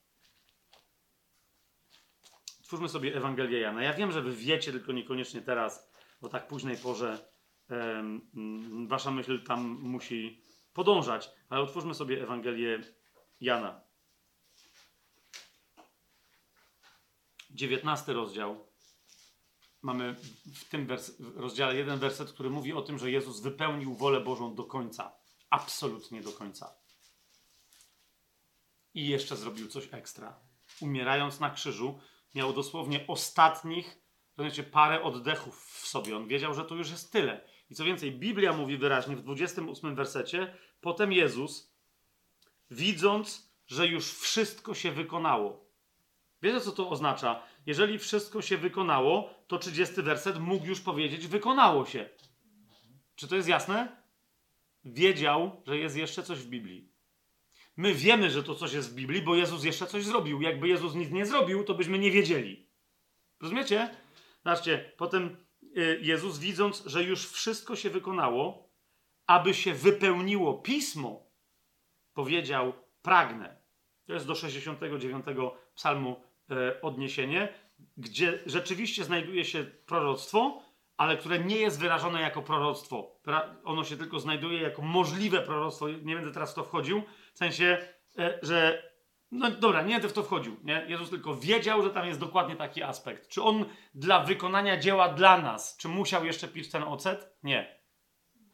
[2.69, 3.83] Twórzmy sobie Ewangelię Jana.
[3.83, 5.89] Ja wiem, że wy wiecie, tylko niekoniecznie teraz,
[6.21, 7.29] bo tak późnej porze
[8.87, 12.79] wasza myśl tam musi podążać, ale otwórzmy sobie Ewangelię
[13.41, 13.81] Jana.
[17.49, 18.67] 19 rozdział.
[19.81, 20.15] Mamy
[20.55, 20.87] w tym
[21.35, 25.15] rozdziale jeden werset, który mówi o tym, że Jezus wypełnił wolę Bożą do końca.
[25.49, 26.75] Absolutnie do końca.
[28.93, 30.39] I jeszcze zrobił coś ekstra.
[30.81, 31.99] Umierając na krzyżu,
[32.35, 33.99] miał dosłownie ostatnich,
[34.37, 36.17] rozumiecie, parę oddechów w sobie.
[36.17, 37.41] On wiedział, że to już jest tyle.
[37.69, 41.73] I co więcej, Biblia mówi wyraźnie w 28 wersecie, potem Jezus,
[42.71, 45.65] widząc, że już wszystko się wykonało.
[46.41, 47.43] Wiecie, co to oznacza?
[47.65, 52.09] Jeżeli wszystko się wykonało, to 30 werset mógł już powiedzieć, wykonało się.
[53.15, 54.01] Czy to jest jasne?
[54.85, 56.89] Wiedział, że jest jeszcze coś w Biblii.
[57.79, 60.41] My wiemy, że to coś jest w Biblii, bo Jezus jeszcze coś zrobił.
[60.41, 62.67] Jakby Jezus nic nie zrobił, to byśmy nie wiedzieli.
[63.41, 63.89] Rozumiecie?
[64.43, 65.37] Zobaczcie, potem
[65.77, 68.69] y, Jezus, widząc, że już wszystko się wykonało,
[69.27, 71.31] aby się wypełniło pismo,
[72.13, 73.57] powiedział: Pragnę.
[74.05, 75.25] To jest do 69
[75.75, 77.53] psalmu e, odniesienie,
[77.97, 80.61] gdzie rzeczywiście znajduje się proroctwo,
[80.99, 83.19] ale które nie jest wyrażone jako proroctwo.
[83.63, 85.89] Ono się tylko znajduje jako możliwe proroctwo.
[85.89, 87.03] Nie będę teraz w to wchodził,
[87.39, 87.77] w sensie,
[88.17, 88.89] e, że.
[89.31, 90.57] No dobra, nie będę w to wchodził.
[90.63, 90.85] Nie?
[90.87, 93.27] Jezus tylko wiedział, że tam jest dokładnie taki aspekt.
[93.27, 97.37] Czy on dla wykonania dzieła dla nas, czy musiał jeszcze pić ten ocet?
[97.43, 97.79] Nie.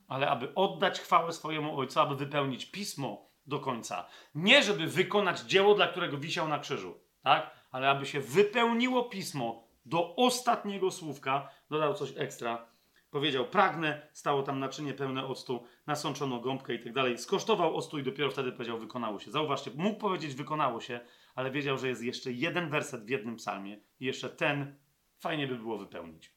[0.07, 4.07] Ale aby oddać chwałę swojemu Ojcu, aby wypełnić pismo do końca.
[4.35, 7.51] Nie, żeby wykonać dzieło, dla którego wisiał na krzyżu, tak?
[7.71, 12.67] Ale aby się wypełniło pismo do ostatniego słówka, dodał coś ekstra.
[13.15, 17.17] Powiedział, pragnę, stało tam naczynie pełne octu, nasączono gąbkę i tak dalej.
[17.17, 19.31] Skosztował octu i dopiero wtedy powiedział, wykonało się.
[19.31, 20.99] Zauważcie, mógł powiedzieć, wykonało się,
[21.35, 24.75] ale wiedział, że jest jeszcze jeden werset w jednym psalmie i jeszcze ten
[25.17, 26.33] fajnie by było wypełnić.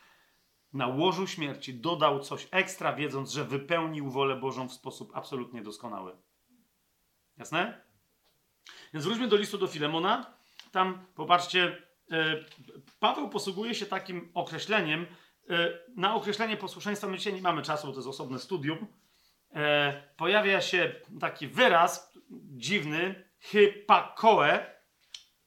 [0.72, 6.16] Na łożu śmierci dodał coś ekstra, wiedząc, że wypełnił wolę Bożą w sposób absolutnie doskonały.
[7.36, 7.80] Jasne?
[8.92, 10.34] Więc wróćmy do listu do Filemona.
[10.72, 11.82] Tam, popatrzcie,
[12.12, 12.44] E,
[13.00, 15.06] Paweł posługuje się takim określeniem.
[15.52, 18.86] E, na określenie posłuszeństwa my dzisiaj nie mamy czasu, bo to jest osobne studium.
[19.54, 22.12] E, pojawia się taki wyraz
[22.56, 24.66] dziwny, hypakoe,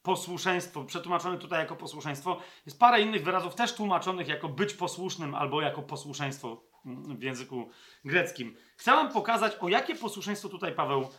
[0.01, 2.41] posłuszeństwo, przetłumaczony tutaj jako posłuszeństwo.
[2.65, 6.63] Jest parę innych wyrazów też tłumaczonych jako być posłusznym albo jako posłuszeństwo
[7.17, 7.69] w języku
[8.05, 8.55] greckim.
[8.77, 11.09] Chcę wam pokazać, o jakie posłuszeństwo tutaj Paweł,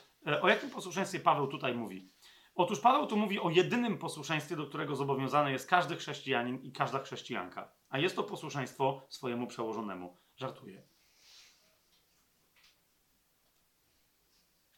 [0.42, 2.10] o jakim posłuszeństwie Paweł tutaj mówi.
[2.54, 6.98] Otóż Paweł tu mówi o jedynym posłuszeństwie, do którego zobowiązany jest każdy chrześcijanin i każda
[6.98, 7.75] chrześcijanka.
[7.88, 10.16] A jest to posłuszeństwo swojemu przełożonemu.
[10.36, 10.82] Żartuję.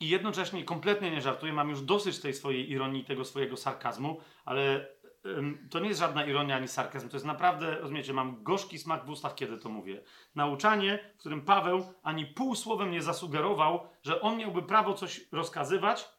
[0.01, 4.89] I jednocześnie kompletnie nie żartuję, mam już dosyć tej swojej ironii, tego swojego sarkazmu, ale
[5.27, 9.05] ym, to nie jest żadna ironia ani sarkazm, to jest naprawdę, rozumiecie, mam gorzki smak
[9.05, 10.03] w ustach, kiedy to mówię.
[10.35, 16.19] Nauczanie, w którym Paweł ani pół słowem nie zasugerował, że on miałby prawo coś rozkazywać,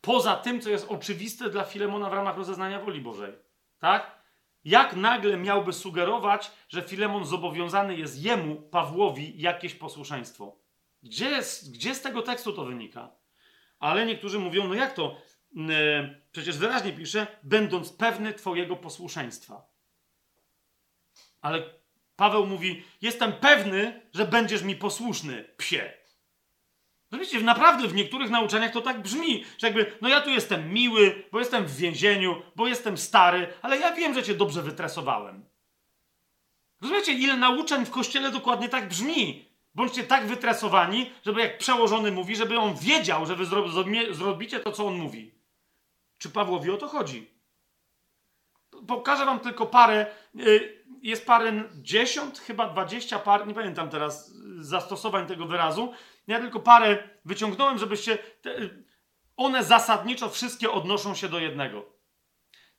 [0.00, 3.32] Poza tym, co jest oczywiste dla Filemona w ramach rozeznania woli Bożej.
[3.78, 4.19] Tak?
[4.64, 10.58] Jak nagle miałby sugerować, że Filemon zobowiązany jest jemu, Pawłowi, jakieś posłuszeństwo?
[11.02, 11.40] Gdzie,
[11.72, 13.10] gdzie z tego tekstu to wynika?
[13.78, 15.16] Ale niektórzy mówią, no jak to?
[15.54, 19.70] Yy, przecież wyraźnie pisze, będąc pewny Twojego posłuszeństwa.
[21.40, 21.62] Ale
[22.16, 25.99] Paweł mówi, jestem pewny, że będziesz mi posłuszny, psie.
[27.10, 31.24] Zobaczcie, naprawdę w niektórych nauczaniach to tak brzmi, że jakby, no ja tu jestem miły,
[31.32, 35.44] bo jestem w więzieniu, bo jestem stary, ale ja wiem, że cię dobrze wytresowałem.
[36.82, 39.50] Rozumiecie, ile nauczeń w kościele dokładnie tak brzmi?
[39.74, 43.46] Bądźcie tak wytresowani, żeby jak przełożony mówi, żeby on wiedział, że wy
[44.10, 45.30] zrobicie to, co on mówi.
[46.18, 47.30] Czy Pawłowi o to chodzi?
[48.86, 50.06] Pokażę wam tylko parę,
[50.40, 55.92] y, jest parę dziesiąt, chyba dwadzieścia par, nie pamiętam teraz zastosowań tego wyrazu.
[56.30, 58.18] Ja tylko parę wyciągnąłem, żebyście.
[59.36, 61.86] One zasadniczo wszystkie odnoszą się do jednego.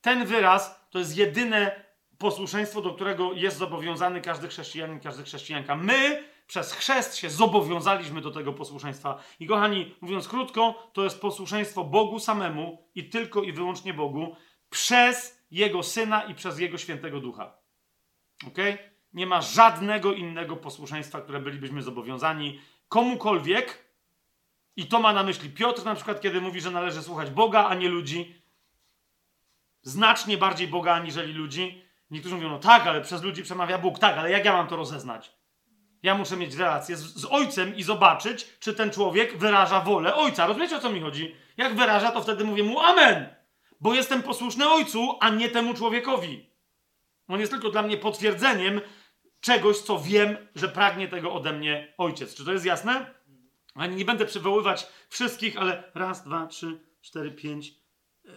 [0.02, 1.86] Ten wyraz to jest jedyne
[2.18, 5.76] posłuszeństwo, do którego jest zobowiązany każdy chrześcijanin, każda chrześcijanka.
[5.76, 9.24] My przez chrzest się zobowiązaliśmy do tego posłuszeństwa.
[9.40, 14.36] I kochani, mówiąc krótko, to jest posłuszeństwo Bogu samemu i tylko i wyłącznie Bogu
[14.70, 17.58] przez Jego Syna i przez Jego Świętego Ducha.
[18.48, 18.58] Ok?
[19.14, 22.60] Nie ma żadnego innego posłuszeństwa, które bylibyśmy zobowiązani
[22.92, 23.92] komukolwiek.
[24.76, 27.76] I to ma na myśli Piotr, na przykład, kiedy mówi, że należy słuchać Boga, a
[27.76, 28.42] nie ludzi.
[29.82, 31.84] Znacznie bardziej Boga aniżeli ludzi.
[32.10, 34.00] Niektórzy mówią, no tak, ale przez ludzi przemawia Bóg.
[34.00, 35.32] Tak, ale jak ja mam to rozeznać?
[36.04, 40.48] Ja muszę mieć relację z, z, ojcem i zobaczyć, czy ten człowiek wyraża wolę ojca.
[40.48, 41.36] Rozumiecie o co mi chodzi?
[41.58, 43.36] Jak wyraża, to wtedy mówię mu amen,
[43.82, 46.50] bo jestem posłuszny ojcu, a nie temu człowiekowi.
[47.28, 48.82] On jest tylko dla mnie potwierdzeniem
[49.42, 52.36] czegoś, co wiem, że pragnie tego ode mnie ojciec.
[52.36, 53.14] Czy to jest jasne?
[53.76, 57.74] Ani nie będę przywoływać wszystkich, ale raz, dwa, trzy, cztery, pięć,
[58.26, 58.32] e,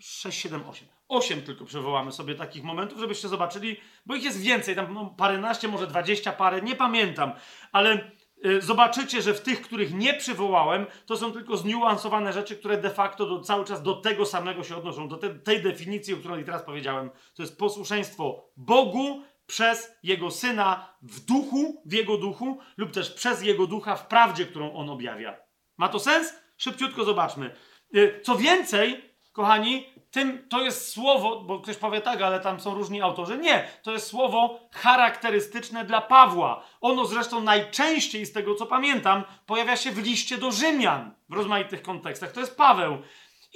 [0.00, 0.88] sześć, siedem, osiem.
[1.08, 3.76] Osiem tylko przywołamy sobie takich momentów, żebyście zobaczyli,
[4.06, 7.32] bo ich jest więcej, tam no, paręnaście, może dwadzieścia parę, nie pamiętam,
[7.72, 8.10] ale
[8.46, 12.90] y, zobaczycie, że w tych, których nie przywołałem, to są tylko zniuansowane rzeczy, które de
[12.90, 16.44] facto do, cały czas do tego samego się odnoszą, do te, tej definicji, o której
[16.44, 17.10] teraz powiedziałem.
[17.34, 23.42] To jest posłuszeństwo Bogu przez Jego Syna w duchu, w Jego duchu, lub też przez
[23.42, 25.36] Jego ducha w prawdzie, którą On objawia.
[25.76, 26.34] Ma to sens?
[26.56, 27.54] Szybciutko zobaczmy.
[27.94, 32.74] Y, co więcej, kochani, tym to jest słowo, bo ktoś powie tak, ale tam są
[32.74, 33.38] różni autorzy.
[33.38, 36.64] Nie, to jest słowo charakterystyczne dla Pawła.
[36.80, 41.82] Ono zresztą najczęściej, z tego co pamiętam, pojawia się w liście do Rzymian w rozmaitych
[41.82, 42.32] kontekstach.
[42.32, 42.98] To jest Paweł.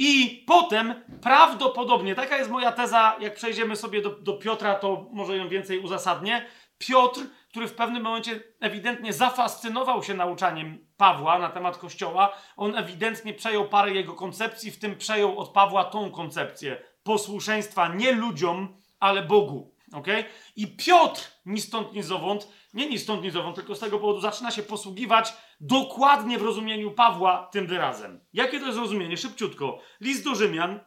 [0.02, 5.36] I potem prawdopodobnie, taka jest moja teza, jak przejdziemy sobie do, do Piotra, to może
[5.36, 6.46] ją więcej uzasadnię.
[6.78, 13.34] Piotr, który w pewnym momencie ewidentnie zafascynował się nauczaniem Pawła na temat Kościoła, on ewidentnie
[13.34, 19.22] przejął parę jego koncepcji, w tym przejął od Pawła tą koncepcję posłuszeństwa nie ludziom, ale
[19.22, 19.74] Bogu.
[19.92, 20.24] Okay?
[20.56, 24.20] I Piotr ni stąd, ni zowąd, nie ni stąd, ni zowąd, tylko z tego powodu
[24.20, 28.20] zaczyna się posługiwać dokładnie w rozumieniu Pawła tym wyrazem.
[28.32, 29.16] Jakie to jest rozumienie?
[29.16, 29.78] Szybciutko.
[30.00, 30.80] List do Rzymian.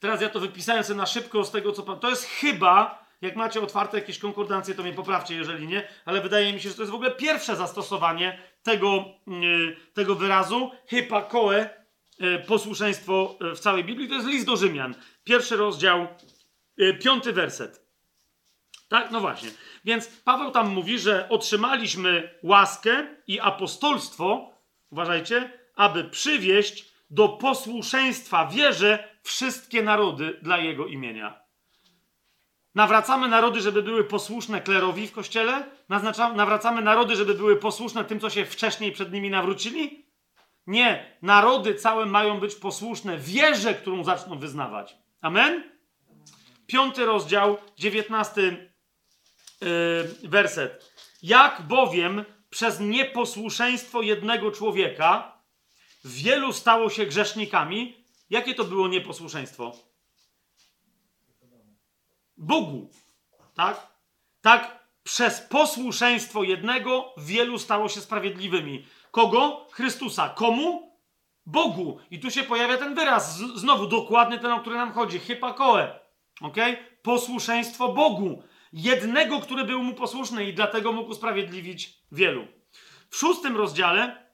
[0.00, 1.82] Teraz ja to wypisałem sobie na szybko z tego, co...
[1.82, 6.52] To jest chyba jak macie otwarte jakieś konkordancje, to mnie poprawcie, jeżeli nie, ale wydaje
[6.52, 10.70] mi się, że to jest w ogóle pierwsze zastosowanie tego, yy, tego wyrazu.
[10.86, 11.70] Hypakoe,
[12.18, 14.08] yy, posłuszeństwo yy, w całej Biblii.
[14.08, 14.94] To jest list do Rzymian.
[15.24, 16.06] Pierwszy rozdział,
[16.76, 17.89] yy, piąty werset.
[18.90, 19.10] Tak?
[19.10, 19.50] No właśnie.
[19.84, 24.50] Więc Paweł tam mówi, że otrzymaliśmy łaskę i apostolstwo,
[24.90, 31.40] uważajcie, aby przywieść do posłuszeństwa wierze wszystkie narody dla jego imienia.
[32.74, 35.64] Nawracamy narody, żeby były posłuszne klerowi w kościele?
[36.34, 40.06] nawracamy narody, żeby były posłuszne tym, co się wcześniej przed nimi nawrócili?
[40.66, 41.16] Nie.
[41.22, 44.96] Narody całe mają być posłuszne wierze, którą zaczną wyznawać.
[45.20, 45.70] Amen?
[46.66, 48.69] Piąty rozdział, dziewiętnasty
[49.60, 50.92] yy, werset.
[51.22, 55.40] Jak bowiem przez nieposłuszeństwo jednego człowieka
[56.04, 59.72] wielu stało się grzesznikami, jakie to było nieposłuszeństwo?
[62.36, 62.90] Bogu.
[63.54, 63.86] Tak?
[64.40, 68.86] Tak przez posłuszeństwo jednego wielu stało się sprawiedliwymi.
[69.10, 69.66] Kogo?
[69.70, 70.28] Chrystusa.
[70.28, 70.90] Komu?
[71.46, 71.98] Bogu.
[72.10, 75.18] I tu się pojawia ten wyraz, znowu dokładnie ten, o który nam chodzi.
[75.18, 76.00] Hypakoe.
[76.40, 76.56] Ok?
[77.02, 78.42] Posłuszeństwo Bogu.
[78.72, 82.46] Jednego, który był mu posłuszny i dlatego mógł usprawiedliwić wielu.
[83.10, 84.26] W szóstym rozdziale,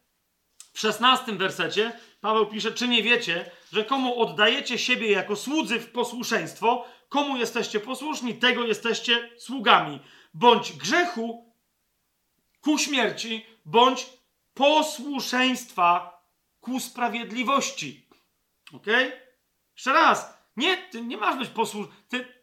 [0.73, 5.91] w szesnastym wersecie, Paweł pisze, czy nie wiecie, że komu oddajecie siebie jako słudzy w
[5.91, 10.01] posłuszeństwo, Komu jesteście posłuszni, tego jesteście sługami.
[10.35, 11.55] Bądź grzechu
[12.61, 14.07] ku śmierci, bądź
[14.55, 16.23] posłuszeństwa
[16.61, 18.09] ku sprawiedliwości.
[18.73, 18.87] Ok?
[19.77, 20.36] Jeszcze raz.
[20.57, 21.93] Nie, ty nie masz być posłuszny.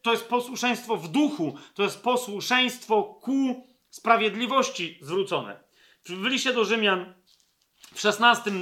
[0.02, 1.58] To jest posłuszeństwo w duchu.
[1.74, 5.60] To jest posłuszeństwo ku sprawiedliwości zwrócone.
[6.06, 7.14] W liście do Rzymian
[7.94, 8.54] w 16 e,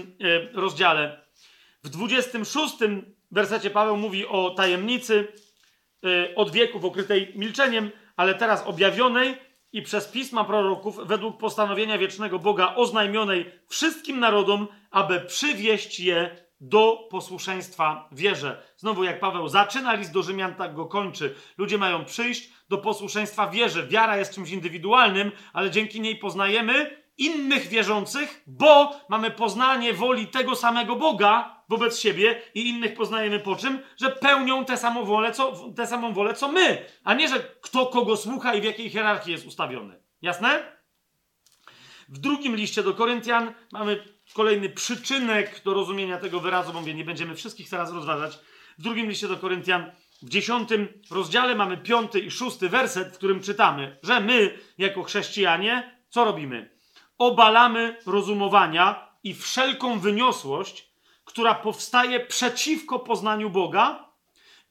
[0.53, 1.21] rozdziale,
[1.83, 2.75] w 26
[3.31, 5.27] wersecie Paweł mówi o tajemnicy
[6.03, 9.37] e, od wieków okrytej milczeniem, ale teraz objawionej
[9.73, 17.07] i przez pisma proroków według postanowienia wiecznego Boga oznajmionej wszystkim narodom, aby przywieść je do
[17.09, 18.63] posłuszeństwa wierze.
[18.77, 21.35] Znowu, jak Paweł zaczyna list do Rzymian, tak go kończy.
[21.57, 23.87] Ludzie mają przyjść do posłuszeństwa wierze.
[23.87, 30.55] Wiara jest czymś indywidualnym, ale dzięki niej poznajemy innych wierzących, bo mamy poznanie woli tego
[30.55, 33.79] samego Boga wobec siebie i innych poznajemy po czym?
[33.97, 37.85] Że pełnią tę samą wolę, co, tę samą wolę, co my, a nie, że kto
[37.85, 40.01] kogo słucha i w jakiej hierarchii jest ustawiony.
[40.21, 40.81] Jasne?
[42.09, 44.03] W drugim liście do Koryntian mamy
[44.33, 48.39] kolejny przyczynek do rozumienia tego wyrazu, bo mówię, nie będziemy wszystkich teraz rozważać.
[48.77, 53.41] W drugim liście do Koryntian, w dziesiątym rozdziale mamy piąty i szósty werset, w którym
[53.41, 56.77] czytamy, że my, jako chrześcijanie, co robimy?
[57.17, 60.91] Obalamy rozumowania i wszelką wyniosłość,
[61.25, 64.11] która powstaje przeciwko poznaniu Boga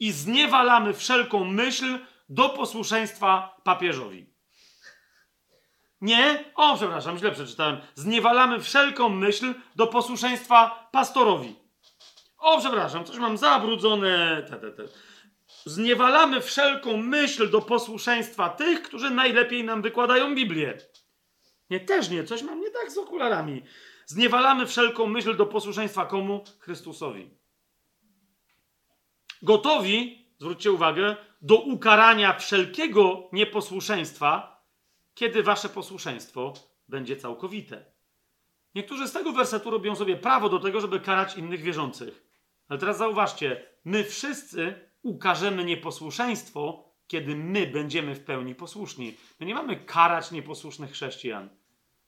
[0.01, 1.99] i zniewalamy wszelką myśl
[2.29, 4.30] do posłuszeństwa papieżowi.
[6.01, 7.81] Nie, o przepraszam, źle przeczytałem.
[7.95, 11.57] Zniewalamy wszelką myśl do posłuszeństwa pastorowi.
[12.39, 14.43] O przepraszam, coś mam zabrudzone.
[14.51, 14.83] Te, te, te.
[15.65, 20.79] Zniewalamy wszelką myśl do posłuszeństwa tych, którzy najlepiej nam wykładają Biblię.
[21.70, 23.62] Nie, też nie, coś mam nie tak z okularami.
[24.07, 26.45] Zniewalamy wszelką myśl do posłuszeństwa komu?
[26.59, 27.31] Chrystusowi.
[29.43, 34.60] Gotowi, zwróćcie uwagę, do ukarania wszelkiego nieposłuszeństwa,
[35.15, 36.53] kiedy wasze posłuszeństwo
[36.89, 37.85] będzie całkowite.
[38.75, 42.25] Niektórzy z tego wersetu robią sobie prawo do tego, żeby karać innych wierzących.
[42.69, 49.17] Ale teraz zauważcie, my wszyscy ukażemy nieposłuszeństwo, kiedy my będziemy w pełni posłuszni.
[49.41, 51.49] My nie mamy karać nieposłusznych chrześcijan.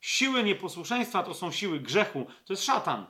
[0.00, 3.06] Siły nieposłuszeństwa to są siły grzechu, to jest szatan.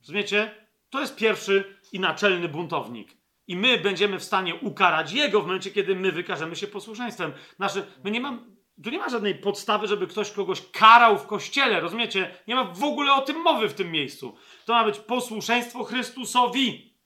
[0.00, 0.54] Rozumiecie?
[0.90, 3.16] To jest pierwszy i naczelny buntownik.
[3.46, 7.32] I my będziemy w stanie ukarać jego w momencie, kiedy my wykażemy się posłuszeństwem.
[7.58, 8.38] Nasze, my nie mamy,
[8.84, 12.34] tu nie ma żadnej podstawy, żeby ktoś kogoś karał w kościele, rozumiecie?
[12.46, 14.36] Nie ma w ogóle o tym mowy w tym miejscu.
[14.64, 16.96] To ma być posłuszeństwo Chrystusowi.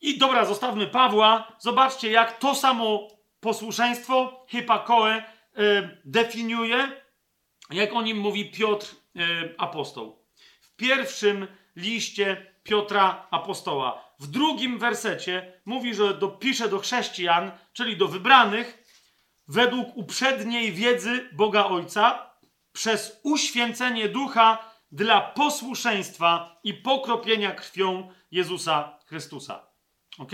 [0.00, 1.56] I dobra, zostawmy Pawła.
[1.58, 3.08] Zobaczcie, jak to samo
[3.40, 5.22] posłuszeństwo, hypakoe, y,
[6.04, 7.02] definiuje,
[7.70, 10.24] jak o nim mówi Piotr y, apostoł.
[10.60, 11.46] W pierwszym
[11.76, 14.10] liście Piotra apostoła.
[14.18, 18.79] W drugim wersecie mówi, że dopisze do chrześcijan, czyli do wybranych,
[19.50, 22.30] według uprzedniej wiedzy Boga Ojca,
[22.72, 29.66] przez uświęcenie ducha dla posłuszeństwa i pokropienia krwią Jezusa Chrystusa.
[30.18, 30.32] Ok?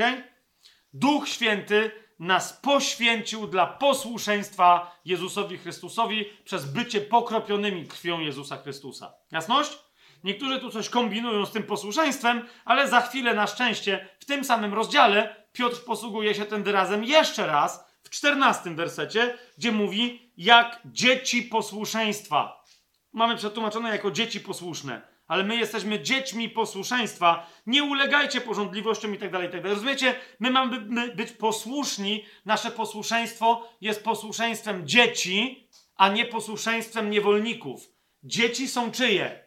[0.93, 9.15] Duch Święty nas poświęcił dla posłuszeństwa Jezusowi Chrystusowi przez bycie pokropionymi krwią Jezusa Chrystusa.
[9.33, 9.79] Jasność?
[10.25, 14.75] Niektórzy tu coś kombinują z tym posłuszeństwem, ale za chwilę na szczęście w tym samym
[14.75, 21.43] rozdziale Piotr posługuje się tym wyrazem jeszcze raz w czternastym wersecie, gdzie mówi jak dzieci
[21.43, 22.65] posłuszeństwa.
[23.13, 27.47] Mamy przetłumaczone jako dzieci posłuszne, ale my jesteśmy dziećmi posłuszeństwa.
[27.67, 29.75] Nie ulegajcie porządliwościom i tak dalej, tak dalej.
[29.75, 30.15] Rozumiecie?
[30.41, 30.81] My mamy
[31.15, 32.25] być posłuszni.
[32.45, 37.89] Nasze posłuszeństwo jest posłuszeństwem dzieci, a nie posłuszeństwem niewolników.
[38.23, 39.47] Dzieci są czyje?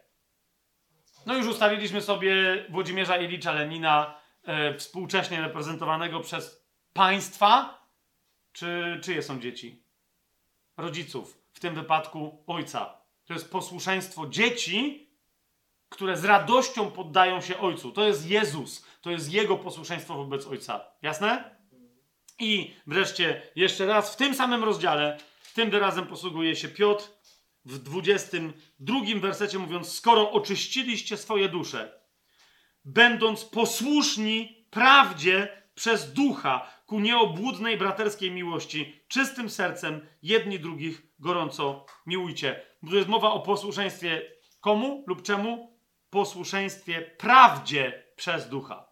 [1.26, 2.34] No już ustaliliśmy sobie
[2.70, 7.79] Włodzimierza Ilicza Lenina, e, współcześnie reprezentowanego przez państwa.
[8.60, 9.82] Czy czyje są dzieci?
[10.76, 11.38] Rodziców.
[11.52, 12.98] W tym wypadku ojca.
[13.24, 15.08] To jest posłuszeństwo dzieci,
[15.88, 17.92] które z radością poddają się ojcu.
[17.92, 18.86] To jest Jezus.
[19.00, 20.84] To jest jego posłuszeństwo wobec ojca.
[21.02, 21.56] Jasne?
[22.38, 25.18] I wreszcie jeszcze raz w tym samym rozdziale,
[25.54, 27.10] tym wyrazem posługuje się Piotr
[27.64, 32.00] w 22 wersecie mówiąc, skoro oczyściliście swoje dusze,
[32.84, 42.66] będąc posłuszni prawdzie przez ducha ku nieobłudnej braterskiej miłości, czystym sercem, jedni drugich gorąco miłujcie.
[42.88, 44.22] Tu jest mowa o posłuszeństwie
[44.60, 45.80] komu lub czemu?
[46.10, 48.88] Posłuszeństwie prawdzie przez ducha.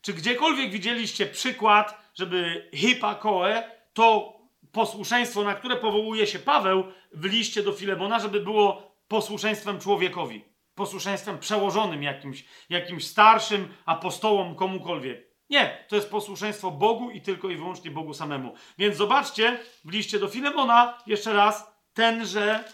[0.00, 4.38] Czy gdziekolwiek widzieliście przykład, żeby hipakoe, to
[4.72, 10.44] posłuszeństwo, na które powołuje się Paweł w liście do Filemona, żeby było posłuszeństwem człowiekowi,
[10.78, 15.28] posłuszeństwem przełożonym jakimś, jakimś starszym apostołom, komukolwiek.
[15.50, 18.54] Nie, to jest posłuszeństwo Bogu i tylko i wyłącznie Bogu samemu.
[18.78, 22.64] Więc zobaczcie w liście do Filemona jeszcze raz tenże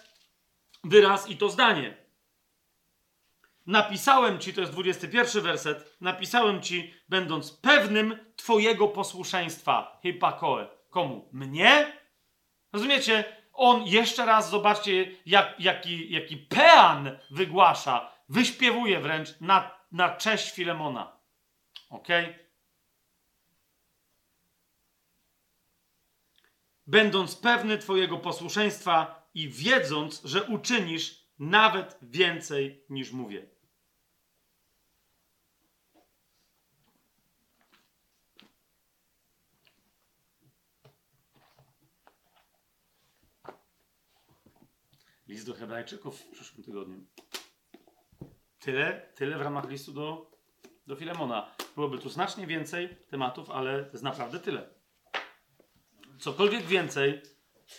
[0.84, 1.96] wyraz i to zdanie.
[3.66, 10.68] Napisałem ci, to jest 21 werset, napisałem ci, będąc pewnym Twojego posłuszeństwa, hypakoe.
[10.90, 11.28] Komu?
[11.32, 11.92] Mnie?
[12.72, 13.43] Rozumiecie?
[13.54, 21.16] On jeszcze raz, zobaczcie, jak, jaki, jaki pean wygłasza, wyśpiewuje wręcz na, na cześć Filemona.
[21.90, 22.08] Ok?
[26.86, 33.53] Będąc pewny Twojego posłuszeństwa i wiedząc, że uczynisz nawet więcej niż mówię.
[45.28, 47.06] List do Hebrajczyków w przyszłym tygodniu.
[48.58, 50.30] Tyle, tyle w ramach listu do,
[50.86, 51.54] do Filemona.
[51.74, 54.74] Byłoby tu znacznie więcej tematów, ale to jest naprawdę tyle.
[56.18, 57.22] Cokolwiek więcej,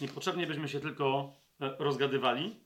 [0.01, 2.65] niepotrzebnie byśmy się tylko e, rozgadywali.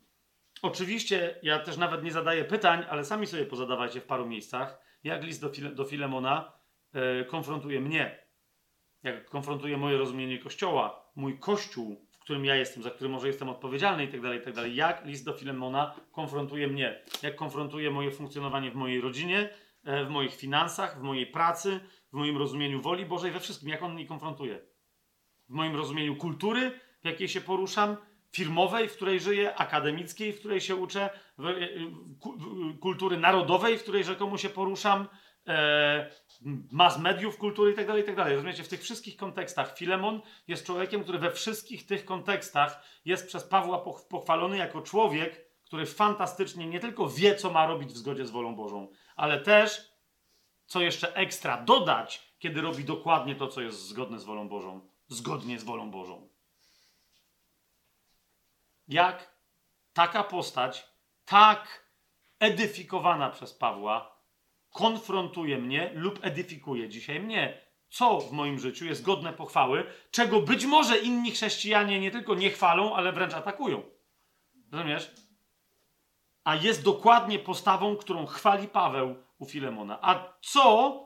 [0.61, 5.23] Oczywiście ja też nawet nie zadaję pytań, ale sami sobie pozadawajcie w paru miejscach, jak
[5.23, 6.53] list do, File, do Filemona
[6.93, 8.27] e, konfrontuje mnie,
[9.03, 14.03] jak konfrontuje moje rozumienie Kościoła, mój Kościół, którym ja jestem, za który może jestem odpowiedzialny
[14.03, 14.75] i tak dalej, i tak dalej.
[14.75, 19.49] Jak list do Filemona konfrontuje mnie, jak konfrontuje moje funkcjonowanie w mojej rodzinie,
[19.83, 23.83] e, w moich finansach, w mojej pracy, w moim rozumieniu woli Bożej, we wszystkim, jak
[23.83, 24.59] on mnie konfrontuje.
[25.49, 27.97] W moim rozumieniu kultury, w jakiej się poruszam,
[28.31, 31.55] firmowej, w której żyję, akademickiej, w której się uczę, w, e,
[32.19, 35.07] ku- w, kultury narodowej, w której rzekomo się poruszam,
[35.47, 36.11] e,
[36.71, 38.33] mas mediów, kultury itd., itd.
[38.33, 43.43] Rozumiecie, w tych wszystkich kontekstach Filemon jest człowiekiem, który we wszystkich tych kontekstach jest przez
[43.43, 48.25] Pawła poch- pochwalony jako człowiek, który fantastycznie nie tylko wie, co ma robić w zgodzie
[48.25, 49.91] z wolą Bożą, ale też,
[50.65, 54.89] co jeszcze ekstra dodać, kiedy robi dokładnie to, co jest zgodne z wolą Bożą.
[55.07, 56.29] Zgodnie z wolą Bożą.
[58.87, 59.35] Jak
[59.93, 60.89] taka postać,
[61.25, 61.89] tak
[62.39, 64.18] edyfikowana przez Pawła,
[64.71, 67.69] konfrontuje mnie lub edyfikuje dzisiaj mnie.
[67.89, 72.49] Co w moim życiu jest godne pochwały, czego być może inni chrześcijanie nie tylko nie
[72.49, 73.81] chwalą, ale wręcz atakują.
[74.71, 75.11] Rozumiesz?
[76.43, 79.99] A jest dokładnie postawą, którą chwali Paweł u Filemona.
[80.01, 80.99] A co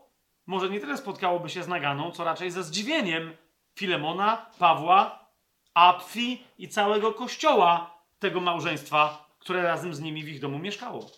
[0.46, 3.36] może nie tyle spotkałoby się z naganą, co raczej ze zdziwieniem
[3.74, 5.28] Filemona, Pawła,
[5.74, 11.10] Apfi i całego kościoła tego małżeństwa, które razem z nimi w ich domu mieszkało.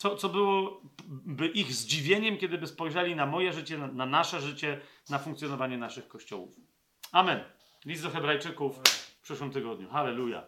[0.00, 4.80] Co, co byłoby ich zdziwieniem, kiedy by spojrzeli na moje życie, na, na nasze życie,
[5.10, 6.56] na funkcjonowanie naszych kościołów.
[7.12, 7.44] Amen.
[7.84, 9.88] List do Hebrajczyków w przyszłym tygodniu.
[9.88, 10.46] Halleluja.